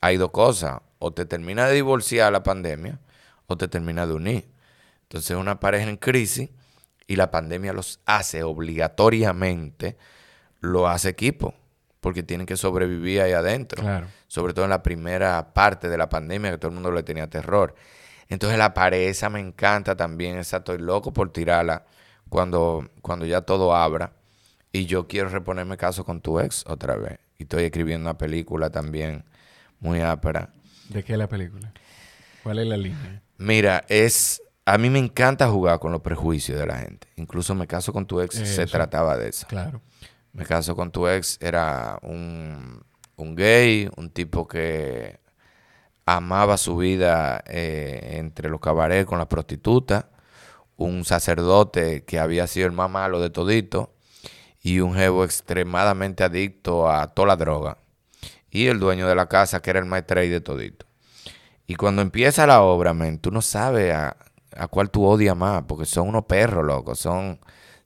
hay 0.00 0.16
dos 0.16 0.30
cosas, 0.30 0.80
o 0.98 1.12
te 1.12 1.26
termina 1.26 1.66
de 1.66 1.74
divorciar 1.74 2.32
la 2.32 2.42
pandemia, 2.42 3.00
o 3.46 3.56
te 3.56 3.68
termina 3.68 4.06
de 4.06 4.14
unir. 4.14 4.50
Entonces 5.02 5.36
una 5.36 5.58
pareja 5.58 5.88
en 5.88 5.96
crisis 5.96 6.50
y 7.06 7.16
la 7.16 7.30
pandemia 7.30 7.72
los 7.72 8.00
hace 8.06 8.42
obligatoriamente, 8.44 9.96
lo 10.60 10.88
hace 10.88 11.08
equipo 11.08 11.59
porque 12.00 12.22
tienen 12.22 12.46
que 12.46 12.56
sobrevivir 12.56 13.20
ahí 13.20 13.32
adentro. 13.32 13.82
Sobre 14.26 14.54
todo 14.54 14.64
en 14.64 14.70
la 14.70 14.82
primera 14.82 15.52
parte 15.52 15.88
de 15.88 15.98
la 15.98 16.08
pandemia 16.08 16.52
que 16.52 16.58
todo 16.58 16.68
el 16.68 16.74
mundo 16.74 16.90
le 16.90 17.02
tenía 17.02 17.28
terror. 17.28 17.74
Entonces 18.28 18.58
la 18.58 18.74
pareja 18.74 19.28
me 19.28 19.40
encanta 19.40 19.96
también, 19.96 20.38
esa 20.38 20.58
estoy 20.58 20.78
loco 20.78 21.12
por 21.12 21.32
tirarla 21.32 21.84
cuando, 22.28 22.88
cuando 23.02 23.26
ya 23.26 23.42
todo 23.42 23.74
abra. 23.74 24.12
Y 24.72 24.86
yo 24.86 25.08
quiero 25.08 25.28
reponerme 25.28 25.76
caso 25.76 26.04
con 26.04 26.20
tu 26.20 26.38
ex 26.38 26.64
otra 26.66 26.96
vez. 26.96 27.18
Y 27.38 27.42
estoy 27.42 27.64
escribiendo 27.64 28.08
una 28.08 28.16
película 28.16 28.70
también 28.70 29.24
muy 29.80 30.00
ápera. 30.00 30.50
¿De 30.88 31.02
qué 31.02 31.14
es 31.14 31.18
la 31.18 31.28
película? 31.28 31.72
¿Cuál 32.44 32.60
es 32.60 32.66
la 32.66 32.76
línea? 32.76 33.22
Mira, 33.38 33.84
es... 33.88 34.40
A 34.64 34.78
mí 34.78 34.88
me 34.90 35.00
encanta 35.00 35.48
jugar 35.48 35.80
con 35.80 35.90
los 35.90 36.00
prejuicios 36.00 36.56
de 36.56 36.66
la 36.66 36.76
gente. 36.76 37.08
Incluso 37.16 37.56
me 37.56 37.66
caso 37.66 37.92
con 37.92 38.06
tu 38.06 38.20
ex, 38.20 38.36
se 38.36 38.66
trataba 38.66 39.16
de 39.16 39.30
eso. 39.30 39.46
Claro. 39.48 39.82
Me 40.32 40.44
caso 40.44 40.76
con 40.76 40.92
tu 40.92 41.08
ex, 41.08 41.38
era 41.40 41.98
un, 42.02 42.84
gay, 43.16 43.90
un 43.96 44.10
tipo 44.10 44.46
que 44.46 45.20
amaba 46.06 46.56
su 46.56 46.76
vida 46.76 47.42
eh, 47.46 48.16
entre 48.18 48.48
los 48.48 48.60
cabarets 48.60 49.06
con 49.06 49.18
las 49.18 49.26
prostitutas, 49.26 50.06
un 50.76 51.04
sacerdote 51.04 52.04
que 52.04 52.18
había 52.18 52.46
sido 52.46 52.66
el 52.66 52.72
más 52.72 52.90
malo 52.90 53.20
de 53.20 53.30
todito 53.30 53.92
y 54.62 54.80
un 54.80 54.94
jevo 54.94 55.24
extremadamente 55.24 56.24
adicto 56.24 56.88
a 56.90 57.08
toda 57.08 57.28
la 57.28 57.36
droga 57.36 57.78
y 58.50 58.66
el 58.66 58.80
dueño 58.80 59.06
de 59.08 59.14
la 59.14 59.28
casa 59.28 59.60
que 59.60 59.70
era 59.70 59.78
el 59.78 59.86
maestro 59.86 60.20
de 60.20 60.40
todito. 60.40 60.86
Y 61.66 61.76
cuando 61.76 62.02
empieza 62.02 62.46
la 62.46 62.62
obra, 62.62 62.94
men, 62.94 63.18
tú 63.18 63.30
no 63.30 63.42
sabes 63.42 63.94
a, 63.94 64.16
a 64.56 64.68
cuál 64.68 64.90
tú 64.90 65.04
odias 65.04 65.36
más, 65.36 65.64
porque 65.68 65.86
son 65.86 66.08
unos 66.08 66.24
perros, 66.24 66.64
locos, 66.64 66.98
son 66.98 67.38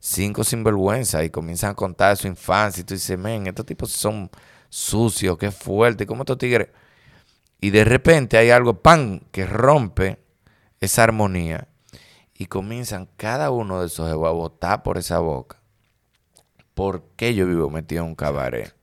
cinco 0.05 0.45
sinvergüenza 0.45 1.25
y 1.25 1.31
comienzan 1.31 1.71
a 1.71 1.75
contar 1.75 2.19
su 2.19 2.27
infancia 2.27 2.83
y 2.83 2.85
tú 2.85 2.93
dices, 2.93 3.19
men, 3.19 3.47
estos 3.47 3.65
tipos 3.65 3.91
son 3.91 4.31
sucios, 4.69 5.39
qué 5.39 5.51
fuerte, 5.51 6.05
¿cómo 6.07 6.25
estos 6.25 6.37
tigres? 6.37 6.69
Y 7.59 7.71
de 7.71 7.85
repente 7.85 8.37
hay 8.37 8.51
algo, 8.51 8.83
pan, 8.83 9.23
que 9.33 9.47
rompe 9.47 10.19
esa 10.79 11.05
armonía 11.05 11.69
y 12.35 12.47
comienzan 12.47 13.09
cada 13.17 13.51
uno 13.51 13.81
de 13.81 13.87
esos 13.87 14.11
a 14.11 14.15
botar 14.15 14.83
por 14.83 14.99
esa 14.99 15.21
boca. 15.21 15.63
¿Por 16.75 17.05
qué 17.17 17.35
yo 17.35 17.47
vivo 17.47 17.71
metido 17.71 18.03
en 18.03 18.11
un 18.11 18.15
cabaret? 18.15 18.75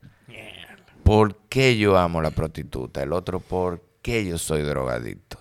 ¿Por 1.03 1.36
qué 1.49 1.78
yo 1.78 1.99
amo 1.99 2.24
la 2.24 2.32
prostituta? 2.32 3.03
El 3.03 3.13
otro, 3.13 3.39
¿por 3.39 3.84
qué 4.01 4.26
yo 4.26 4.39
soy 4.39 4.63
drogadicto? 4.63 5.41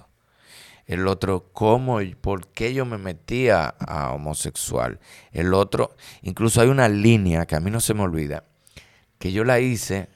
El 0.91 1.07
otro, 1.07 1.53
¿cómo 1.53 2.01
y 2.01 2.17
por 2.17 2.49
qué 2.49 2.75
yo 2.75 2.85
me 2.85 2.99
metía 2.99 3.69
a 3.79 4.13
homosexual? 4.13 4.99
El 5.31 5.55
otro, 5.55 5.95
incluso 6.21 6.61
hay 6.61 6.69
una 6.69 6.89
línea 6.89 7.47
que 7.47 7.55
a 7.55 7.61
mí 7.61 7.71
no 7.71 7.79
se 7.79 7.95
me 7.95 8.03
olvida, 8.03 8.43
que 9.21 9.31
yo 9.31 9.45
la 9.45 9.61
hice 9.61 10.09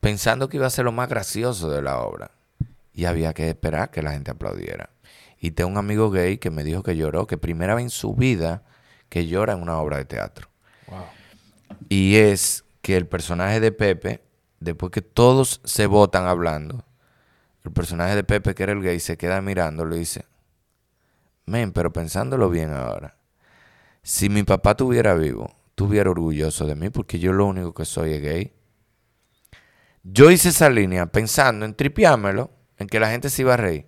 pensando 0.00 0.50
que 0.50 0.58
iba 0.58 0.66
a 0.66 0.70
ser 0.70 0.84
lo 0.84 0.92
más 0.92 1.08
gracioso 1.08 1.70
de 1.70 1.80
la 1.80 2.00
obra. 2.00 2.30
Y 2.92 3.06
había 3.06 3.32
que 3.32 3.48
esperar 3.48 3.90
que 3.90 4.02
la 4.02 4.12
gente 4.12 4.30
aplaudiera. 4.30 4.90
Y 5.40 5.52
tengo 5.52 5.70
un 5.70 5.78
amigo 5.78 6.10
gay 6.10 6.36
que 6.36 6.50
me 6.50 6.62
dijo 6.62 6.82
que 6.82 6.94
lloró, 6.94 7.26
que 7.26 7.38
primera 7.38 7.74
vez 7.74 7.84
en 7.84 7.90
su 7.90 8.14
vida 8.14 8.64
que 9.08 9.28
llora 9.28 9.54
en 9.54 9.62
una 9.62 9.78
obra 9.78 9.96
de 9.96 10.04
teatro. 10.04 10.50
Y 11.88 12.16
es 12.16 12.66
que 12.82 12.98
el 12.98 13.06
personaje 13.06 13.60
de 13.60 13.72
Pepe, 13.72 14.22
después 14.60 14.92
que 14.92 15.00
todos 15.00 15.62
se 15.64 15.86
votan 15.86 16.26
hablando, 16.26 16.84
el 17.64 17.72
personaje 17.72 18.14
de 18.14 18.24
Pepe, 18.24 18.54
que 18.54 18.62
era 18.62 18.72
el 18.72 18.82
gay, 18.82 19.00
se 19.00 19.16
queda 19.16 19.40
mirándolo 19.40 19.96
y 19.96 20.00
dice, 20.00 20.24
men, 21.46 21.72
pero 21.72 21.92
pensándolo 21.92 22.50
bien 22.50 22.72
ahora, 22.72 23.16
si 24.02 24.28
mi 24.28 24.42
papá 24.42 24.70
estuviera 24.70 25.14
vivo, 25.14 25.52
estuviera 25.70 26.10
orgulloso 26.10 26.66
de 26.66 26.74
mí 26.74 26.90
porque 26.90 27.18
yo 27.18 27.32
lo 27.32 27.46
único 27.46 27.74
que 27.74 27.84
soy 27.84 28.14
es 28.14 28.22
gay. 28.22 28.52
Yo 30.02 30.30
hice 30.30 30.50
esa 30.50 30.70
línea 30.70 31.06
pensando 31.06 31.66
en 31.66 31.74
tripiármelo, 31.74 32.50
en 32.78 32.86
que 32.86 33.00
la 33.00 33.10
gente 33.10 33.28
se 33.28 33.42
iba 33.42 33.54
a 33.54 33.56
reír. 33.58 33.86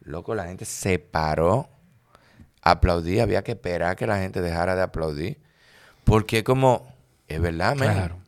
Loco, 0.00 0.34
la 0.34 0.46
gente 0.46 0.64
se 0.64 0.98
paró, 0.98 1.68
aplaudía, 2.62 3.24
había 3.24 3.42
que 3.42 3.52
esperar 3.52 3.96
que 3.96 4.06
la 4.06 4.18
gente 4.18 4.40
dejara 4.40 4.74
de 4.74 4.82
aplaudir. 4.82 5.42
Porque 6.04 6.42
como, 6.42 6.94
es 7.28 7.40
verdad, 7.40 7.76
men. 7.76 7.92
Claro. 7.92 8.18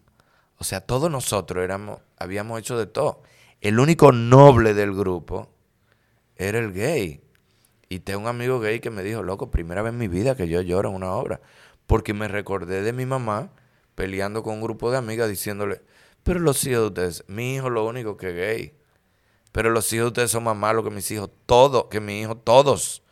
O 0.58 0.64
sea, 0.64 0.80
todos 0.80 1.10
nosotros 1.10 1.62
éramos, 1.64 2.00
habíamos 2.18 2.58
hecho 2.58 2.78
de 2.78 2.86
todo 2.86 3.22
el 3.64 3.80
único 3.80 4.12
noble 4.12 4.74
del 4.74 4.92
grupo 4.92 5.48
era 6.36 6.58
el 6.58 6.74
gay. 6.74 7.22
Y 7.88 8.00
tengo 8.00 8.20
un 8.20 8.26
amigo 8.26 8.60
gay 8.60 8.78
que 8.78 8.90
me 8.90 9.02
dijo, 9.02 9.22
loco, 9.22 9.50
primera 9.50 9.80
vez 9.80 9.94
en 9.94 9.98
mi 9.98 10.06
vida 10.06 10.36
que 10.36 10.48
yo 10.48 10.60
lloro 10.60 10.90
en 10.90 10.96
una 10.96 11.12
obra. 11.12 11.40
Porque 11.86 12.12
me 12.12 12.28
recordé 12.28 12.82
de 12.82 12.92
mi 12.92 13.06
mamá 13.06 13.52
peleando 13.94 14.42
con 14.42 14.56
un 14.56 14.60
grupo 14.60 14.90
de 14.90 14.98
amigas 14.98 15.30
diciéndole, 15.30 15.80
pero 16.22 16.40
los 16.40 16.62
hijos 16.66 16.80
de 16.80 16.86
ustedes, 16.88 17.24
mi 17.26 17.54
hijo 17.54 17.70
lo 17.70 17.86
único 17.86 18.18
que 18.18 18.28
es 18.28 18.34
gay. 18.34 18.74
Pero 19.50 19.70
los 19.70 19.90
hijos 19.94 20.04
de 20.04 20.08
ustedes 20.08 20.30
son 20.32 20.44
más 20.44 20.56
malos 20.56 20.84
que 20.84 20.90
mis 20.90 21.10
hijos, 21.10 21.30
todos, 21.46 21.86
que 21.86 22.00
mi 22.00 22.20
hijo, 22.20 22.36
todos. 22.36 23.02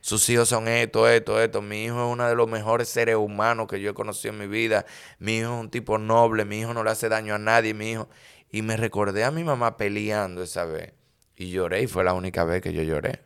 Sus 0.00 0.26
hijos 0.30 0.48
son 0.48 0.68
esto, 0.68 1.06
esto, 1.06 1.38
esto. 1.38 1.60
Mi 1.60 1.84
hijo 1.84 2.06
es 2.06 2.12
uno 2.12 2.26
de 2.26 2.34
los 2.34 2.48
mejores 2.48 2.88
seres 2.88 3.16
humanos 3.16 3.66
que 3.68 3.78
yo 3.78 3.90
he 3.90 3.94
conocido 3.94 4.32
en 4.32 4.40
mi 4.40 4.46
vida. 4.46 4.86
Mi 5.18 5.36
hijo 5.36 5.52
es 5.52 5.60
un 5.60 5.68
tipo 5.68 5.98
noble, 5.98 6.46
mi 6.46 6.60
hijo 6.60 6.72
no 6.72 6.82
le 6.82 6.90
hace 6.92 7.10
daño 7.10 7.34
a 7.34 7.38
nadie, 7.38 7.74
mi 7.74 7.90
hijo. 7.90 8.08
Y 8.50 8.62
me 8.62 8.76
recordé 8.76 9.24
a 9.24 9.30
mi 9.30 9.44
mamá 9.44 9.76
peleando 9.76 10.42
esa 10.42 10.64
vez. 10.64 10.92
Y 11.36 11.50
lloré 11.50 11.82
y 11.82 11.86
fue 11.86 12.04
la 12.04 12.14
única 12.14 12.44
vez 12.44 12.62
que 12.62 12.72
yo 12.72 12.82
lloré. 12.82 13.20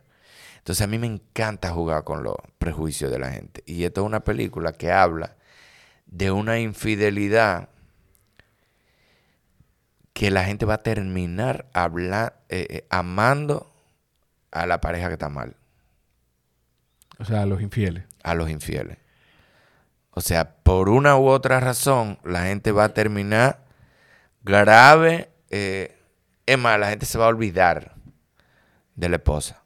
Entonces 0.57 0.83
a 0.83 0.87
mí 0.87 0.97
me 0.97 1.07
encanta 1.07 1.71
jugar 1.71 2.03
con 2.03 2.23
los 2.23 2.35
prejuicios 2.57 3.11
de 3.11 3.19
la 3.19 3.31
gente. 3.31 3.63
Y 3.65 3.83
esto 3.83 4.01
es 4.01 4.07
una 4.07 4.23
película 4.23 4.71
que 4.73 4.91
habla 4.91 5.35
de 6.05 6.31
una 6.31 6.59
infidelidad 6.59 7.69
que 10.13 10.29
la 10.29 10.45
gente 10.45 10.65
va 10.65 10.75
a 10.75 10.83
terminar 10.83 11.67
eh, 11.73 12.29
eh, 12.49 12.87
amando 12.89 13.73
a 14.51 14.67
la 14.67 14.79
pareja 14.79 15.07
que 15.07 15.13
está 15.13 15.29
mal. 15.29 15.55
O 17.17 17.25
sea, 17.25 17.41
a 17.41 17.45
los 17.45 17.61
infieles. 17.61 18.05
A 18.23 18.35
los 18.35 18.49
infieles. 18.49 18.97
O 20.11 20.21
sea, 20.21 20.55
por 20.57 20.89
una 20.89 21.17
u 21.17 21.27
otra 21.27 21.59
razón, 21.59 22.19
la 22.23 22.43
gente 22.43 22.71
va 22.71 22.85
a 22.85 22.93
terminar 22.93 23.62
grave. 24.43 25.29
Eh, 25.49 25.95
es 26.45 26.57
más, 26.57 26.79
la 26.79 26.89
gente 26.89 27.05
se 27.05 27.17
va 27.17 27.25
a 27.25 27.29
olvidar 27.29 27.95
de 28.95 29.09
la 29.09 29.15
esposa. 29.17 29.63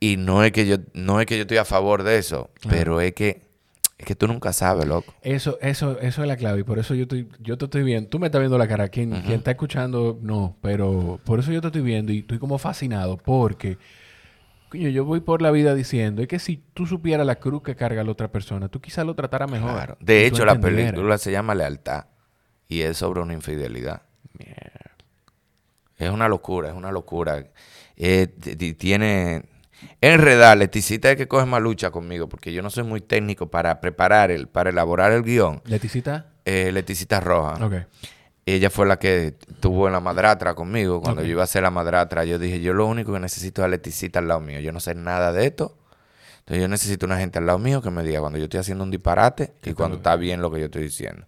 Y 0.00 0.16
no 0.16 0.42
es 0.42 0.52
que 0.52 0.66
yo, 0.66 0.78
no 0.94 1.20
es 1.20 1.26
que 1.26 1.36
yo 1.36 1.42
estoy 1.42 1.58
a 1.58 1.64
favor 1.64 2.02
de 2.02 2.18
eso, 2.18 2.50
pero 2.68 3.00
es 3.00 3.12
que 3.12 3.52
es 4.02 4.06
que 4.06 4.16
tú 4.16 4.26
nunca 4.26 4.52
sabes, 4.52 4.84
loco. 4.84 5.14
Eso, 5.22 5.58
eso, 5.60 6.00
eso 6.00 6.22
es 6.22 6.28
la 6.28 6.36
clave. 6.36 6.58
Y 6.60 6.64
por 6.64 6.80
eso 6.80 6.92
yo 6.92 7.02
estoy, 7.02 7.28
yo 7.38 7.56
te 7.56 7.66
estoy 7.66 7.84
viendo. 7.84 8.10
Tú 8.10 8.18
me 8.18 8.26
estás 8.26 8.40
viendo 8.40 8.58
la 8.58 8.66
cara. 8.66 8.88
Quien, 8.88 9.10
quien 9.10 9.34
está 9.34 9.52
escuchando, 9.52 10.18
no. 10.20 10.56
Pero 10.60 11.20
por 11.24 11.38
eso 11.38 11.52
yo 11.52 11.60
te 11.60 11.68
estoy 11.68 11.82
viendo 11.82 12.10
y 12.10 12.18
estoy 12.18 12.40
como 12.40 12.58
fascinado. 12.58 13.16
Porque, 13.16 13.78
coño, 14.70 14.88
yo 14.88 15.04
voy 15.04 15.20
por 15.20 15.40
la 15.40 15.52
vida 15.52 15.76
diciendo, 15.76 16.20
es 16.20 16.26
que 16.26 16.40
si 16.40 16.56
tú 16.74 16.84
supieras 16.84 17.24
la 17.24 17.36
cruz 17.36 17.62
que 17.62 17.76
carga 17.76 18.02
la 18.02 18.10
otra 18.10 18.32
persona, 18.32 18.66
tú 18.66 18.80
quizás 18.80 19.06
lo 19.06 19.14
tratara 19.14 19.46
mejor. 19.46 19.96
De 20.00 20.26
hecho, 20.26 20.44
la 20.44 20.58
película 20.58 21.16
se 21.16 21.30
llama 21.30 21.54
Lealtad. 21.54 22.06
Y 22.68 22.82
es 22.82 22.96
sobre 22.98 23.20
una 23.20 23.34
infidelidad. 23.34 24.02
Es 25.98 26.10
una 26.10 26.28
locura, 26.28 26.68
es 26.68 26.74
una 26.74 26.90
locura. 26.90 27.44
Eh, 27.96 28.26
tiene 28.78 29.44
Enredar, 30.00 30.58
Leticita 30.58 31.10
es 31.10 31.16
que 31.16 31.28
coge 31.28 31.46
más 31.46 31.62
lucha 31.62 31.90
conmigo, 31.90 32.28
porque 32.28 32.52
yo 32.52 32.62
no 32.62 32.70
soy 32.70 32.84
muy 32.84 33.00
técnico 33.00 33.50
para 33.50 33.80
preparar, 33.80 34.30
el, 34.30 34.48
para 34.48 34.70
elaborar 34.70 35.12
el 35.12 35.22
guion. 35.22 35.62
¿Leticita? 35.64 36.26
Eh, 36.44 36.70
Leticita 36.72 37.20
Roja. 37.20 37.64
Ok. 37.64 37.74
Ella 38.44 38.70
fue 38.70 38.86
la 38.86 38.98
que 38.98 39.36
tuvo 39.60 39.86
en 39.86 39.92
la 39.92 40.00
madratra 40.00 40.54
conmigo. 40.54 41.00
Cuando 41.00 41.22
yo 41.22 41.30
iba 41.30 41.42
a 41.42 41.44
hacer 41.44 41.62
la 41.62 41.70
madratra, 41.70 42.24
yo 42.24 42.40
dije, 42.40 42.60
yo 42.60 42.74
lo 42.74 42.86
único 42.86 43.12
que 43.12 43.20
necesito 43.20 43.62
es 43.62 43.66
a 43.66 43.68
Leticita 43.68 44.18
al 44.18 44.26
lado 44.26 44.40
mío. 44.40 44.58
Yo 44.58 44.72
no 44.72 44.80
sé 44.80 44.96
nada 44.96 45.32
de 45.32 45.46
esto. 45.46 45.78
Entonces 46.40 46.60
yo 46.60 46.66
necesito 46.66 47.06
una 47.06 47.18
gente 47.18 47.38
al 47.38 47.46
lado 47.46 47.60
mío 47.60 47.80
que 47.80 47.90
me 47.92 48.02
diga 48.02 48.18
cuando 48.18 48.38
yo 48.38 48.44
estoy 48.44 48.58
haciendo 48.58 48.82
un 48.82 48.90
disparate 48.90 49.52
y 49.62 49.74
cuando 49.74 49.98
está 49.98 50.16
bien 50.16 50.42
lo 50.42 50.50
que 50.50 50.58
yo 50.58 50.64
estoy 50.64 50.82
diciendo. 50.82 51.24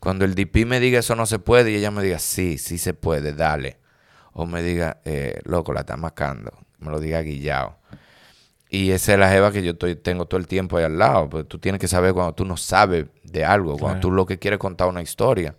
Cuando 0.00 0.24
el 0.24 0.34
DP 0.34 0.64
me 0.66 0.80
diga 0.80 1.00
eso 1.00 1.16
no 1.16 1.26
se 1.26 1.38
puede 1.38 1.72
y 1.72 1.76
ella 1.76 1.90
me 1.90 2.02
diga, 2.02 2.18
sí, 2.18 2.58
sí 2.58 2.78
se 2.78 2.94
puede, 2.94 3.32
dale. 3.32 3.78
O 4.32 4.46
me 4.46 4.62
diga, 4.62 5.00
eh, 5.04 5.40
loco, 5.44 5.72
la 5.72 5.80
está 5.80 5.96
mascando. 5.96 6.52
Me 6.78 6.90
lo 6.90 7.00
diga 7.00 7.20
guillado. 7.22 7.76
Y 8.70 8.90
esa 8.90 9.14
es 9.14 9.18
la 9.18 9.30
jeva 9.30 9.50
que 9.50 9.62
yo 9.62 9.72
estoy, 9.72 9.96
tengo 9.96 10.26
todo 10.26 10.38
el 10.38 10.46
tiempo 10.46 10.76
ahí 10.76 10.84
al 10.84 10.98
lado. 10.98 11.28
Pues 11.28 11.48
tú 11.48 11.58
tienes 11.58 11.80
que 11.80 11.88
saber 11.88 12.12
cuando 12.12 12.34
tú 12.34 12.44
no 12.44 12.56
sabes 12.56 13.06
de 13.24 13.44
algo, 13.44 13.78
cuando 13.78 14.00
tú 14.00 14.10
lo 14.10 14.26
que 14.26 14.38
quieres 14.38 14.58
contar 14.58 14.88
una 14.88 15.02
historia. 15.02 15.56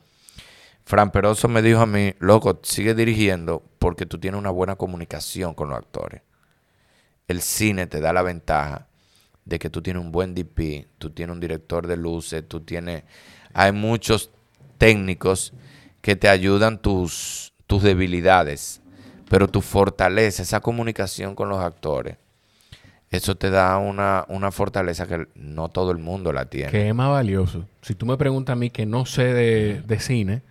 Fran 0.86 1.12
Peroso 1.12 1.48
me 1.48 1.62
dijo 1.62 1.82
a 1.82 1.86
mí, 1.86 2.14
loco, 2.20 2.60
sigue 2.64 2.96
dirigiendo 2.96 3.64
porque 3.78 4.06
tú 4.06 4.20
tienes 4.20 4.40
una 4.40 4.50
buena 4.50 4.76
comunicación 4.76 5.54
con 5.54 5.70
los 5.70 5.78
actores. 5.78 6.22
El 7.28 7.42
cine 7.42 7.88
te 7.88 8.00
da 8.00 8.12
la 8.14 8.22
ventaja 8.22 8.88
de 9.46 9.60
que 9.60 9.70
tú 9.70 9.82
tienes 9.82 10.02
un 10.02 10.12
buen 10.12 10.34
DP, 10.34 10.88
tú 10.98 11.12
tienes 11.12 11.34
un 11.34 11.40
director 11.40 11.88
de 11.88 11.98
luces, 11.98 12.48
tú 12.48 12.62
tienes... 12.62 13.04
Hay 13.60 13.72
muchos 13.72 14.30
técnicos 14.78 15.54
que 16.02 16.16
te 16.16 16.30
ayudan 16.30 16.82
tus, 16.82 17.54
tus 17.68 17.84
debilidades, 17.84 18.82
pero 19.30 19.48
tu 19.48 19.62
fortaleza, 19.62 20.44
esa 20.44 20.60
comunicación 20.62 21.36
con 21.36 21.50
los 21.50 21.60
actores 21.60 22.16
eso 23.12 23.36
te 23.36 23.50
da 23.50 23.78
una, 23.78 24.52
fortaleza 24.52 25.08
que 25.08 25.28
no 25.36 25.70
todo 25.70 25.92
el 25.92 25.98
mundo 25.98 26.32
la 26.32 26.46
tiene. 26.46 26.72
Que 26.72 26.90
es 26.90 26.96
más 26.96 27.10
valioso. 27.10 27.66
Si 27.82 27.96
tú 27.96 28.06
me 28.06 28.18
preguntas 28.18 28.54
a 28.54 28.56
mí 28.56 28.70
que 28.70 28.86
no 28.86 29.06
sé 29.06 29.34
de, 29.34 30.00
cine, 30.00 30.44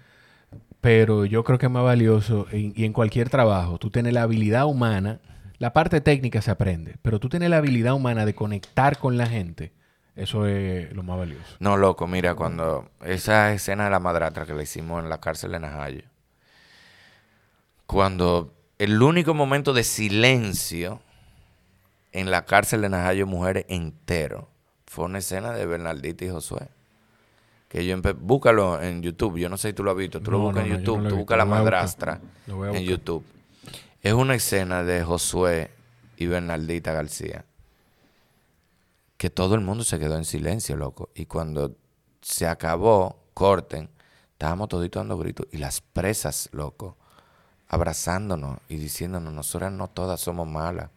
pero 0.80 1.24
yo 1.24 1.44
creo 1.44 1.58
que 1.58 1.66
es 1.66 1.72
más 1.72 1.84
valioso 1.84 2.46
y, 2.52 2.84
en 2.84 2.92
cualquier 2.92 3.30
trabajo, 3.30 3.78
tú 3.78 3.90
tienes 3.90 4.12
la 4.12 4.22
habilidad 4.22 4.66
humana, 4.66 5.20
la 5.58 5.72
parte 5.72 6.00
técnica 6.00 6.42
se 6.42 6.50
aprende, 6.50 6.96
pero 7.02 7.20
tú 7.20 7.28
tienes 7.28 7.50
la 7.50 7.58
habilidad 7.58 7.94
humana 7.94 8.26
de 8.26 8.34
conectar 8.34 8.98
con 8.98 9.16
la 9.16 9.26
gente. 9.26 9.72
Eso 10.18 10.46
es 10.46 10.92
lo 10.92 11.02
más 11.02 11.16
valioso. 11.16 11.56
No, 11.60 11.76
loco, 11.76 12.06
mira, 12.06 12.34
cuando 12.34 12.90
esa 13.04 13.52
escena 13.52 13.84
de 13.84 13.90
la 13.90 14.00
madratra 14.00 14.44
que 14.46 14.52
le 14.52 14.64
hicimos 14.64 15.02
en 15.02 15.08
la 15.08 15.20
cárcel 15.20 15.52
de 15.52 15.60
Najayo, 15.60 16.02
cuando 17.86 18.52
el 18.78 19.00
único 19.00 19.32
momento 19.32 19.72
de 19.72 19.84
silencio 19.84 21.00
en 22.12 22.30
la 22.30 22.44
cárcel 22.44 22.82
de 22.82 22.88
Najayo 22.88 23.26
Mujeres 23.26 23.64
entero. 23.68 24.48
Fue 24.86 25.04
una 25.04 25.18
escena 25.18 25.52
de 25.52 25.66
Bernaldita 25.66 26.24
y 26.24 26.30
Josué. 26.30 26.68
Que 27.68 27.84
yo 27.84 27.96
Búscalo 28.18 28.82
en 28.82 29.02
YouTube. 29.02 29.38
Yo 29.38 29.48
no 29.48 29.56
sé 29.56 29.68
si 29.68 29.74
tú 29.74 29.84
lo 29.84 29.90
has 29.90 29.96
visto. 29.96 30.20
Tú 30.20 30.30
lo 30.30 30.38
buscas 30.38 30.64
en 30.64 30.78
YouTube. 30.78 31.08
tú 31.08 31.16
buscas 31.16 31.38
la 31.38 31.44
madrastra 31.44 32.20
en 32.46 32.82
YouTube. 32.82 33.24
Es 34.02 34.14
una 34.14 34.34
escena 34.34 34.82
de 34.84 35.02
Josué 35.02 35.70
y 36.16 36.26
Bernaldita 36.26 36.92
García. 36.92 37.44
Que 39.18 39.28
todo 39.28 39.54
el 39.54 39.60
mundo 39.60 39.84
se 39.84 39.98
quedó 39.98 40.16
en 40.16 40.24
silencio, 40.24 40.76
loco. 40.76 41.10
Y 41.14 41.26
cuando 41.26 41.76
se 42.22 42.46
acabó, 42.46 43.20
corten, 43.34 43.90
estábamos 44.32 44.70
toditos 44.70 45.00
dando 45.00 45.18
gritos. 45.18 45.46
Y 45.52 45.58
las 45.58 45.82
presas, 45.82 46.48
loco, 46.52 46.96
abrazándonos 47.68 48.58
y 48.68 48.76
diciéndonos, 48.76 49.34
nosotras 49.34 49.72
no 49.72 49.88
todas 49.88 50.20
somos 50.20 50.48
malas 50.48 50.88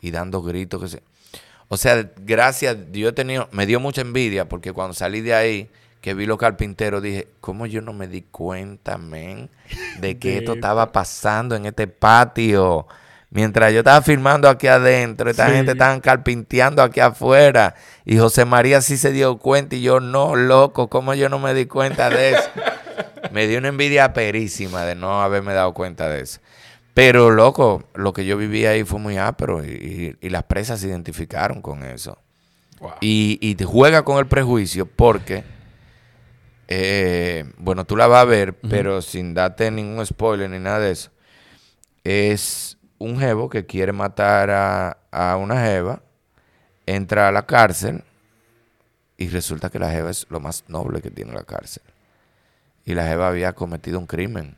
y 0.00 0.12
dando 0.12 0.42
gritos. 0.42 0.80
Que 0.80 0.88
se... 0.88 1.02
O 1.68 1.76
sea, 1.76 2.12
gracias, 2.16 2.76
yo 2.92 3.08
he 3.08 3.12
tenido, 3.12 3.48
me 3.52 3.66
dio 3.66 3.80
mucha 3.80 4.00
envidia 4.00 4.48
porque 4.48 4.72
cuando 4.72 4.94
salí 4.94 5.20
de 5.20 5.34
ahí, 5.34 5.70
que 6.00 6.14
vi 6.14 6.26
los 6.26 6.38
carpinteros, 6.38 7.02
dije, 7.02 7.28
¿cómo 7.40 7.66
yo 7.66 7.82
no 7.82 7.92
me 7.92 8.08
di 8.08 8.22
cuenta, 8.22 8.98
men, 8.98 9.50
de 10.00 10.18
que 10.18 10.38
esto 10.38 10.54
estaba 10.54 10.92
pasando 10.92 11.54
en 11.54 11.66
este 11.66 11.86
patio? 11.86 12.86
Mientras 13.32 13.72
yo 13.72 13.78
estaba 13.78 14.02
filmando 14.02 14.48
aquí 14.48 14.66
adentro, 14.66 15.30
esta 15.30 15.48
gente 15.50 15.72
estaba 15.72 16.00
carpinteando 16.00 16.82
aquí 16.82 16.98
afuera. 16.98 17.76
Y 18.04 18.18
José 18.18 18.44
María 18.44 18.80
sí 18.80 18.96
se 18.96 19.12
dio 19.12 19.38
cuenta 19.38 19.76
y 19.76 19.82
yo 19.82 20.00
no, 20.00 20.34
loco, 20.34 20.88
¿cómo 20.88 21.14
yo 21.14 21.28
no 21.28 21.38
me 21.38 21.54
di 21.54 21.66
cuenta 21.66 22.10
de 22.10 22.30
eso? 22.32 22.50
me 23.32 23.46
dio 23.46 23.58
una 23.58 23.68
envidia 23.68 24.12
perísima 24.12 24.84
de 24.84 24.96
no 24.96 25.22
haberme 25.22 25.54
dado 25.54 25.72
cuenta 25.74 26.08
de 26.08 26.22
eso. 26.22 26.40
Pero, 26.92 27.30
loco, 27.30 27.84
lo 27.94 28.12
que 28.12 28.24
yo 28.24 28.36
viví 28.36 28.66
ahí 28.66 28.82
fue 28.82 28.98
muy 28.98 29.16
ápero 29.16 29.64
y, 29.64 30.16
las 30.22 30.42
presas 30.42 30.80
se 30.80 30.88
identificaron 30.88 31.62
con 31.62 31.84
eso. 31.84 32.18
Y, 33.00 33.38
y, 33.40 33.54
te 33.54 33.64
juega 33.64 34.02
con 34.02 34.18
el 34.18 34.26
prejuicio 34.26 34.86
porque, 34.86 35.44
eh, 36.66 37.44
bueno, 37.58 37.84
tú 37.84 37.96
la 37.96 38.08
vas 38.08 38.22
a 38.22 38.24
ver, 38.24 38.54
pero 38.54 39.02
sin 39.02 39.34
darte 39.34 39.70
ningún 39.70 40.04
spoiler 40.04 40.50
ni 40.50 40.58
nada 40.58 40.80
de 40.80 40.90
eso. 40.90 41.10
Es 42.02 42.76
un 43.00 43.18
jevo 43.18 43.48
que 43.48 43.66
quiere 43.66 43.90
matar 43.92 44.50
a, 44.50 44.98
a 45.10 45.36
una 45.36 45.60
jeva, 45.64 46.00
entra 46.86 47.26
a 47.26 47.32
la 47.32 47.46
cárcel 47.46 48.04
y 49.16 49.28
resulta 49.28 49.70
que 49.70 49.80
la 49.80 49.90
jeva 49.90 50.10
es 50.10 50.26
lo 50.30 50.38
más 50.38 50.62
noble 50.68 51.02
que 51.02 51.10
tiene 51.10 51.32
la 51.32 51.42
cárcel. 51.42 51.82
Y 52.84 52.94
la 52.94 53.08
jeva 53.08 53.26
había 53.26 53.54
cometido 53.54 53.98
un 53.98 54.06
crimen 54.06 54.54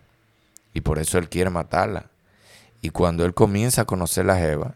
y 0.74 0.80
por 0.80 0.98
eso 0.98 1.16
él 1.16 1.28
quiere 1.28 1.48
matarla. 1.48 2.10
Y 2.80 2.90
cuando 2.90 3.24
él 3.24 3.32
comienza 3.32 3.82
a 3.82 3.84
conocer 3.84 4.26
la 4.26 4.36
Jeva, 4.36 4.74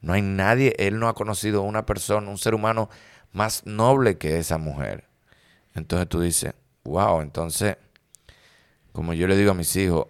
no 0.00 0.12
hay 0.12 0.22
nadie, 0.22 0.74
él 0.78 0.98
no 0.98 1.08
ha 1.08 1.14
conocido 1.14 1.62
una 1.62 1.86
persona, 1.86 2.28
un 2.28 2.36
ser 2.36 2.54
humano 2.54 2.90
más 3.32 3.64
noble 3.64 4.18
que 4.18 4.38
esa 4.38 4.58
mujer. 4.58 5.04
Entonces 5.74 6.08
tú 6.08 6.20
dices, 6.20 6.54
wow, 6.82 7.20
entonces, 7.20 7.76
como 8.94 9.12
yo 9.12 9.26
le 9.26 9.36
digo 9.36 9.50
a 9.50 9.54
mis 9.54 9.74
hijos, 9.74 10.06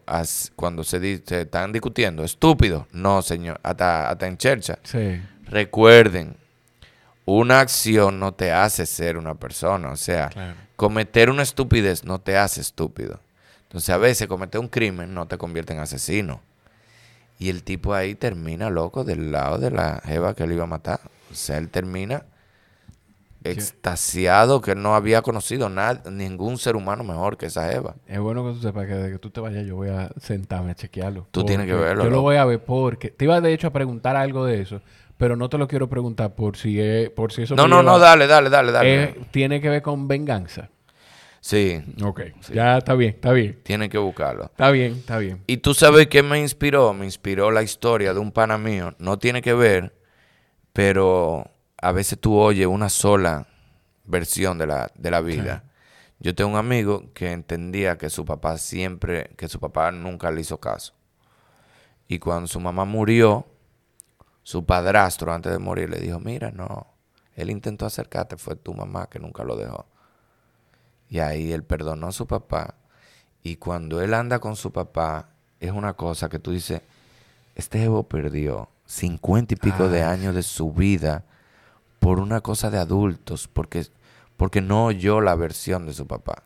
cuando 0.57 0.85
se, 0.85 1.01
dice, 1.01 1.41
están 1.41 1.72
discutiendo, 1.72 2.22
estúpido, 2.22 2.87
no, 2.93 3.22
señor, 3.22 3.59
hasta, 3.62 4.11
hasta 4.11 4.26
en 4.26 4.37
chercha. 4.37 4.78
Sí. 4.82 5.22
Recuerden, 5.47 6.37
una 7.24 7.61
acción 7.61 8.20
no 8.20 8.35
te 8.35 8.53
hace 8.53 8.85
ser 8.85 9.16
una 9.16 9.37
persona, 9.37 9.89
o 9.91 9.97
sea, 9.97 10.28
cometer 10.76 11.30
una 11.30 11.43
estupidez 11.43 12.05
no 12.05 12.20
te 12.20 12.37
hace 12.37 12.61
estúpido. 12.61 13.20
Entonces 13.62 13.89
a 13.89 13.97
veces 13.97 14.28
cometer 14.28 14.61
un 14.61 14.68
crimen 14.68 15.14
no 15.14 15.26
te 15.26 15.39
convierte 15.39 15.72
en 15.72 15.78
asesino. 15.78 16.43
Y 17.39 17.49
el 17.49 17.62
tipo 17.62 17.95
ahí 17.95 18.14
termina 18.14 18.68
loco 18.68 19.03
del 19.03 19.32
lado 19.32 19.57
de 19.57 19.70
la 19.70 20.03
jeva 20.05 20.35
que 20.35 20.47
le 20.47 20.57
iba 20.57 20.64
a 20.64 20.66
matar. 20.66 21.01
O 21.32 21.35
sea, 21.35 21.57
él 21.57 21.70
termina 21.70 22.26
extasiado 23.45 24.61
que 24.61 24.74
no 24.74 24.95
había 24.95 25.22
conocido 25.22 25.68
nada, 25.68 26.03
ningún 26.11 26.59
ser 26.59 26.76
humano 26.76 27.05
mejor 27.05 27.36
que 27.36 27.47
esa 27.47 27.70
jeva. 27.70 27.95
Es 28.07 28.18
bueno 28.18 28.45
que 28.45 28.55
tú 28.55 28.61
sepas 28.61 28.86
que 28.86 28.95
desde 28.95 29.12
que 29.12 29.18
tú 29.18 29.30
te 29.30 29.40
vayas 29.40 29.66
yo 29.66 29.76
voy 29.76 29.90
a 29.90 30.11
sentarme 30.20 30.72
a 30.72 30.74
chequearlo. 30.74 31.28
Tú 31.30 31.45
tienes 31.45 31.66
que 31.66 31.74
verlo. 31.74 32.05
Yo 32.05 32.11
lo 32.11 32.22
voy 32.22 32.36
a 32.36 32.45
ver 32.45 32.64
porque 32.64 33.11
te 33.11 33.26
iba 33.26 33.40
de 33.40 33.53
hecho 33.53 33.68
a 33.68 33.70
preguntar 33.72 34.16
algo 34.16 34.45
de 34.47 34.62
eso, 34.62 34.80
pero 35.18 35.36
no 35.36 35.49
te 35.49 35.59
lo 35.59 35.68
quiero 35.68 35.88
preguntar 35.88 36.34
por 36.34 36.57
si 36.57 36.80
es, 36.80 37.11
por 37.11 37.32
si 37.32 37.42
eso 37.42 37.55
No, 37.55 37.68
no, 37.68 37.82
no, 37.82 37.99
dale, 37.99 38.26
dale, 38.26 38.51
dale, 38.51 38.72
dale. 38.72 39.14
tiene 39.30 39.61
que 39.61 39.68
ver 39.68 39.82
con 39.82 40.09
venganza. 40.09 40.70
Sí. 41.40 41.82
Ok. 42.03 42.22
Ya 42.55 42.78
está 42.78 42.95
bien, 42.95 43.11
está 43.11 43.32
bien. 43.32 43.61
Tienen 43.62 43.90
que 43.90 43.99
buscarlo. 43.99 44.45
Está 44.45 44.70
bien, 44.70 44.92
está 44.95 45.18
bien. 45.18 45.42
Y 45.47 45.59
tú 45.59 45.74
sabes 45.74 46.07
qué 46.07 46.22
me 46.22 46.40
inspiró. 46.40 46.95
Me 46.95 47.05
inspiró 47.05 47.51
la 47.51 47.62
historia 47.62 48.14
de 48.14 48.18
un 48.18 48.32
pana 48.32 48.57
mío. 48.57 48.95
No 48.99 49.18
tiene 49.18 49.42
que 49.42 49.53
ver, 49.53 49.95
pero 50.72 51.54
a 51.85 51.93
veces 51.93 52.18
tú 52.18 52.35
oyes 52.39 52.66
una 52.66 52.89
sola 52.89 53.47
versión 54.07 54.57
de 54.57 54.66
la, 54.66 54.91
de 54.95 55.11
la 55.11 55.20
vida. 55.20 55.64
Yo 56.18 56.35
tengo 56.35 56.53
un 56.53 56.57
amigo 56.57 57.12
que 57.12 57.30
entendía 57.30 57.99
que 57.99 58.09
su 58.09 58.24
papá 58.24 58.57
siempre, 58.57 59.35
que 59.37 59.49
su 59.49 59.61
papá 59.61 59.93
nunca 59.93 60.30
le 60.30 60.41
hizo 60.41 60.59
caso. 60.59 60.95
Y 62.09 62.20
cuando 62.20 62.47
su 62.47 62.59
mamá 62.59 62.87
murió, 62.87 63.47
su 64.43 64.64
padrastro 64.64 65.30
antes 65.35 65.53
de 65.53 65.59
morir 65.59 65.91
le 65.91 66.01
dijo, 66.01 66.18
mira, 66.20 66.51
no, 66.53 66.87
él 67.37 67.51
intentó 67.51 67.85
acercarte, 67.85 68.39
fue 68.39 68.57
tu 68.57 68.72
mamá 68.72 69.11
que 69.11 69.18
nunca 69.18 69.45
lo 69.45 69.55
dejó. 69.55 69.85
Y 71.11 71.18
ahí 71.18 71.53
él 71.53 71.64
perdonó 71.64 72.07
a 72.07 72.12
su 72.12 72.26
papá. 72.26 72.76
Y 73.43 73.57
cuando 73.57 74.01
él 74.01 74.14
anda 74.14 74.39
con 74.39 74.57
su 74.57 74.72
papá, 74.72 75.28
es 75.61 75.70
una 75.70 75.93
cosa 75.93 76.30
que 76.30 76.39
tú 76.39 76.51
dices, 76.51 76.80
este 77.55 77.85
Evo 77.85 78.05
perdió 78.05 78.70
cincuenta 78.87 79.53
y 79.53 79.59
pico 79.59 79.91
de 79.91 80.03
años 80.03 80.35
de 80.35 80.43
su 80.43 80.72
vida 80.72 81.26
por 82.05 82.21
una 82.21 82.43
cosa 82.43 82.71
de 82.71 82.77
adultos, 82.77 83.49
porque, 83.49 83.87
porque 84.37 84.61
no 84.61 84.85
oyó 84.85 85.23
la 85.23 85.35
versión 85.37 85.87
de 85.87 85.95
su 85.95 86.07
papá, 86.07 86.43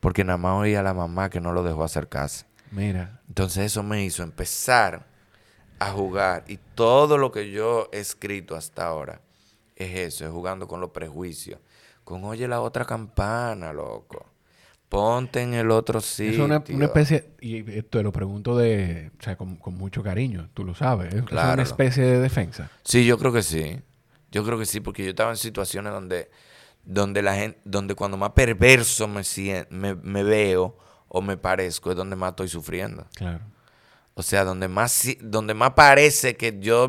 porque 0.00 0.24
nada 0.24 0.36
más 0.36 0.60
oía 0.60 0.80
a 0.80 0.82
la 0.82 0.94
mamá 0.94 1.30
que 1.30 1.40
no 1.40 1.52
lo 1.52 1.62
dejó 1.62 1.84
acercarse. 1.84 2.44
Mira. 2.72 3.20
Entonces 3.28 3.66
eso 3.66 3.84
me 3.84 4.04
hizo 4.04 4.24
empezar 4.24 5.06
a 5.78 5.92
jugar 5.92 6.42
y 6.48 6.58
todo 6.74 7.18
lo 7.18 7.30
que 7.30 7.52
yo 7.52 7.88
he 7.92 8.00
escrito 8.00 8.56
hasta 8.56 8.84
ahora 8.84 9.20
es 9.76 9.96
eso, 9.96 10.24
es 10.24 10.32
jugando 10.32 10.66
con 10.66 10.80
los 10.80 10.90
prejuicios, 10.90 11.60
con 12.02 12.24
oye 12.24 12.48
la 12.48 12.60
otra 12.60 12.84
campana, 12.84 13.72
loco. 13.72 14.26
Ponte 14.88 15.40
en 15.40 15.54
el 15.54 15.70
otro 15.70 16.00
sitio. 16.00 16.46
Es 16.46 16.68
una, 16.68 16.84
especie, 16.84 17.30
y 17.40 17.62
te 17.62 18.02
lo 18.02 18.10
pregunto 18.10 18.56
de, 18.56 19.12
o 19.20 19.22
sea, 19.22 19.36
con, 19.36 19.56
mucho 19.66 20.02
cariño, 20.02 20.48
tú 20.52 20.64
lo 20.64 20.74
sabes, 20.74 21.14
es 21.14 21.22
una 21.30 21.62
especie 21.62 22.02
de 22.02 22.18
defensa. 22.18 22.70
Sí, 22.82 23.06
yo 23.06 23.18
creo 23.18 23.32
que 23.32 23.44
sí. 23.44 23.80
Yo 24.30 24.44
creo 24.44 24.58
que 24.58 24.66
sí, 24.66 24.80
porque 24.80 25.04
yo 25.04 25.10
estaba 25.10 25.30
en 25.30 25.36
situaciones 25.36 25.92
donde, 25.92 26.30
donde 26.84 27.22
la 27.22 27.34
gente, 27.34 27.60
donde 27.64 27.94
cuando 27.94 28.16
más 28.16 28.30
perverso 28.30 29.08
me, 29.08 29.22
me, 29.70 30.22
veo 30.22 30.76
o 31.08 31.22
me 31.22 31.36
parezco, 31.36 31.90
es 31.90 31.96
donde 31.96 32.16
más 32.16 32.30
estoy 32.30 32.48
sufriendo. 32.48 33.06
Claro. 33.14 33.40
O 34.14 34.22
sea, 34.22 34.44
donde 34.44 34.68
más, 34.68 35.06
donde 35.20 35.54
más 35.54 35.72
parece 35.74 36.36
que 36.36 36.58
yo 36.58 36.88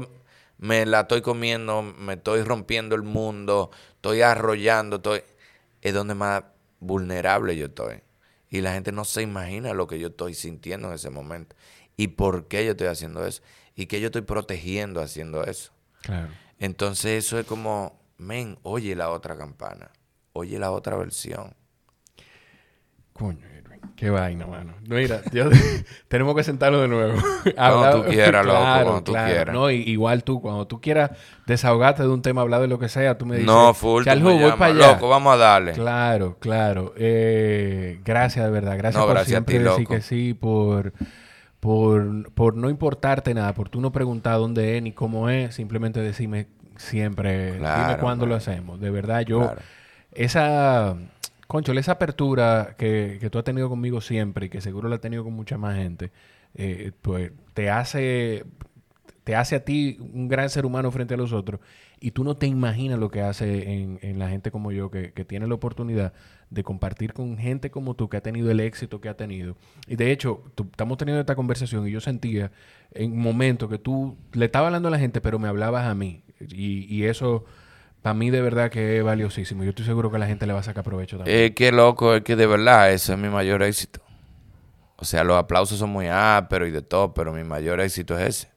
me 0.57 0.85
la 0.85 1.01
estoy 1.01 1.21
comiendo, 1.21 1.81
me 1.81 2.13
estoy 2.13 2.43
rompiendo 2.43 2.95
el 2.95 3.03
mundo, 3.03 3.69
estoy 3.95 4.21
arrollando, 4.21 4.97
estoy, 4.97 5.21
es 5.81 5.93
donde 5.93 6.15
más 6.15 6.43
vulnerable 6.79 7.55
yo 7.55 7.67
estoy. 7.67 8.01
Y 8.49 8.61
la 8.61 8.73
gente 8.73 8.91
no 8.91 9.03
se 9.03 9.21
imagina 9.21 9.73
lo 9.73 9.87
que 9.87 9.99
yo 9.99 10.07
estoy 10.07 10.33
sintiendo 10.33 10.87
en 10.87 10.93
ese 10.93 11.09
momento. 11.09 11.55
Y 11.97 12.09
por 12.09 12.47
qué 12.47 12.63
yo 12.63 12.71
estoy 12.71 12.87
haciendo 12.87 13.25
eso. 13.25 13.41
Y 13.75 13.87
que 13.87 13.99
yo 13.99 14.07
estoy 14.07 14.21
protegiendo 14.21 15.01
haciendo 15.01 15.43
eso. 15.43 15.71
Claro. 16.01 16.29
Entonces 16.59 17.25
eso 17.25 17.39
es 17.39 17.45
como, 17.45 17.99
men, 18.17 18.57
oye 18.63 18.95
la 18.95 19.09
otra 19.09 19.37
campana. 19.37 19.91
Oye 20.33 20.59
la 20.59 20.71
otra 20.71 20.97
versión. 20.97 21.55
Coño, 23.13 23.47
Qué 23.97 24.11
vaina, 24.11 24.45
mano. 24.45 24.73
Mira, 24.87 25.21
tenemos 26.07 26.35
que 26.35 26.43
sentarlo 26.43 26.81
de 26.81 26.87
nuevo. 26.87 27.19
cuando 27.55 28.03
tú 28.03 28.09
quieras, 28.09 28.45
loco, 28.45 28.59
cuando 28.59 29.03
tú 29.03 29.11
quieras. 29.13 29.53
No, 29.55 29.71
igual 29.71 30.23
tú, 30.23 30.39
cuando 30.39 30.67
tú 30.67 30.79
quieras 30.79 31.11
desahogarte 31.47 32.03
de 32.03 32.09
un 32.09 32.21
tema, 32.21 32.41
hablar 32.41 32.61
de 32.61 32.67
lo 32.67 32.77
que 32.77 32.89
sea, 32.89 33.17
tú 33.17 33.25
me 33.25 33.37
dices. 33.37 33.47
No, 33.47 33.73
full, 33.73 34.03
voy 34.05 34.51
para 34.51 34.65
allá. 34.67 34.91
Loco, 34.93 35.09
vamos 35.09 35.33
a 35.33 35.37
darle. 35.37 35.71
Claro, 35.71 36.37
claro. 36.39 36.93
Eh, 36.95 37.99
gracias, 38.05 38.45
de 38.45 38.51
verdad. 38.51 38.77
Gracias 38.77 39.03
por 39.03 39.25
siempre 39.25 39.59
decir 39.59 39.87
que 39.87 40.01
sí, 40.01 40.35
por, 40.35 40.93
por, 41.59 42.31
por 42.33 42.55
no 42.55 42.69
importarte 42.69 43.33
nada, 43.33 43.53
por 43.53 43.69
tú 43.69 43.81
no 43.81 43.91
preguntar 43.91 44.37
dónde 44.37 44.77
es 44.77 44.83
ni 44.83 44.91
cómo 44.91 45.29
es, 45.29 45.55
simplemente 45.55 45.99
decirme 46.01 46.47
siempre, 46.77 47.53
dime 47.53 47.97
cuándo 47.99 48.25
lo 48.25 48.35
hacemos. 48.35 48.79
De 48.79 48.89
verdad, 48.91 49.21
yo, 49.21 49.53
esa 50.11 50.95
Concho, 51.47 51.71
esa 51.71 51.93
apertura 51.93 52.75
que, 52.77 53.17
que, 53.21 53.29
tú 53.29 53.37
has 53.37 53.45
tenido 53.45 53.69
conmigo 53.69 54.01
siempre 54.01 54.47
y 54.47 54.49
que 54.49 54.59
seguro 54.59 54.89
la 54.89 54.95
has 54.95 55.01
tenido 55.01 55.23
con 55.23 55.33
mucha 55.33 55.57
más 55.57 55.77
gente, 55.77 56.11
eh, 56.55 56.91
pues 57.01 57.31
te 57.53 57.69
hace, 57.69 58.43
te 59.23 59.33
hace 59.33 59.55
a 59.55 59.63
ti 59.63 59.97
un 60.13 60.27
gran 60.27 60.49
ser 60.49 60.65
humano 60.65 60.91
frente 60.91 61.13
a 61.13 61.17
los 61.17 61.31
otros 61.31 61.61
y 62.01 62.11
tú 62.11 62.25
no 62.25 62.35
te 62.35 62.47
imaginas 62.47 62.99
lo 62.99 63.09
que 63.09 63.21
hace 63.21 63.73
en, 63.73 63.97
en 64.01 64.19
la 64.19 64.29
gente 64.29 64.51
como 64.51 64.73
yo 64.73 64.91
que, 64.91 65.13
que, 65.13 65.23
tiene 65.23 65.47
la 65.47 65.55
oportunidad 65.55 66.13
de 66.49 66.63
compartir 66.63 67.13
con 67.13 67.37
gente 67.37 67.69
como 67.69 67.93
tú 67.93 68.09
que 68.09 68.17
ha 68.17 68.21
tenido 68.21 68.49
el 68.51 68.59
éxito 68.59 69.01
que 69.01 69.09
ha 69.09 69.17
tenido. 69.17 69.57
Y 69.87 69.95
de 69.95 70.11
hecho, 70.11 70.43
estamos 70.57 70.97
teniendo 70.97 71.19
esta 71.19 71.35
conversación 71.35 71.87
y 71.87 71.91
yo 71.91 71.99
sentía 71.99 72.51
en 72.91 73.11
un 73.11 73.19
momento 73.19 73.67
que 73.67 73.77
tú 73.77 74.17
le 74.33 74.45
estabas 74.45 74.67
hablando 74.67 74.87
a 74.87 74.91
la 74.91 74.99
gente, 74.99 75.21
pero 75.21 75.39
me 75.39 75.47
hablabas 75.47 75.85
a 75.85 75.93
mí. 75.93 76.23
Y, 76.39 76.85
y 76.93 77.05
eso 77.05 77.45
a 78.03 78.13
mí 78.13 78.29
de 78.29 78.41
verdad 78.41 78.71
que 78.71 78.97
es 78.97 79.03
valiosísimo. 79.03 79.63
Yo 79.63 79.69
estoy 79.69 79.85
seguro 79.85 80.11
que 80.11 80.17
la 80.17 80.27
gente 80.27 80.47
le 80.47 80.53
va 80.53 80.59
a 80.59 80.63
sacar 80.63 80.83
provecho 80.83 81.17
también. 81.17 81.37
Es 81.37 81.51
que 81.51 81.71
loco, 81.71 82.15
es 82.15 82.23
que 82.23 82.35
de 82.35 82.47
verdad 82.47 82.91
ese 82.91 83.13
es 83.13 83.19
mi 83.19 83.29
mayor 83.29 83.63
éxito. 83.63 84.01
O 84.97 85.05
sea, 85.05 85.23
los 85.23 85.37
aplausos 85.37 85.77
son 85.77 85.89
muy 85.91 86.07
ásperos 86.07 86.69
y 86.69 86.71
de 86.71 86.81
todo, 86.81 87.13
pero 87.13 87.33
mi 87.33 87.43
mayor 87.43 87.79
éxito 87.81 88.17
es 88.17 88.27
ese. 88.27 88.51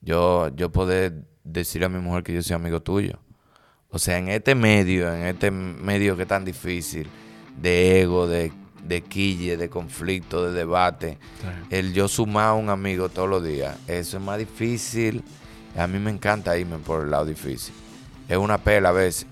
Yo, 0.00 0.54
yo 0.54 0.70
poder 0.70 1.24
decirle 1.42 1.86
a 1.86 1.88
mi 1.88 1.98
mujer 1.98 2.22
que 2.22 2.32
yo 2.32 2.42
soy 2.42 2.54
amigo 2.54 2.82
tuyo. 2.82 3.18
O 3.96 3.98
sea, 3.98 4.18
en 4.18 4.28
este 4.28 4.54
medio, 4.54 5.12
en 5.12 5.26
este 5.26 5.50
medio 5.50 6.16
que 6.16 6.22
es 6.22 6.28
tan 6.28 6.44
difícil, 6.44 7.08
de 7.60 8.02
ego, 8.02 8.26
de, 8.26 8.52
de 8.84 9.00
quille, 9.02 9.56
de 9.56 9.68
conflicto, 9.68 10.46
de 10.46 10.52
debate, 10.52 11.18
el 11.70 11.92
yo 11.92 12.06
sumar 12.06 12.48
a 12.48 12.52
un 12.54 12.70
amigo 12.70 13.08
todos 13.08 13.28
los 13.28 13.42
días, 13.42 13.76
eso 13.86 14.18
es 14.18 14.22
más 14.22 14.38
difícil. 14.38 15.22
A 15.76 15.86
mí 15.86 15.98
me 15.98 16.10
encanta 16.10 16.56
irme 16.56 16.78
por 16.78 17.04
el 17.04 17.10
lado 17.10 17.26
difícil 17.26 17.74
es 18.28 18.36
una 18.36 18.58
pela 18.58 18.90
a 18.90 18.92
veces. 18.92 19.26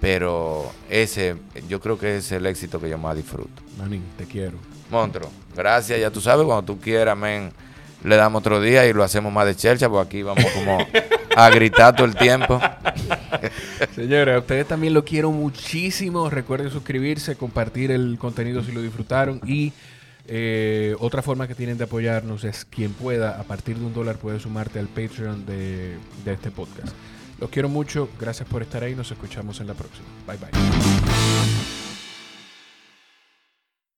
Pero 0.00 0.72
ese, 0.90 1.36
yo 1.68 1.80
creo 1.80 1.96
que 1.96 2.16
es 2.16 2.32
el 2.32 2.44
éxito 2.46 2.80
que 2.80 2.88
yo 2.88 2.98
más 2.98 3.14
disfruto. 3.14 3.62
Manín, 3.78 4.02
te 4.18 4.24
quiero. 4.24 4.58
Montro, 4.90 5.30
gracias. 5.54 6.00
Ya 6.00 6.10
tú 6.10 6.20
sabes, 6.20 6.44
cuando 6.44 6.64
tú 6.64 6.80
quieras, 6.80 7.16
men, 7.16 7.52
le 8.02 8.16
damos 8.16 8.40
otro 8.40 8.60
día 8.60 8.84
y 8.86 8.92
lo 8.92 9.04
hacemos 9.04 9.32
más 9.32 9.46
de 9.46 9.54
chercha, 9.54 9.88
porque 9.88 10.08
aquí 10.08 10.22
vamos 10.24 10.44
como 10.54 10.78
a 11.36 11.50
gritar 11.50 11.94
todo 11.94 12.06
el 12.06 12.14
tiempo. 12.14 12.60
Señores, 13.94 14.34
a 14.34 14.38
ustedes 14.38 14.66
también 14.66 14.94
lo 14.94 15.04
quiero 15.04 15.30
muchísimo. 15.30 16.30
Recuerden 16.30 16.70
suscribirse, 16.70 17.36
compartir 17.36 17.90
el 17.90 18.18
contenido 18.18 18.62
si 18.62 18.72
lo 18.72 18.82
disfrutaron 18.82 19.40
y 19.46 19.72
eh, 20.26 20.94
otra 21.00 21.22
forma 21.22 21.48
que 21.48 21.54
tienen 21.54 21.78
de 21.78 21.84
apoyarnos 21.84 22.44
es 22.44 22.64
quien 22.64 22.92
pueda, 22.92 23.40
a 23.40 23.42
partir 23.44 23.78
de 23.78 23.86
un 23.86 23.92
dólar, 23.92 24.16
puede 24.16 24.38
sumarte 24.38 24.78
al 24.78 24.86
Patreon 24.86 25.44
de, 25.46 25.96
de 26.24 26.32
este 26.32 26.50
podcast. 26.50 26.94
Los 27.40 27.50
quiero 27.50 27.68
mucho, 27.68 28.08
gracias 28.20 28.48
por 28.48 28.62
estar 28.62 28.84
ahí, 28.84 28.94
nos 28.94 29.10
escuchamos 29.10 29.60
en 29.60 29.66
la 29.66 29.74
próxima. 29.74 30.06
Bye 30.26 30.36
bye. 30.38 31.01